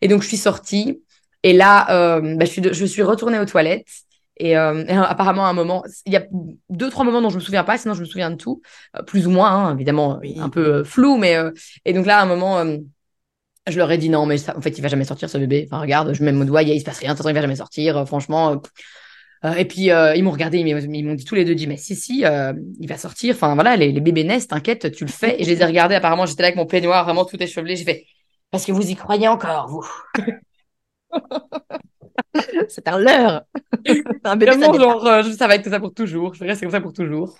Et 0.00 0.08
donc, 0.08 0.22
je 0.22 0.28
suis 0.28 0.36
sortie. 0.38 1.02
Et 1.42 1.52
là, 1.52 1.90
euh, 1.90 2.36
bah, 2.36 2.44
je, 2.46 2.50
suis 2.50 2.62
de- 2.62 2.72
je 2.72 2.84
suis 2.86 3.02
retournée 3.02 3.38
aux 3.38 3.46
toilettes. 3.46 3.88
Et, 4.40 4.56
euh, 4.56 4.84
et 4.86 4.92
apparemment, 4.92 5.46
à 5.46 5.50
un 5.50 5.52
moment, 5.52 5.84
il 6.06 6.12
y 6.12 6.16
a 6.16 6.24
deux, 6.70 6.90
trois 6.90 7.04
moments 7.04 7.20
dont 7.22 7.30
je 7.30 7.36
me 7.36 7.40
souviens 7.40 7.64
pas, 7.64 7.78
sinon 7.78 7.94
je 7.94 8.00
me 8.00 8.06
souviens 8.06 8.30
de 8.30 8.36
tout, 8.36 8.62
euh, 8.96 9.02
plus 9.02 9.26
ou 9.26 9.30
moins, 9.30 9.50
hein, 9.52 9.74
évidemment, 9.74 10.18
Oui. 10.22 10.36
un 10.38 10.48
peu 10.48 10.76
euh, 10.80 10.84
flou, 10.84 11.16
mais 11.18 11.36
euh, 11.36 11.50
et 11.84 11.92
donc 11.92 12.06
là, 12.06 12.18
à 12.20 12.22
un 12.22 12.26
moment, 12.26 12.58
euh, 12.58 12.78
je 13.68 13.78
leur 13.78 13.90
ai 13.92 13.98
dit 13.98 14.08
non, 14.08 14.26
mais 14.26 14.38
ça, 14.38 14.56
en 14.56 14.60
fait, 14.60 14.70
il 14.78 14.82
va 14.82 14.88
jamais 14.88 15.04
sortir 15.04 15.30
ce 15.30 15.38
bébé. 15.38 15.66
Enfin, 15.70 15.80
regarde, 15.82 16.12
je 16.14 16.24
mets 16.24 16.32
mon 16.32 16.44
doigt, 16.44 16.62
il 16.62 16.70
il 16.70 16.80
se 16.80 16.84
passe 16.84 16.98
rien, 16.98 17.10
de 17.10 17.14
toute 17.14 17.18
façon, 17.18 17.30
il 17.30 17.34
va 17.34 17.42
jamais 17.42 17.56
sortir, 17.56 17.96
euh, 17.98 18.04
franchement. 18.06 18.52
euh, 18.52 18.56
euh, 19.44 19.54
et 19.54 19.64
puis 19.64 19.90
euh, 19.90 20.14
ils 20.16 20.22
m'ont 20.24 20.30
regardé, 20.32 20.58
ils 20.58 21.06
m'ont 21.06 21.14
dit 21.14 21.24
tous 21.24 21.34
les 21.34 21.44
deux, 21.44 21.54
dit 21.54 21.66
mais 21.66 21.76
si 21.78 21.96
si, 21.96 22.24
euh, 22.26 22.52
il 22.80 22.88
va 22.88 22.98
sortir. 22.98 23.34
Enfin 23.36 23.54
voilà, 23.54 23.76
les, 23.76 23.92
les 23.92 24.00
bébés 24.00 24.24
naissent, 24.24 24.48
t'inquiète, 24.48 24.92
tu 24.92 25.04
le 25.04 25.10
fais. 25.10 25.40
Et 25.40 25.44
je 25.44 25.50
les 25.50 25.62
ai 25.62 25.64
regardés. 25.64 25.94
Apparemment, 25.94 26.26
j'étais 26.26 26.42
là 26.42 26.48
avec 26.48 26.56
mon 26.56 26.66
peignoir, 26.66 27.04
vraiment 27.04 27.24
tout 27.24 27.42
échevelé. 27.42 27.76
J'ai 27.76 27.84
fait 27.84 28.06
parce 28.50 28.66
que 28.66 28.72
vous 28.72 28.90
y 28.90 28.96
croyez 28.96 29.28
encore, 29.28 29.68
vous. 29.68 29.84
C'est 32.68 32.88
un 32.88 32.98
leurre. 32.98 33.42
un 34.24 34.36
bébé, 34.36 34.52
Vraiment, 34.52 34.74
genre, 34.74 35.06
euh, 35.06 35.22
ça 35.22 35.46
va 35.46 35.54
être 35.56 35.64
comme 35.64 35.72
ça 35.72 35.80
pour 35.80 35.94
toujours. 35.94 36.34
Je 36.34 36.40
vais 36.40 36.50
rester 36.50 36.66
comme 36.66 36.72
ça 36.72 36.80
pour 36.80 36.92
toujours. 36.92 37.38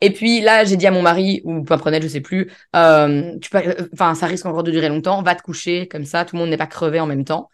Et 0.00 0.12
puis 0.12 0.40
là, 0.40 0.64
j'ai 0.64 0.76
dit 0.76 0.86
à 0.86 0.90
mon 0.90 1.02
mari, 1.02 1.40
ou 1.44 1.62
Pimprenel, 1.62 2.02
je 2.02 2.08
sais 2.08 2.20
plus, 2.20 2.50
euh, 2.74 3.38
tu 3.40 3.48
peux, 3.48 3.58
euh, 3.58 3.88
enfin, 3.94 4.14
ça 4.14 4.26
risque 4.26 4.44
encore 4.44 4.62
de 4.62 4.70
durer 4.70 4.88
longtemps, 4.90 5.22
va 5.22 5.34
te 5.34 5.42
coucher, 5.42 5.88
comme 5.88 6.04
ça, 6.04 6.24
tout 6.26 6.36
le 6.36 6.40
monde 6.42 6.50
n'est 6.50 6.58
pas 6.58 6.66
crevé 6.66 7.00
en 7.00 7.06
même 7.06 7.24
temps. 7.24 7.48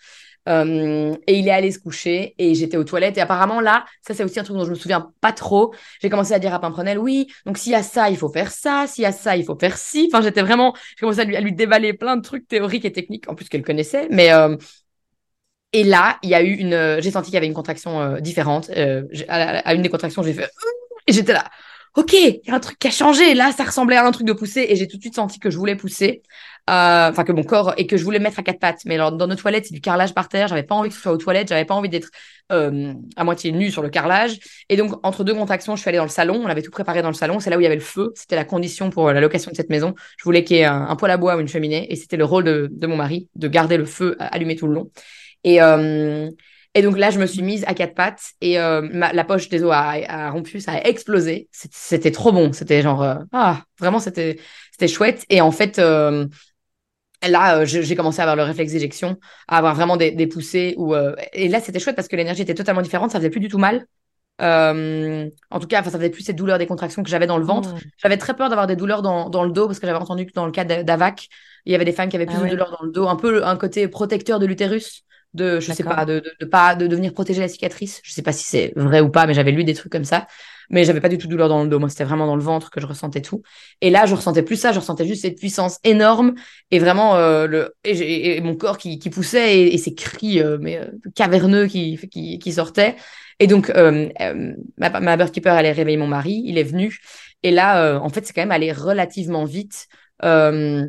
Euh, 0.49 1.15
et 1.29 1.39
il 1.39 1.47
est 1.47 1.53
allé 1.53 1.71
se 1.71 1.79
coucher 1.79 2.35
et 2.39 2.55
j'étais 2.57 2.77
aux 2.77 2.83
toilettes. 2.85 3.17
Et 3.17 3.21
apparemment, 3.21 3.61
là, 3.61 3.85
ça, 4.01 4.13
c'est 4.13 4.25
aussi 4.25 4.41
un 4.41 4.43
truc 4.43 4.57
dont 4.57 4.65
je 4.65 4.71
me 4.71 4.75
souviens 4.75 5.13
pas 5.21 5.33
trop. 5.33 5.73
J'ai 6.01 6.11
commencé 6.11 6.33
à 6.35 6.41
dire 6.41 6.53
à 6.53 6.61
Pimprenel, 6.61 6.99
oui, 6.99 7.29
donc 7.47 7.59
s'il 7.59 7.73
y 7.73 7.77
a 7.77 7.83
ça, 7.85 8.11
il 8.11 8.17
faut 8.17 8.29
faire 8.29 8.51
ça, 8.51 8.87
s'il 8.89 9.03
y 9.03 9.07
a 9.07 9.13
ça, 9.13 9.37
il 9.37 9.45
faut 9.45 9.57
faire 9.57 9.77
ci. 9.77 10.11
Enfin, 10.13 10.21
j'étais 10.23 10.43
vraiment, 10.43 10.75
j'ai 10.97 11.01
commencé 11.01 11.21
à 11.21 11.25
lui, 11.25 11.37
à 11.37 11.41
lui 11.41 11.53
déballer 11.53 11.93
plein 11.93 12.17
de 12.17 12.23
trucs 12.23 12.49
théoriques 12.49 12.85
et 12.85 12.93
techniques, 12.93 13.29
en 13.29 13.37
plus 13.37 13.49
qu'elle 13.49 13.63
connaissait. 13.63 14.09
Mais, 14.11 14.33
euh, 14.33 14.57
et 15.73 15.85
là, 15.85 16.19
il 16.23 16.29
y 16.29 16.35
a 16.35 16.43
eu 16.43 16.53
une, 16.53 16.75
euh, 16.75 17.01
j'ai 17.01 17.11
senti 17.11 17.27
qu'il 17.27 17.35
y 17.35 17.39
avait 17.39 17.47
une 17.47 17.55
contraction 17.55 18.01
euh, 18.01 18.21
différente. 18.21 18.71
Euh, 18.77 19.05
à, 19.29 19.75
une 19.75 19.83
des 19.83 19.89
contractions, 19.89 20.23
j'ai 20.23 20.35
fait, 20.35 20.51
et 21.07 21.13
j'étais 21.15 21.33
là, 21.33 21.45
ok, 21.95 22.13
il 22.13 22.41
y 22.47 22.51
a 22.51 22.55
un 22.55 22.61
truc 22.61 22.79
qui 22.79 22.89
a 22.89 22.91
changé. 22.91 23.33
Là, 23.35 23.53
ça 23.53 23.65
ressemblait 23.65 23.97
à 23.97 24.07
un 24.07 24.13
truc 24.13 24.27
de 24.27 24.35
pousser, 24.35 24.67
et 24.69 24.77
j'ai 24.77 24.87
tout 24.87 24.99
de 24.99 25.03
suite 25.03 25.15
senti 25.15 25.39
que 25.39 25.49
je 25.51 25.57
voulais 25.57 25.75
pousser, 25.75 26.23
enfin 26.69 27.25
que 27.25 27.33
mon 27.33 27.43
corps 27.43 27.73
et 27.79 27.87
que 27.87 27.97
je 27.97 28.05
voulais 28.05 28.19
me 28.19 28.25
mettre 28.25 28.39
à 28.39 28.43
quatre 28.43 28.61
pattes. 28.61 28.83
Mais 28.85 28.99
dans 28.99 29.27
nos 29.27 29.35
toilettes, 29.35 29.65
c'est 29.67 29.75
du 29.75 29.81
carrelage 29.81 30.13
par 30.13 30.29
terre. 30.29 30.49
J'avais 30.49 30.63
pas 30.63 30.75
envie 30.75 30.91
que 30.91 30.95
ce 30.95 31.01
soit 31.01 31.13
aux 31.13 31.17
toilettes. 31.17 31.49
J'avais 31.49 31.65
pas 31.65 31.75
envie 31.75 31.89
d'être 31.89 32.11
à 32.51 33.25
moitié 33.25 33.51
nue 33.51 33.71
sur 33.71 33.83
le 33.83 33.89
carrelage. 33.89 34.39
Et 34.69 34.77
donc, 34.77 34.93
entre 35.03 35.25
deux 35.25 35.35
contractions, 35.35 35.75
je 35.75 35.81
suis 35.81 35.89
allée 35.89 35.99
dans 35.99 36.05
le 36.05 36.11
salon. 36.11 36.41
On 36.45 36.47
avait 36.47 36.63
tout 36.63 36.71
préparé 36.71 37.03
dans 37.03 37.09
le 37.09 37.15
salon. 37.15 37.41
C'est 37.41 37.51
là 37.51 37.57
où 37.57 37.61
il 37.61 37.65
y 37.65 37.67
avait 37.67 37.75
le 37.75 37.81
feu. 37.81 38.13
C'était 38.15 38.37
la 38.37 38.45
condition 38.45 38.91
pour 38.91 39.11
la 39.11 39.21
location 39.21 39.51
de 39.51 39.57
cette 39.57 39.71
maison. 39.71 39.95
Je 40.19 40.25
voulais 40.25 40.45
qu'il 40.45 40.59
y 40.59 40.61
ait 40.61 40.65
un, 40.65 40.95
poêle 40.97 41.13
à 41.13 41.17
bois 41.17 41.37
ou 41.37 41.41
une 41.41 41.49
cheminée, 41.49 41.91
et 41.91 41.97
c'était 41.97 42.19
le 42.19 42.25
rôle 42.25 42.45
de 42.45 42.87
mon 42.87 42.97
mari 42.97 43.29
de 43.35 43.49
garder 43.49 43.77
le 43.77 43.87
feu 43.87 44.17
allumé 44.19 44.55
tout 44.55 44.67
le 44.67 44.75
long. 44.75 44.91
Et, 45.45 45.61
euh, 45.63 46.31
et 46.75 46.83
donc 46.83 46.99
là, 46.99 47.11
je 47.11 47.19
me 47.19 47.27
suis 47.27 47.43
mise 47.43 47.65
à 47.67 47.75
quatre 47.75 47.95
pattes 47.95 48.33
et 48.41 48.59
euh, 48.59 48.81
ma- 48.93 49.13
la 49.13 49.25
poche 49.25 49.49
des 49.49 49.63
os 49.63 49.73
a, 49.73 49.91
a 50.09 50.31
rompu, 50.31 50.61
ça 50.61 50.73
a 50.73 50.83
explosé. 50.89 51.49
C'était 51.53 52.11
trop 52.13 52.33
bon. 52.33 52.53
C'était 52.53 52.83
genre, 52.83 53.03
euh, 53.03 53.17
ah, 53.33 53.63
vraiment, 53.79 53.99
c'était 53.99 54.39
chouette. 54.89 55.25
Et 55.29 55.41
en 55.41 55.51
fait, 55.53 55.79
là, 57.29 57.59
euh, 57.61 57.65
j'ai 57.67 57.95
commencé 57.95 58.21
à 58.21 58.25
avoir 58.25 58.37
le 58.37 58.43
réflexe 58.43 58.73
d'éjection, 58.73 59.17
à 59.49 59.59
avoir 59.59 59.75
vraiment 59.75 59.97
des, 59.97 60.11
des 60.11 60.27
poussées. 60.27 60.75
Où, 60.77 60.95
euh, 60.95 61.15
et 61.33 61.49
là, 61.49 61.61
c'était 61.61 61.79
chouette 61.79 61.97
parce 61.97 62.09
que 62.09 62.17
l'énergie 62.17 62.43
était 62.43 62.55
totalement 62.55 62.83
différente. 62.83 63.11
Ça 63.11 63.19
faisait 63.19 63.31
plus 63.31 63.41
du 63.41 63.49
tout 63.49 63.59
mal. 63.59 63.87
Euh, 64.43 65.29
en 65.51 65.61
tout 65.61 65.69
cas, 65.69 65.81
enfin, 65.81 65.91
ça 65.91 65.99
faisait 65.99 66.11
plus 66.11 66.23
cette 66.25 66.37
douleur 66.37 66.59
des 66.59 66.67
contractions 66.67 67.03
que 67.03 67.11
j'avais 67.11 67.27
dans 67.27 67.39
le 67.39 67.45
ventre. 67.45 67.75
Mm. 67.75 67.79
J'avais 67.99 68.19
très 68.19 68.35
peur 68.35 68.49
d'avoir 68.49 68.67
des 68.67 68.77
douleurs 68.77 69.03
dans, 69.03 69.31
dans 69.31 69.45
le 69.45 69.53
dos 69.53 69.67
parce 69.67 69.81
que 69.81 69.87
j'avais 69.87 69.99
entendu 70.01 70.27
que 70.27 70.33
dans 70.33 70.47
le 70.47 70.53
cas 70.53 70.65
d'A- 70.65 70.83
d'AVAC, 70.85 71.29
il 71.67 71.73
y 71.73 71.75
avait 71.77 71.85
des 71.87 71.93
femmes 71.93 72.09
qui 72.09 72.17
avaient 72.17 72.27
plus 72.27 72.37
Ah 72.37 72.41
de 72.41 72.45
ouais. 72.45 72.51
douleurs 72.51 72.71
dans 72.73 72.85
le 72.85 72.93
dos, 72.93 73.09
un 73.09 73.17
peu 73.17 73.45
un 73.47 73.57
côté 73.57 73.89
protecteur 73.89 74.39
de 74.41 74.47
l'utérus, 74.47 75.05
de 75.35 75.61
je 75.61 75.71
sais 75.73 75.85
pas, 75.85 76.05
de, 76.05 76.21
de, 76.21 76.33
de 76.41 76.45
pas 76.47 76.75
de, 76.75 76.87
de 76.87 76.97
venir 76.97 77.13
protéger 77.13 77.41
la 77.41 77.49
cicatrice. 77.49 78.01
Je 78.05 78.13
sais 78.13 78.23
pas 78.23 78.33
si 78.33 78.45
c'est 78.45 78.73
vrai 78.77 79.01
ou 79.01 79.11
pas, 79.11 79.27
mais 79.27 79.35
j'avais 79.35 79.53
lu 79.53 79.65
des 79.65 79.75
trucs 79.75 79.93
comme 79.93 80.05
ça. 80.05 80.27
Mais 80.71 80.85
j'avais 80.85 81.01
pas 81.01 81.09
du 81.09 81.19
tout 81.19 81.27
de 81.27 81.33
douleur 81.33 81.49
dans 81.49 81.63
le 81.63 81.69
dos. 81.69 81.79
Moi, 81.79 81.89
c'était 81.91 82.05
vraiment 82.05 82.27
dans 82.27 82.37
le 82.37 82.43
ventre 82.43 82.71
que 82.71 82.81
je 82.81 82.87
ressentais 82.87 83.21
tout. 83.21 83.43
Et 83.81 83.91
là, 83.91 84.07
je 84.07 84.15
ressentais 84.15 84.43
plus 84.43 84.57
ça. 84.57 84.73
Je 84.73 84.79
ressentais 84.79 85.07
juste 85.07 85.23
cette 85.23 85.39
puissance 85.39 85.79
énorme 85.85 86.35
et 86.71 86.79
vraiment 86.79 87.17
euh, 87.17 87.47
le 87.47 87.75
et, 87.85 88.41
mon 88.41 88.57
corps 88.57 88.79
qui, 88.79 88.99
qui 88.99 89.11
poussait 89.11 89.59
et, 89.59 89.75
et 89.75 89.79
ces 89.79 89.95
cris 89.95 90.41
euh, 90.41 90.59
mais 90.61 90.79
euh, 90.79 90.87
caverneux 91.15 91.67
qui, 91.67 91.99
qui 92.11 92.39
qui 92.39 92.53
sortaient. 92.53 92.97
Et 93.39 93.47
donc, 93.47 93.71
euh, 93.71 94.09
euh, 94.21 94.53
ma, 94.79 95.01
ma 95.01 95.17
birthkeeper 95.17 95.53
allait 95.53 95.73
réveiller 95.73 95.97
mon 95.97 96.07
mari. 96.07 96.43
Il 96.45 96.59
est 96.59 96.63
venu. 96.63 96.99
Et 97.43 97.51
là, 97.51 97.83
euh, 97.85 97.99
en 97.99 98.09
fait, 98.09 98.27
c'est 98.27 98.33
quand 98.33 98.43
même 98.43 98.53
allé 98.53 98.73
relativement 98.73 99.45
vite. 99.45 99.89
Euh, 100.25 100.87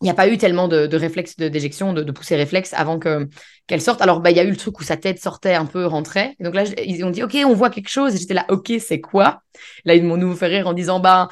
il 0.00 0.04
n'y 0.04 0.10
a 0.10 0.14
pas 0.14 0.28
eu 0.28 0.38
tellement 0.38 0.68
de, 0.68 0.96
réflexes 0.96 1.36
de 1.36 1.48
d'éjection, 1.48 1.92
de, 1.92 2.02
de 2.02 2.12
poussée 2.12 2.36
réflexe 2.36 2.72
avant 2.74 2.98
que 2.98 3.28
qu'elle 3.66 3.80
sorte. 3.80 4.00
Alors, 4.00 4.20
bah, 4.20 4.30
il 4.30 4.36
y 4.36 4.40
a 4.40 4.44
eu 4.44 4.50
le 4.50 4.56
truc 4.56 4.78
où 4.80 4.84
sa 4.84 4.96
tête 4.96 5.20
sortait 5.20 5.54
un 5.54 5.66
peu, 5.66 5.86
rentrait. 5.86 6.36
Et 6.38 6.44
donc 6.44 6.54
là, 6.54 6.64
ils 6.84 7.04
ont 7.04 7.10
dit, 7.10 7.22
OK, 7.22 7.36
on 7.44 7.54
voit 7.54 7.70
quelque 7.70 7.88
chose. 7.90 8.14
Et 8.14 8.18
j'étais 8.18 8.34
là, 8.34 8.46
OK, 8.48 8.72
c'est 8.80 9.00
quoi? 9.00 9.42
Là, 9.84 9.94
ils 9.94 10.04
m'ont 10.04 10.16
nous 10.16 10.34
fait 10.36 10.46
rire 10.46 10.68
en 10.68 10.72
disant, 10.72 11.00
bah, 11.00 11.28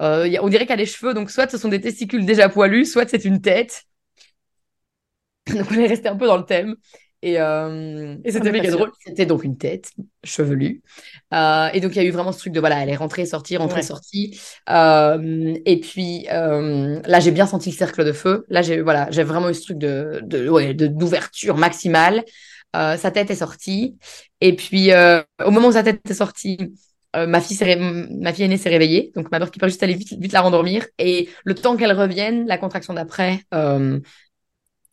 euh, 0.00 0.36
on 0.42 0.48
dirait 0.48 0.66
qu'elle 0.66 0.78
a 0.78 0.82
les 0.82 0.86
cheveux. 0.86 1.14
Donc, 1.14 1.30
soit 1.30 1.50
ce 1.50 1.58
sont 1.58 1.68
des 1.68 1.80
testicules 1.80 2.26
déjà 2.26 2.48
poilus, 2.48 2.86
soit 2.86 3.08
c'est 3.08 3.24
une 3.24 3.40
tête. 3.40 3.84
Donc, 5.46 5.66
on 5.70 5.74
est 5.74 5.86
resté 5.86 6.08
un 6.08 6.16
peu 6.16 6.26
dans 6.26 6.36
le 6.36 6.44
thème. 6.44 6.76
Et, 7.20 7.40
euh, 7.40 8.16
et 8.24 8.30
c'était 8.30 8.52
méga 8.52 8.70
drôle. 8.70 8.92
C'était 9.04 9.26
donc 9.26 9.42
une 9.42 9.56
tête 9.58 9.90
chevelue. 10.22 10.82
Euh, 11.34 11.68
et 11.72 11.80
donc, 11.80 11.92
il 11.94 11.96
y 11.96 12.00
a 12.00 12.04
eu 12.04 12.10
vraiment 12.10 12.30
ce 12.32 12.38
truc 12.38 12.52
de, 12.52 12.60
voilà, 12.60 12.80
elle 12.82 12.90
est 12.90 12.96
rentrée, 12.96 13.26
sortie, 13.26 13.56
rentrée, 13.56 13.80
Ouais. 13.80 13.82
sortie. 13.82 14.40
Euh, 14.70 15.54
et 15.66 15.80
puis, 15.80 16.26
là, 16.30 17.20
j'ai 17.20 17.30
bien 17.32 17.46
senti 17.46 17.70
le 17.70 17.76
cercle 17.76 18.04
de 18.04 18.12
feu. 18.12 18.44
Là, 18.48 18.62
j'ai, 18.62 18.80
voilà, 18.80 19.08
j'ai 19.10 19.24
vraiment 19.24 19.48
eu 19.50 19.54
ce 19.54 19.62
truc 19.62 19.78
de, 19.78 20.20
de, 20.22 20.48
ouais, 20.48 20.74
de, 20.74 20.86
d'ouverture 20.86 21.56
maximale. 21.56 22.24
Sa 22.74 23.10
tête 23.10 23.30
est 23.30 23.34
sortie. 23.36 23.98
Et 24.40 24.54
puis, 24.54 24.90
au 25.44 25.50
moment 25.50 25.68
où 25.68 25.72
sa 25.72 25.82
tête 25.82 26.00
est 26.08 26.14
sortie, 26.14 26.56
euh, 27.16 27.26
ma 27.26 27.40
fille 27.40 27.56
ré- 27.62 27.76
ma 27.76 28.32
fille 28.32 28.44
aînée 28.44 28.58
s'est 28.58 28.68
réveillée. 28.68 29.12
Donc, 29.16 29.30
ma 29.32 29.38
mère 29.38 29.50
qui 29.50 29.58
peut 29.58 29.66
juste 29.68 29.82
aller 29.82 29.94
vite, 29.94 30.12
vite 30.20 30.32
la 30.32 30.42
rendormir. 30.42 30.86
Et 30.98 31.28
le 31.44 31.54
temps 31.54 31.76
qu'elle 31.76 31.92
revienne, 31.92 32.46
la 32.46 32.58
contraction 32.58 32.94
d'après, 32.94 33.40
euh, 33.54 33.98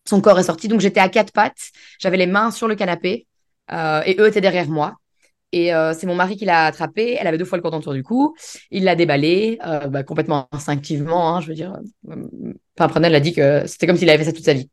son 0.07 0.21
corps 0.21 0.39
est 0.39 0.43
sorti. 0.43 0.67
Donc, 0.67 0.79
j'étais 0.81 0.99
à 0.99 1.09
quatre 1.09 1.31
pattes. 1.33 1.71
J'avais 1.99 2.17
les 2.17 2.27
mains 2.27 2.51
sur 2.51 2.67
le 2.67 2.75
canapé. 2.75 3.27
euh, 3.71 4.01
et 4.05 4.15
eux 4.19 4.27
étaient 4.27 4.41
derrière 4.41 4.67
moi. 4.69 4.95
Et 5.51 5.73
euh, 5.73 5.93
c'est 5.93 6.07
mon 6.07 6.15
mari 6.15 6.37
qui 6.37 6.45
l'a 6.45 6.65
attrapée. 6.65 7.17
Elle 7.19 7.27
avait 7.27 7.37
deux 7.37 7.45
fois 7.45 7.57
le 7.57 7.61
cordon 7.61 7.77
autour 7.77 7.93
du 7.93 8.03
cou. 8.03 8.35
Il 8.71 8.83
l'a 8.83 8.95
déballée 8.95 9.57
euh, 9.65 9.87
bah, 9.87 10.03
complètement 10.03 10.47
instinctivement. 10.51 11.35
hein, 11.35 11.41
je 11.41 11.47
veux 11.47 11.53
dire, 11.55 11.75
euh, 12.11 12.15
Pimprenel 12.75 13.15
a 13.15 13.19
dit 13.19 13.33
que 13.33 13.65
c'était 13.67 13.87
comme 13.87 13.97
s'il 13.97 14.09
avait 14.09 14.19
fait 14.19 14.25
ça 14.25 14.33
toute 14.33 14.45
sa 14.45 14.53
vie. 14.53 14.69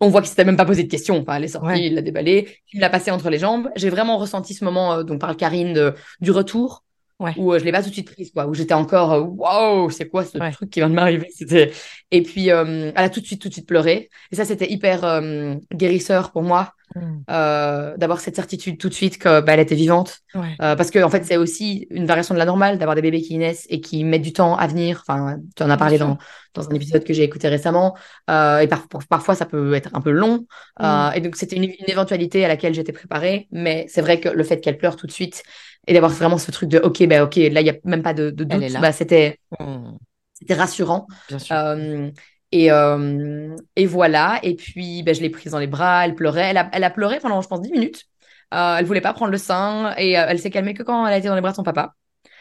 On 0.00 0.08
voit 0.08 0.20
qu'il 0.20 0.28
s'était 0.30 0.44
même 0.44 0.56
pas 0.56 0.64
posé 0.64 0.82
de 0.84 0.90
questions. 0.90 1.18
Enfin, 1.20 1.36
elle 1.36 1.44
est 1.44 1.48
sortie, 1.48 1.66
Ouais. 1.66 1.86
il 1.86 1.94
l'a 1.94 2.02
déballée, 2.02 2.48
il 2.72 2.76
me 2.78 2.80
l'a 2.80 2.90
passée 2.90 3.10
entre 3.10 3.30
les 3.30 3.38
jambes. 3.38 3.70
J'ai 3.76 3.90
vraiment 3.90 4.18
ressenti 4.18 4.52
ce 4.54 4.64
moment, 4.64 5.02
dont 5.04 5.18
parle 5.18 5.36
Karine, 5.36 5.72
de- 5.72 5.94
du 6.20 6.30
retour, 6.32 6.84
Ouais. 7.24 7.32
où 7.36 7.52
euh, 7.52 7.58
je 7.58 7.64
l'ai 7.64 7.72
pas 7.72 7.82
tout 7.82 7.88
de 7.88 7.94
suite 7.94 8.10
prise, 8.12 8.30
quoi, 8.32 8.46
où 8.46 8.54
j'étais 8.54 8.74
encore, 8.74 9.12
euh, 9.12 9.20
waouh, 9.20 9.90
c'est 9.90 10.08
quoi 10.08 10.24
ce 10.24 10.38
Ouais. 10.38 10.52
truc 10.52 10.70
qui 10.70 10.80
vient 10.80 10.90
de 10.90 10.94
m'arriver 10.94 11.28
C'était 11.34 11.72
et 12.10 12.22
puis 12.22 12.50
euh, 12.50 12.92
elle 12.94 13.04
a 13.04 13.08
tout 13.10 13.20
de 13.20 13.26
suite, 13.26 13.40
tout 13.42 13.48
de 13.48 13.52
suite 13.54 13.66
pleuré. 13.66 14.10
Et 14.30 14.36
ça, 14.36 14.44
c'était 14.44 14.70
hyper 14.70 15.04
euh, 15.04 15.54
guérisseur 15.72 16.30
pour 16.32 16.42
moi 16.42 16.72
Mm. 16.94 17.22
euh, 17.30 17.96
d'avoir 17.96 18.20
cette 18.20 18.36
certitude 18.36 18.78
tout 18.78 18.88
de 18.88 18.94
suite 18.94 19.18
que 19.18 19.40
bah, 19.40 19.54
elle 19.54 19.60
était 19.60 19.74
vivante. 19.74 20.18
Ouais. 20.34 20.54
Parce 20.58 20.90
que 20.92 21.02
en 21.02 21.08
fait, 21.08 21.24
c'est 21.24 21.36
aussi 21.38 21.88
une 21.90 22.06
variation 22.06 22.34
de 22.34 22.38
la 22.38 22.44
normale 22.44 22.78
d'avoir 22.78 22.94
des 22.94 23.02
bébés 23.02 23.20
qui 23.22 23.36
naissent 23.38 23.66
et 23.68 23.80
qui 23.80 24.04
mettent 24.04 24.22
du 24.22 24.32
temps 24.34 24.54
à 24.56 24.66
venir. 24.68 25.02
Enfin, 25.08 25.38
tu 25.56 25.62
en 25.64 25.70
as 25.70 25.76
parlé 25.76 25.98
dans, 25.98 26.18
dans 26.52 26.68
un 26.70 26.74
épisode 26.74 27.02
que 27.02 27.12
j'ai 27.12 27.24
écouté 27.24 27.48
récemment. 27.48 27.96
Et 28.28 28.68
par- 28.68 28.86
par- 28.88 29.06
parfois, 29.08 29.34
ça 29.34 29.46
peut 29.46 29.74
être 29.74 29.90
un 29.94 30.00
peu 30.02 30.10
long. 30.12 30.46
Euh, 30.82 31.10
et 31.12 31.20
donc, 31.20 31.34
c'était 31.36 31.56
une, 31.56 31.64
une 31.64 31.88
éventualité 31.88 32.44
à 32.44 32.48
laquelle 32.48 32.74
j'étais 32.74 32.92
préparée. 32.92 33.48
Mais 33.50 33.86
c'est 33.88 34.02
vrai 34.02 34.20
que 34.20 34.28
le 34.28 34.44
fait 34.44 34.60
qu'elle 34.60 34.76
pleure 34.78 34.94
tout 34.94 35.06
de 35.08 35.12
suite, 35.12 35.42
et 35.86 35.92
d'avoir 35.94 36.12
vraiment 36.12 36.38
ce 36.38 36.50
truc 36.50 36.68
de 36.68 36.78
ok 36.78 37.06
bah 37.06 37.24
ok 37.24 37.36
là 37.36 37.60
il 37.60 37.66
y 37.66 37.70
a 37.70 37.74
même 37.84 38.02
pas 38.02 38.14
de, 38.14 38.30
de 38.30 38.44
doute 38.44 38.76
bah, 38.78 38.92
c'était 38.92 39.38
Hmm, 39.60 39.96
c'était 40.32 40.54
rassurant 40.54 41.06
bien 41.28 41.38
sûr. 41.38 41.56
Euh, 41.56 42.10
et, 42.52 42.70
euh, 42.70 43.56
et 43.76 43.86
voilà. 43.86 44.38
Et 44.42 44.54
puis, 44.54 45.02
ben, 45.02 45.14
je 45.14 45.20
l'ai 45.20 45.30
prise 45.30 45.52
dans 45.52 45.58
les 45.58 45.66
bras. 45.66 46.04
Elle 46.04 46.14
pleurait. 46.14 46.50
Elle 46.50 46.56
a, 46.56 46.70
elle 46.72 46.84
a 46.84 46.90
pleuré 46.90 47.18
pendant, 47.20 47.40
je 47.40 47.48
pense, 47.48 47.60
10 47.60 47.72
minutes. 47.72 48.04
Euh, 48.52 48.76
elle 48.76 48.84
voulait 48.84 49.00
pas 49.00 49.12
prendre 49.12 49.32
le 49.32 49.38
sein. 49.38 49.94
Et 49.96 50.18
euh, 50.18 50.26
elle 50.28 50.38
s'est 50.38 50.50
calmée 50.50 50.74
que 50.74 50.82
quand 50.84 51.06
elle 51.06 51.14
a 51.14 51.18
été 51.18 51.28
dans 51.28 51.34
les 51.34 51.40
bras 51.40 51.50
de 51.50 51.56
son 51.56 51.64
papa. 51.64 51.94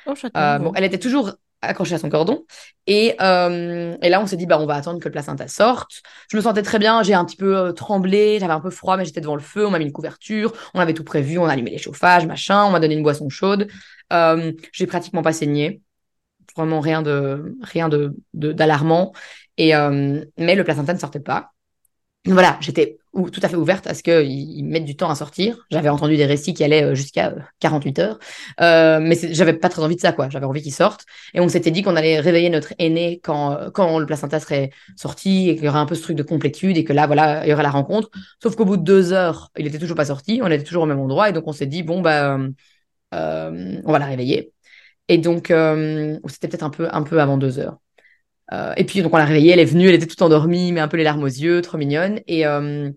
Oh, 0.06 0.14
bon, 0.60 0.72
elle 0.76 0.84
était 0.84 1.00
toujours 1.00 1.34
accrochée 1.64 1.96
à 1.96 1.98
son 1.98 2.10
cordon. 2.10 2.46
Et, 2.88 3.16
euh, 3.22 3.96
et 4.02 4.10
là, 4.10 4.22
on 4.22 4.28
s'est 4.28 4.38
dit, 4.38 4.46
bah, 4.46 4.60
on 4.60 4.66
va 4.66 4.76
attendre 4.76 5.00
que 5.00 5.06
le 5.06 5.12
placenta 5.12 5.48
sorte. 5.48 6.02
Je 6.30 6.38
me 6.38 6.42
sentais 6.42 6.62
très 6.62 6.80
bien. 6.80 7.04
J'ai 7.04 7.14
un 7.14 7.26
petit 7.26 7.38
peu 7.38 7.58
euh, 7.58 7.72
tremblé. 7.72 8.40
J'avais 8.40 8.54
un 8.54 8.60
peu 8.60 8.70
froid, 8.70 8.98
mais 8.98 9.06
j'étais 9.06 9.22
devant 9.22 9.36
le 9.36 9.42
feu. 9.42 9.66
On 9.66 9.72
m'a 9.72 9.80
mis 9.80 9.86
une 9.86 9.92
couverture. 9.92 10.54
On 10.74 10.80
avait 10.80 10.94
tout 10.94 11.04
prévu. 11.04 11.38
On 11.38 11.46
a 11.46 11.54
allumé 11.54 11.72
les 11.72 11.78
chauffages, 11.78 12.26
machin. 12.26 12.64
On 12.66 12.72
m'a 12.72 12.80
donné 12.80 12.96
une 12.96 13.04
boisson 13.04 13.30
chaude. 13.30 13.68
Euh, 14.12 14.52
j'ai 14.72 14.88
pratiquement 14.88 15.22
pas 15.22 15.34
saigné. 15.34 15.82
Vraiment 16.56 16.82
rien 16.82 17.02
de 17.02 17.56
rien 17.62 17.90
d'alarmant. 18.34 19.14
Et 19.58 19.76
euh, 19.76 20.24
mais 20.38 20.56
le 20.56 20.64
placenta 20.64 20.94
ne 20.94 21.00
sortait 21.00 21.20
pas. 21.20 21.52
Voilà, 22.26 22.58
j'étais 22.62 22.98
ou- 23.14 23.30
tout 23.30 23.40
à 23.44 23.50
fait 23.50 23.56
ouverte 23.56 23.88
à 23.88 23.94
ce 23.94 24.04
qu'ils 24.04 24.24
ils 24.32 24.64
mettent 24.64 24.86
du 24.86 24.96
temps 24.96 25.10
à 25.10 25.16
sortir. 25.16 25.66
J'avais 25.72 25.90
entendu 25.90 26.18
des 26.18 26.26
récits 26.26 26.54
qui 26.54 26.64
allaient 26.64 26.84
euh, 26.84 26.96
jusqu'à 26.96 27.30
euh, 27.32 27.40
48 27.60 28.00
heures. 28.00 28.20
Euh, 28.62 29.00
mais 29.02 29.16
j'avais 29.34 29.54
pas 29.54 29.70
très 29.70 29.82
envie 29.84 29.96
de 29.96 30.02
ça, 30.02 30.12
quoi. 30.14 30.30
J'avais 30.30 30.46
envie 30.46 30.62
qu'il 30.62 30.74
sorte. 30.74 31.06
Et 31.34 31.40
on 31.40 31.48
s'était 31.50 31.72
dit 31.72 31.84
qu'on 31.84 31.96
allait 31.96 32.20
réveiller 32.20 32.50
notre 32.50 32.74
aîné 32.80 33.20
quand, 33.24 33.54
euh, 33.54 33.70
quand 33.72 34.00
le 34.00 34.06
placenta 34.06 34.40
serait 34.40 34.72
sorti 34.96 35.50
et 35.50 35.56
qu'il 35.56 35.66
y 35.66 35.68
aurait 35.70 35.80
un 35.80 35.86
peu 35.86 35.96
ce 35.96 36.02
truc 36.02 36.18
de 36.18 36.24
complétude 36.24 36.78
et 36.78 36.84
que 36.84 36.94
là, 36.94 37.08
voilà, 37.08 37.46
il 37.46 37.50
y 37.50 37.54
aurait 37.54 37.64
la 37.64 37.72
rencontre. 37.72 38.10
Sauf 38.42 38.56
qu'au 38.56 38.66
bout 38.66 38.78
de 38.78 38.84
deux 38.84 39.14
heures, 39.14 39.52
il 39.58 39.68
était 39.68 39.80
toujours 39.80 39.96
pas 39.98 40.06
sorti. 40.06 40.42
On 40.44 40.48
était 40.52 40.64
toujours 40.64 40.84
au 40.84 40.88
même 40.88 41.00
endroit. 41.00 41.30
Et 41.30 41.34
donc, 41.34 41.48
on 41.48 41.54
s'est 41.54 41.68
dit, 41.68 41.84
bon, 41.84 42.02
bah, 42.02 42.36
euh, 42.36 42.50
euh, 43.14 43.82
on 43.86 43.92
va 43.92 44.00
la 44.00 44.06
réveiller. 44.08 44.54
Et 45.10 45.18
donc, 45.20 45.52
euh, 45.52 46.20
c'était 46.28 46.48
peut-être 46.50 46.64
un 46.64 46.70
peu, 46.72 46.88
un 46.92 47.04
peu 47.04 47.22
avant 47.22 47.38
deux 47.38 47.60
heures. 47.60 47.80
Euh, 48.52 48.74
et 48.78 48.84
puis, 48.86 49.02
donc, 49.02 49.14
on 49.14 49.18
l'a 49.18 49.26
réveillée, 49.26 49.52
elle 49.54 49.60
est 49.60 49.66
venue, 49.66 49.88
elle 49.88 49.96
était 49.96 50.06
toute 50.08 50.22
endormie, 50.22 50.72
mais 50.72 50.82
un 50.82 50.88
peu 50.88 50.98
les 50.98 51.04
larmes 51.04 51.24
aux 51.24 51.28
yeux, 51.28 51.62
trop 51.62 51.78
mignonne. 51.78 52.22
Et, 52.28 52.46
euh, 52.46 52.92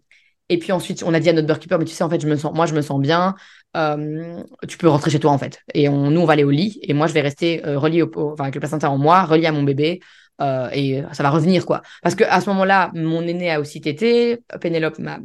et 0.48 0.58
puis 0.58 0.72
ensuite, 0.72 1.02
on 1.04 1.12
a 1.12 1.20
dit 1.20 1.28
à 1.28 1.32
notre 1.32 1.46
beurkeeper, 1.46 1.78
mais 1.78 1.84
tu 1.84 1.94
sais, 1.94 2.04
en 2.04 2.10
fait, 2.10 2.20
je 2.20 2.28
me 2.28 2.36
sens, 2.36 2.54
moi, 2.54 2.66
je 2.66 2.74
me 2.74 2.82
sens 2.82 3.00
bien. 3.00 3.34
Euh, 3.76 4.42
tu 4.68 4.78
peux 4.78 4.88
rentrer 4.88 5.10
chez 5.10 5.18
toi, 5.18 5.32
en 5.32 5.38
fait. 5.38 5.60
Et 5.74 5.88
on, 5.88 6.10
nous, 6.10 6.20
on 6.20 6.24
va 6.24 6.34
aller 6.34 6.44
au 6.44 6.50
lit. 6.50 6.78
Et 6.82 6.94
moi, 6.94 7.08
je 7.08 7.12
vais 7.12 7.20
rester 7.20 7.66
euh, 7.66 7.78
relié 7.78 8.02
au, 8.02 8.10
enfin, 8.16 8.44
avec 8.44 8.54
le 8.54 8.60
placenta 8.60 8.90
en 8.90 8.98
moi, 8.98 9.24
relié 9.24 9.46
à 9.46 9.52
mon 9.52 9.64
bébé. 9.64 10.00
Euh, 10.40 10.68
et 10.72 11.02
ça 11.12 11.22
va 11.22 11.30
revenir, 11.30 11.66
quoi. 11.66 11.82
Parce 12.02 12.14
que 12.14 12.22
à 12.24 12.40
ce 12.40 12.48
moment-là, 12.50 12.90
mon 12.94 13.26
aîné 13.26 13.50
a 13.50 13.60
aussi 13.60 13.80
tété. 13.80 14.38
Pénélope 14.60 14.98
m'a. 14.98 15.18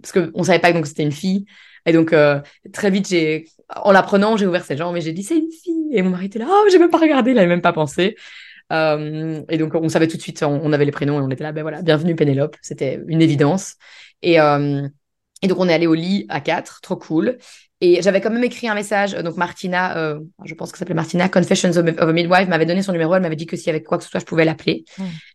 Parce 0.00 0.12
qu'on 0.12 0.42
savait 0.42 0.58
pas 0.58 0.72
donc 0.72 0.86
c'était 0.86 1.02
une 1.02 1.12
fille. 1.12 1.44
Et 1.86 1.92
donc, 1.92 2.12
euh, 2.12 2.40
très 2.72 2.90
vite, 2.90 3.08
j'ai. 3.08 3.44
En 3.76 3.92
l'apprenant, 3.92 4.36
j'ai 4.36 4.46
ouvert 4.46 4.64
ses 4.64 4.76
jambes 4.76 4.96
et 4.96 5.00
j'ai 5.00 5.12
dit, 5.12 5.22
c'est 5.22 5.36
une 5.36 5.50
fille. 5.50 5.90
Et 5.92 6.02
mon 6.02 6.10
mari 6.10 6.26
était 6.26 6.38
là, 6.38 6.46
oh, 6.48 6.66
j'ai 6.70 6.78
même 6.78 6.90
pas 6.90 6.98
regardé, 6.98 7.30
il 7.30 7.38
avait 7.38 7.46
même 7.46 7.62
pas 7.62 7.72
pensé. 7.72 8.16
Et 8.70 9.58
donc, 9.58 9.74
on 9.74 9.88
savait 9.90 10.08
tout 10.08 10.16
de 10.16 10.22
suite, 10.22 10.42
on, 10.42 10.60
on 10.64 10.72
avait 10.72 10.86
les 10.86 10.92
prénoms 10.92 11.18
et 11.18 11.22
on 11.22 11.28
était 11.28 11.42
là, 11.42 11.52
ben 11.52 11.60
voilà, 11.60 11.82
bienvenue 11.82 12.16
Pénélope. 12.16 12.56
C'était 12.62 13.02
une 13.06 13.20
évidence. 13.20 13.76
Et, 14.22 14.40
euh, 14.40 14.88
et 15.42 15.48
donc, 15.48 15.58
on 15.58 15.68
est 15.68 15.74
allé 15.74 15.86
au 15.86 15.94
lit 15.94 16.26
à 16.28 16.40
quatre, 16.40 16.80
trop 16.80 16.96
cool. 16.96 17.38
Et 17.84 18.00
j'avais 18.00 18.20
quand 18.20 18.30
même 18.30 18.44
écrit 18.44 18.68
un 18.68 18.76
message. 18.76 19.12
euh, 19.14 19.22
Donc, 19.22 19.36
Martina, 19.36 19.96
euh, 19.98 20.20
je 20.44 20.54
pense 20.54 20.70
que 20.70 20.78
ça 20.78 20.82
s'appelait 20.82 20.94
Martina, 20.94 21.28
Confessions 21.28 21.70
of 21.70 21.84
a 21.98 22.12
Midwife, 22.12 22.46
m'avait 22.46 22.64
donné 22.64 22.80
son 22.80 22.92
numéro. 22.92 23.12
Elle 23.16 23.22
m'avait 23.22 23.34
dit 23.34 23.46
que 23.46 23.56
s'il 23.56 23.66
y 23.66 23.70
avait 23.70 23.82
quoi 23.82 23.98
que 23.98 24.04
ce 24.04 24.10
soit, 24.10 24.20
je 24.20 24.24
pouvais 24.24 24.44
l'appeler. 24.44 24.84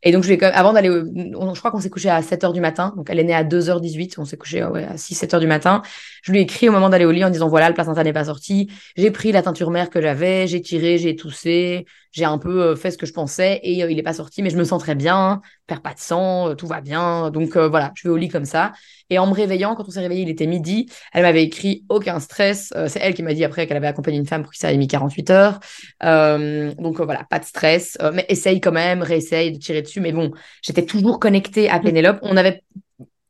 Et 0.02 0.14
donc, 0.14 0.24
je 0.24 0.30
lui 0.30 0.36
ai 0.36 0.38
quand 0.38 0.46
même- 0.48 0.56
avant 0.56 0.72
d'aller, 0.72 0.88
je 0.88 1.60
crois 1.60 1.72
qu'on 1.72 1.82
s'est 1.82 1.90
couché 1.90 2.10
à 2.10 2.22
7 2.22 2.46
heures 2.46 2.54
du 2.54 2.62
matin. 2.62 2.94
Donc, 2.96 3.10
elle 3.10 3.20
est 3.20 3.26
née 3.26 3.36
à 3.36 3.44
2h18. 3.44 4.18
On 4.18 4.24
s'est 4.24 4.38
couché 4.38 4.64
ouais, 4.64 4.86
à 4.86 4.96
6, 4.96 5.14
7 5.16 5.34
heures 5.34 5.42
du 5.42 5.48
matin. 5.48 5.82
Je 6.24 6.32
lui 6.32 6.40
ai 6.40 6.44
écrit 6.44 6.70
au 6.70 6.72
moment 6.72 6.88
d'aller 6.88 7.04
au 7.04 7.12
lit 7.12 7.26
en 7.26 7.30
disant 7.30 7.50
voilà, 7.50 7.68
le 7.68 7.76
placenta 7.76 8.02
n'est 8.02 8.14
pas 8.14 8.24
sorti. 8.26 8.72
J'ai 8.96 9.12
pris 9.12 9.34
la 9.34 9.42
teinture 9.42 9.70
mère 9.70 9.90
que 9.90 10.02
j'avais, 10.02 10.48
j'ai 10.48 10.62
tiré, 10.62 10.98
j'ai 11.00 11.18
toussé, 11.18 11.86
j'ai 12.12 12.26
un 12.26 12.38
peu 12.38 12.62
euh, 12.64 12.76
fait 12.76 12.92
ce 12.92 12.98
que 12.98 13.06
je 13.06 13.14
pensais 13.14 13.60
et 13.64 13.84
euh, 13.84 13.92
il 13.92 13.96
n'est 13.98 14.04
pas 14.04 14.14
sorti, 14.14 14.42
mais 14.42 14.50
je 14.50 14.58
me 14.58 14.64
sens 14.64 14.82
très 14.82 14.96
bien, 14.96 15.42
perd 15.68 15.82
pas 15.82 15.94
de 15.94 16.00
sang, 16.00 16.50
euh, 16.50 16.56
tout 16.56 16.68
va 16.68 16.82
bien. 16.82 17.30
Donc 17.32 17.58
voilà, 17.58 17.92
je 17.96 18.08
vais 18.08 18.14
au 18.14 18.18
lit 18.18 18.30
comme 18.30 18.46
ça. 18.46 18.74
Et 19.10 19.20
en 19.20 19.28
me 19.28 19.34
réveillant, 19.34 19.76
quand 19.76 19.88
on 19.88 19.92
s'est 19.92 20.02
réveillé, 20.02 20.24
il 20.24 20.30
était 20.30 20.48
midi. 20.48 20.90
Elle 21.14 21.24
m'avait 21.24 21.44
écrit 21.44 21.86
aucun 21.90 22.20
stress. 22.20 22.74
C'est 22.88 23.00
elle 23.00 23.14
qui 23.14 23.24
m'a 23.24 23.34
dit 23.34 23.46
après 23.46 23.66
qu'elle 23.66 23.78
avait 23.78 23.88
accompagné 23.88 24.18
une 24.18 24.26
femme 24.26 24.44
pour 24.44 24.52
qui 24.52 24.60
ça 24.60 24.68
avait 24.68 24.78
mis 24.78 24.88
48 24.88 25.30
heures. 25.30 25.60
Donc 26.02 27.00
voilà, 27.00 27.24
pas 27.30 27.40
de 27.40 27.46
stress. 27.46 27.98
Mais 28.14 28.26
essaye 28.28 28.60
quand 28.60 28.74
même, 28.74 29.02
réessaye 29.02 29.54
de 29.54 29.60
tirer 29.60 29.82
dessus. 29.82 30.02
Mais 30.02 30.12
bon, 30.12 30.32
j'étais 30.62 30.86
toujours 30.86 31.20
connectée 31.20 31.70
à 31.70 31.80
Pénélope. 31.80 32.20
On 32.22 32.36
avait 32.36 32.64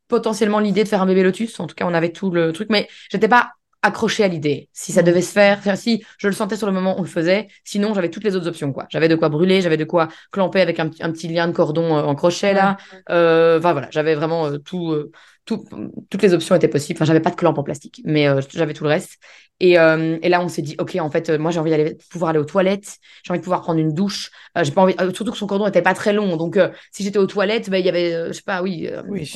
potentiellement 0.07 0.59
l'idée 0.59 0.83
de 0.83 0.89
faire 0.89 1.01
un 1.01 1.05
bébé 1.05 1.21
lotus. 1.21 1.59
En 1.59 1.67
tout 1.67 1.75
cas, 1.75 1.85
on 1.85 1.93
avait 1.93 2.11
tout 2.11 2.31
le 2.31 2.53
truc, 2.53 2.69
mais 2.71 2.87
j'étais 3.11 3.27
pas 3.27 3.51
accrochée 3.87 4.23
à 4.23 4.27
l'idée. 4.27 4.69
Si 4.73 4.91
ça 4.91 5.01
devait 5.01 5.21
se 5.21 5.31
faire, 5.31 5.59
si 5.77 6.03
je 6.19 6.27
le 6.27 6.33
sentais 6.33 6.55
sur 6.55 6.67
le 6.67 6.73
moment, 6.73 6.95
on 6.97 7.01
le 7.01 7.07
faisait. 7.07 7.47
Sinon, 7.63 7.93
j'avais 7.93 8.09
toutes 8.09 8.23
les 8.23 8.35
autres 8.35 8.47
options, 8.47 8.71
quoi. 8.71 8.85
J'avais 8.89 9.07
de 9.07 9.15
quoi 9.15 9.29
brûler, 9.29 9.61
j'avais 9.61 9.77
de 9.77 9.83
quoi 9.85 10.07
clamper 10.31 10.61
avec 10.61 10.79
un, 10.79 10.89
petit- 10.89 11.03
un 11.03 11.11
petit 11.11 11.27
lien 11.27 11.47
de 11.47 11.53
cordon 11.53 11.95
euh, 11.97 12.03
en 12.03 12.15
crochet, 12.15 12.53
là. 12.53 12.77
Euh, 13.09 13.57
Enfin, 13.59 13.71
voilà, 13.73 13.87
j'avais 13.91 14.15
vraiment 14.15 14.47
euh, 14.47 14.57
tout, 14.59 14.91
euh, 14.91 15.11
tout, 15.45 15.63
toutes 16.09 16.21
les 16.21 16.33
options 16.33 16.55
étaient 16.55 16.67
possibles. 16.67 16.97
Enfin, 16.97 17.05
j'avais 17.05 17.19
pas 17.21 17.31
de 17.31 17.35
clampe 17.35 17.57
en 17.57 17.63
plastique, 17.63 18.01
mais 18.05 18.27
j'avais 18.53 18.73
tout 18.73 18.83
le 18.83 18.89
reste. 18.89 19.17
Et, 19.59 19.71
et 19.73 20.29
là, 20.29 20.41
on 20.41 20.49
s'est 20.49 20.61
dit, 20.61 20.75
OK, 20.77 20.95
en 20.99 21.09
fait, 21.09 21.29
moi, 21.31 21.49
j'ai 21.51 21.59
envie 21.59 21.71
d'aller 21.71 21.97
pouvoir 22.11 22.29
aller 22.29 22.39
aux 22.39 22.45
toilettes. 22.45 22.97
J'ai 23.23 23.31
envie 23.31 23.39
de 23.39 23.43
pouvoir 23.43 23.61
prendre 23.61 23.79
une 23.79 23.93
douche. 23.93 24.29
J'ai 24.61 24.71
pas 24.71 24.81
envie, 24.81 24.93
surtout 25.15 25.31
que 25.31 25.37
son 25.37 25.47
cordon 25.47 25.65
était 25.67 25.81
pas 25.81 25.93
très 25.95 26.13
long. 26.13 26.35
Donc, 26.37 26.59
si 26.91 27.03
j'étais 27.03 27.17
aux 27.17 27.25
toilettes, 27.25 27.69
ben, 27.69 27.77
il 27.77 27.85
y 27.85 27.89
avait, 27.89 28.27
je 28.27 28.33
sais 28.33 28.43
pas, 28.45 28.61
oui, 28.61 28.87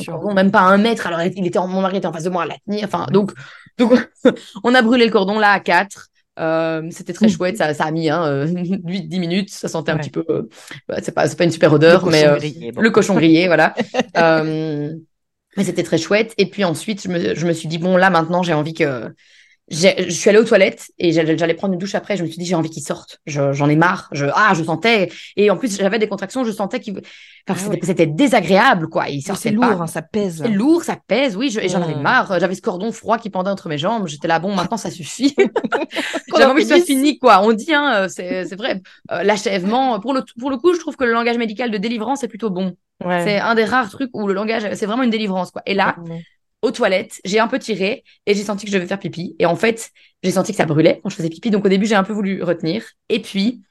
cordon, 0.06 0.34
même 0.34 0.52
pas 0.52 0.62
un 0.62 0.78
mètre. 0.78 1.08
Alors, 1.08 1.22
il 1.22 1.48
était 1.48 1.60
mon 1.60 1.82
mari 1.82 1.98
était 1.98 2.08
en 2.08 2.14
face 2.14 2.24
de 2.26 2.30
moi 2.30 2.44
à 2.44 2.46
la 2.46 2.56
tenir. 2.68 2.86
Enfin, 2.86 3.08
donc, 3.12 3.32
donc, 3.78 4.10
on 4.64 4.76
a 4.76 4.82
brûlé 4.82 5.06
le 5.06 5.12
cordon 5.12 5.40
là 5.40 5.52
à 5.52 5.60
4. 5.60 6.08
Euh, 6.40 6.88
c'était 6.92 7.14
très 7.14 7.28
chouette, 7.28 7.58
ça, 7.58 7.74
ça 7.74 7.86
a 7.86 7.92
mis 7.92 8.10
hein, 8.10 8.24
euh, 8.26 8.48
8-10 8.86 9.20
minutes, 9.20 9.50
ça 9.50 9.68
sentait 9.68 9.92
un 9.92 9.98
Ouais. 9.98 10.02
petit 10.02 10.10
peu. 10.10 10.24
euh, 10.30 10.44
ouais, 10.90 11.02
c'est 11.04 11.12
pas, 11.12 11.28
c'est 11.28 11.36
pas 11.38 11.44
une 11.44 11.52
super 11.52 11.74
odeur, 11.74 12.06
Le 12.06 12.10
mais 12.10 12.22
cochon 12.22 12.28
euh, 12.28 12.36
grillé, 12.38 12.72
bon. 12.72 12.82
le 12.82 12.90
cochon 12.92 13.16
grillé, 13.16 13.48
voilà. 13.48 13.74
Mais 15.58 15.64
c'était 15.66 15.84
très 15.84 15.98
chouette. 15.98 16.34
Et 16.38 16.50
puis 16.50 16.64
ensuite, 16.64 17.02
je 17.04 17.10
me, 17.10 17.36
je 17.36 17.46
me 17.46 17.54
suis 17.54 17.68
dit, 17.68 17.78
bon, 17.78 17.98
là 17.98 18.10
maintenant, 18.10 18.44
j'ai 18.44 18.54
envie 18.54 18.74
que. 18.74 19.14
Je 19.72 20.10
suis 20.10 20.30
allée 20.30 20.40
aux 20.40 20.44
toilettes 20.44 20.92
et 21.00 21.12
j'allais 21.14 21.54
prendre 21.54 21.74
une 21.74 21.80
douche 21.80 21.96
après. 21.96 22.18
Je 22.18 22.24
me 22.24 22.28
suis 22.28 22.38
dit, 22.38 22.46
j'ai 22.46 22.56
envie 22.56 22.70
qu'il 22.70 22.84
sorte. 22.84 23.20
Je- 23.26 23.54
J'en 23.54 23.70
ai 23.70 23.76
marre. 23.78 24.10
Je, 24.12 24.26
ah, 24.36 24.54
je 24.54 24.64
sentais. 24.64 25.10
Et 25.38 25.50
en 25.50 25.56
plus, 25.58 25.78
j'avais 25.78 25.98
des 25.98 26.08
contractions. 26.10 26.44
Je 26.44 26.52
sentais 26.52 26.80
qu'il. 26.82 27.00
Enfin, 27.50 27.70
Ah 27.72 27.76
c'était 27.82 28.06
désagréable, 28.06 28.88
quoi. 28.90 29.08
Il 29.10 29.22
sortait 29.22 29.52
pas. 29.54 29.72
lourd, 29.72 29.82
hein, 29.82 29.88
ça 29.88 30.02
pèse. 30.02 30.42
C'est 30.44 30.50
lourd, 30.50 30.84
ça 30.84 30.98
pèse, 31.08 31.36
oui, 31.38 31.50
je- 31.50 31.60
et 31.60 31.70
j'en 31.70 31.82
avais 31.82 31.96
Mm. 31.96 32.02
marre. 32.02 32.40
J'avais 32.40 32.54
ce 32.56 32.62
cordon 32.62 32.92
froid 32.92 33.18
qui 33.18 33.30
pendait 33.30 33.50
entre 33.50 33.70
mes 33.70 33.78
jambes. 33.78 34.08
J'étais 34.08 34.28
là, 34.28 34.40
bon, 34.40 34.54
maintenant 34.54 34.78
ça 34.78 34.92
suffit. 34.92 35.34
J'avais 36.36 36.46
en 36.46 36.52
envie 36.52 36.68
que 36.68 36.78
ce 36.80 36.84
fini, 36.86 37.18
quoi. 37.18 37.42
On 37.44 37.54
dit, 37.54 37.74
hein, 37.74 37.94
euh, 38.04 38.08
c'est 38.10 38.46
c'est 38.46 38.56
vrai. 38.56 38.82
Euh, 39.12 39.24
L'achèvement, 39.24 40.00
pour 40.00 40.14
le, 40.14 40.22
pour 40.40 40.50
le 40.50 40.58
coup, 40.58 40.74
je 40.74 40.80
trouve 40.80 40.96
que 40.98 41.04
le 41.06 41.14
langage 41.14 41.38
médical 41.38 41.72
de 41.72 41.78
délivrance 41.78 42.24
est 42.24 42.28
plutôt 42.28 42.50
bon. 42.50 42.76
Ouais. 43.04 43.24
C'est 43.24 43.40
un 43.40 43.56
des 43.56 43.66
rares 43.66 43.90
trucs 43.90 44.12
où 44.14 44.28
le 44.28 44.34
langage, 44.34 44.64
c'est 44.74 44.86
vraiment 44.86 45.04
une 45.04 45.10
délivrance, 45.10 45.50
quoi. 45.52 45.62
Et 45.66 45.74
là. 45.74 45.96
Aux 46.62 46.72
toilettes, 46.72 47.20
j'ai 47.26 47.40
un 47.40 47.48
peu 47.48 47.60
tiré 47.60 48.04
et 48.26 48.34
j'ai 48.36 48.44
senti 48.44 48.66
que 48.66 48.72
je 48.72 48.78
devais 48.78 48.88
faire 48.88 49.00
pipi. 49.00 49.36
Et 49.40 49.46
en 49.46 49.56
fait, 49.56 49.92
j'ai 50.24 50.32
senti 50.32 50.52
que 50.52 50.58
ça 50.58 50.66
brûlait 50.66 51.00
quand 51.02 51.10
je 51.10 51.16
faisais 51.16 51.30
pipi. 51.30 51.50
Donc 51.50 51.66
au 51.66 51.70
début, 51.70 51.86
j'ai 51.86 51.96
un 51.96 52.04
peu 52.04 52.14
voulu 52.14 52.44
retenir. 52.44 52.84
Et 53.10 53.22
puis, 53.22 53.62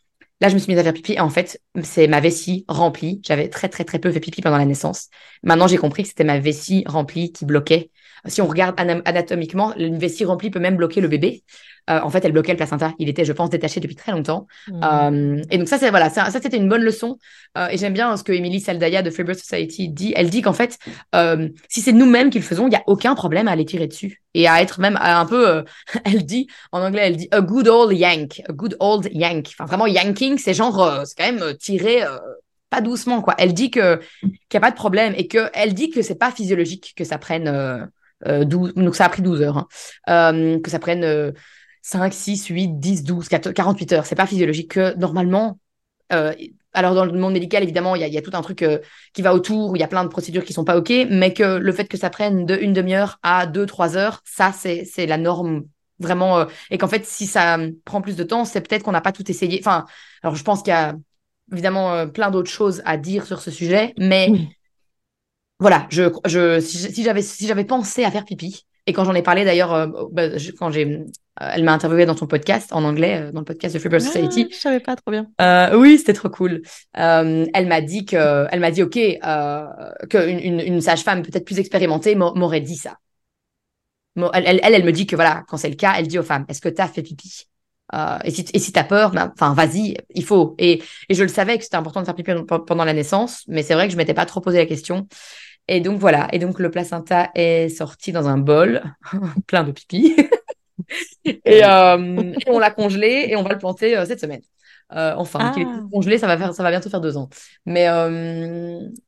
là, 0.40 0.48
je 0.48 0.54
me 0.54 0.58
suis 0.58 0.70
mise 0.72 0.78
à 0.78 0.82
faire 0.82 0.92
pipi. 0.92 1.12
Et 1.12 1.20
en 1.20 1.30
fait, 1.30 1.60
c'est 1.82 2.08
ma 2.08 2.20
vessie 2.20 2.64
remplie. 2.68 3.20
J'avais 3.24 3.48
très, 3.48 3.68
très, 3.68 3.84
très 3.84 3.98
peu 3.98 4.10
fait 4.10 4.20
pipi 4.20 4.42
pendant 4.42 4.58
la 4.58 4.64
naissance. 4.66 5.08
Maintenant, 5.42 5.68
j'ai 5.68 5.76
compris 5.78 6.02
que 6.02 6.08
c'était 6.08 6.24
ma 6.24 6.38
vessie 6.38 6.84
remplie 6.86 7.32
qui 7.32 7.44
bloquait. 7.44 7.90
Si 8.26 8.40
on 8.42 8.46
regarde 8.46 8.78
ana- 8.78 9.02
anatomiquement, 9.04 9.74
une 9.76 9.98
vessie 9.98 10.24
remplie 10.24 10.50
peut 10.50 10.60
même 10.60 10.76
bloquer 10.76 11.00
le 11.00 11.08
bébé. 11.08 11.42
Euh, 11.88 12.00
en 12.02 12.10
fait, 12.10 12.24
elle 12.24 12.32
bloquait 12.32 12.52
le 12.52 12.56
placenta. 12.56 12.92
Il 12.98 13.08
était, 13.08 13.24
je 13.24 13.32
pense, 13.32 13.50
détaché 13.50 13.80
depuis 13.80 13.96
très 13.96 14.12
longtemps. 14.12 14.46
Mm. 14.68 14.80
Euh, 14.84 15.42
et 15.50 15.58
donc 15.58 15.68
ça, 15.68 15.78
c'est 15.78 15.90
voilà, 15.90 16.10
ça, 16.10 16.30
ça, 16.30 16.40
c'était 16.40 16.56
une 16.56 16.68
bonne 16.68 16.82
leçon. 16.82 17.18
Euh, 17.58 17.68
et 17.68 17.78
j'aime 17.78 17.94
bien 17.94 18.16
ce 18.16 18.22
que 18.22 18.32
Emily 18.32 18.60
Saldaya 18.60 19.02
de 19.02 19.10
Birth 19.10 19.38
Society 19.38 19.88
dit. 19.88 20.12
Elle 20.16 20.30
dit 20.30 20.42
qu'en 20.42 20.52
fait, 20.52 20.78
si 21.68 21.80
c'est 21.80 21.92
nous-mêmes 21.92 22.30
qui 22.30 22.38
le 22.38 22.44
faisons, 22.44 22.68
il 22.68 22.72
y 22.72 22.76
a 22.76 22.82
aucun 22.86 23.14
problème 23.14 23.48
à 23.48 23.52
aller 23.52 23.64
tirer 23.64 23.86
dessus 23.86 24.22
et 24.34 24.46
à 24.46 24.62
être 24.62 24.80
même 24.80 24.98
un 25.00 25.26
peu. 25.26 25.64
elle 26.04 26.24
dit 26.24 26.46
en 26.72 26.82
anglais, 26.82 27.02
elle 27.04 27.16
dit 27.16 27.28
a 27.32 27.40
good 27.40 27.68
old 27.68 27.96
yank, 27.96 28.42
a 28.48 28.52
good 28.52 28.76
old 28.78 29.08
yank. 29.12 29.48
Enfin 29.54 29.64
vraiment 29.64 29.86
yanking, 29.86 30.38
c'est 30.38 30.54
genre, 30.54 31.02
c'est 31.04 31.16
quand 31.16 31.32
même 31.32 31.54
tirer. 31.56 32.04
pas 32.68 32.80
doucement 32.80 33.20
quoi. 33.20 33.34
Elle 33.38 33.52
dit 33.52 33.70
que 33.70 34.00
qu'il 34.20 34.54
y 34.54 34.56
a 34.56 34.60
pas 34.60 34.70
de 34.70 34.76
problème 34.76 35.14
et 35.16 35.26
que 35.26 35.50
elle 35.54 35.74
dit 35.74 35.90
que 35.90 36.02
c'est 36.02 36.18
pas 36.18 36.30
physiologique 36.30 36.92
que 36.96 37.04
ça 37.04 37.18
prenne 37.18 37.90
12 38.26 38.74
donc 38.74 38.94
ça 38.94 39.06
a 39.06 39.08
pris 39.08 39.22
12 39.22 39.42
heures 39.42 39.58
hein. 39.58 39.68
Euh, 40.08 40.60
que 40.60 40.70
ça 40.70 40.78
prenne 40.78 41.04
euh, 41.04 41.32
5 41.82 42.12
6 42.12 42.46
8 42.46 42.78
10 42.78 43.04
12 43.04 43.28
14, 43.28 43.54
48 43.54 43.92
heures, 43.92 44.06
c'est 44.06 44.14
pas 44.14 44.26
physiologique 44.26 44.72
que 44.72 44.94
normalement 44.96 45.58
euh, 46.12 46.32
alors 46.72 46.94
dans 46.94 47.04
le 47.04 47.12
monde 47.12 47.32
médical 47.32 47.62
évidemment, 47.62 47.96
il 47.96 48.06
y 48.06 48.18
a, 48.18 48.22
tout 48.22 48.30
un 48.34 48.42
truc 48.42 48.62
euh, 48.62 48.78
qui 49.12 49.22
va 49.22 49.34
autour 49.34 49.76
il 49.76 49.80
y 49.80 49.82
a 49.82 49.88
plein 49.88 50.04
de 50.04 50.08
procédures 50.08 50.44
qui 50.44 50.52
sont 50.52 50.64
pas 50.64 50.76
OK, 50.76 50.92
mais 51.10 51.32
que 51.32 51.58
le 51.58 51.72
fait 51.72 51.86
que 51.86 51.96
ça 51.96 52.10
prenne 52.10 52.46
de 52.46 52.56
une 52.56 52.72
demi-heure 52.72 53.18
à 53.22 53.46
deux 53.46 53.66
trois 53.66 53.96
heures, 53.96 54.22
ça 54.24 54.52
c'est 54.52 55.06
la 55.06 55.18
norme 55.18 55.64
vraiment 55.98 56.38
euh, 56.38 56.44
et 56.70 56.78
qu'en 56.78 56.88
fait 56.88 57.04
si 57.04 57.26
ça 57.26 57.58
prend 57.84 58.00
plus 58.00 58.16
de 58.16 58.24
temps, 58.24 58.44
c'est 58.44 58.60
peut-être 58.60 58.82
qu'on 58.82 58.92
n'a 58.92 59.00
pas 59.00 59.12
tout 59.12 59.28
essayé. 59.30 59.60
Enfin, 59.60 59.84
alors 60.22 60.36
je 60.36 60.44
pense 60.44 60.62
qu'il 60.62 60.70
y 60.70 60.76
a 60.76 60.94
évidemment 61.52 61.92
euh, 61.94 62.06
plein 62.06 62.30
d'autres 62.30 62.50
choses 62.50 62.82
à 62.84 62.96
dire 62.96 63.26
sur 63.26 63.40
ce 63.40 63.50
sujet, 63.50 63.94
mais. 63.98 64.30
Voilà, 65.60 65.86
je, 65.90 66.04
je, 66.26 66.60
si 66.60 67.02
j'avais 67.04 67.22
si 67.22 67.46
j'avais 67.46 67.64
pensé 67.64 68.04
à 68.04 68.10
faire 68.10 68.24
pipi 68.24 68.66
Et 68.86 68.92
quand 68.92 69.04
j'en 69.04 69.14
ai 69.14 69.22
parlé 69.22 69.44
d'ailleurs, 69.44 69.72
euh, 69.72 69.86
bah, 70.10 70.28
quand 70.58 70.70
j'ai, 70.70 70.86
euh, 70.86 71.04
elle 71.38 71.64
m'a 71.64 71.72
interviewé 71.72 72.06
dans 72.06 72.16
son 72.16 72.26
podcast 72.26 72.72
en 72.72 72.82
anglais, 72.84 73.20
euh, 73.28 73.32
dans 73.32 73.40
le 73.40 73.44
podcast 73.44 73.74
de 73.74 73.78
Free 73.78 74.00
Society. 74.00 74.46
Ah, 74.50 74.54
je 74.54 74.56
savais 74.60 74.80
pas 74.80 74.96
trop 74.96 75.10
bien. 75.10 75.26
Euh, 75.40 75.76
oui, 75.78 75.98
c'était 75.98 76.14
trop 76.14 76.30
cool. 76.30 76.62
Euh, 76.98 77.46
elle 77.54 77.66
m'a 77.68 77.80
dit 77.80 78.04
que, 78.06 78.46
elle 78.50 78.60
m'a 78.60 78.70
dit, 78.70 78.82
ok, 78.82 78.96
euh, 78.96 79.64
qu'une 80.08 80.38
une, 80.40 80.60
une 80.60 80.80
sage-femme 80.80 81.22
peut-être 81.22 81.44
plus 81.44 81.58
expérimentée 81.58 82.14
m'a- 82.14 82.32
m'aurait 82.34 82.60
dit 82.60 82.76
ça. 82.76 82.96
Elle, 84.34 84.44
elle, 84.46 84.60
elle, 84.74 84.84
me 84.84 84.92
dit 84.92 85.06
que 85.06 85.16
voilà, 85.16 85.44
quand 85.48 85.56
c'est 85.56 85.68
le 85.70 85.76
cas, 85.76 85.94
elle 85.96 86.08
dit 86.08 86.18
aux 86.18 86.22
femmes, 86.22 86.44
est-ce 86.48 86.60
que 86.60 86.68
t'as 86.68 86.88
fait 86.88 87.02
pipi? 87.02 87.46
Euh, 87.94 88.18
Et 88.24 88.30
si, 88.30 88.44
et 88.52 88.58
si 88.58 88.72
t'as 88.72 88.84
peur, 88.84 89.10
ben, 89.12 89.32
enfin, 89.34 89.54
vas-y, 89.54 89.96
il 90.14 90.24
faut. 90.24 90.54
Et, 90.58 90.82
et 91.08 91.14
je 91.14 91.22
le 91.22 91.28
savais 91.28 91.56
que 91.58 91.64
c'était 91.64 91.76
important 91.76 92.00
de 92.00 92.06
faire 92.06 92.14
pipi 92.14 92.32
pe- 92.32 92.58
pendant 92.64 92.84
la 92.84 92.92
naissance, 92.92 93.44
mais 93.48 93.62
c'est 93.62 93.74
vrai 93.74 93.86
que 93.86 93.92
je 93.92 93.96
m'étais 93.96 94.14
pas 94.14 94.26
trop 94.26 94.40
posé 94.40 94.58
la 94.58 94.66
question. 94.66 95.06
Et 95.70 95.80
donc 95.80 96.00
voilà. 96.00 96.26
Et 96.32 96.40
donc 96.40 96.58
le 96.58 96.68
placenta 96.68 97.30
est 97.36 97.68
sorti 97.68 98.10
dans 98.10 98.26
un 98.26 98.38
bol 98.38 98.82
plein 99.46 99.62
de 99.62 99.70
pipi. 99.70 100.16
et, 101.24 101.64
euh, 101.64 102.34
et 102.44 102.50
on 102.50 102.58
l'a 102.58 102.72
congelé 102.72 103.26
et 103.28 103.36
on 103.36 103.44
va 103.44 103.52
le 103.52 103.58
planter 103.58 103.96
euh, 103.96 104.04
cette 104.04 104.20
semaine. 104.20 104.42
Euh, 104.92 105.14
enfin, 105.16 105.38
Ah. 105.40 105.50
qu'il 105.54 105.62
est 105.62 105.90
congelé, 105.92 106.18
ça 106.18 106.26
va 106.26 106.36
faire, 106.36 106.52
ça 106.52 106.64
va 106.64 106.70
bientôt 106.70 106.90
faire 106.90 107.00
deux 107.00 107.16
ans. 107.16 107.28
Mais 107.66 107.86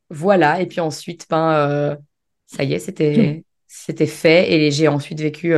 voilà. 0.09 0.61
Et 0.61 0.67
puis 0.67 0.79
ensuite, 0.79 1.27
ben, 1.29 1.99
ça 2.47 2.63
y 2.63 2.75
est, 2.75 2.79
c'était, 2.79 3.45
c'était 3.67 4.07
fait. 4.07 4.53
Et 4.53 4.71
j'ai 4.71 4.87
ensuite 4.87 5.21
vécu 5.21 5.57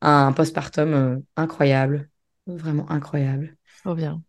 un 0.00 0.32
postpartum 0.32 1.22
incroyable, 1.36 2.08
vraiment 2.46 2.90
incroyable. 2.90 3.56
Trop 3.84 3.94
bien. 3.94 4.22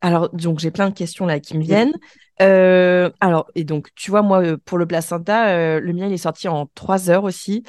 Alors, 0.00 0.30
donc, 0.32 0.60
j'ai 0.60 0.70
plein 0.70 0.88
de 0.90 0.94
questions 0.94 1.26
là 1.26 1.40
qui 1.40 1.58
me 1.58 1.64
viennent. 1.64 1.94
Euh, 2.42 3.10
alors, 3.20 3.50
et 3.54 3.64
donc, 3.64 3.88
tu 3.94 4.10
vois, 4.10 4.22
moi, 4.22 4.42
euh, 4.42 4.56
pour 4.64 4.78
le 4.78 4.86
placenta, 4.86 5.48
euh, 5.48 5.80
le 5.80 5.92
mien, 5.92 6.06
il 6.06 6.12
est 6.12 6.16
sorti 6.18 6.48
en 6.48 6.66
trois 6.74 7.10
heures 7.10 7.24
aussi. 7.24 7.62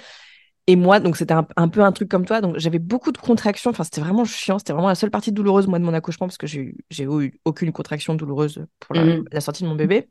Et 0.67 0.75
moi, 0.75 0.99
donc, 0.99 1.17
c'était 1.17 1.33
un, 1.33 1.45
un 1.57 1.67
peu 1.67 1.81
un 1.81 1.91
truc 1.91 2.09
comme 2.09 2.25
toi. 2.25 2.41
Donc, 2.41 2.57
j'avais 2.57 2.79
beaucoup 2.79 3.11
de 3.11 3.17
contractions. 3.17 3.71
Enfin, 3.71 3.83
c'était 3.83 4.01
vraiment 4.01 4.25
chiant. 4.25 4.59
C'était 4.59 4.73
vraiment 4.73 4.87
la 4.87 4.95
seule 4.95 5.11
partie 5.11 5.31
douloureuse, 5.31 5.67
moi, 5.67 5.79
de 5.79 5.83
mon 5.83 5.93
accouchement, 5.93 6.27
parce 6.27 6.37
que 6.37 6.47
j'ai 6.47 6.75
eu, 6.99 7.39
aucune 7.45 7.71
contraction 7.71 8.15
douloureuse 8.15 8.65
pour 8.79 8.95
la, 8.95 9.03
Mhm. 9.03 9.25
la 9.31 9.41
sortie 9.41 9.63
de 9.63 9.67
mon 9.67 9.75
bébé. 9.75 10.07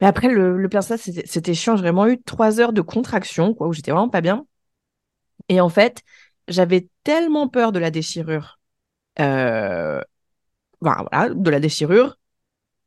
Mais 0.00 0.06
après, 0.06 0.28
le, 0.28 0.56
le 0.56 0.68
placenta, 0.68 1.02
c'était 1.24 1.54
chiant. 1.54 1.76
J'ai 1.76 1.82
vraiment 1.82 2.06
eu 2.06 2.20
trois 2.22 2.60
heures 2.60 2.72
de 2.72 2.80
contraction, 2.80 3.54
quoi, 3.54 3.68
où 3.68 3.72
j'étais 3.72 3.90
vraiment 3.90 4.08
pas 4.08 4.20
bien. 4.20 4.46
Et 5.48 5.60
en 5.60 5.68
fait, 5.68 6.02
j'avais 6.48 6.88
tellement 7.04 7.48
peur 7.48 7.72
de 7.72 7.78
la 7.78 7.90
déchirure. 7.90 8.58
Euh, 9.20 10.00
voilà, 10.80 11.28
de 11.34 11.50
la 11.50 11.60
déchirure, 11.60 12.18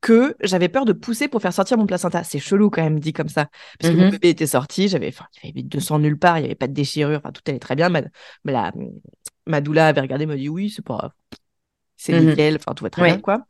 que 0.06 0.36
j'avais 0.44 0.70
peur 0.70 0.86
de 0.86 0.94
pousser 0.94 1.28
pour 1.28 1.42
faire 1.42 1.52
sortir 1.52 1.80
mon 1.80 1.88
placenta. 1.88 2.24
C'est 2.24 2.38
chelou 2.38 2.70
quand 2.70 2.84
même 2.84 3.00
dit 3.00 3.12
comme 3.12 3.28
ça. 3.28 3.48
Parce 3.80 3.92
que 3.92 3.98
mon 3.98 4.04
Mhm. 4.04 4.12
bébé 4.12 4.30
était 4.30 4.46
sorti, 4.46 4.88
j'avais, 4.88 5.08
enfin, 5.08 5.26
il 5.44 5.48
y 5.50 5.52
avait 5.54 5.64
200 5.64 5.98
nulle 5.98 6.20
part, 6.20 6.38
il 6.38 6.42
n'y 6.42 6.46
avait 6.46 6.54
pas 6.54 6.68
de 6.68 6.74
déchirure, 6.74 7.18
enfin, 7.18 7.32
tout 7.32 7.42
allait 7.48 7.58
très 7.58 7.76
bien. 7.76 7.90
Ma, 7.90 8.02
la, 8.46 8.72
ma 9.48 9.62
doula 9.62 9.88
avait 9.88 10.02
regardé, 10.02 10.28
m'a 10.28 10.36
dit 10.36 10.48
oui, 10.48 10.70
c'est 10.70 10.86
pas. 10.86 11.16
C'est 11.98 12.14
Mhm. 12.14 12.30
nickel, 12.30 12.56
enfin, 12.58 12.76
tout 12.76 12.84
va 12.84 12.92
très 12.92 13.02
Ouais. 13.02 13.14
bien, 13.14 13.20
quoi. 13.20 13.48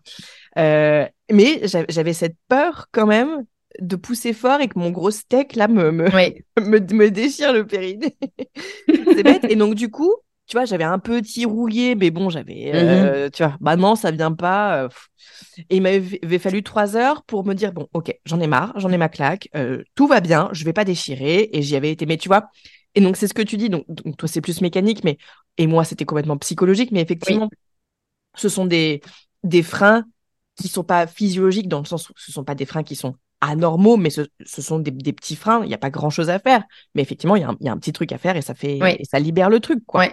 Euh, 0.58 1.06
mais 1.30 1.68
j'a- 1.68 1.86
j'avais 1.90 2.14
cette 2.14 2.38
peur 2.48 2.88
quand 2.94 3.06
même 3.06 3.46
de 3.82 3.98
pousser 3.98 4.32
fort 4.32 4.62
et 4.62 4.70
que 4.70 4.80
mon 4.80 4.92
gros 4.92 5.12
steak, 5.12 5.58
là, 5.58 5.68
me, 5.68 5.92
me, 5.92 6.06
Oui. 6.16 6.42
me, 6.60 6.80
me 6.80 7.12
déchire 7.12 7.52
le 7.52 7.68
périnée. 7.68 8.16
c'est 8.88 9.24
bête. 9.24 9.44
Et 9.50 9.58
donc, 9.58 9.76
du 9.76 9.92
coup, 9.92 10.14
tu 10.48 10.58
vois, 10.58 10.66
j'avais 10.66 10.84
un 10.84 11.00
petit 11.00 11.46
rouillé, 11.46 11.96
mais 11.96 12.12
bon, 12.12 12.30
j'avais, 12.30 12.72
euh, 12.74 13.30
tu 13.32 13.44
vois, 13.44 13.58
bah 13.62 13.76
non, 13.76 13.96
ça 13.96 14.12
vient 14.12 14.32
pas. 14.34 14.84
euh, 14.84 14.90
et 15.70 15.78
il 15.78 15.82
m'avait 15.82 16.20
avait 16.24 16.40
fallu 16.40 16.64
trois 16.64 16.96
heures 16.98 17.24
pour 17.24 17.46
me 17.46 17.54
dire, 17.54 17.74
bon, 17.74 17.88
ok, 17.94 18.14
j'en 18.26 18.40
ai 18.40 18.48
marre, 18.48 18.74
j'en 18.80 18.92
ai 18.92 18.98
ma 18.98 19.10
claque, 19.10 19.50
euh, 19.56 19.84
tout 19.96 20.08
va 20.08 20.22
bien, 20.22 20.50
je 20.54 20.64
vais 20.66 20.74
pas 20.74 20.86
déchirer. 20.86 21.50
Et 21.54 21.62
j'y 21.62 21.76
avais 21.76 21.92
été, 21.92 22.06
mais 22.06 22.18
tu 22.18 22.30
vois, 22.30 22.50
et 22.96 23.02
donc 23.02 23.18
c'est 23.18 23.28
ce 23.28 23.34
que 23.34 23.42
tu 23.42 23.58
dis, 23.58 23.70
donc, 23.70 23.86
donc 23.90 24.18
toi 24.18 24.28
c'est 24.30 24.42
plus 24.42 24.62
mécanique, 24.62 25.04
mais, 25.04 25.18
et 25.58 25.68
moi 25.68 25.84
c'était 25.84 26.06
complètement 26.06 26.38
psychologique, 26.38 26.92
mais 26.92 27.02
effectivement, 27.02 27.50
ce 28.36 28.50
sont 28.50 28.66
des, 28.66 29.02
des 29.44 29.64
freins 29.64 30.06
qui 30.56 30.68
sont 30.68 30.84
pas 30.84 31.08
physiologiques 31.08 31.68
dans 31.68 31.80
le 31.80 31.86
sens 31.86 32.10
où 32.10 32.14
ce 32.18 32.32
sont 32.32 32.44
pas 32.44 32.56
des 32.56 32.66
freins 32.66 32.84
qui 32.84 32.96
sont 32.96 33.16
anormaux, 33.50 33.98
mais 33.98 34.10
ce, 34.10 34.22
ce 34.46 34.62
sont 34.62 34.80
des, 34.80 34.92
des 34.92 35.14
petits 35.14 35.36
freins. 35.36 35.62
Il 35.64 35.68
n'y 35.68 35.74
a 35.74 35.78
pas 35.80 35.90
grand 35.90 36.10
chose 36.10 36.30
à 36.30 36.40
faire, 36.40 36.64
mais 36.94 37.02
effectivement, 37.02 37.36
il 37.36 37.42
y, 37.42 37.46
a 37.46 37.50
un- 37.50 37.58
il 37.60 37.66
y 37.66 37.70
a 37.70 37.72
un 37.72 37.78
petit 37.78 37.94
truc 37.94 38.12
à 38.12 38.18
faire 38.18 38.36
et 38.38 38.42
ça 38.42 38.54
fait, 38.54 38.80
Oui. 38.82 38.96
et 39.00 39.06
ça 39.06 39.20
libère 39.20 39.50
le 39.50 39.60
truc, 39.60 39.80
quoi. 39.86 40.06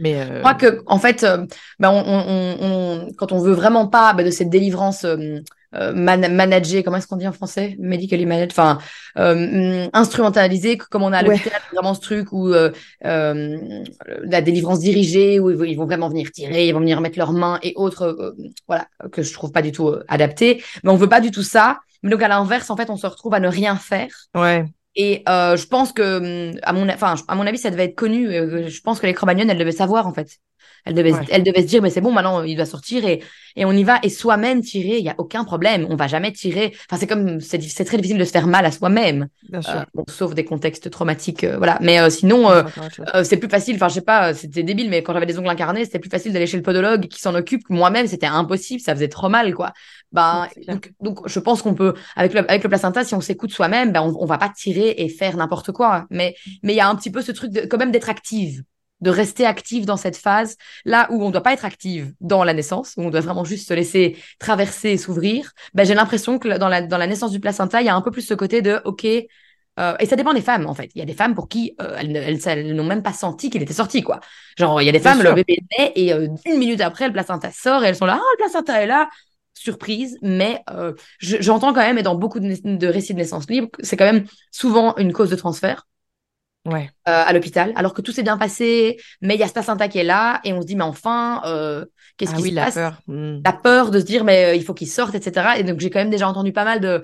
Mais 0.00 0.20
euh, 0.20 0.36
Je 0.36 0.40
crois 0.40 0.54
que, 0.54 0.82
en 0.86 0.98
fait, 0.98 1.24
euh, 1.24 1.44
bah, 1.78 1.90
on- 1.90 2.04
on- 2.06 3.08
quand 3.16 3.32
on 3.32 3.40
veut 3.40 3.52
vraiment 3.52 3.88
pas 3.88 4.12
bah, 4.14 4.22
de 4.22 4.30
cette 4.30 4.50
délivrance 4.50 5.04
euh, 5.04 5.40
euh, 5.74 5.92
man- 5.92 6.34
managée, 6.34 6.82
comment 6.82 6.96
est-ce 6.96 7.06
qu'on 7.06 7.16
dit 7.16 7.28
en 7.28 7.32
français? 7.32 7.76
Medically 7.78 8.26
managed, 8.26 8.52
enfin, 8.52 8.78
euh, 9.18 9.84
hum, 9.84 9.90
instrumentalisée, 9.92 10.78
comme 10.78 11.02
on 11.02 11.12
a 11.12 11.18
à 11.18 11.22
Ouais. 11.24 11.36
l'hôpital, 11.36 11.60
vraiment 11.72 11.94
ce 11.94 12.00
truc 12.00 12.32
où 12.32 12.48
euh, 12.48 12.70
euh, 13.04 13.82
la 14.22 14.40
délivrance 14.40 14.80
dirigée, 14.80 15.40
où 15.40 15.50
ils 15.64 15.76
vont- 15.76 15.86
vraiment 15.86 16.08
venir 16.08 16.30
tirer, 16.32 16.68
ils 16.68 16.72
vont 16.72 16.80
venir 16.80 17.00
mettre 17.00 17.18
leurs 17.18 17.32
mains 17.32 17.58
et 17.62 17.72
autres, 17.76 18.02
euh, 18.02 18.32
voilà, 18.66 18.86
que 19.12 19.22
je 19.22 19.32
trouve 19.32 19.52
pas 19.52 19.62
du 19.62 19.72
tout 19.72 19.94
adapté. 20.08 20.62
Mais 20.82 20.90
on 20.90 20.96
veut 20.96 21.08
pas 21.08 21.20
du 21.20 21.30
tout 21.30 21.42
ça. 21.42 21.78
Mais 22.02 22.10
donc, 22.10 22.22
à 22.22 22.28
l'inverse, 22.28 22.70
en 22.70 22.76
fait, 22.76 22.90
on 22.90 22.96
se 22.96 23.06
retrouve 23.06 23.34
à 23.34 23.40
ne 23.40 23.48
rien 23.48 23.74
faire. 23.76 24.08
ouais, 24.36 24.64
Et 24.96 25.22
euh, 25.28 25.56
je 25.56 25.66
pense 25.66 25.92
que, 25.92 26.50
hum, 26.52 26.58
à 26.62 26.72
mon, 26.72 26.88
enfin, 26.88 27.14
à 27.28 27.34
mon 27.34 27.46
avis, 27.46 27.58
ça 27.58 27.70
devait 27.70 27.84
être 27.84 27.94
connu. 27.96 28.28
Euh, 28.28 28.68
Je 28.68 28.80
pense 28.80 28.98
que 29.00 29.06
les 29.06 29.14
Cro-Magnons, 29.14 29.48
elles 29.48 29.58
devaient 29.58 29.72
savoir, 29.72 30.06
en 30.06 30.12
fait. 30.14 30.28
Elles 30.84 30.94
devaient, 30.94 31.12
Ouais. 31.12 31.24
elles 31.30 31.42
devaient 31.42 31.62
se 31.62 31.66
dire, 31.66 31.82
mais 31.82 31.90
c'est 31.90 32.00
bon, 32.00 32.12
maintenant, 32.12 32.42
il 32.42 32.56
doit 32.56 32.64
sortir 32.64 33.04
et, 33.04 33.22
et 33.56 33.64
on 33.64 33.72
y 33.72 33.84
va. 33.84 33.98
Et 34.02 34.08
soi-même 34.08 34.62
tirer, 34.62 34.96
il 34.98 35.02
n'y 35.02 35.10
a 35.10 35.14
aucun 35.18 35.44
problème. 35.44 35.86
On 35.90 35.96
va 35.96 36.06
jamais 36.06 36.32
tirer. 36.32 36.72
Enfin, 36.88 36.98
c'est 36.98 37.06
comme, 37.06 37.40
c'est 37.40 37.58
très 37.84 37.96
difficile 37.96 38.16
de 38.18 38.24
se 38.24 38.30
faire 38.30 38.46
mal 38.46 38.64
à 38.64 38.70
soi-même. 38.70 39.28
bien 39.48 39.60
sûr. 39.60 39.80
Euh, 39.80 39.84
bon, 39.94 40.04
sauf 40.08 40.34
des 40.34 40.44
contextes 40.44 40.90
traumatiques, 40.90 41.44
euh, 41.44 41.58
voilà. 41.58 41.78
Mais 41.82 42.00
euh, 42.00 42.10
sinon, 42.10 42.50
euh, 42.50 42.62
C'est 43.24 43.36
plus 43.36 43.48
facile. 43.48 43.76
Enfin, 43.76 43.88
je 43.88 43.94
sais 43.94 44.00
pas, 44.02 44.34
c'était 44.34 44.62
débile, 44.62 44.88
mais 44.90 45.02
quand 45.02 45.12
j'avais 45.12 45.26
des 45.26 45.38
ongles 45.38 45.48
incarnés, 45.48 45.84
c'était 45.84 45.98
plus 45.98 46.10
facile 46.10 46.32
d'aller 46.32 46.46
chez 46.46 46.56
le 46.56 46.62
podologue 46.62 47.06
qui 47.08 47.20
s'en 47.20 47.34
occupe. 47.34 47.62
Moi-même, 47.68 48.06
c'était 48.06 48.26
impossible. 48.26 48.80
Ça 48.80 48.94
faisait 48.94 49.08
trop 49.08 49.28
mal, 49.28 49.54
quoi. 49.54 49.72
Ben, 50.12 50.48
donc, 50.66 50.92
donc, 51.00 51.28
je 51.28 51.38
pense 51.38 51.60
qu'on 51.62 51.74
peut, 51.74 51.94
avec 52.16 52.32
le, 52.32 52.40
avec 52.40 52.62
le 52.62 52.68
placenta, 52.68 53.04
si 53.04 53.14
on 53.14 53.20
s'écoute 53.20 53.50
soi-même, 53.52 53.92
ben, 53.92 54.00
on, 54.02 54.14
on 54.20 54.24
va 54.26 54.38
pas 54.38 54.48
tirer 54.48 54.94
et 54.96 55.08
faire 55.08 55.36
n'importe 55.36 55.72
quoi. 55.72 56.06
Mais, 56.10 56.34
mais 56.62 56.72
il 56.72 56.76
y 56.76 56.80
a 56.80 56.88
un 56.88 56.96
petit 56.96 57.10
peu 57.10 57.20
ce 57.22 57.32
truc 57.32 57.50
de, 57.52 57.60
quand 57.66 57.76
même 57.78 57.90
d'être 57.90 58.08
active, 58.08 58.62
de 59.00 59.10
rester 59.10 59.44
active 59.46 59.84
dans 59.86 59.96
cette 59.96 60.16
phase, 60.16 60.56
là 60.84 61.06
où 61.10 61.22
on 61.22 61.30
doit 61.30 61.42
pas 61.42 61.52
être 61.52 61.64
active 61.64 62.12
dans 62.20 62.42
la 62.42 62.54
naissance, 62.54 62.94
où 62.96 63.02
on 63.02 63.10
doit 63.10 63.20
vraiment 63.20 63.44
juste 63.44 63.68
se 63.68 63.74
laisser 63.74 64.16
traverser 64.38 64.90
et 64.92 64.96
s'ouvrir. 64.98 65.52
Ben, 65.74 65.84
j'ai 65.84 65.94
l'impression 65.94 66.38
que 66.38 66.48
dans 66.58 66.68
la, 66.68 66.82
dans 66.82 66.98
la 66.98 67.06
naissance 67.06 67.30
du 67.30 67.38
placenta, 67.38 67.80
il 67.82 67.86
y 67.86 67.90
a 67.90 67.94
un 67.94 68.02
peu 68.02 68.10
plus 68.10 68.22
ce 68.22 68.34
côté 68.34 68.62
de, 68.62 68.80
OK, 68.86 69.04
euh, 69.04 69.94
et 70.00 70.06
ça 70.06 70.16
dépend 70.16 70.34
des 70.34 70.40
femmes, 70.40 70.66
en 70.66 70.74
fait. 70.74 70.90
Il 70.96 70.98
y 70.98 71.02
a 71.02 71.04
des 71.04 71.14
femmes 71.14 71.36
pour 71.36 71.48
qui 71.48 71.76
euh, 71.80 71.94
elles, 72.00 72.10
ne- 72.10 72.18
elles, 72.20 72.40
elles 72.48 72.74
n'ont 72.74 72.82
même 72.82 73.02
pas 73.04 73.12
senti 73.12 73.48
qu'il 73.50 73.62
était 73.62 73.72
sorti, 73.72 74.02
quoi. 74.02 74.18
Genre, 74.56 74.82
il 74.82 74.86
y 74.86 74.88
a 74.88 74.92
des 74.92 74.98
Bien 74.98 75.12
femmes, 75.12 75.20
sûr. 75.20 75.28
le 75.30 75.36
bébé 75.36 75.58
naît 75.78 75.92
et 75.94 76.12
euh, 76.12 76.26
une 76.46 76.58
minute 76.58 76.80
après, 76.80 77.06
le 77.06 77.12
placenta 77.12 77.52
sort 77.52 77.84
et 77.84 77.88
elles 77.88 77.94
sont 77.94 78.06
là, 78.06 78.18
ah, 78.20 78.24
le 78.32 78.36
placenta 78.38 78.82
est 78.82 78.86
là. 78.88 79.08
Surprise, 79.58 80.18
mais 80.22 80.62
euh, 80.70 80.94
je- 81.18 81.36
j'entends 81.40 81.72
quand 81.72 81.80
même, 81.80 81.98
et 81.98 82.02
dans 82.02 82.14
beaucoup 82.14 82.40
de, 82.40 82.86
récits 82.86 83.12
de 83.14 83.18
naissance 83.18 83.48
libre, 83.50 83.68
c'est 83.80 83.96
quand 83.96 84.04
même 84.10 84.26
souvent 84.52 84.96
une 84.96 85.12
cause 85.12 85.30
de 85.30 85.36
transfert 85.36 85.86
Ouais, 86.64 86.92
euh, 87.08 87.24
à 87.26 87.32
l'hôpital, 87.32 87.72
alors 87.76 87.94
que 87.94 88.02
tout 88.02 88.12
s'est 88.12 88.22
bien 88.22 88.36
passé, 88.38 88.98
mais 89.22 89.34
il 89.34 89.40
y 89.40 89.42
a 89.42 89.48
ce 89.48 89.52
placenta 89.52 89.88
qui 89.88 89.98
est 89.98 90.04
là, 90.04 90.40
et 90.44 90.52
on 90.52 90.60
se 90.60 90.66
dit, 90.66 90.76
mais 90.76 90.82
enfin, 90.84 91.42
euh, 91.46 91.84
qu'est-ce 92.16 92.32
ah 92.32 92.34
qui 92.34 92.42
oui, 92.42 92.50
se 92.50 92.52
la 92.52 92.66
passe? 92.66 92.74
peur. 92.74 93.02
Hmm. 93.08 93.40
la 93.46 93.52
peur 93.54 93.90
de 93.92 94.00
se 94.00 94.04
dire 94.06 94.24
mais 94.24 94.46
euh, 94.46 94.54
il 94.56 94.64
faut 94.64 94.74
qu'il 94.74 94.88
sorte 94.88 95.14
etc 95.14 95.54
et 95.58 95.64
donc 95.64 95.80
j'ai 95.80 95.90
quand 95.90 96.00
même 96.00 96.10
déjà 96.10 96.28
entendu 96.28 96.52
pas 96.52 96.64
mal 96.64 96.80
de 96.80 97.02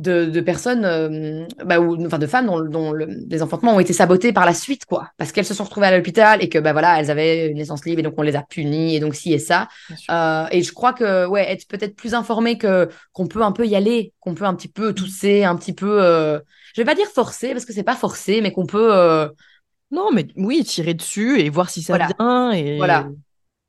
de, 0.00 0.24
de 0.26 0.40
personnes 0.40 0.84
euh, 0.84 1.46
bah, 1.64 1.80
ou 1.80 2.04
enfin 2.06 2.18
de 2.18 2.26
femmes 2.26 2.46
dont, 2.46 2.60
dont 2.60 2.92
le- 2.92 3.06
les 3.28 3.42
enfantements 3.42 3.74
ont 3.76 3.80
été 3.80 3.92
sabotés 3.92 4.32
par 4.32 4.46
la 4.46 4.54
suite 4.54 4.84
quoi 4.86 5.10
parce 5.18 5.32
qu'elles 5.32 5.44
se 5.46 5.54
sont 5.54 5.64
retrouvées 5.64 5.86
à 5.88 5.96
l'hôpital 5.96 6.42
et 6.42 6.48
que 6.48 6.58
bah 6.58 6.72
voilà 6.72 6.98
elles 7.00 7.10
avaient 7.10 7.48
une 7.48 7.58
naissance 7.58 7.84
libre 7.84 8.00
et 8.00 8.02
donc 8.02 8.14
on 8.18 8.22
les 8.22 8.36
a 8.36 8.42
punies 8.42 8.96
et 8.96 9.00
donc 9.00 9.14
ci 9.14 9.32
et 9.32 9.38
ça. 9.38 9.68
Euh, 10.10 10.46
et 10.50 10.62
je 10.62 10.72
crois 10.72 10.92
que 10.92 11.26
ouais 11.26 11.50
être 11.50 11.66
peut-être 11.68 11.96
plus 11.96 12.14
informé 12.14 12.58
que 12.58 12.88
qu'on 13.12 13.26
peut 13.28 13.42
un 13.42 13.52
peu 13.52 13.66
y 13.66 13.76
aller 13.76 14.12
qu'on 14.20 14.34
peut 14.34 14.44
un 14.44 14.54
petit 14.54 14.68
peu 14.68 14.94
tousser 14.94 15.44
un 15.44 15.56
petit 15.56 15.72
peu 15.74 16.02
euh, 16.02 16.40
je 16.74 16.80
vais 16.80 16.86
pas 16.86 16.94
dire 16.94 17.06
forcer 17.08 17.52
parce 17.52 17.64
que 17.64 17.72
c'est 17.72 17.82
pas 17.84 17.96
forcé 17.96 18.40
mais 18.40 18.52
qu'on 18.52 18.66
peut 18.66 18.94
euh, 18.94 19.28
Non, 19.90 20.10
mais 20.12 20.28
oui, 20.36 20.64
tirer 20.64 20.94
dessus 20.94 21.40
et 21.40 21.50
voir 21.50 21.68
si 21.70 21.82
ça 21.82 21.98
Voilà. 21.98 22.06
vient 22.18 22.52
et, 22.52 22.78
Voilà. 22.78 23.10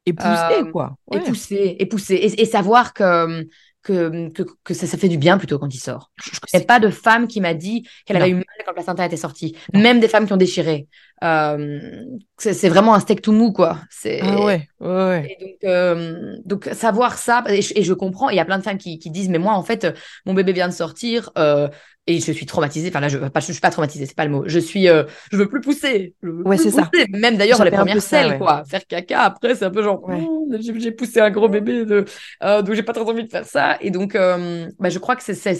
et 0.05 0.13
pousser, 0.13 0.43
Euh, 0.61 0.71
quoi. 0.71 0.95
et 1.11 1.19
pousser 1.21 1.75
et 1.79 1.85
pousser 1.85 2.15
et, 2.15 2.41
et 2.41 2.45
savoir 2.45 2.93
que 2.93 3.47
que, 3.83 4.29
que, 4.29 4.43
que 4.63 4.73
ça, 4.73 4.87
ça 4.87 4.97
fait 4.97 5.07
du 5.07 5.17
bien 5.17 5.37
plutôt 5.37 5.59
quand 5.59 5.73
il 5.73 5.79
sort. 5.79 6.11
Je 6.23 6.29
ne 6.31 6.51
connais 6.51 6.65
pas 6.65 6.79
de 6.79 6.89
femme 6.89 7.27
qui 7.27 7.41
m'a 7.41 7.53
dit 7.53 7.87
qu'elle 8.05 8.17
avait 8.17 8.29
eu 8.29 8.35
mal 8.35 8.45
quand 8.65 8.71
le 8.71 8.75
placenta 8.75 9.05
était 9.05 9.17
sorti. 9.17 9.55
Même 9.73 9.99
des 9.99 10.07
femmes 10.07 10.27
qui 10.27 10.33
ont 10.33 10.37
déchiré. 10.37 10.87
Euh, 11.23 12.03
c'est 12.37 12.69
vraiment 12.69 12.95
un 12.95 12.99
steak 12.99 13.21
tout 13.21 13.31
mou, 13.31 13.51
quoi. 13.51 13.77
C'est... 13.91 14.21
Ah 14.21 14.43
ouais, 14.43 14.67
ouais, 14.79 14.87
ouais. 14.87 15.27
Et 15.29 15.43
donc, 15.43 15.69
euh, 15.69 16.35
donc 16.45 16.69
savoir 16.73 17.17
ça, 17.17 17.43
et 17.47 17.61
je, 17.61 17.73
et 17.75 17.83
je 17.83 17.93
comprends, 17.93 18.29
il 18.29 18.37
y 18.37 18.39
a 18.39 18.45
plein 18.45 18.57
de 18.57 18.63
femmes 18.63 18.79
qui, 18.79 18.97
qui 18.97 19.11
disent, 19.11 19.29
mais 19.29 19.37
moi, 19.37 19.53
en 19.53 19.63
fait, 19.63 19.85
euh, 19.85 19.91
mon 20.25 20.33
bébé 20.33 20.51
vient 20.51 20.67
de 20.67 20.73
sortir, 20.73 21.29
euh, 21.37 21.67
et 22.07 22.19
je 22.19 22.31
suis 22.31 22.45
traumatisée. 22.45 22.89
Enfin 22.89 22.99
là, 22.99 23.09
je, 23.09 23.17
pas, 23.17 23.39
je 23.39 23.51
suis 23.51 23.61
pas 23.61 23.69
traumatisée, 23.69 24.05
c'est 24.05 24.15
pas 24.15 24.25
le 24.25 24.31
mot. 24.31 24.43
Je 24.45 24.59
suis, 24.59 24.89
euh, 24.89 25.03
je 25.31 25.37
veux 25.37 25.47
plus 25.47 25.61
pousser. 25.61 26.15
Je 26.23 26.29
veux 26.29 26.47
Ouais, 26.47 26.57
c'est 26.57 26.71
ça. 26.71 26.89
Même 27.09 27.37
d'ailleurs 27.37 27.57
J'avais 27.57 27.69
les 27.69 27.77
premières 27.77 28.01
selles, 28.01 28.31
ouais. 28.31 28.37
quoi. 28.37 28.63
Faire 28.65 28.85
caca 28.87 29.21
après, 29.21 29.55
c'est 29.55 29.65
un 29.65 29.69
peu 29.71 29.83
genre, 29.83 30.01
Ouais. 30.07 30.19
Mmh, 30.19 30.57
j'ai 30.79 30.91
poussé 30.91 31.19
un 31.21 31.29
gros 31.29 31.47
bébé, 31.47 31.85
de, 31.85 32.05
euh, 32.43 32.61
donc 32.61 32.75
j'ai 32.75 32.83
pas 32.83 32.93
très 32.93 33.03
envie 33.03 33.23
de 33.23 33.29
faire 33.31 33.45
ça. 33.45 33.77
Et 33.81 33.91
donc, 33.91 34.15
euh, 34.15 34.67
bah, 34.79 34.89
je 34.89 34.99
crois 34.99 35.15
que 35.15 35.23
c'est 35.23 35.33
ça, 35.35 35.53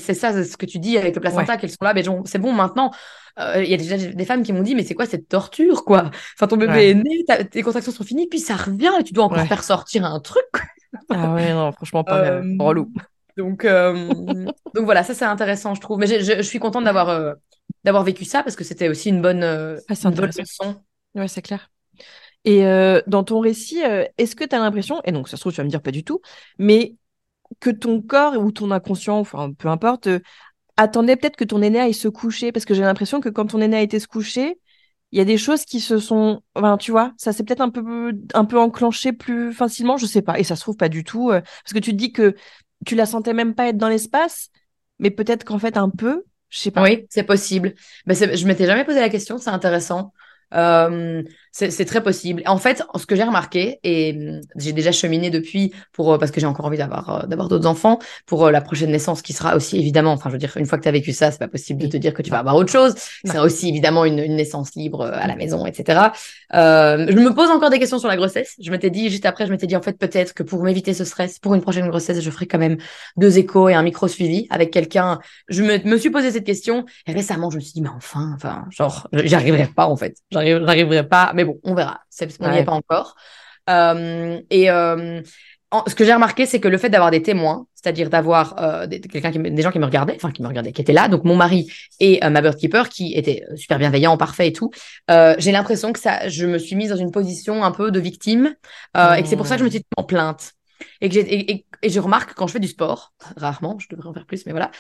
ce 0.44 0.58
que 0.58 0.66
tu 0.66 0.80
dis 0.80 0.98
avec 0.98 1.16
le 1.16 1.22
placenta, 1.22 1.58
qu'elles 1.58 1.70
sont 1.70 1.78
là, 1.86 1.94
mais 1.94 2.04
c'est 2.26 2.40
bon 2.40 2.54
maintenant. 2.54 2.92
euh, 3.40 3.64
il 3.64 3.70
y 3.70 3.74
a 3.74 3.78
déjà 3.78 3.98
des 3.98 4.26
femmes 4.26 4.44
qui 4.44 4.52
m'ont 4.52 4.62
dit, 4.64 4.76
mais 4.76 4.84
c'est 4.84 4.94
quoi 4.96 5.06
cette 5.06 5.28
torture, 5.30 5.86
quoi? 5.86 6.10
Enfin, 6.36 6.48
ton 6.48 6.58
bébé 6.58 6.90
est 6.90 6.96
né, 6.96 7.24
tes 7.50 7.62
contractions 7.62 7.92
sont 7.92 8.04
finies, 8.04 8.28
puis 8.28 8.40
ça 8.40 8.56
revient 8.56 8.92
et 9.00 9.04
tu 9.04 9.14
dois 9.14 9.24
encore 9.26 9.46
faire 9.48 9.64
sortir 9.64 10.06
un 10.06 10.20
truc. 10.20 10.44
ah 11.10 11.34
ouais, 11.34 11.54
non, 11.54 11.72
franchement, 11.72 12.04
pas 12.04 12.20
euh, 12.20 12.44
relou. 12.60 12.92
Donc, 13.42 13.66
donc 14.76 14.86
voilà, 14.86 15.04
ça 15.04 15.14
c'est 15.14 15.26
intéressant, 15.26 15.76
je 15.76 15.82
trouve. 15.82 16.00
Mais 16.00 16.08
je, 16.08 16.42
suis 16.42 16.60
contente 16.60 16.84
d'avoir 16.84 17.36
d'avoir 17.84 18.04
vécu 18.04 18.26
ça 18.26 18.44
parce 18.44 18.56
que 18.56 18.64
c'était 18.64 18.90
aussi 18.90 19.10
une 19.10 19.22
bonne, 19.22 19.44
ah, 19.44 19.94
une 20.04 20.12
bonne 20.12 20.32
leçon. 20.38 20.76
Ouais, 21.16 21.28
c'est 21.28 21.42
clair. 21.42 21.70
Et 22.46 22.64
dans 23.08 23.24
ton 23.24 23.40
récit, 23.40 23.82
est-ce 24.18 24.36
que 24.36 24.44
tu 24.44 24.56
as 24.56 24.60
l'impression, 24.60 25.02
et 25.04 25.12
donc 25.12 25.30
ça 25.30 25.38
se 25.38 25.42
trouve, 25.42 25.54
tu 25.54 25.58
vas 25.58 25.64
me 25.64 25.70
dire 25.70 25.82
pas 25.82 25.92
du 25.92 26.04
tout, 26.04 26.22
mais 26.58 26.96
que 27.60 27.70
ton 27.70 28.02
corps 28.02 28.38
ou 28.38 28.52
ton 28.52 28.72
inconscient, 28.72 29.20
enfin 29.20 29.52
peu 29.52 29.68
importe, 29.68 30.08
attendait 30.78 31.16
peut-être 31.16 31.36
que 31.36 31.44
ton 31.44 31.62
aîné 31.62 31.80
aille 31.80 31.94
se 31.94 32.08
coucher? 32.08 32.52
Parce 32.52 32.66
que 32.66 32.74
j'ai 32.74 32.82
l'impression 32.82 33.20
que 33.20 33.30
quand 33.30 33.48
ton 33.48 33.62
aîné 33.62 33.78
a 33.78 33.82
été 33.82 34.00
se 34.00 34.08
coucher, 34.08 34.60
il 35.12 35.18
y 35.18 35.22
a 35.22 35.26
des 35.26 35.38
choses 35.38 35.66
qui 35.66 35.82
se 35.82 36.00
sont, 36.00 36.42
enfin, 36.56 36.78
tu 36.78 36.92
vois, 36.92 37.14
ça 37.18 37.34
s'est 37.34 37.44
peut-être 37.44 37.62
un 37.62 37.70
peu, 37.70 38.14
un 38.34 38.46
peu 38.46 38.58
enclenché 38.58 39.12
plus 39.12 39.54
facilement, 39.54 39.98
je 39.98 40.06
sais 40.06 40.22
pas. 40.22 40.40
Et 40.40 40.44
ça 40.44 40.56
se 40.56 40.62
trouve 40.62 40.78
pas 40.78 40.90
du 40.90 41.04
tout, 41.04 41.30
parce 41.30 41.74
que 41.74 41.80
tu 41.80 41.92
te 41.92 41.98
dis 41.98 42.14
que 42.14 42.36
tu 42.86 42.96
la 42.96 43.06
sentais 43.06 43.34
même 43.34 43.56
pas 43.56 43.68
être 43.68 43.78
dans 43.78 43.90
l'espace, 43.90 44.50
mais 45.00 45.12
peut-être 45.12 45.44
qu'en 45.44 45.60
fait 45.60 45.78
un 45.78 45.90
peu, 45.90 46.24
je 46.50 46.60
sais 46.60 46.72
pas. 46.72 46.84
Oui, 46.84 47.06
c'est 47.10 47.24
possible. 47.24 47.74
Mais 48.06 48.16
je 48.16 48.46
m'étais 48.46 48.66
jamais 48.66 48.86
posé 48.86 49.00
la 49.00 49.10
question, 49.10 49.38
c'est 49.38 49.50
intéressant. 49.50 50.14
Euh, 50.54 51.24
c'est 51.54 51.86
très 51.86 52.02
possible. 52.02 52.42
En 52.46 52.58
fait, 52.58 52.82
ce 52.96 53.06
que 53.06 53.16
j'ai 53.16 53.24
remarqué, 53.24 53.80
et 53.84 54.16
hum, 54.18 54.42
j'ai 54.56 54.72
déjà 54.72 54.94
cheminé 54.94 55.30
depuis 55.30 55.74
pour 55.92 56.14
euh, 56.14 56.18
parce 56.18 56.32
que 56.32 56.40
j'ai 56.40 56.48
encore 56.48 56.66
envie 56.66 56.78
d'avoir 56.78 57.24
euh, 57.24 57.28
d'avoir 57.28 57.50
d'autres 57.50 57.68
enfants 57.68 58.00
pour 58.26 58.50
la 58.50 58.62
prochaine 58.62 58.90
naissance 58.90 59.22
qui 59.22 59.34
sera 59.34 59.56
aussi 59.56 59.78
évidemment. 59.78 60.14
Enfin, 60.14 60.30
je 60.30 60.34
veux 60.34 60.40
dire, 60.40 60.56
une 60.56 60.66
fois 60.66 60.78
que 60.78 60.84
tu 60.84 60.90
as 60.90 60.94
vécu 60.94 61.12
ça, 61.12 61.30
c'est 61.30 61.40
pas 61.40 61.50
possible 61.50 61.82
de 61.82 61.88
te 61.88 61.98
dire 61.98 62.14
que 62.14 62.22
tu 62.22 62.30
vas 62.30 62.40
avoir 62.40 62.56
autre 62.56 62.72
chose. 62.72 62.96
C'est 63.26 63.40
aussi 63.40 63.68
évidemment 63.68 64.06
une, 64.06 64.20
une, 64.20 64.36
naissance 64.36 64.76
libre 64.76 65.06
à 65.06 65.28
la 65.28 65.36
maison, 65.36 65.66
etc. 65.66 66.00
Euh, 66.54 67.06
je 67.10 67.16
me 67.16 67.34
pose 67.34 67.50
encore 67.50 67.70
des 67.70 67.80
questions 67.80 68.00
sur 68.00 68.08
la 68.08 68.16
grossesse. 68.16 68.56
Je 68.62 68.72
m'étais 68.72 68.90
dit 68.90 69.10
juste 69.10 69.26
après, 69.26 69.46
je 69.46 69.52
m'étais 69.52 69.68
dit 69.68 69.76
en 69.76 69.82
fait 69.82 69.98
peut-être 69.98 70.34
que 70.34 70.44
pour 70.44 70.64
m'éviter 70.64 70.94
ce 70.94 71.04
stress, 71.04 71.38
pour 71.38 71.54
une 71.54 71.62
prochaine 71.62 71.88
grossesse, 71.90 72.22
je 72.22 72.32
ferai 72.32 72.46
quand 72.46 72.60
même 72.60 72.78
deux 73.18 73.38
échos 73.38 73.68
et 73.68 73.74
un 73.74 73.84
micro 73.84 74.08
suivi 74.08 74.48
avec 74.50 74.72
quelqu'un. 74.72 75.20
Je 75.50 75.64
me, 75.64 75.84
me 75.86 75.98
suis 75.98 76.10
posé 76.10 76.32
cette 76.32 76.46
question 76.46 76.86
et 77.08 77.12
récemment, 77.12 77.50
je 77.50 77.58
me 77.58 77.62
suis 77.62 77.74
dit 77.74 77.82
mais 77.82 77.90
enfin, 77.90 78.32
enfin, 78.36 78.66
genre, 78.70 79.10
j'arriverai 79.12 79.68
pas 79.68 79.88
en 79.88 79.98
fait. 79.98 80.16
J'arriverai 80.46 81.08
pas. 81.08 81.32
Mais 81.34 81.46
bon, 81.46 81.60
on 81.64 81.74
verra. 81.74 82.02
On 82.40 82.52
n'y 82.52 82.58
est 82.58 82.64
pas 82.64 82.72
encore. 82.72 83.16
Euh, 83.70 84.40
et 84.50 84.70
euh, 84.70 85.22
ce 85.88 85.96
que 85.96 86.04
j'ai 86.04 86.14
remarqué, 86.14 86.46
c'est 86.46 86.60
que 86.60 86.68
le 86.68 86.78
fait 86.78 86.90
d'avoir 86.90 87.12
des 87.12 87.22
témoins, 87.22 87.66
c'est-à-dire 87.76 88.10
d'avoir 88.10 88.56
euh, 88.62 88.88
des, 88.88 89.00
quelqu'un 89.00 89.32
qui, 89.32 89.40
des 89.40 89.62
gens 89.62 89.72
qui 89.72 89.80
me 89.80 89.86
regardaient, 89.86 90.16
enfin 90.16 90.32
qui 90.32 90.42
me 90.42 90.48
regardaient, 90.48 90.72
qui 90.72 90.82
étaient 90.82 90.94
là, 90.94 91.08
donc 91.08 91.24
mon 91.24 91.36
mari 91.36 91.72
et 92.00 92.20
ma 92.30 92.42
bird 92.42 92.58
keeper 92.58 92.90
qui 92.90 93.14
était 93.14 93.44
super 93.56 93.80
bienveillant, 93.80 94.18
parfait 94.18 94.48
et 94.48 94.54
tout. 94.54 94.72
j'ai 95.10 95.52
l'impression 95.52 95.94
que 95.94 96.00
ça, 96.00 96.28
je 96.28 96.46
me 96.46 96.58
suis 96.58 96.76
mise 96.76 96.90
dans 96.90 96.98
une 96.98 97.12
position 97.12 97.64
un 97.64 97.72
peu 97.72 97.92
de 97.92 98.00
victime 98.00 98.54
et 98.96 99.22
que 99.22 99.28
c'est 99.28 99.38
pour 99.38 99.48
ça 99.48 99.56
que 99.56 99.60
je 99.60 99.66
me 99.66 99.70
suis 99.70 99.84
en 99.96 100.04
plainte. 100.04 100.54
Et 101.00 101.10
que 101.10 101.14
j'ai 101.14 101.22
et, 101.22 101.66
et, 101.84 101.90
je 101.90 102.00
remarque 102.00 102.34
quand 102.34 102.48
je 102.48 102.54
fais 102.54 102.60
du 102.60 102.68
sport, 102.68 103.14
rarement, 103.38 103.78
je 103.78 103.88
devrais 103.90 104.10
en 104.10 104.14
faire 104.14 104.26
plus, 104.26 104.46
mais 104.48 104.52
voilà. 104.52 104.72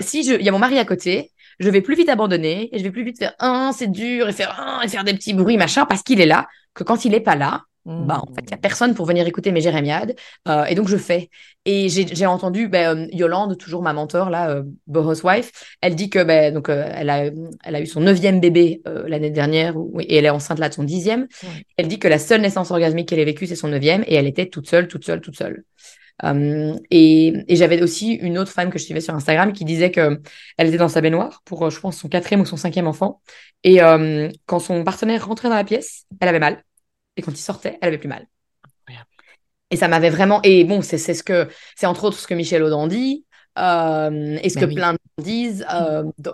si 0.00 0.20
il 0.20 0.42
y 0.42 0.48
a 0.48 0.52
mon 0.52 0.58
mari 0.58 0.78
à 0.78 0.84
côté 0.84 1.32
je 1.58 1.70
vais 1.70 1.80
plus 1.80 1.94
vite 1.94 2.08
abandonner 2.08 2.68
et 2.72 2.78
je 2.78 2.84
vais 2.84 2.90
plus 2.90 3.04
vite 3.04 3.18
faire 3.18 3.34
un, 3.38 3.72
c'est 3.72 3.90
dur 3.90 4.28
et 4.28 4.32
faire 4.32 4.60
un 4.60 4.82
et 4.82 4.88
faire 4.88 5.04
des 5.04 5.14
petits 5.14 5.34
bruits 5.34 5.56
machin 5.56 5.86
parce 5.86 6.02
qu'il 6.02 6.20
est 6.20 6.26
là 6.26 6.46
que 6.74 6.84
quand 6.84 7.04
il 7.04 7.14
est 7.14 7.20
pas 7.20 7.36
là, 7.36 7.62
bah 7.86 8.20
en 8.20 8.34
fait 8.34 8.42
il 8.42 8.50
y 8.50 8.54
a 8.54 8.56
personne 8.56 8.94
pour 8.94 9.06
venir 9.06 9.26
écouter 9.28 9.52
mes 9.52 9.60
jérémiades 9.60 10.16
euh, 10.48 10.64
et 10.64 10.74
donc 10.74 10.88
je 10.88 10.96
fais. 10.96 11.30
Et 11.64 11.88
j'ai 11.88 12.26
entendu 12.26 12.68
ben, 12.68 13.08
Yolande 13.12 13.56
toujours 13.58 13.82
ma 13.82 13.92
mentor 13.92 14.28
là 14.28 14.50
euh, 14.50 14.62
wife 15.24 15.76
elle 15.80 15.94
dit 15.94 16.10
que 16.10 16.22
ben 16.22 16.52
donc 16.52 16.68
euh, 16.68 16.88
elle 16.92 17.10
a 17.10 17.30
elle 17.64 17.76
a 17.76 17.80
eu 17.80 17.86
son 17.86 18.00
neuvième 18.00 18.40
bébé 18.40 18.82
euh, 18.88 19.04
l'année 19.08 19.30
dernière 19.30 19.74
et 20.00 20.16
elle 20.16 20.24
est 20.24 20.30
enceinte 20.30 20.58
là 20.58 20.68
de 20.68 20.74
son 20.74 20.82
dixième. 20.82 21.28
Elle 21.76 21.86
dit 21.86 22.00
que 22.00 22.08
la 22.08 22.18
seule 22.18 22.40
naissance 22.40 22.72
orgasmique 22.72 23.08
qu'elle 23.08 23.20
ait 23.20 23.24
vécue 23.24 23.46
c'est 23.46 23.56
son 23.56 23.68
neuvième 23.68 24.02
et 24.08 24.16
elle 24.16 24.26
était 24.26 24.46
toute 24.46 24.68
seule 24.68 24.88
toute 24.88 25.04
seule 25.04 25.20
toute 25.20 25.36
seule 25.36 25.62
euh, 26.24 26.74
et, 26.90 27.34
et 27.48 27.56
j'avais 27.56 27.82
aussi 27.82 28.14
une 28.14 28.38
autre 28.38 28.50
femme 28.50 28.70
que 28.70 28.78
je 28.78 28.84
suivais 28.84 29.00
sur 29.00 29.14
Instagram 29.14 29.52
qui 29.52 29.64
disait 29.64 29.90
que 29.90 30.20
elle 30.56 30.68
était 30.68 30.78
dans 30.78 30.88
sa 30.88 31.00
baignoire 31.00 31.42
pour, 31.44 31.66
euh, 31.66 31.70
je 31.70 31.78
pense, 31.80 31.98
son 31.98 32.08
quatrième 32.08 32.40
ou 32.40 32.46
son 32.46 32.56
cinquième 32.56 32.86
enfant. 32.86 33.20
Et 33.64 33.82
euh, 33.82 34.30
quand 34.46 34.58
son 34.58 34.82
partenaire 34.84 35.26
rentrait 35.26 35.48
dans 35.48 35.56
la 35.56 35.64
pièce, 35.64 36.04
elle 36.20 36.28
avait 36.28 36.38
mal. 36.38 36.64
Et 37.16 37.22
quand 37.22 37.32
il 37.32 37.36
sortait, 37.38 37.78
elle 37.80 37.88
avait 37.88 37.98
plus 37.98 38.08
mal. 38.08 38.26
Et 39.70 39.76
ça 39.76 39.88
m'avait 39.88 40.10
vraiment. 40.10 40.40
Et 40.42 40.64
bon, 40.64 40.80
c'est 40.80 40.98
ce 40.98 41.22
que 41.24 41.48
c'est 41.74 41.86
entre 41.86 42.04
autres 42.04 42.18
ce 42.18 42.28
que 42.28 42.34
Michel 42.34 42.62
Audin 42.62 42.86
dit. 42.86 43.24
Euh, 43.58 44.38
et 44.42 44.48
ce 44.48 44.60
bah 44.60 44.66
que 44.66 44.74
plein 44.74 44.92
de 44.92 44.98
gens 44.98 45.24
disent. 45.24 45.66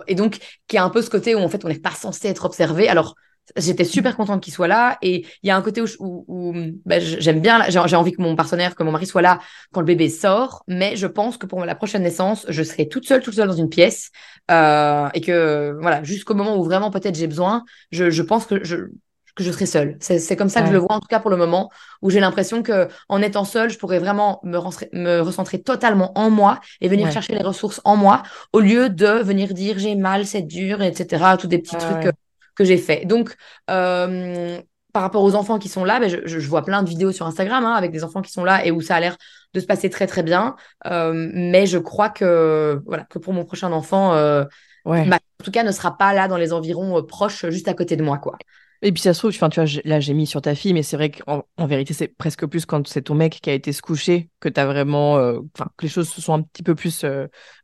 Et 0.07 0.15
donc, 0.15 0.37
qui 0.67 0.77
a 0.77 0.83
un 0.83 0.89
peu 0.89 1.01
ce 1.01 1.09
côté 1.09 1.33
où 1.33 1.39
en 1.39 1.49
fait 1.49 1.65
on 1.65 1.67
n'est 1.67 1.79
pas 1.79 1.91
censé 1.91 2.27
être 2.27 2.45
observé. 2.45 2.87
Alors, 2.89 3.15
J'étais 3.57 3.83
super 3.83 4.15
contente 4.15 4.41
qu'il 4.41 4.53
soit 4.53 4.67
là 4.67 4.97
et 5.01 5.25
il 5.43 5.47
y 5.47 5.51
a 5.51 5.57
un 5.57 5.61
côté 5.61 5.81
où, 5.81 6.25
où, 6.27 6.53
bah, 6.85 6.99
j'aime 6.99 7.41
bien, 7.41 7.61
j'ai 7.69 7.95
envie 7.95 8.13
que 8.13 8.21
mon 8.21 8.35
partenaire, 8.35 8.73
que 8.75 8.83
mon 8.83 8.91
mari 8.91 9.05
soit 9.05 9.21
là 9.21 9.39
quand 9.73 9.81
le 9.81 9.85
bébé 9.85 10.09
sort, 10.09 10.63
mais 10.67 10.95
je 10.95 11.07
pense 11.07 11.37
que 11.37 11.45
pour 11.45 11.63
la 11.65 11.75
prochaine 11.75 12.03
naissance, 12.03 12.45
je 12.49 12.63
serai 12.63 12.87
toute 12.87 13.05
seule, 13.05 13.21
toute 13.21 13.33
seule 13.33 13.49
dans 13.49 13.53
une 13.53 13.69
pièce 13.69 14.11
euh, 14.49 15.09
et 15.13 15.21
que 15.21 15.77
voilà, 15.81 16.03
jusqu'au 16.03 16.35
moment 16.35 16.57
où 16.57 16.63
vraiment 16.63 16.89
peut-être 16.89 17.15
j'ai 17.15 17.27
besoin, 17.27 17.63
je, 17.91 18.09
je 18.09 18.21
pense 18.23 18.45
que 18.45 18.63
je 18.63 18.87
que 19.35 19.43
je 19.43 19.51
serai 19.51 19.65
seule. 19.65 19.97
C'est 19.99 20.35
comme 20.35 20.49
ça 20.49 20.61
que 20.61 20.67
je 20.67 20.73
le 20.73 20.77
vois 20.77 20.93
en 20.93 20.99
tout 20.99 21.07
cas 21.07 21.19
pour 21.19 21.31
le 21.31 21.37
moment, 21.37 21.71
où 22.01 22.09
j'ai 22.09 22.19
l'impression 22.19 22.61
que 22.61 22.87
en 23.09 23.21
étant 23.21 23.45
seule, 23.45 23.69
je 23.69 23.79
pourrais 23.79 23.99
vraiment 23.99 24.39
me, 24.43 24.59
me 24.93 25.21
recentrer 25.21 25.61
totalement 25.61 26.11
en 26.17 26.29
moi 26.29 26.59
et 26.81 26.87
venir 26.87 27.11
chercher 27.11 27.33
les 27.33 27.41
ressources 27.43 27.81
en 27.83 27.95
moi, 27.95 28.21
au 28.51 28.59
lieu 28.59 28.89
de 28.89 29.07
venir 29.07 29.53
dire 29.53 29.79
j'ai 29.79 29.95
mal, 29.95 30.27
c'est 30.27 30.43
dur, 30.43 30.81
etc. 30.83 31.35
Tous 31.39 31.47
des 31.47 31.57
petits 31.57 31.77
trucs 31.77 32.13
que 32.55 32.63
j'ai 32.63 32.77
fait. 32.77 33.05
Donc, 33.05 33.35
euh, 33.69 34.61
par 34.93 35.01
rapport 35.01 35.23
aux 35.23 35.35
enfants 35.35 35.57
qui 35.57 35.69
sont 35.69 35.83
là, 35.83 35.99
ben 35.99 36.07
je, 36.07 36.17
je, 36.25 36.47
vois 36.47 36.63
plein 36.63 36.83
de 36.83 36.89
vidéos 36.89 37.11
sur 37.11 37.25
Instagram 37.25 37.65
hein, 37.65 37.73
avec 37.73 37.91
des 37.91 38.03
enfants 38.03 38.21
qui 38.21 38.31
sont 38.31 38.43
là 38.43 38.63
et 38.63 38.71
où 38.71 38.79
ça 38.79 38.95
a 38.95 38.99
l'air 38.99 39.17
de 39.53 39.59
se 39.59 39.65
passer 39.65 39.89
très 39.89 40.07
très 40.07 40.21
bien. 40.21 40.55
Euh, 40.85 41.29
mais 41.33 41.65
je 41.65 41.79
crois 41.79 42.09
que 42.09 42.79
voilà 42.85 43.03
que 43.03 43.17
pour 43.17 43.33
mon 43.33 43.43
prochain 43.43 43.71
enfant, 43.71 44.13
euh, 44.13 44.45
ouais. 44.85 45.09
en 45.11 45.43
tout 45.43 45.51
cas, 45.51 45.63
ne 45.63 45.71
sera 45.71 45.97
pas 45.97 46.13
là 46.13 46.27
dans 46.27 46.37
les 46.37 46.53
environs 46.53 46.99
euh, 46.99 47.01
proches, 47.01 47.49
juste 47.49 47.67
à 47.67 47.73
côté 47.73 47.95
de 47.95 48.03
moi, 48.03 48.19
quoi. 48.19 48.37
Et 48.83 48.91
puis 48.91 49.01
ça 49.01 49.13
se 49.13 49.19
trouve, 49.19 49.31
enfin, 49.31 49.47
tu 49.49 49.61
vois, 49.61 49.81
là 49.85 50.01
j'ai 50.01 50.13
mis 50.13 50.27
sur 50.27 50.41
ta 50.41 50.55
fille, 50.55 50.73
mais 50.73 50.83
c'est 50.83 50.97
vrai 50.97 51.09
qu'en 51.09 51.43
en 51.57 51.67
vérité, 51.67 51.93
c'est 51.93 52.09
presque 52.09 52.45
plus 52.45 52.65
quand 52.65 52.85
c'est 52.85 53.03
ton 53.03 53.15
mec 53.15 53.39
qui 53.41 53.49
a 53.49 53.53
été 53.53 53.71
se 53.71 53.81
coucher 53.81 54.29
que 54.41 54.49
tu 54.49 54.59
as 54.59 54.65
vraiment, 54.65 55.13
enfin, 55.55 55.69
que 55.77 55.85
les 55.85 55.89
choses 55.89 56.09
se 56.09 56.19
sont 56.21 56.33
un 56.33 56.41
petit 56.41 56.63
peu 56.63 56.75
plus 56.75 57.05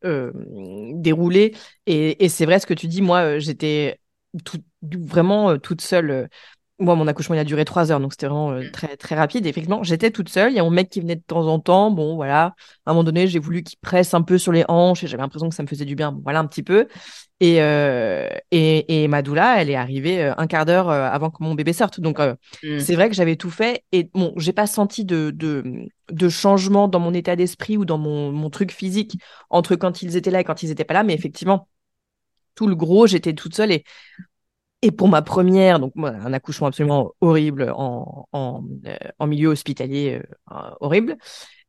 déroulées. 0.02 1.56
Et, 1.88 2.24
et 2.24 2.30
c'est 2.30 2.46
vrai 2.46 2.60
ce 2.60 2.66
que 2.66 2.74
tu 2.74 2.88
dis, 2.88 3.02
moi, 3.02 3.38
j'étais 3.38 4.00
tout, 4.46 4.60
vraiment 4.82 5.52
euh, 5.52 5.58
toute 5.58 5.82
seule. 5.82 6.12
Euh, 6.12 6.28
moi, 6.82 6.96
mon 6.96 7.08
accouchement, 7.08 7.36
il 7.36 7.40
a 7.40 7.44
duré 7.44 7.66
trois 7.66 7.92
heures, 7.92 8.00
donc 8.00 8.14
c'était 8.14 8.28
vraiment 8.28 8.52
euh, 8.52 8.64
très, 8.72 8.96
très 8.96 9.14
rapide. 9.14 9.46
effectivement, 9.46 9.84
j'étais 9.84 10.12
toute 10.12 10.30
seule. 10.30 10.54
Il 10.54 10.56
y 10.56 10.60
a 10.60 10.64
mon 10.64 10.70
mec 10.70 10.90
qui 10.90 11.02
venait 11.02 11.18
de 11.18 11.24
temps 11.28 11.46
en 11.48 11.60
temps. 11.60 11.92
Bon, 11.92 12.16
voilà. 12.16 12.56
À 12.86 12.92
un 12.92 12.94
moment 12.94 13.04
donné, 13.04 13.28
j'ai 13.28 13.40
voulu 13.40 13.64
qu'il 13.64 13.78
presse 13.80 14.14
un 14.14 14.22
peu 14.22 14.38
sur 14.38 14.54
les 14.54 14.64
hanches 14.70 15.04
et 15.04 15.08
j'avais 15.08 15.22
l'impression 15.22 15.50
que 15.50 15.56
ça 15.56 15.64
me 15.64 15.68
faisait 15.68 15.84
du 15.84 15.96
bien. 15.96 16.18
voilà, 16.24 16.40
un 16.40 16.48
petit 16.48 16.64
peu. 16.64 16.88
Et, 17.42 17.58
et, 17.58 19.04
et 19.04 19.08
Madoula, 19.10 19.62
elle 19.62 19.70
est 19.70 19.76
arrivée 19.76 20.24
un 20.38 20.48
quart 20.48 20.66
d'heure 20.66 20.90
avant 20.90 21.30
que 21.30 21.44
mon 21.44 21.54
bébé 21.54 21.74
sorte. 21.74 22.00
Donc, 22.00 22.20
mmh. 22.20 22.80
c'est 22.80 22.96
vrai 22.96 23.10
que 23.10 23.16
j'avais 23.16 23.36
tout 23.36 23.50
fait. 23.50 23.84
Et 23.92 24.10
bon, 24.14 24.34
j'ai 24.38 24.54
pas 24.54 24.68
senti 24.68 25.04
de, 25.04 25.32
de, 25.32 25.64
de 26.12 26.30
changement 26.30 26.88
dans 26.88 27.00
mon 27.00 27.14
état 27.14 27.36
d'esprit 27.36 27.76
ou 27.76 27.84
dans 27.84 27.98
mon, 27.98 28.32
mon 28.32 28.50
truc 28.50 28.72
physique 28.72 29.18
entre 29.50 29.76
quand 29.76 30.02
ils 30.02 30.16
étaient 30.16 30.32
là 30.32 30.40
et 30.40 30.44
quand 30.46 30.64
ils 30.64 30.72
étaient 30.72 30.86
pas 30.86 30.94
là. 30.94 31.04
Mais 31.04 31.14
effectivement, 31.14 31.68
tout 32.56 32.68
le 32.68 32.76
gros, 32.76 33.08
j'étais 33.08 33.34
toute 33.34 33.56
seule 33.56 33.72
et 33.72 33.84
et 34.82 34.92
pour 34.92 35.10
ma 35.10 35.22
première, 35.22 35.80
donc 35.80 35.94
un 35.98 36.32
accouchement 36.34 36.68
absolument 36.68 37.14
horrible 37.20 37.74
en, 37.76 38.28
euh, 38.86 39.26
milieu 39.28 39.50
hospitalier, 39.50 40.22
euh, 40.52 40.56
horrible. 40.80 41.18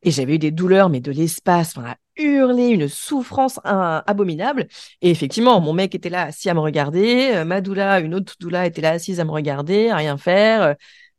Et 0.01 0.11
j'avais 0.11 0.35
eu 0.35 0.39
des 0.39 0.51
douleurs, 0.51 0.89
mais 0.89 1.01
de 1.01 1.11
l'espace, 1.11 1.75
on 1.77 1.81
a 1.81 1.97
hurlé, 2.15 2.69
une 2.69 2.87
souffrance 2.87 3.59
abominable. 3.63 4.67
Et 5.01 5.11
effectivement, 5.11 5.59
mon 5.59 5.73
mec 5.73 5.93
était 5.93 6.09
là 6.09 6.23
assis 6.23 6.49
à 6.49 6.53
me 6.53 6.61
regarder, 6.61 7.31
euh, 7.33 7.45
ma 7.45 7.59
doula, 7.61 7.99
une 7.99 8.15
autre 8.15 8.35
doula 8.39 8.65
était 8.65 8.81
là 8.81 8.91
assise 8.91 9.19
à 9.19 9.25
me 9.25 9.31
regarder, 9.31 9.89
à 9.89 9.97
rien 9.97 10.17
faire. 10.17 10.75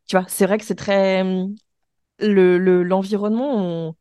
tu 0.07 0.17
vois, 0.17 0.25
c'est 0.27 0.47
vrai 0.47 0.57
que 0.57 0.65
c'est 0.65 0.75
très 0.75 1.23
le 2.19 2.83
l'environnement. 2.83 3.95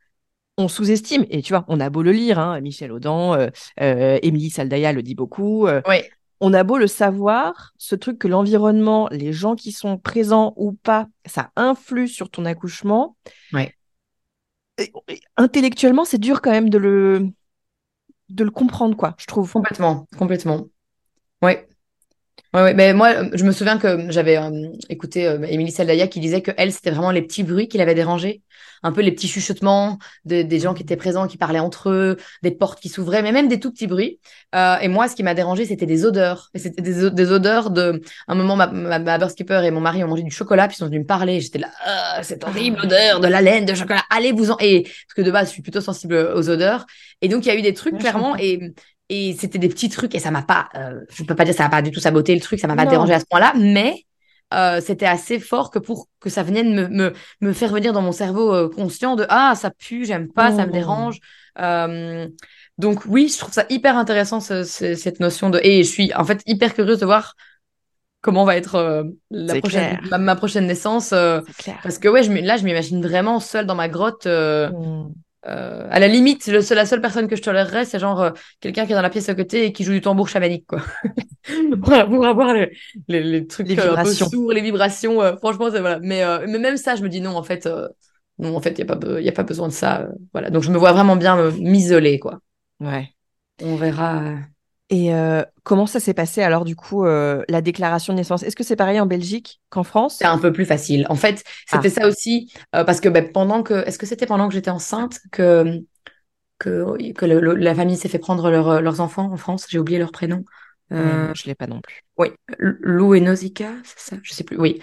on, 0.56 0.69
sous-estime. 0.69 1.27
Et 1.31 1.43
tu 1.43 1.52
vois, 1.52 1.64
on 1.69 1.81
a 1.81 1.90
beau 1.90 2.02
le 2.02 2.12
lire, 2.12 2.39
hein, 2.39 2.60
Michel 2.60 2.93
Audin, 2.93 3.51
euh, 3.81 4.19
Émilie 4.23 4.51
Saldaya 4.51 4.93
le 4.93 5.02
dit 5.02 5.14
beaucoup. 5.14 5.69
oui 5.86 6.02
on 6.44 6.52
a 6.55 6.64
beau 6.64 6.77
le 6.77 6.89
savoir, 6.89 7.73
ce 7.78 7.94
truc 7.94 8.19
que 8.19 8.27
l'environnement, 8.27 9.09
les 9.12 9.32
gens 9.32 9.55
qui 9.55 9.70
sont 9.70 9.97
présents 9.97 10.55
ou 10.56 10.73
pas, 10.73 11.06
ça 11.24 11.52
influe 11.55 12.09
sur 12.09 12.31
ton 12.31 12.44
accouchement. 12.44 13.16
Ouais. 13.52 13.73
intellectuellement, 15.36 16.05
c'est 16.05 16.19
dur 16.19 16.43
quand 16.43 16.51
même 16.51 16.69
de 16.69 16.78
le 16.78 17.28
de 18.28 18.43
le 18.44 18.51
comprendre, 18.51 18.97
quoi, 18.97 19.14
je 19.19 19.27
trouve. 19.27 19.52
Complètement, 19.52 20.09
complètement. 20.19 20.66
Ouais. 21.43 21.69
Ouais, 22.54 22.62
ouais, 22.62 22.74
mais 22.74 22.92
moi, 22.92 23.14
je 23.32 23.44
me 23.44 23.50
souviens 23.52 23.78
que 23.78 24.10
j'avais 24.10 24.36
euh, 24.36 24.68
écouté 24.90 25.26
euh, 25.26 25.42
Émilie 25.48 25.72
Saldaya 25.72 26.06
qui 26.06 26.20
disait 26.20 26.42
que 26.42 26.50
elle, 26.58 26.70
c'était 26.70 26.90
vraiment 26.90 27.10
les 27.10 27.22
petits 27.22 27.44
bruits 27.44 27.66
qui 27.66 27.78
l'avaient 27.78 27.94
dérangée. 27.94 28.42
Un 28.82 28.92
peu 28.92 29.00
les 29.00 29.10
petits 29.12 29.28
chuchotements 29.28 29.98
de- 30.26 30.42
des 30.42 30.58
gens 30.60 30.74
qui 30.74 30.82
étaient 30.82 30.96
présents, 30.96 31.26
qui 31.28 31.38
parlaient 31.38 31.60
entre 31.60 31.88
eux, 31.88 32.16
des 32.42 32.50
portes 32.50 32.78
qui 32.80 32.90
s'ouvraient, 32.90 33.22
mais 33.22 33.32
même 33.32 33.48
des 33.48 33.58
tout 33.58 33.70
petits 33.70 33.86
bruits. 33.86 34.18
Euh, 34.54 34.76
et 34.80 34.88
moi, 34.88 35.08
ce 35.08 35.14
qui 35.16 35.22
m'a 35.22 35.32
dérangé, 35.32 35.64
c'était 35.64 35.86
des 35.86 36.04
odeurs. 36.04 36.50
Et 36.52 36.58
c'était 36.58 36.82
des, 36.82 37.32
odeurs 37.32 37.70
de. 37.70 38.02
Un 38.28 38.34
moment, 38.34 38.56
ma, 38.56 38.66
ma, 38.66 38.98
et 38.98 39.70
mon 39.70 39.80
mari 39.80 40.04
ont 40.04 40.08
mangé 40.08 40.22
du 40.22 40.30
chocolat, 40.30 40.68
puis 40.68 40.74
ils 40.74 40.78
sont 40.80 40.86
venus 40.86 41.00
me 41.00 41.06
parler. 41.06 41.40
J'étais 41.40 41.58
là, 41.60 41.70
Ah, 41.86 42.22
cette 42.22 42.44
horrible 42.44 42.80
odeur 42.82 43.20
de 43.20 43.28
la 43.28 43.40
laine 43.40 43.64
de 43.64 43.74
chocolat. 43.74 44.02
Allez 44.10 44.32
vous 44.32 44.50
en. 44.50 44.58
Et 44.60 44.82
parce 44.82 45.14
que 45.16 45.22
de 45.22 45.30
base, 45.30 45.48
je 45.48 45.52
suis 45.54 45.62
plutôt 45.62 45.80
sensible 45.80 46.16
aux 46.34 46.50
odeurs. 46.50 46.84
Et 47.22 47.28
donc, 47.28 47.46
il 47.46 47.48
y 47.48 47.52
a 47.52 47.54
eu 47.56 47.62
des 47.62 47.72
trucs 47.72 47.96
clairement. 47.98 48.36
Et 48.36 48.72
et 49.08 49.34
c'était 49.38 49.58
des 49.58 49.68
petits 49.68 49.88
trucs 49.88 50.14
et 50.14 50.18
ça 50.20 50.30
m'a 50.30 50.42
pas, 50.42 50.68
euh, 50.74 51.00
je 51.10 51.24
peux 51.24 51.34
pas 51.34 51.44
dire 51.44 51.54
ça 51.54 51.64
m'a 51.64 51.70
pas 51.70 51.82
du 51.82 51.90
tout 51.90 52.00
saboté 52.00 52.34
le 52.34 52.40
truc, 52.40 52.60
ça 52.60 52.66
m'a 52.68 52.76
pas 52.76 52.86
dérangé 52.86 53.12
à 53.14 53.20
ce 53.20 53.26
point-là, 53.28 53.52
mais 53.56 54.04
euh, 54.54 54.80
c'était 54.80 55.06
assez 55.06 55.38
fort 55.40 55.70
que 55.70 55.78
pour 55.78 56.08
que 56.20 56.28
ça 56.30 56.42
vienne 56.42 56.74
me, 56.74 56.88
me, 56.88 57.12
me 57.40 57.52
faire 57.52 57.72
venir 57.72 57.92
dans 57.92 58.02
mon 58.02 58.12
cerveau 58.12 58.54
euh, 58.54 58.68
conscient 58.68 59.16
de 59.16 59.26
ah 59.28 59.54
ça 59.56 59.70
pue, 59.70 60.04
j'aime 60.04 60.28
pas, 60.32 60.50
ça 60.52 60.64
me 60.66 60.70
Oh. 60.70 60.72
dérange. 60.72 61.18
Euh, 61.58 62.28
donc 62.78 63.04
oui, 63.06 63.28
je 63.32 63.38
trouve 63.38 63.52
ça 63.52 63.64
hyper 63.70 63.96
intéressant 63.98 64.40
ce- 64.40 64.64
ce- 64.64 64.94
cette 64.94 65.20
notion 65.20 65.50
de 65.50 65.58
et 65.62 65.82
je 65.84 65.88
suis 65.90 66.12
en 66.14 66.24
fait 66.24 66.42
hyper 66.46 66.74
curieuse 66.74 66.98
de 66.98 67.04
voir 67.06 67.34
comment 68.20 68.44
va 68.44 68.56
être 68.56 69.04
la 69.30 69.54
prochaine 69.60 69.98
ma, 70.10 70.18
ma 70.18 70.36
prochaine 70.36 70.66
naissance 70.66 71.12
parce 71.82 71.98
que 71.98 72.08
ouais 72.08 72.22
je, 72.22 72.30
là 72.32 72.56
je 72.56 72.64
m'imagine 72.64 73.02
vraiment 73.04 73.40
seule 73.40 73.66
dans 73.66 73.74
ma 73.74 73.88
grotte. 73.88 74.26
euh, 74.26 74.68
Mm. 74.70 75.12
Euh, 75.47 75.86
à 75.90 75.98
la 76.01 76.09
limite, 76.09 76.47
le 76.47 76.62
seul- 76.62 76.77
la 76.77 76.86
seule 76.86 77.01
personne 77.01 77.28
que 77.28 77.36
je 77.36 77.43
tolérerais, 77.43 77.85
c'est 77.85 77.98
genre 77.98 78.20
euh, 78.20 78.31
quelqu'un 78.60 78.86
qui 78.86 78.93
est 78.93 78.94
dans 78.94 79.02
la 79.02 79.10
pièce 79.10 79.28
à 79.28 79.35
côté 79.35 79.66
et 79.66 79.73
qui 79.73 79.85
joue 79.85 79.93
du 79.93 80.01
tambour 80.01 80.28
chamanique, 80.28 80.66
quoi. 80.66 80.81
Pour 82.09 82.27
avoir 82.27 82.55
les, 82.55 82.73
les, 83.09 83.23
les 83.23 83.47
trucs 83.47 83.69
Les 83.69 83.77
euh, 83.78 83.93
un 83.94 83.98
peu 83.98 84.12
vibrations. 84.12 84.31
sourds, 84.31 84.52
les 84.52 84.60
vibrations. 84.60 85.23
euh, 85.23 85.36
franchement, 85.36 85.70
c'est 85.70 85.81
voilà. 85.81 85.98
Mais, 86.01 86.24
euh, 86.24 86.47
mais 86.48 86.59
même 86.59 86.77
ça, 86.77 86.97
je 86.97 87.02
me 87.02 87.09
dis 87.09 87.20
non, 87.20 87.36
en 87.36 87.43
fait, 87.43 87.66
euh, 87.66 87.89
non, 88.39 88.56
en 88.56 88.60
fait, 88.60 88.70
il 88.70 88.85
n'y 88.85 88.90
a, 88.90 88.97
pas 88.97 88.97
be- 88.97 89.20
y 89.23 89.28
a 89.28 89.32
pas 89.32 89.43
besoin 89.44 89.69
de 89.69 89.73
ça. 89.73 90.09
voilà. 90.32 90.51
Donc, 90.51 90.62
je 90.62 90.70
me 90.70 90.78
vois 90.78 90.93
vraiment 90.93 91.16
bien 91.16 91.51
m'isoler, 91.52 92.19
quoi. 92.19 92.40
Ouais. 92.81 93.14
On 93.62 93.77
verra. 93.77 94.51
Et 94.93 95.14
euh, 95.14 95.43
comment 95.64 95.86
ça 95.86 96.01
s'est 96.01 96.12
passé 96.12 96.43
alors 96.43 96.64
du 96.64 96.77
coup 96.77 97.06
euh, 97.06 97.43
la 97.48 97.62
déclaration 97.62 98.12
de 98.12 98.19
naissance? 98.19 98.43
Est-ce 98.43 98.55
que 98.55 98.62
c'est 98.62 98.77
pareil 98.77 99.01
en 99.01 99.06
Belgique 99.06 99.60
qu'en 99.70 99.85
France? 99.85 100.16
C'est 100.19 100.27
un 100.27 100.36
peu 100.36 100.52
plus 100.52 100.66
facile. 100.66 101.06
En 101.09 101.14
fait, 101.16 101.43
c'était 101.66 101.89
Ah. 101.97 102.02
ça 102.02 102.09
aussi, 102.09 102.52
euh, 102.77 102.85
parce 102.85 103.01
que 103.01 103.09
ben, 103.09 103.32
pendant 103.32 103.62
que. 103.62 103.73
Est-ce 103.86 103.98
que 103.98 104.05
c'était 104.05 104.27
pendant 104.27 104.48
que 104.48 104.55
j'étais 104.55 104.70
enceinte 104.70 105.19
que, 105.31 105.81
que, 106.59 107.12
que 107.14 107.24
le- 107.24 107.40
le- 107.40 107.55
la 107.55 107.74
famille 107.74 107.97
s'est 107.97 108.10
fait 108.10 108.19
prendre 108.19 108.51
leur- 108.51 108.82
leurs 108.82 109.01
enfants 109.01 109.32
en 109.32 109.36
France? 109.39 109.66
J'ai 109.70 109.78
oublié 109.78 109.98
leur 109.98 110.12
prénom. 110.12 110.44
Euh, 110.93 111.32
Je 111.35 111.44
l'ai 111.47 111.55
pas 111.55 111.66
non 111.66 111.81
plus. 111.81 112.02
Oui, 112.19 112.28
Lou 112.59 113.14
et 113.14 113.20
Nausicaa, 113.23 113.73
c'est 113.85 114.10
ça? 114.10 114.16
Je 114.23 114.35
sais 114.35 114.44
plus. 114.44 114.59
Oui. 114.59 114.82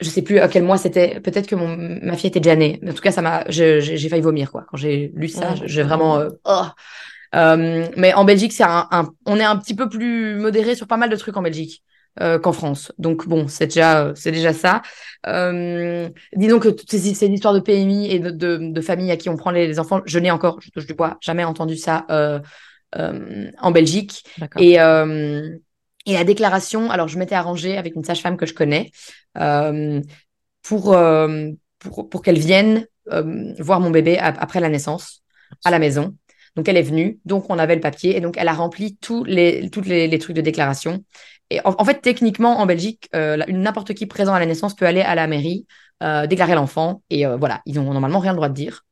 Je 0.00 0.08
sais 0.10 0.22
plus 0.22 0.38
à 0.38 0.48
quel 0.48 0.64
mois 0.64 0.76
c'était. 0.78 1.20
Peut-être 1.20 1.46
que 1.46 1.54
mon, 1.54 1.76
ma 2.02 2.16
fille 2.16 2.28
était 2.28 2.40
déjà 2.40 2.56
née. 2.56 2.80
En 2.88 2.92
tout 2.94 3.02
cas, 3.02 3.12
ça 3.12 3.22
m'a, 3.22 3.44
j'ai 3.48 4.08
failli 4.08 4.22
vomir 4.22 4.50
quoi. 4.50 4.64
Quand 4.70 4.76
j'ai 4.78 5.12
lu 5.14 5.28
ça, 5.28 5.54
j'ai 5.66 5.82
vraiment. 5.82 6.24
oh. 6.44 6.62
Euh, 7.34 7.88
mais 7.96 8.14
en 8.14 8.24
Belgique, 8.24 8.52
c'est 8.52 8.64
un, 8.64 8.86
un- 8.90 9.10
on 9.26 9.38
est 9.38 9.44
un 9.44 9.56
petit 9.56 9.74
peu 9.74 9.88
plus 9.88 10.36
modéré 10.36 10.74
sur 10.74 10.86
pas 10.86 10.96
mal 10.96 11.10
de 11.10 11.16
trucs 11.16 11.36
en 11.36 11.42
Belgique 11.42 11.82
euh, 12.20 12.38
qu'en 12.38 12.52
France. 12.52 12.92
Donc 12.98 13.26
bon, 13.26 13.48
c'est 13.48 13.66
déjà, 13.66 14.12
c'est 14.14 14.30
déjà 14.32 14.52
ça. 14.52 14.82
Euh, 15.26 16.08
dis 16.36 16.46
donc 16.48 16.62
que 16.64 16.68
toutes 16.68 16.90
ces, 16.90 17.14
ces 17.14 17.26
histoires 17.28 17.54
de 17.54 17.60
PMI 17.60 18.10
et 18.12 18.18
de, 18.20 18.30
de, 18.30 18.58
de 18.72 18.80
famille 18.80 19.10
à 19.10 19.16
qui 19.16 19.28
on 19.28 19.36
prend 19.36 19.50
les, 19.50 19.66
les 19.66 19.78
enfants, 19.80 20.00
je 20.06 20.18
n'ai 20.18 20.30
encore, 20.30 20.60
je 20.60 20.70
touche 20.70 20.86
du 20.86 20.94
bois, 20.94 21.16
jamais 21.20 21.44
entendu 21.44 21.76
ça 21.76 22.06
euh, 22.10 22.38
euh, 22.96 23.50
en 23.60 23.70
Belgique. 23.72 24.24
Et, 24.56 24.80
euh, 24.80 25.56
et 26.06 26.14
la 26.14 26.24
déclaration, 26.24 26.90
alors 26.90 27.08
je 27.08 27.18
m'étais 27.18 27.34
arrangée 27.34 27.76
avec 27.78 27.96
une 27.96 28.04
sage-femme 28.04 28.36
que 28.36 28.46
je 28.46 28.54
connais 28.54 28.90
euh, 29.38 30.00
pour, 30.62 30.94
euh, 30.94 31.50
pour, 31.78 32.08
pour 32.08 32.22
qu'elle 32.22 32.38
vienne 32.38 32.86
euh, 33.12 33.54
voir 33.58 33.80
mon 33.80 33.90
bébé 33.90 34.18
ap- 34.18 34.38
après 34.40 34.60
la 34.60 34.68
naissance 34.68 35.22
à 35.64 35.70
la 35.70 35.78
maison. 35.78 36.16
Donc 36.56 36.68
elle 36.68 36.76
est 36.76 36.82
venue, 36.82 37.18
donc 37.24 37.46
on 37.50 37.58
avait 37.58 37.74
le 37.74 37.80
papier 37.80 38.16
et 38.16 38.20
donc 38.20 38.36
elle 38.38 38.48
a 38.48 38.52
rempli 38.52 38.96
tous 39.00 39.24
les, 39.24 39.68
toutes 39.70 39.86
les, 39.86 40.06
les 40.08 40.18
trucs 40.18 40.36
de 40.36 40.40
déclaration. 40.40 41.04
Et 41.50 41.60
en, 41.64 41.74
en 41.78 41.84
fait, 41.84 42.00
techniquement, 42.00 42.58
en 42.60 42.66
Belgique, 42.66 43.08
euh, 43.14 43.38
n'importe 43.48 43.94
qui 43.94 44.06
présent 44.06 44.34
à 44.34 44.38
la 44.40 44.46
naissance 44.46 44.74
peut 44.74 44.86
aller 44.86 45.00
à 45.02 45.14
la 45.14 45.26
mairie, 45.26 45.66
euh, 46.02 46.26
déclarer 46.26 46.54
l'enfant 46.54 47.02
et 47.10 47.26
euh, 47.26 47.36
voilà, 47.36 47.60
ils 47.66 47.78
ont 47.78 47.92
normalement 47.92 48.18
rien 48.20 48.32
le 48.32 48.36
droit 48.36 48.48
de 48.48 48.54
dire. 48.54 48.84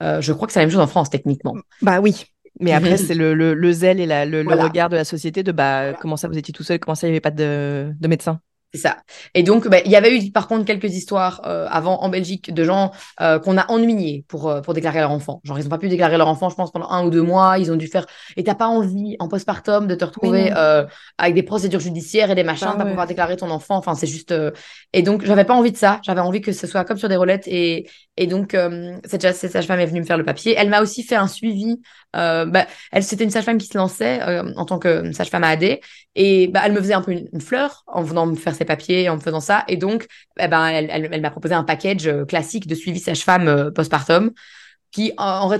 Je 0.00 0.32
crois 0.32 0.46
que 0.46 0.52
c'est 0.52 0.60
la 0.60 0.66
même 0.66 0.72
chose 0.72 0.80
en 0.80 0.86
France, 0.86 1.10
techniquement. 1.10 1.54
Bah 1.82 2.00
oui. 2.00 2.24
Mais 2.60 2.72
après, 2.72 2.96
c'est 2.96 3.14
le, 3.14 3.34
le, 3.34 3.54
le 3.54 3.72
zèle 3.72 4.00
et 4.00 4.06
la- 4.06 4.26
le, 4.26 4.42
le 4.42 4.54
regard 4.54 4.88
de 4.88 4.96
la 4.96 5.04
société 5.04 5.42
de 5.42 5.52
bah 5.52 5.94
comment 5.94 6.16
ça 6.16 6.28
vous 6.28 6.38
étiez 6.38 6.52
tout 6.52 6.62
seul, 6.62 6.78
comment 6.78 6.94
ça 6.94 7.06
il 7.06 7.10
n'y 7.10 7.14
avait 7.14 7.20
pas 7.20 7.30
de, 7.30 7.92
de 7.98 8.08
médecin. 8.08 8.40
C'est 8.74 8.80
ça. 8.80 8.98
Et 9.34 9.42
donc, 9.42 9.66
bah, 9.66 9.78
il 9.86 9.90
y 9.90 9.96
avait 9.96 10.14
eu 10.14 10.30
par 10.30 10.46
contre 10.46 10.66
quelques 10.66 10.94
histoires 10.94 11.40
euh, 11.46 11.66
avant 11.70 12.02
en 12.02 12.10
Belgique 12.10 12.52
de 12.52 12.64
gens 12.64 12.90
euh, 13.22 13.38
qu'on 13.38 13.56
a 13.56 13.64
ennuyés 13.70 14.26
pour, 14.28 14.50
euh, 14.50 14.60
pour 14.60 14.74
déclarer 14.74 15.00
leur 15.00 15.10
enfant. 15.10 15.40
Genre, 15.44 15.58
ils 15.58 15.62
n'ont 15.62 15.70
pas 15.70 15.78
pu 15.78 15.88
déclarer 15.88 16.18
leur 16.18 16.28
enfant, 16.28 16.50
je 16.50 16.54
pense, 16.54 16.70
pendant 16.70 16.90
un 16.90 17.02
ou 17.02 17.08
deux 17.08 17.22
mois. 17.22 17.58
Ils 17.58 17.72
ont 17.72 17.76
dû 17.76 17.86
faire. 17.86 18.04
Et 18.36 18.44
t'as 18.44 18.54
pas 18.54 18.66
envie, 18.66 19.16
en 19.20 19.28
postpartum, 19.28 19.86
de 19.86 19.94
te 19.94 20.04
retrouver 20.04 20.50
avec 21.16 21.34
des 21.34 21.42
procédures 21.42 21.80
judiciaires 21.80 22.30
et 22.30 22.34
des 22.34 22.44
machins, 22.44 22.68
Bah 22.68 22.76
pas 22.76 22.84
ouais. 22.84 22.90
pouvoir 22.90 23.06
déclarer 23.06 23.36
ton 23.38 23.50
enfant. 23.50 23.76
Enfin, 23.76 23.94
c'est 23.94 24.06
juste. 24.06 24.34
Et 24.92 25.00
donc, 25.00 25.24
j'avais 25.24 25.44
pas 25.44 25.54
envie 25.54 25.72
de 25.72 25.76
ça. 25.78 26.00
J'avais 26.04 26.20
envie 26.20 26.42
que 26.42 26.52
ce 26.52 26.66
soit 26.66 26.84
comme 26.84 26.98
sur 26.98 27.08
des 27.08 27.16
roulettes. 27.16 27.48
Et, 27.48 27.88
et 28.18 28.26
donc, 28.26 28.54
cette, 29.04 29.34
cette 29.34 29.52
sage-femme 29.52 29.80
est 29.80 29.86
venue 29.86 30.00
me 30.00 30.06
faire 30.06 30.18
le 30.18 30.26
papier. 30.26 30.54
Elle 30.58 30.68
m'a 30.68 30.82
aussi 30.82 31.04
fait 31.04 31.16
un 31.16 31.26
suivi. 31.26 31.80
Euh, 32.16 32.46
bah, 32.46 32.66
elle, 32.90 33.04
c'était 33.04 33.24
une 33.24 33.30
sage-femme 33.30 33.58
qui 33.58 33.66
se 33.66 33.76
lançait 33.76 34.22
euh, 34.22 34.52
en 34.56 34.64
tant 34.64 34.78
que 34.78 35.12
sage-femme 35.12 35.44
à 35.44 35.48
AD. 35.48 35.80
Et 36.14 36.48
bah, 36.48 36.62
elle 36.64 36.72
me 36.72 36.80
faisait 36.80 36.94
un 36.94 37.02
peu 37.02 37.12
une, 37.12 37.40
fleur 37.40 37.84
en 37.86 38.02
venant 38.02 38.26
me 38.26 38.34
faire 38.34 38.54
ses 38.54 38.64
papiers, 38.64 39.08
en 39.08 39.16
me 39.16 39.20
faisant 39.20 39.40
ça. 39.40 39.64
Et 39.68 39.76
donc, 39.76 40.06
eh 40.38 40.48
ben, 40.48 40.66
elle, 40.66 40.90
elle, 40.90 41.20
m'a 41.20 41.30
proposé 41.30 41.54
un 41.54 41.64
package 41.64 42.06
euh, 42.06 42.24
classique 42.24 42.66
de 42.66 42.74
suivi 42.74 42.98
sage-femme 42.98 43.48
euh, 43.48 43.70
postpartum 43.70 44.32
qui, 44.90 45.12
en, 45.18 45.52
en 45.52 45.58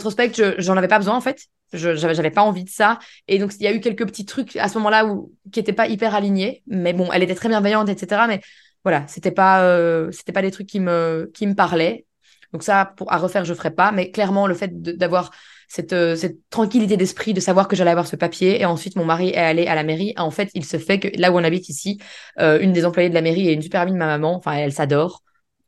j'en 0.58 0.76
avais 0.76 0.88
pas 0.88 0.98
besoin 0.98 1.16
en 1.16 1.20
fait. 1.20 1.46
J'avais 1.74 2.30
pas 2.30 2.42
envie 2.42 2.64
de 2.64 2.70
ça. 2.70 2.98
Et 3.26 3.38
donc, 3.38 3.52
il 3.60 3.62
y 3.62 3.66
a 3.66 3.72
eu 3.72 3.80
quelques 3.80 4.06
petits 4.06 4.24
trucs 4.24 4.56
à 4.56 4.68
ce 4.68 4.78
moment-là 4.78 5.04
où 5.04 5.32
qui 5.52 5.60
étaient 5.60 5.74
pas 5.74 5.86
hyper 5.86 6.14
alignés. 6.14 6.62
Mais 6.66 6.94
bon, 6.94 7.10
elle 7.12 7.22
était 7.22 7.34
très 7.34 7.50
bienveillante, 7.50 7.90
etc. 7.90 8.22
Mais 8.26 8.40
voilà, 8.84 9.06
c'était 9.06 9.30
pas, 9.30 9.64
euh, 9.64 10.10
c'était 10.12 10.32
pas 10.32 10.40
des 10.40 10.50
trucs 10.50 10.66
qui 10.66 10.80
me, 10.80 11.30
qui 11.34 11.46
me 11.46 11.54
parlaient. 11.54 12.06
Donc 12.54 12.62
ça, 12.62 12.94
pour, 12.96 13.12
à 13.12 13.18
refaire, 13.18 13.44
je 13.44 13.52
ferais 13.52 13.74
pas. 13.74 13.92
Mais 13.92 14.10
clairement, 14.10 14.46
le 14.46 14.54
fait 14.54 14.70
d'avoir 14.80 15.30
cette, 15.68 15.92
euh, 15.92 16.16
cette 16.16 16.38
tranquillité 16.50 16.96
d'esprit 16.96 17.34
de 17.34 17.40
savoir 17.40 17.68
que 17.68 17.76
j'allais 17.76 17.90
avoir 17.90 18.06
ce 18.06 18.16
papier. 18.16 18.60
Et 18.60 18.64
ensuite, 18.64 18.96
mon 18.96 19.04
mari 19.04 19.28
est 19.30 19.36
allé 19.36 19.66
à 19.66 19.74
la 19.74 19.84
mairie. 19.84 20.14
En 20.16 20.30
fait, 20.30 20.50
il 20.54 20.64
se 20.64 20.78
fait 20.78 20.98
que 20.98 21.08
là 21.20 21.30
où 21.30 21.36
on 21.38 21.44
habite 21.44 21.68
ici, 21.68 21.98
euh, 22.40 22.58
une 22.60 22.72
des 22.72 22.84
employées 22.84 23.08
de 23.10 23.14
la 23.14 23.22
mairie 23.22 23.48
est 23.48 23.52
une 23.54 23.62
super 23.62 23.82
amie 23.82 23.92
de 23.92 23.96
ma 23.98 24.06
maman. 24.06 24.34
Enfin, 24.36 24.54
elle 24.54 24.72
s'adore. 24.72 25.22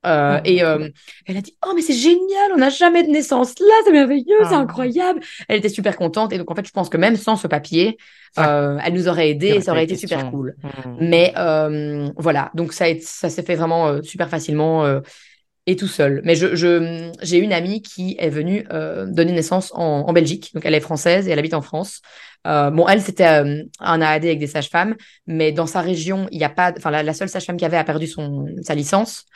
Euh, 0.07 0.39
Oh, 0.39 0.41
et 0.47 0.63
euh, 0.63 0.89
elle 1.27 1.37
a 1.37 1.43
dit 1.43 1.55
Oh, 1.67 1.73
mais 1.75 1.83
c'est 1.83 1.93
génial, 1.93 2.53
on 2.55 2.57
n'a 2.57 2.71
jamais 2.71 3.03
de 3.03 3.11
naissance 3.11 3.59
là, 3.61 3.75
c'est 3.85 3.93
merveilleux, 3.93 4.39
c'est 4.49 4.55
Ah. 4.55 4.59
incroyable. 4.61 5.21
Elle 5.47 5.59
était 5.59 5.69
super 5.69 5.95
contente. 5.97 6.33
Et 6.33 6.39
donc, 6.39 6.51
en 6.51 6.55
fait, 6.55 6.67
je 6.67 6.71
pense 6.73 6.89
que 6.89 6.97
même 6.97 7.17
sans 7.17 7.37
ce 7.37 7.47
papier, 7.47 7.99
euh, 8.39 8.79
elle 8.83 8.95
nous 8.95 9.09
aurait 9.09 9.29
aidés 9.29 9.49
et 9.49 9.61
ça 9.61 9.73
aurait 9.73 9.85
été 9.85 9.97
question. 9.99 10.19
super 10.19 10.31
cool. 10.31 10.55
Mm. 10.63 10.97
Mais 11.01 11.35
euh, 11.37 12.09
voilà, 12.17 12.51
donc 12.55 12.73
ça, 12.73 12.87
a 12.87 12.95
ça 13.03 13.29
s'est 13.29 13.43
fait 13.43 13.57
vraiment 13.57 13.89
euh, 13.89 14.01
super 14.03 14.31
facilement 14.31 14.87
tout 15.77 15.89
seul. 15.89 16.21
Mais 16.25 16.35
je, 16.35 17.11
j'ai 17.23 17.39
une 17.39 17.53
amie 17.53 17.83
qui 17.83 18.17
est 18.19 18.31
venue 18.31 18.67
euh, 18.73 19.07
donner 19.07 19.33
naissance 19.33 19.73
en, 19.75 20.13
Belgique. 20.13 20.51
Donc 20.55 20.65
elle 20.65 20.75
est 20.75 20.81
française 20.81 21.29
et 21.29 21.31
elle 21.31 21.39
habite 21.39 21.55
en 21.55 21.63
France. 21.63 22.01
Euh, 22.47 22.71
bon, 22.71 22.89
elle, 22.89 23.03
c'était 23.03 23.27
euh, 23.27 23.63
un 23.81 24.01
AAD 24.01 24.25
avec 24.25 24.39
des 24.39 24.47
sages-femmes, 24.47 24.97
mais 25.27 25.53
dans 25.53 25.67
sa 25.67 25.81
région, 25.81 26.27
il 26.31 26.39
n'y 26.39 26.45
a 26.45 26.49
pas. 26.49 26.73
Enfin, 26.77 26.91
la, 26.91 27.15
seule 27.15 27.29
sage-femme 27.29 27.57
qu'il 27.57 27.65
y 27.65 27.67
avait 27.67 27.77
a 27.77 27.85
perdu 27.85 28.07
son, 28.07 28.47
sa 28.63 28.75
licence. 28.75 29.27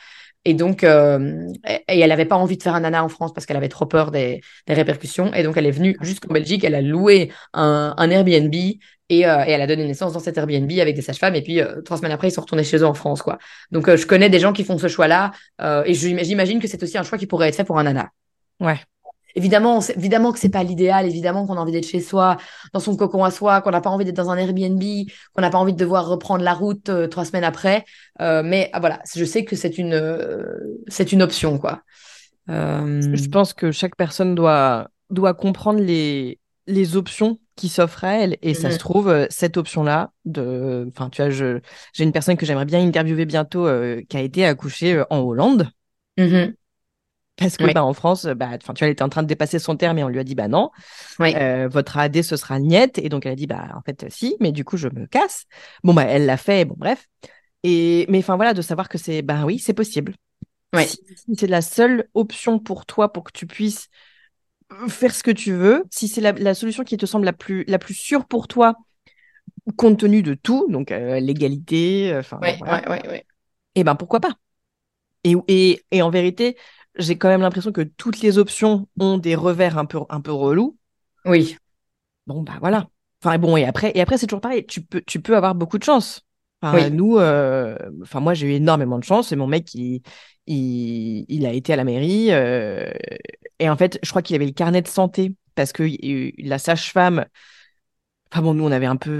Et 0.45 0.53
donc, 0.53 0.83
euh, 0.83 1.47
et, 1.67 1.99
elle 1.99 2.09
n'avait 2.09 2.25
pas 2.25 2.35
envie 2.35 2.55
de 2.57 2.63
faire 2.63 2.75
un 2.75 2.81
nana 2.81 3.03
en 3.03 3.09
France 3.09 3.33
parce 3.33 3.45
qu'elle 3.45 3.57
avait 3.57 3.69
trop 3.69 3.87
peur 3.87 4.11
des, 4.11 4.41
des 4.67 4.73
répercussions. 4.73 5.33
Et 5.33 5.43
donc, 5.43 5.57
elle 5.57 5.65
est 5.65 5.71
venue 5.71 5.97
jusqu'en 6.01 6.33
Belgique. 6.33 6.63
Elle 6.63 6.75
a 6.75 6.81
loué 6.81 7.31
un, 7.53 7.95
un 7.97 8.09
Airbnb 8.11 8.53
et, 8.53 9.27
euh, 9.27 9.43
et 9.45 9.51
elle 9.51 9.61
a 9.61 9.67
donné 9.67 9.85
naissance 9.85 10.13
dans 10.13 10.19
cet 10.19 10.37
Airbnb 10.37 10.71
avec 10.79 10.95
des 10.95 11.01
sages-femmes. 11.01 11.35
Et 11.35 11.41
puis, 11.41 11.61
euh, 11.61 11.81
trois 11.81 11.97
semaines 11.97 12.11
après, 12.11 12.27
ils 12.27 12.31
sont 12.31 12.41
retournés 12.41 12.63
chez 12.63 12.77
eux 12.77 12.85
en 12.85 12.93
France, 12.93 13.21
quoi. 13.21 13.39
Donc, 13.71 13.89
euh, 13.89 13.97
je 13.97 14.05
connais 14.05 14.29
des 14.29 14.39
gens 14.39 14.53
qui 14.53 14.63
font 14.63 14.77
ce 14.77 14.87
choix-là. 14.87 15.31
euh, 15.61 15.83
et 15.85 15.93
j'imagine 15.93 16.59
que 16.59 16.67
c'est 16.67 16.81
aussi 16.81 16.97
un 16.97 17.03
choix 17.03 17.17
qui 17.17 17.27
pourrait 17.27 17.49
être 17.49 17.55
fait 17.55 17.63
pour 17.63 17.79
un 17.79 17.83
nana. 17.83 18.11
Ouais. 18.59 18.79
Évidemment, 19.35 19.81
c'est- 19.81 19.97
évidemment 19.97 20.31
que 20.31 20.39
c'est 20.39 20.49
pas 20.49 20.63
l'idéal, 20.63 21.05
évidemment 21.05 21.45
qu'on 21.45 21.55
a 21.57 21.59
envie 21.59 21.71
d'être 21.73 21.85
chez 21.87 21.99
soi, 21.99 22.37
dans 22.73 22.79
son 22.79 22.95
cocon 22.95 23.23
à 23.23 23.31
soi, 23.31 23.61
qu'on 23.61 23.71
n'a 23.71 23.81
pas 23.81 23.89
envie 23.89 24.05
d'être 24.05 24.15
dans 24.15 24.29
un 24.29 24.37
Airbnb, 24.37 24.81
qu'on 25.33 25.41
n'a 25.41 25.49
pas 25.49 25.57
envie 25.57 25.73
de 25.73 25.77
devoir 25.77 26.07
reprendre 26.07 26.43
la 26.43 26.53
route 26.53 26.89
euh, 26.89 27.07
trois 27.07 27.25
semaines 27.25 27.43
après. 27.43 27.83
Euh, 28.21 28.43
mais 28.43 28.69
ah, 28.73 28.79
voilà, 28.79 29.01
je 29.15 29.25
sais 29.25 29.43
que 29.45 29.55
c'est 29.55 29.77
une, 29.77 29.93
euh, 29.93 30.45
c'est 30.87 31.11
une 31.11 31.21
option, 31.21 31.57
quoi. 31.59 31.81
Je 32.47 33.27
pense 33.29 33.53
que 33.53 33.71
chaque 33.71 33.95
personne 33.95 34.35
doit, 34.35 34.89
doit 35.09 35.33
comprendre 35.33 35.79
les, 35.79 36.39
les 36.67 36.95
options 36.95 37.39
qui 37.55 37.69
s'offrent 37.69 38.03
à 38.03 38.13
elle. 38.15 38.37
Et 38.41 38.53
ça 38.53 38.67
Mhm. 38.69 38.73
se 38.73 38.79
trouve, 38.79 39.09
euh, 39.09 39.25
cette 39.29 39.57
option-là, 39.57 40.11
de... 40.25 40.87
enfin, 40.89 41.09
tu 41.09 41.21
vois, 41.21 41.31
je... 41.31 41.59
j'ai 41.93 42.03
une 42.03 42.11
personne 42.11 42.37
que 42.37 42.45
j'aimerais 42.45 42.65
bien 42.65 42.85
interviewer 42.85 43.25
bientôt 43.25 43.65
euh, 43.67 44.01
qui 44.09 44.17
a 44.17 44.21
été 44.21 44.45
accouchée 44.45 45.01
en 45.09 45.19
Hollande. 45.19 45.69
mhm. 46.17 46.55
Parce 47.37 47.57
que 47.57 47.65
Oui. 47.65 47.73
bah, 47.73 47.83
en 47.83 47.93
France, 47.93 48.25
bah, 48.25 48.49
enfin, 48.55 48.73
tu 48.73 48.79
vois, 48.79 48.87
elle 48.87 48.93
était 48.93 49.03
en 49.03 49.09
train 49.09 49.23
de 49.23 49.27
dépasser 49.27 49.59
son 49.59 49.75
terme 49.75 49.97
et 49.97 50.03
on 50.03 50.07
lui 50.07 50.19
a 50.19 50.23
dit 50.23 50.35
bah 50.35 50.47
non, 50.47 50.71
Oui. 51.19 51.35
euh, 51.35 51.67
votre 51.69 51.97
AD 51.97 52.23
ce 52.23 52.37
sera 52.37 52.59
niette. 52.59 52.97
Et 52.99 53.09
donc 53.09 53.25
elle 53.25 53.33
a 53.33 53.35
dit 53.35 53.47
bah 53.47 53.67
en 53.75 53.81
fait 53.81 54.05
si, 54.09 54.37
mais 54.39 54.51
du 54.51 54.63
coup 54.65 54.77
je 54.77 54.87
me 54.89 55.05
casse. 55.07 55.45
Bon 55.83 55.93
bah 55.93 56.03
elle 56.05 56.25
l'a 56.25 56.37
fait, 56.37 56.65
bon 56.65 56.75
bref. 56.77 57.07
Et 57.63 58.05
mais 58.09 58.19
enfin 58.19 58.35
voilà, 58.37 58.53
de 58.53 58.61
savoir 58.61 58.89
que 58.89 58.97
c'est 58.97 59.21
bah 59.23 59.45
oui, 59.45 59.59
c'est 59.59 59.73
possible. 59.73 60.15
Si, 60.77 60.99
si 61.15 61.35
c'est 61.37 61.47
la 61.47 61.61
seule 61.61 62.09
option 62.13 62.59
pour 62.59 62.85
toi 62.85 63.13
pour 63.13 63.23
que 63.25 63.31
tu 63.33 63.47
puisses 63.47 63.89
faire 64.89 65.13
ce 65.13 65.23
que 65.23 65.31
tu 65.31 65.53
veux, 65.53 65.83
si 65.91 66.07
c'est 66.07 66.21
la, 66.21 66.31
la 66.33 66.53
solution 66.53 66.83
qui 66.83 66.97
te 66.97 67.05
semble 67.05 67.25
la 67.25 67.33
plus 67.33 67.63
la 67.67 67.79
plus 67.79 67.93
sûre 67.93 68.25
pour 68.25 68.47
toi, 68.47 68.75
compte 69.77 69.99
tenu 69.99 70.21
de 70.23 70.33
tout, 70.33 70.67
donc 70.69 70.91
euh, 70.91 71.19
l'égalité, 71.19 72.11
euh, 72.13 72.19
enfin 72.19 72.39
Ouais, 72.41 72.57
voilà, 72.59 72.83
ouais, 72.87 72.87
ouais, 72.89 73.07
ouais. 73.09 73.25
eh 73.75 73.83
ben 73.83 73.95
pourquoi 73.95 74.19
pas? 74.19 74.35
Et, 75.23 75.35
et, 75.47 75.85
et 75.91 76.01
en 76.01 76.09
vérité, 76.09 76.57
j'ai 76.97 77.17
quand 77.17 77.27
même 77.29 77.41
l'impression 77.41 77.71
que 77.71 77.81
toutes 77.81 78.21
les 78.21 78.37
options 78.37 78.87
ont 78.99 79.17
des 79.17 79.35
revers 79.35 79.77
un 79.77 79.85
peu, 79.85 79.99
un 80.09 80.21
peu 80.21 80.31
relous. 80.31 80.77
Oui. 81.25 81.57
Bon, 82.27 82.41
bah 82.43 82.53
voilà. 82.59 82.87
Enfin 83.23 83.37
bon, 83.37 83.57
et 83.57 83.65
après, 83.65 83.91
et 83.95 84.01
après 84.01 84.17
c'est 84.17 84.27
toujours 84.27 84.41
pareil. 84.41 84.65
Tu 84.65 84.81
peux, 84.81 85.01
tu 85.01 85.19
peux 85.21 85.35
avoir 85.35 85.55
beaucoup 85.55 85.77
de 85.77 85.83
chance. 85.83 86.21
Enfin, 86.61 86.75
Oui. 86.77 86.91
Nous, 86.91 87.17
euh, 87.17 87.77
enfin 88.01 88.19
moi 88.19 88.33
j'ai 88.33 88.47
eu 88.47 88.51
énormément 88.51 88.97
de 88.99 89.03
chance. 89.03 89.31
Et 89.31 89.35
mon 89.35 89.47
mec, 89.47 89.73
il, 89.73 90.01
il, 90.47 91.25
il 91.27 91.45
a 91.45 91.53
été 91.53 91.73
à 91.73 91.75
la 91.75 91.83
mairie. 91.83 92.31
euh, 92.31 92.91
et 93.59 93.69
en 93.69 93.77
fait, 93.77 93.99
je 94.03 94.09
crois 94.09 94.21
qu'il 94.21 94.35
avait 94.35 94.45
le 94.45 94.51
carnet 94.51 94.81
de 94.81 94.87
santé 94.87 95.33
parce 95.55 95.71
que 95.71 95.83
la 96.41 96.59
sage-femme. 96.59 97.25
Enfin 98.31 98.41
bon, 98.41 98.53
nous 98.53 98.63
on 98.65 98.71
avait 98.71 98.85
un 98.85 98.97
peu 98.97 99.11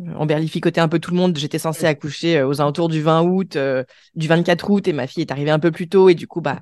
euh, 0.00 0.14
emberlificoté 0.16 0.80
un 0.80 0.88
peu 0.88 0.98
tout 0.98 1.10
le 1.12 1.16
monde. 1.16 1.36
J'étais 1.38 1.58
censée 1.58 1.86
accoucher 1.86 2.42
aux 2.42 2.60
alentours 2.60 2.88
du 2.88 3.00
20 3.00 3.22
août, 3.22 3.56
euh, 3.56 3.84
du 4.14 4.28
24 4.28 4.70
août, 4.70 4.86
et 4.88 4.92
ma 4.92 5.06
fille 5.06 5.22
est 5.22 5.30
arrivée 5.32 5.50
un 5.50 5.58
peu 5.58 5.70
plus 5.70 5.88
tôt. 5.88 6.08
Et 6.08 6.14
du 6.14 6.26
coup, 6.26 6.40
bah, 6.40 6.60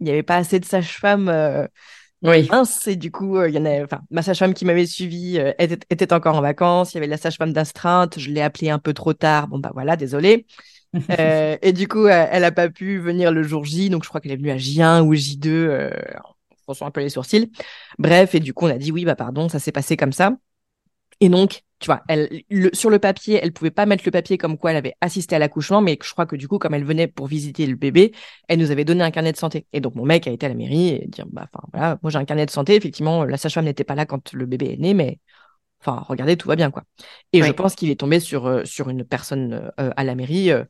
il 0.00 0.04
n'y 0.04 0.10
avait 0.10 0.22
pas 0.22 0.36
assez 0.36 0.60
de 0.60 0.64
sage-femmes 0.64 1.28
euh, 1.28 1.66
Oui. 2.22 2.48
minces. 2.50 2.86
Et 2.86 2.96
du 2.96 3.10
coup, 3.10 3.36
euh, 3.38 3.48
il 3.48 3.54
y 3.54 3.58
en 3.58 3.64
a. 3.66 3.82
Enfin, 3.84 4.00
ma 4.10 4.22
sage-femme 4.22 4.54
qui 4.54 4.64
m'avait 4.64 4.86
suivie 4.86 5.38
euh, 5.38 5.52
était, 5.58 5.78
était 5.90 6.12
encore 6.12 6.36
en 6.36 6.40
vacances. 6.42 6.92
Il 6.94 6.96
y 6.96 6.98
avait 6.98 7.06
la 7.06 7.16
sage-femme 7.18 7.52
d'astreinte. 7.52 8.18
Je 8.18 8.30
l'ai 8.30 8.42
appelée 8.42 8.70
un 8.70 8.78
peu 8.78 8.94
trop 8.94 9.12
tard. 9.14 9.48
Bon 9.48 9.58
bah 9.58 9.70
voilà, 9.74 9.96
désolée. 9.96 10.46
Euh, 11.10 11.56
et 11.62 11.72
du 11.72 11.88
coup, 11.88 12.06
elle 12.08 12.44
a 12.44 12.52
pas 12.52 12.68
pu 12.70 12.98
venir 12.98 13.32
le 13.32 13.42
jour 13.42 13.64
J. 13.64 13.90
Donc 13.90 14.04
je 14.04 14.08
crois 14.08 14.20
qu'elle 14.20 14.32
est 14.32 14.36
venue 14.36 14.50
à 14.50 14.56
J1 14.56 15.02
ou 15.02 15.14
J2. 15.14 15.48
Euh, 15.48 15.90
en 16.24 16.56
fronçant 16.64 16.86
un 16.86 16.90
peu 16.90 17.00
les 17.00 17.10
sourcils. 17.10 17.52
Bref, 17.98 18.34
et 18.34 18.40
du 18.40 18.54
coup, 18.54 18.66
on 18.66 18.70
a 18.70 18.78
dit 18.78 18.92
oui, 18.92 19.04
bah 19.04 19.16
pardon, 19.16 19.48
ça 19.48 19.58
s'est 19.58 19.72
passé 19.72 19.96
comme 19.96 20.12
ça. 20.12 20.32
Et 21.20 21.28
donc, 21.28 21.62
tu 21.78 21.86
vois, 21.86 22.02
elle, 22.08 22.42
le- 22.50 22.70
sur 22.74 22.90
le 22.90 22.98
papier, 22.98 23.38
elle 23.42 23.52
pouvait 23.52 23.70
pas 23.70 23.86
mettre 23.86 24.02
le 24.06 24.10
papier 24.10 24.38
comme 24.38 24.58
quoi 24.58 24.70
elle 24.70 24.76
avait 24.78 24.94
assisté 25.00 25.36
à 25.36 25.38
l'accouchement, 25.38 25.80
mais 25.82 25.98
je 26.02 26.10
crois 26.12 26.26
que 26.26 26.36
du 26.36 26.48
coup, 26.48 26.58
comme 26.58 26.74
elle 26.74 26.84
venait 26.84 27.06
pour 27.06 27.26
visiter 27.26 27.66
le 27.66 27.76
bébé, 27.76 28.12
elle 28.48 28.58
nous 28.58 28.70
avait 28.70 28.84
donné 28.84 29.02
un 29.04 29.10
carnet 29.10 29.32
de 29.32 29.36
santé. 29.36 29.66
Et 29.72 29.80
donc, 29.80 29.94
mon 29.94 30.04
mec 30.06 30.26
a 30.26 30.30
été 30.30 30.46
à 30.46 30.48
la 30.48 30.54
mairie 30.54 30.88
et 30.90 31.06
dire, 31.08 31.26
bah, 31.30 31.48
enfin, 31.52 31.66
voilà, 31.72 31.98
moi 32.02 32.10
j'ai 32.10 32.18
un 32.18 32.24
carnet 32.24 32.46
de 32.46 32.50
santé. 32.50 32.74
Effectivement, 32.76 33.24
la 33.24 33.36
sage-femme 33.36 33.64
n'était 33.66 33.84
pas 33.84 33.94
là 33.94 34.06
quand 34.06 34.32
le 34.32 34.46
bébé 34.46 34.72
est 34.72 34.76
né, 34.78 34.94
mais 34.94 35.18
enfin, 35.80 36.04
regardez, 36.08 36.36
tout 36.36 36.48
va 36.48 36.56
bien, 36.56 36.70
quoi. 36.70 36.84
Et 37.32 37.42
je 37.42 37.52
pense 37.52 37.74
qu'il 37.74 37.90
est 37.90 38.00
tombé 38.00 38.20
sur, 38.20 38.46
euh, 38.46 38.64
sur 38.64 38.88
une 38.90 39.04
personne 39.04 39.70
euh, 39.80 39.90
à 39.96 40.04
la 40.04 40.14
mairie. 40.14 40.50
euh, 40.52 40.64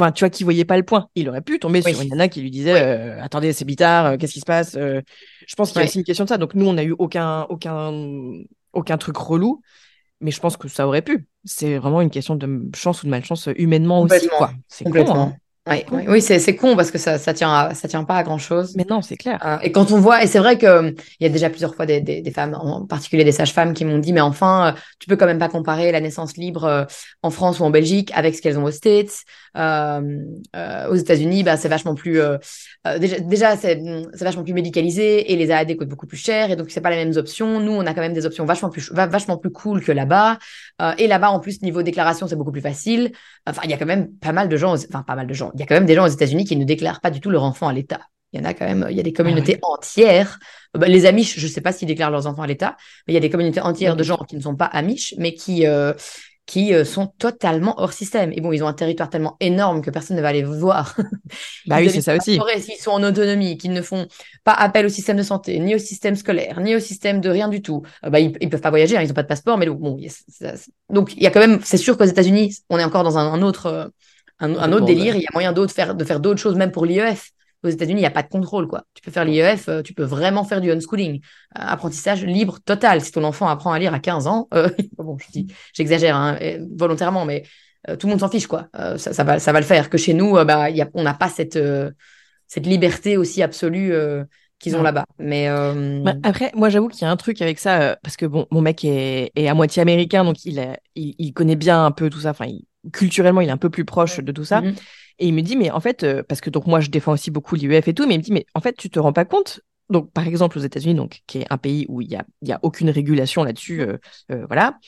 Enfin, 0.00 0.12
tu 0.12 0.20
vois, 0.24 0.30
qui 0.30 0.44
voyait 0.44 0.64
pas 0.64 0.76
le 0.78 0.82
point. 0.82 1.08
Il 1.14 1.28
aurait 1.28 1.42
pu 1.42 1.58
tomber 1.58 1.82
Oui. 1.84 1.92
sur 1.92 2.00
une 2.00 2.08
nana 2.08 2.28
qui 2.28 2.40
lui 2.40 2.50
disait 2.50 2.80
euh, 2.80 3.22
Attendez, 3.22 3.52
c'est 3.52 3.64
bitard, 3.64 4.06
euh, 4.06 4.16
qu'est-ce 4.16 4.32
qui 4.32 4.40
se 4.40 4.46
passe 4.46 4.74
Euh, 4.76 5.00
Je 5.46 5.54
pense 5.54 5.70
qu'il 5.72 5.80
y 5.80 5.82
a 5.82 5.86
aussi 5.86 5.98
une 5.98 6.04
question 6.04 6.24
de 6.24 6.28
ça. 6.30 6.38
Donc, 6.38 6.54
nous, 6.54 6.66
on 6.66 6.72
n'a 6.72 6.84
eu 6.84 6.94
aucun, 6.98 7.42
aucun, 7.50 7.92
aucun 8.72 8.96
truc 8.98 9.16
relou, 9.16 9.60
mais 10.20 10.30
je 10.30 10.40
pense 10.40 10.56
que 10.56 10.68
ça 10.68 10.86
aurait 10.86 11.02
pu. 11.02 11.26
C'est 11.44 11.78
vraiment 11.78 12.00
une 12.00 12.10
question 12.10 12.34
de 12.34 12.70
chance 12.74 13.02
ou 13.02 13.06
de 13.06 13.10
malchance 13.10 13.48
humainement 13.56 14.00
aussi, 14.02 14.28
quoi. 14.28 14.52
C'est 14.68 14.84
con, 14.84 14.90
Complètement. 14.90 15.22
hein. 15.22 15.36
Ouais, 15.68 15.84
con. 15.84 15.96
ouais. 15.96 16.04
Oui, 16.08 16.22
c'est 16.22 16.38
c'est 16.38 16.56
con 16.56 16.74
parce 16.74 16.90
que 16.90 16.96
ça, 16.98 17.18
ça 17.18 17.34
tient, 17.34 17.52
à- 17.52 17.74
ça 17.74 17.86
tient 17.86 18.04
pas 18.04 18.16
à 18.16 18.22
grand 18.22 18.38
chose. 18.38 18.72
Mais 18.76 18.86
non, 18.88 19.02
c'est 19.02 19.16
clair. 19.16 19.38
Euh, 19.44 19.58
et 19.62 19.70
quand 19.72 19.92
on 19.92 20.00
voit, 20.00 20.22
et 20.22 20.26
c'est 20.26 20.38
vrai 20.38 20.56
que 20.56 20.66
euh, 20.66 20.90
il 21.20 21.24
y 21.24 21.26
a 21.26 21.28
déjà 21.28 21.50
plusieurs 21.50 21.74
fois 21.74 21.84
des, 21.86 22.00
des, 22.00 22.22
des 22.22 22.30
femmes, 22.30 22.54
en 22.58 22.86
particulier 22.86 23.24
des 23.24 23.32
sages-femmes, 23.32 23.74
qui 23.74 23.84
m'ont 23.84 23.98
dit, 23.98 24.12
mais 24.12 24.22
enfin, 24.22 24.68
euh, 24.74 24.80
tu 24.98 25.08
peux 25.08 25.16
quand 25.16 25.26
même 25.26 25.38
pas 25.38 25.48
comparer 25.50 25.92
la 25.92 26.00
naissance 26.00 26.36
libre 26.36 26.86
en 27.22 27.30
France 27.30 27.60
ou 27.60 27.64
en 27.64 27.70
Belgique 27.70 28.10
avec 28.14 28.34
ce 28.34 28.40
qu'elles 28.42 28.58
ont 28.58 28.64
aux 28.64 28.70
States. 28.70 29.24
Euh, 29.56 30.00
euh, 30.56 30.88
aux 30.88 30.94
États-Unis, 30.94 31.42
bah, 31.42 31.56
c'est 31.56 31.68
vachement 31.68 31.94
plus, 31.94 32.20
déjà, 32.98 33.18
déjà 33.20 33.56
c'est 33.56 33.80
c'est 34.14 34.24
vachement 34.24 34.44
plus 34.44 34.52
médicalisé 34.54 35.32
et 35.32 35.36
les 35.36 35.50
AAD 35.50 35.76
coûtent 35.76 35.88
beaucoup 35.88 36.06
plus 36.06 36.16
cher 36.16 36.50
et 36.50 36.56
donc 36.56 36.70
c'est 36.70 36.80
pas 36.80 36.90
les 36.90 36.96
mêmes 37.04 37.16
options. 37.16 37.60
Nous, 37.60 37.72
on 37.72 37.86
a 37.86 37.94
quand 37.94 38.00
même 38.00 38.12
des 38.12 38.26
options 38.26 38.44
vachement 38.44 38.70
plus, 38.70 38.90
va- 38.92 39.06
vachement 39.06 39.36
plus 39.36 39.50
cool 39.50 39.82
que 39.82 39.92
là-bas. 39.92 40.38
Et 40.98 41.06
là-bas, 41.06 41.30
en 41.30 41.40
plus, 41.40 41.60
niveau 41.62 41.82
déclaration, 41.82 42.26
c'est 42.26 42.36
beaucoup 42.36 42.52
plus 42.52 42.60
facile. 42.60 43.12
Enfin, 43.46 43.62
il 43.64 43.70
y 43.70 43.74
a 43.74 43.76
quand 43.76 43.86
même 43.86 44.08
pas 44.18 44.32
mal 44.32 44.48
de 44.48 44.56
gens, 44.56 44.74
enfin, 44.74 45.02
pas 45.02 45.14
mal 45.14 45.26
de 45.26 45.34
gens. 45.34 45.49
Il 45.54 45.60
y 45.60 45.62
a 45.62 45.66
quand 45.66 45.74
même 45.74 45.86
des 45.86 45.94
gens 45.94 46.04
aux 46.04 46.08
États-Unis 46.08 46.44
qui 46.44 46.56
ne 46.56 46.64
déclarent 46.64 47.00
pas 47.00 47.10
du 47.10 47.20
tout 47.20 47.30
leur 47.30 47.44
enfant 47.44 47.68
à 47.68 47.72
l'État. 47.72 48.00
Il 48.32 48.40
y 48.40 48.42
en 48.42 48.48
a 48.48 48.54
quand 48.54 48.64
même, 48.66 48.86
il 48.90 48.96
y 48.96 49.00
a 49.00 49.02
des 49.02 49.12
communautés 49.12 49.58
entières. 49.62 50.38
Euh, 50.76 50.78
bah, 50.80 50.86
les 50.88 51.06
Amish, 51.06 51.38
je 51.38 51.46
ne 51.46 51.50
sais 51.50 51.60
pas 51.60 51.72
s'ils 51.72 51.88
déclarent 51.88 52.12
leurs 52.12 52.26
enfants 52.26 52.42
à 52.42 52.46
l'État, 52.46 52.76
mais 53.06 53.12
il 53.12 53.14
y 53.14 53.18
a 53.18 53.20
des 53.20 53.30
communautés 53.30 53.60
entières 53.60 53.96
de 53.96 54.02
gens 54.04 54.18
qui 54.18 54.36
ne 54.36 54.40
sont 54.40 54.54
pas 54.54 54.66
Amish, 54.66 55.14
mais 55.18 55.34
qui, 55.34 55.66
euh, 55.66 55.92
qui 56.46 56.72
euh, 56.74 56.84
sont 56.84 57.06
totalement 57.18 57.74
hors 57.80 57.92
système. 57.92 58.32
Et 58.32 58.40
bon, 58.40 58.52
ils 58.52 58.62
ont 58.62 58.68
un 58.68 58.72
territoire 58.72 59.10
tellement 59.10 59.36
énorme 59.40 59.82
que 59.82 59.90
personne 59.90 60.16
ne 60.16 60.22
va 60.22 60.32
les 60.32 60.42
voir. 60.44 60.96
Bah 61.66 61.76
oui, 61.78 61.90
c'est 61.90 62.00
ça 62.00 62.16
aussi. 62.16 62.38
S'ils 62.58 62.76
sont 62.82 62.90
en 62.92 63.02
autonomie, 63.02 63.56
qu'ils 63.58 63.72
ne 63.72 63.82
font 63.82 64.06
pas 64.44 64.52
appel 64.52 64.86
au 64.86 64.88
système 64.88 65.16
de 65.16 65.22
santé, 65.22 65.58
ni 65.60 65.74
au 65.74 65.78
système 65.78 66.16
scolaire, 66.16 66.60
ni 66.60 66.74
au 66.74 66.80
système 66.80 67.20
de 67.20 67.28
rien 67.30 67.48
du 67.48 67.62
tout, 67.62 67.82
euh, 68.04 68.10
bah, 68.10 68.18
ils, 68.20 68.36
ils 68.40 68.48
peuvent 68.50 68.60
pas 68.60 68.70
voyager, 68.70 68.96
hein, 68.96 69.02
ils 69.02 69.08
n'ont 69.08 69.14
pas 69.14 69.22
de 69.22 69.28
passeport, 69.28 69.58
mais 69.58 69.66
bon, 69.66 69.96
il 69.98 70.04
y 70.04 70.08
a- 70.08 70.10
ça- 70.10 70.56
ça- 70.56 70.70
donc 70.88 71.14
il 71.16 71.22
y 71.22 71.26
a 71.26 71.30
quand 71.30 71.40
même, 71.40 71.60
c'est 71.64 71.76
sûr 71.76 71.96
qu'aux 71.96 72.04
États-Unis, 72.04 72.56
on 72.70 72.78
est 72.78 72.84
encore 72.84 73.04
dans 73.04 73.18
un, 73.18 73.32
un 73.32 73.42
autre, 73.42 73.92
un, 74.40 74.56
un 74.56 74.72
autre 74.72 74.84
délire. 74.86 75.14
Il 75.16 75.22
y 75.22 75.26
a 75.26 75.30
moyen 75.32 75.52
d'autre 75.52 75.72
faire, 75.74 75.94
de 75.94 76.04
faire 76.04 76.20
d'autres 76.20 76.40
choses, 76.40 76.56
même 76.56 76.72
pour 76.72 76.86
l'IEF. 76.86 77.30
Aux 77.62 77.68
États-Unis, 77.68 77.98
il 78.00 78.02
n'y 78.02 78.06
a 78.06 78.10
pas 78.10 78.22
de 78.22 78.28
contrôle, 78.28 78.66
quoi. 78.68 78.84
Tu 78.94 79.02
peux 79.02 79.10
faire 79.10 79.24
l'IEF, 79.26 79.68
euh, 79.68 79.82
tu 79.82 79.92
peux 79.92 80.02
vraiment 80.04 80.44
faire 80.44 80.60
du 80.62 80.70
unschooling, 80.70 81.16
Euh, 81.58 81.62
apprentissage 81.62 82.24
libre 82.24 82.58
total. 82.64 83.02
Si 83.02 83.12
ton 83.12 83.22
enfant 83.24 83.48
apprend 83.48 83.72
à 83.72 83.78
lire 83.78 83.92
à 83.92 83.98
15 84.00 84.26
ans, 84.26 84.48
euh, 84.54 84.70
bon, 84.98 85.18
je 85.18 85.26
dis, 85.30 85.46
j'exagère 85.74 86.16
hein, 86.16 86.38
euh, 86.40 86.64
volontairement, 86.76 87.24
mais 87.26 87.44
euh, 87.88 87.96
tout 87.96 88.06
le 88.06 88.12
monde 88.12 88.20
s'en 88.20 88.30
fiche, 88.30 88.46
quoi. 88.46 88.68
Euh, 88.76 88.96
ça, 88.96 89.12
ça 89.12 89.24
va, 89.24 89.38
ça 89.38 89.52
va 89.52 89.60
le 89.60 89.66
faire. 89.66 89.90
Que 89.90 89.98
chez 89.98 90.14
nous, 90.14 90.32
bah, 90.44 90.70
il 90.70 90.76
y 90.76 90.82
a, 90.82 90.88
on 90.94 91.02
n'a 91.02 91.14
pas 91.14 91.28
cette, 91.28 91.58
cette 92.46 92.66
liberté 92.66 93.16
aussi 93.16 93.42
absolue 93.42 93.92
qu'ils 94.58 94.76
ont 94.76 94.82
là-bas. 94.82 95.04
Mais 95.18 95.48
euh, 95.48 96.00
Bah, 96.02 96.14
après, 96.22 96.50
moi, 96.54 96.68
j'avoue 96.68 96.88
qu'il 96.88 97.02
y 97.02 97.04
a 97.04 97.10
un 97.10 97.16
truc 97.16 97.40
avec 97.42 97.58
ça, 97.58 97.80
euh, 97.82 97.96
parce 98.02 98.16
que 98.16 98.26
bon, 98.26 98.46
mon 98.50 98.60
mec 98.60 98.84
est, 98.84 99.30
est 99.36 99.48
à 99.48 99.54
moitié 99.54 99.80
américain, 99.82 100.24
donc 100.24 100.44
il, 100.44 100.58
a- 100.60 100.78
il, 100.94 101.14
il 101.18 101.32
connaît 101.32 101.56
bien 101.56 101.84
un 101.84 101.90
peu 101.90 102.10
tout 102.10 102.20
ça. 102.20 102.30
Enfin, 102.30 102.46
il- 102.46 102.66
culturellement, 102.92 103.40
il 103.40 103.48
est 103.48 103.52
un 103.52 103.56
peu 103.56 103.70
plus 103.70 103.84
proche 103.84 104.20
de 104.20 104.32
tout 104.32 104.44
ça. 104.44 104.60
mhm. 104.62 104.74
Et 105.18 105.28
il 105.28 105.34
me 105.34 105.42
dit, 105.42 105.56
mais 105.56 105.70
en 105.70 105.80
fait, 105.80 106.02
euh, 106.02 106.22
parce 106.26 106.40
que 106.40 106.48
donc 106.48 106.66
moi, 106.66 106.80
je 106.80 106.88
défends 106.88 107.12
aussi 107.12 107.30
beaucoup 107.30 107.54
l'IEF 107.54 107.88
et 107.88 107.94
tout, 107.94 108.06
mais 108.06 108.14
il 108.14 108.18
me 108.18 108.22
dit, 108.22 108.32
mais 108.32 108.46
en 108.54 108.60
fait, 108.60 108.74
tu 108.76 108.88
te 108.88 108.98
rends 108.98 109.12
pas 109.12 109.26
compte. 109.26 109.60
Donc, 109.90 110.10
par 110.12 110.26
exemple, 110.26 110.56
aux 110.56 110.62
États-Unis, 110.62 110.94
donc, 110.94 111.20
qui 111.26 111.38
est 111.38 111.46
un 111.50 111.58
pays 111.58 111.84
où 111.88 112.00
il 112.00 112.08
y 112.10 112.16
a, 112.16 112.24
y 112.42 112.52
a 112.52 112.60
aucune 112.62 112.88
régulation 112.90 113.44
là-dessus, 113.44 113.82
euh, 113.82 113.98
euh, 114.32 114.46
voilà. 114.46 114.78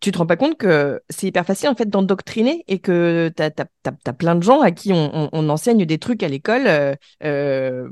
Tu 0.00 0.10
te 0.12 0.18
rends 0.18 0.26
pas 0.26 0.36
compte 0.36 0.56
que 0.56 1.00
c'est 1.10 1.28
hyper 1.28 1.46
facile 1.46 1.68
en 1.68 1.74
fait 1.76 1.88
d'endoctriner 1.88 2.64
et 2.66 2.80
que 2.80 3.30
t'as 3.36 3.50
as, 3.84 4.12
plein 4.12 4.34
de 4.34 4.42
gens 4.42 4.60
à 4.60 4.72
qui 4.72 4.92
on, 4.92 5.10
on- 5.14 5.28
on 5.32 5.48
enseigne 5.48 5.84
des 5.84 5.98
trucs 5.98 6.22
à 6.24 6.28
l'école 6.28 6.66
euh, 6.66 6.94
euh, 7.24 7.88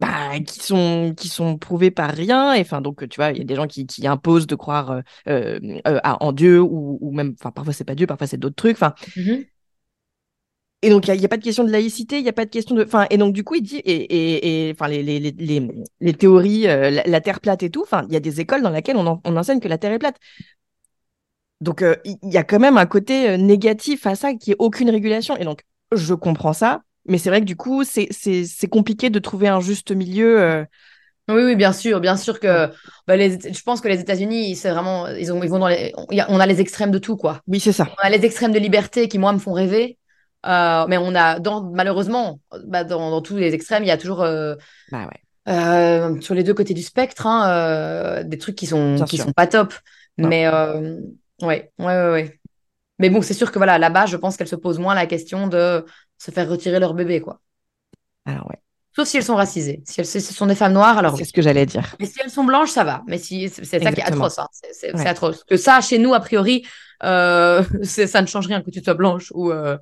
bah, 0.00 0.38
qui 0.40 0.60
sont 0.60 1.14
qui 1.16 1.28
sont 1.28 1.56
prouvés 1.58 1.90
par 1.90 2.10
rien. 2.10 2.54
Et 2.54 2.60
enfin 2.60 2.80
donc 2.80 3.08
tu 3.08 3.16
vois, 3.16 3.30
il 3.32 3.38
y 3.38 3.40
a 3.40 3.44
des 3.44 3.54
gens 3.54 3.66
qui, 3.66 3.86
qui 3.86 4.06
imposent 4.06 4.46
de 4.46 4.54
croire 4.54 4.90
euh, 4.90 5.00
euh, 5.28 5.58
euh, 5.88 6.00
à- 6.04 6.22
en 6.22 6.32
Dieu 6.32 6.60
ou, 6.60 6.98
ou 7.00 7.12
même, 7.12 7.34
enfin 7.38 7.50
parfois 7.50 7.72
c'est 7.72 7.84
pas 7.84 7.94
Dieu, 7.94 8.06
parfois 8.06 8.26
c'est 8.26 8.36
d'autres 8.38 8.56
trucs. 8.56 8.76
Enfin 8.76 8.94
Mhm. 9.16 9.46
et 10.82 10.90
donc, 10.90 11.08
il 11.08 11.18
n'y 11.18 11.24
a, 11.24 11.28
pas 11.28 11.38
de 11.38 11.42
question 11.42 11.64
de 11.64 11.70
laïcité, 11.72 12.18
il 12.18 12.22
n'y 12.22 12.28
a 12.28 12.32
pas 12.32 12.44
de 12.44 12.50
question 12.50 12.74
de. 12.76 12.84
Enfin, 12.84 13.06
et 13.10 13.16
donc, 13.16 13.32
du 13.34 13.42
coup, 13.42 13.54
il 13.56 13.62
dit, 13.62 13.76
et, 13.78 13.92
et, 13.94 14.68
et 14.68 14.72
enfin, 14.72 14.86
les, 14.88 15.02
les, 15.02 15.18
les, 15.18 15.68
les, 16.00 16.14
théories, 16.14 16.68
euh, 16.68 16.90
la, 16.90 17.02
la 17.04 17.20
Terre 17.20 17.40
plate 17.40 17.62
et 17.64 17.70
tout, 17.70 17.82
enfin, 17.82 18.04
il 18.08 18.12
y 18.12 18.16
a 18.16 18.20
des 18.20 18.40
écoles 18.40 18.62
dans 18.62 18.70
lesquelles 18.70 18.96
on, 18.96 19.06
en- 19.06 19.20
on 19.24 19.36
enseigne 19.36 19.58
que 19.58 19.68
la 19.68 19.78
Terre 19.78 19.92
est 19.92 19.98
plate. 19.98 20.16
Donc, 21.60 21.82
euh, 21.82 21.96
il 22.04 22.18
y 22.32 22.36
a 22.36 22.44
quand 22.44 22.58
même 22.58 22.76
un 22.78 22.86
côté 22.86 23.38
négatif 23.38 24.06
à 24.06 24.14
ça, 24.14 24.34
qui 24.34 24.52
est 24.52 24.56
aucune 24.58 24.90
régulation. 24.90 25.36
Et 25.36 25.44
donc, 25.44 25.62
je 25.92 26.14
comprends 26.14 26.52
ça, 26.52 26.82
mais 27.08 27.18
c'est 27.18 27.28
vrai 27.30 27.40
que 27.40 27.46
du 27.46 27.56
coup, 27.56 27.84
c'est 27.84 28.68
compliqué 28.70 29.10
de 29.10 29.18
trouver 29.18 29.48
un 29.48 29.60
juste 29.60 29.90
milieu. 29.92 30.40
euh, 30.40 30.64
Oui, 31.28 31.42
oui, 31.42 31.56
bien 31.56 31.72
sûr, 31.72 32.00
bien 32.00 32.16
sûr 32.16 32.38
que 32.40 32.70
bah, 33.06 33.16
les, 33.16 33.38
je 33.52 33.62
pense 33.62 33.80
que 33.80 33.88
les 33.88 34.00
États-Unis, 34.00 34.54
c'est 34.56 34.70
vraiment, 34.70 35.08
ils, 35.08 35.32
ont, 35.32 35.42
ils 35.42 35.50
vont 35.50 35.58
dans 35.58 35.68
les, 35.68 35.92
on 36.28 36.40
a 36.40 36.46
les 36.46 36.60
extrêmes 36.60 36.90
de 36.90 36.98
tout, 36.98 37.16
quoi. 37.16 37.40
Oui, 37.48 37.60
c'est 37.60 37.72
ça. 37.72 37.88
On 38.02 38.06
a 38.06 38.10
les 38.10 38.24
extrêmes 38.24 38.52
de 38.52 38.58
liberté 38.58 39.08
qui, 39.08 39.18
moi, 39.18 39.32
me 39.32 39.38
font 39.38 39.52
rêver. 39.52 39.98
Euh, 40.46 40.86
mais 40.88 40.96
on 40.98 41.14
a, 41.16 41.40
dans, 41.40 41.64
malheureusement, 41.64 42.38
bah, 42.66 42.84
dans, 42.84 43.10
dans 43.10 43.20
tous 43.22 43.36
les 43.36 43.52
extrêmes, 43.54 43.82
il 43.82 43.88
y 43.88 43.90
a 43.90 43.96
toujours, 43.98 44.22
euh, 44.22 44.54
Bah 44.92 45.06
ouais. 45.06 45.20
euh, 45.48 46.20
sur 46.20 46.34
les 46.34 46.44
deux 46.44 46.54
côtés 46.54 46.74
du 46.74 46.82
spectre, 46.82 47.26
hein, 47.26 48.22
des 48.24 48.38
trucs 48.38 48.54
qui 48.54 48.66
sont, 48.66 48.94
Bien 48.94 49.04
qui 49.06 49.16
sûr. 49.16 49.24
sont 49.26 49.32
pas 49.32 49.48
top. 49.48 49.74
Non. 50.18 50.28
Mais, 50.28 50.48
ouais, 50.48 51.00
ouais, 51.42 51.70
ouais, 51.78 52.10
ouais. 52.10 52.40
Mais 52.98 53.10
bon, 53.10 53.20
c'est 53.22 53.34
sûr 53.34 53.52
que 53.52 53.58
voilà, 53.58 53.78
là-bas, 53.78 54.06
je 54.06 54.16
pense 54.16 54.36
qu'elles 54.36 54.48
se 54.48 54.56
posent 54.56 54.78
moins 54.78 54.94
la 54.94 55.06
question 55.06 55.48
de 55.48 55.84
se 56.18 56.30
faire 56.30 56.48
retirer 56.48 56.78
leur 56.80 56.94
bébé, 56.94 57.20
quoi. 57.20 57.40
Alors, 58.24 58.48
ouais. 58.48 58.56
Sauf 58.94 59.06
si 59.06 59.18
elles 59.18 59.24
sont 59.24 59.36
racisées. 59.36 59.82
Si 59.84 60.00
elles, 60.00 60.06
si 60.06 60.20
ce 60.20 60.32
sont 60.32 60.46
des 60.46 60.54
femmes 60.54 60.72
noires, 60.72 60.96
alors 60.98 61.12
C'est 61.16 61.22
oui. 61.22 61.26
ce 61.28 61.32
que 61.32 61.42
j'allais 61.42 61.66
dire. 61.66 61.94
Mais 62.00 62.06
si 62.06 62.18
elles 62.24 62.30
sont 62.30 62.44
blanches, 62.44 62.70
ça 62.70 62.82
va. 62.82 63.02
Mais 63.06 63.18
si, 63.18 63.48
c'est 63.50 63.64
ça 63.82 63.92
qui 63.92 64.00
est 64.00 64.04
atroce. 64.04 64.38
hein. 64.38 64.48
C'est 64.72 64.94
Ouais. 64.94 65.06
atroce. 65.06 65.44
Que 65.44 65.56
ça, 65.58 65.80
chez 65.82 65.98
nous, 65.98 66.14
a 66.14 66.20
priori, 66.20 66.64
euh, 67.02 67.62
c'est- 67.82 68.06
ça 68.06 68.22
ne 68.22 68.26
change 68.26 68.46
rien 68.46 68.62
que 68.62 68.70
tu 68.70 68.82
sois 68.82 68.94
blanche 68.94 69.30
ou, 69.34 69.50
euh, 69.50 69.76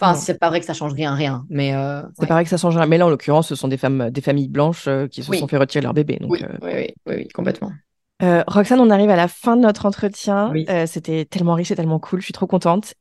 Enfin, 0.00 0.14
c'est 0.14 0.38
pas 0.38 0.48
vrai 0.48 0.60
que 0.60 0.66
ça 0.66 0.74
change 0.74 0.92
rien, 0.92 1.12
rien. 1.14 1.44
Mais 1.50 1.74
euh, 1.74 2.02
C'est 2.14 2.20
ouais. 2.22 2.26
pareil 2.28 2.44
que 2.44 2.50
ça 2.50 2.56
change 2.56 2.76
rien. 2.76 2.86
Mais 2.86 2.98
là, 2.98 3.06
en 3.06 3.10
l'occurrence, 3.10 3.48
ce 3.48 3.56
sont 3.56 3.66
des 3.66 3.76
femmes, 3.78 4.10
des 4.10 4.20
familles 4.20 4.46
blanches 4.48 4.86
euh, 4.86 5.08
qui 5.08 5.24
se 5.24 5.30
Oui. 5.32 5.40
sont 5.40 5.48
fait 5.48 5.56
retirer 5.56 5.82
leur 5.82 5.92
bébé. 5.92 6.18
Donc, 6.20 6.30
oui, 6.30 6.44
euh, 6.44 6.56
oui, 6.62 6.70
oui, 6.72 6.86
oui, 7.06 7.14
oui, 7.16 7.28
complètement. 7.34 7.72
Euh, 8.22 8.44
Roxane, 8.46 8.78
on 8.78 8.90
arrive 8.90 9.10
à 9.10 9.16
la 9.16 9.26
fin 9.26 9.56
de 9.56 9.62
notre 9.62 9.86
entretien. 9.86 10.52
Euh, 10.68 10.86
C'était 10.86 11.24
tellement 11.24 11.54
riche 11.54 11.72
et 11.72 11.74
tellement 11.74 11.98
cool. 11.98 12.20
Je 12.20 12.26
suis 12.26 12.32
trop 12.32 12.46
contente. 12.46 12.94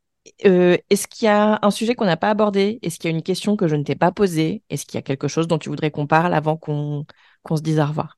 Euh, 0.45 0.78
Est-ce 0.90 1.08
qu'il 1.08 1.26
y 1.26 1.30
a 1.30 1.60
un 1.62 1.72
sujet 1.72 1.95
qu'on 1.95 2.06
n'a 2.06 2.18
pas 2.18 2.30
abordé? 2.30 2.80
Est-ce 2.82 2.99
qu'il 2.99 3.10
y 3.10 3.14
a 3.14 3.16
une 3.16 3.24
question 3.24 3.56
que 3.56 3.68
je 3.68 3.76
ne 3.76 3.84
t'ai 3.84 3.95
pas 3.95 4.12
posée? 4.12 4.64
Est-ce 4.70 4.86
qu'il 4.86 4.95
y 4.95 4.99
a 4.99 5.02
quelque 5.02 5.28
chose 5.28 5.48
dont 5.48 5.58
tu 5.58 5.70
voudrais 5.70 5.91
qu'on 5.91 6.08
parle 6.08 6.34
avant 6.34 6.58
qu'on 6.58 7.06
qu'on 7.44 7.58
se 7.58 7.62
dise 7.62 7.80
au 7.80 7.86
revoir? 7.86 8.18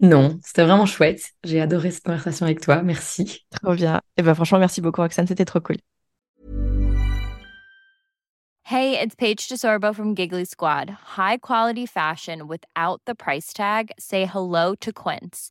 Non, 0.00 0.38
c'était 0.42 0.62
vraiment 0.62 0.86
chouette. 0.86 1.22
J'ai 1.44 1.60
adoré 1.60 1.90
cette 1.90 2.04
conversation 2.04 2.46
avec 2.46 2.60
toi. 2.60 2.82
Merci. 2.82 3.46
Trop 3.50 3.74
bien. 3.74 4.00
Et 4.16 4.22
ben 4.22 4.34
franchement, 4.34 4.58
merci 4.58 4.80
beaucoup 4.80 5.02
Roxane, 5.02 5.26
c'était 5.26 5.44
trop 5.44 5.60
cool. 5.60 5.76
Hey, 8.64 8.96
it's 8.96 9.16
Paige 9.16 9.48
DeSorbo 9.48 9.92
from 9.92 10.14
Giggly 10.14 10.44
Squad. 10.44 10.90
High 11.16 11.38
quality 11.38 11.86
fashion 11.86 12.46
without 12.46 13.02
the 13.04 13.16
price 13.16 13.52
tag. 13.52 13.90
Say 13.98 14.26
hello 14.26 14.74
to 14.76 14.92
Quince. 14.92 15.50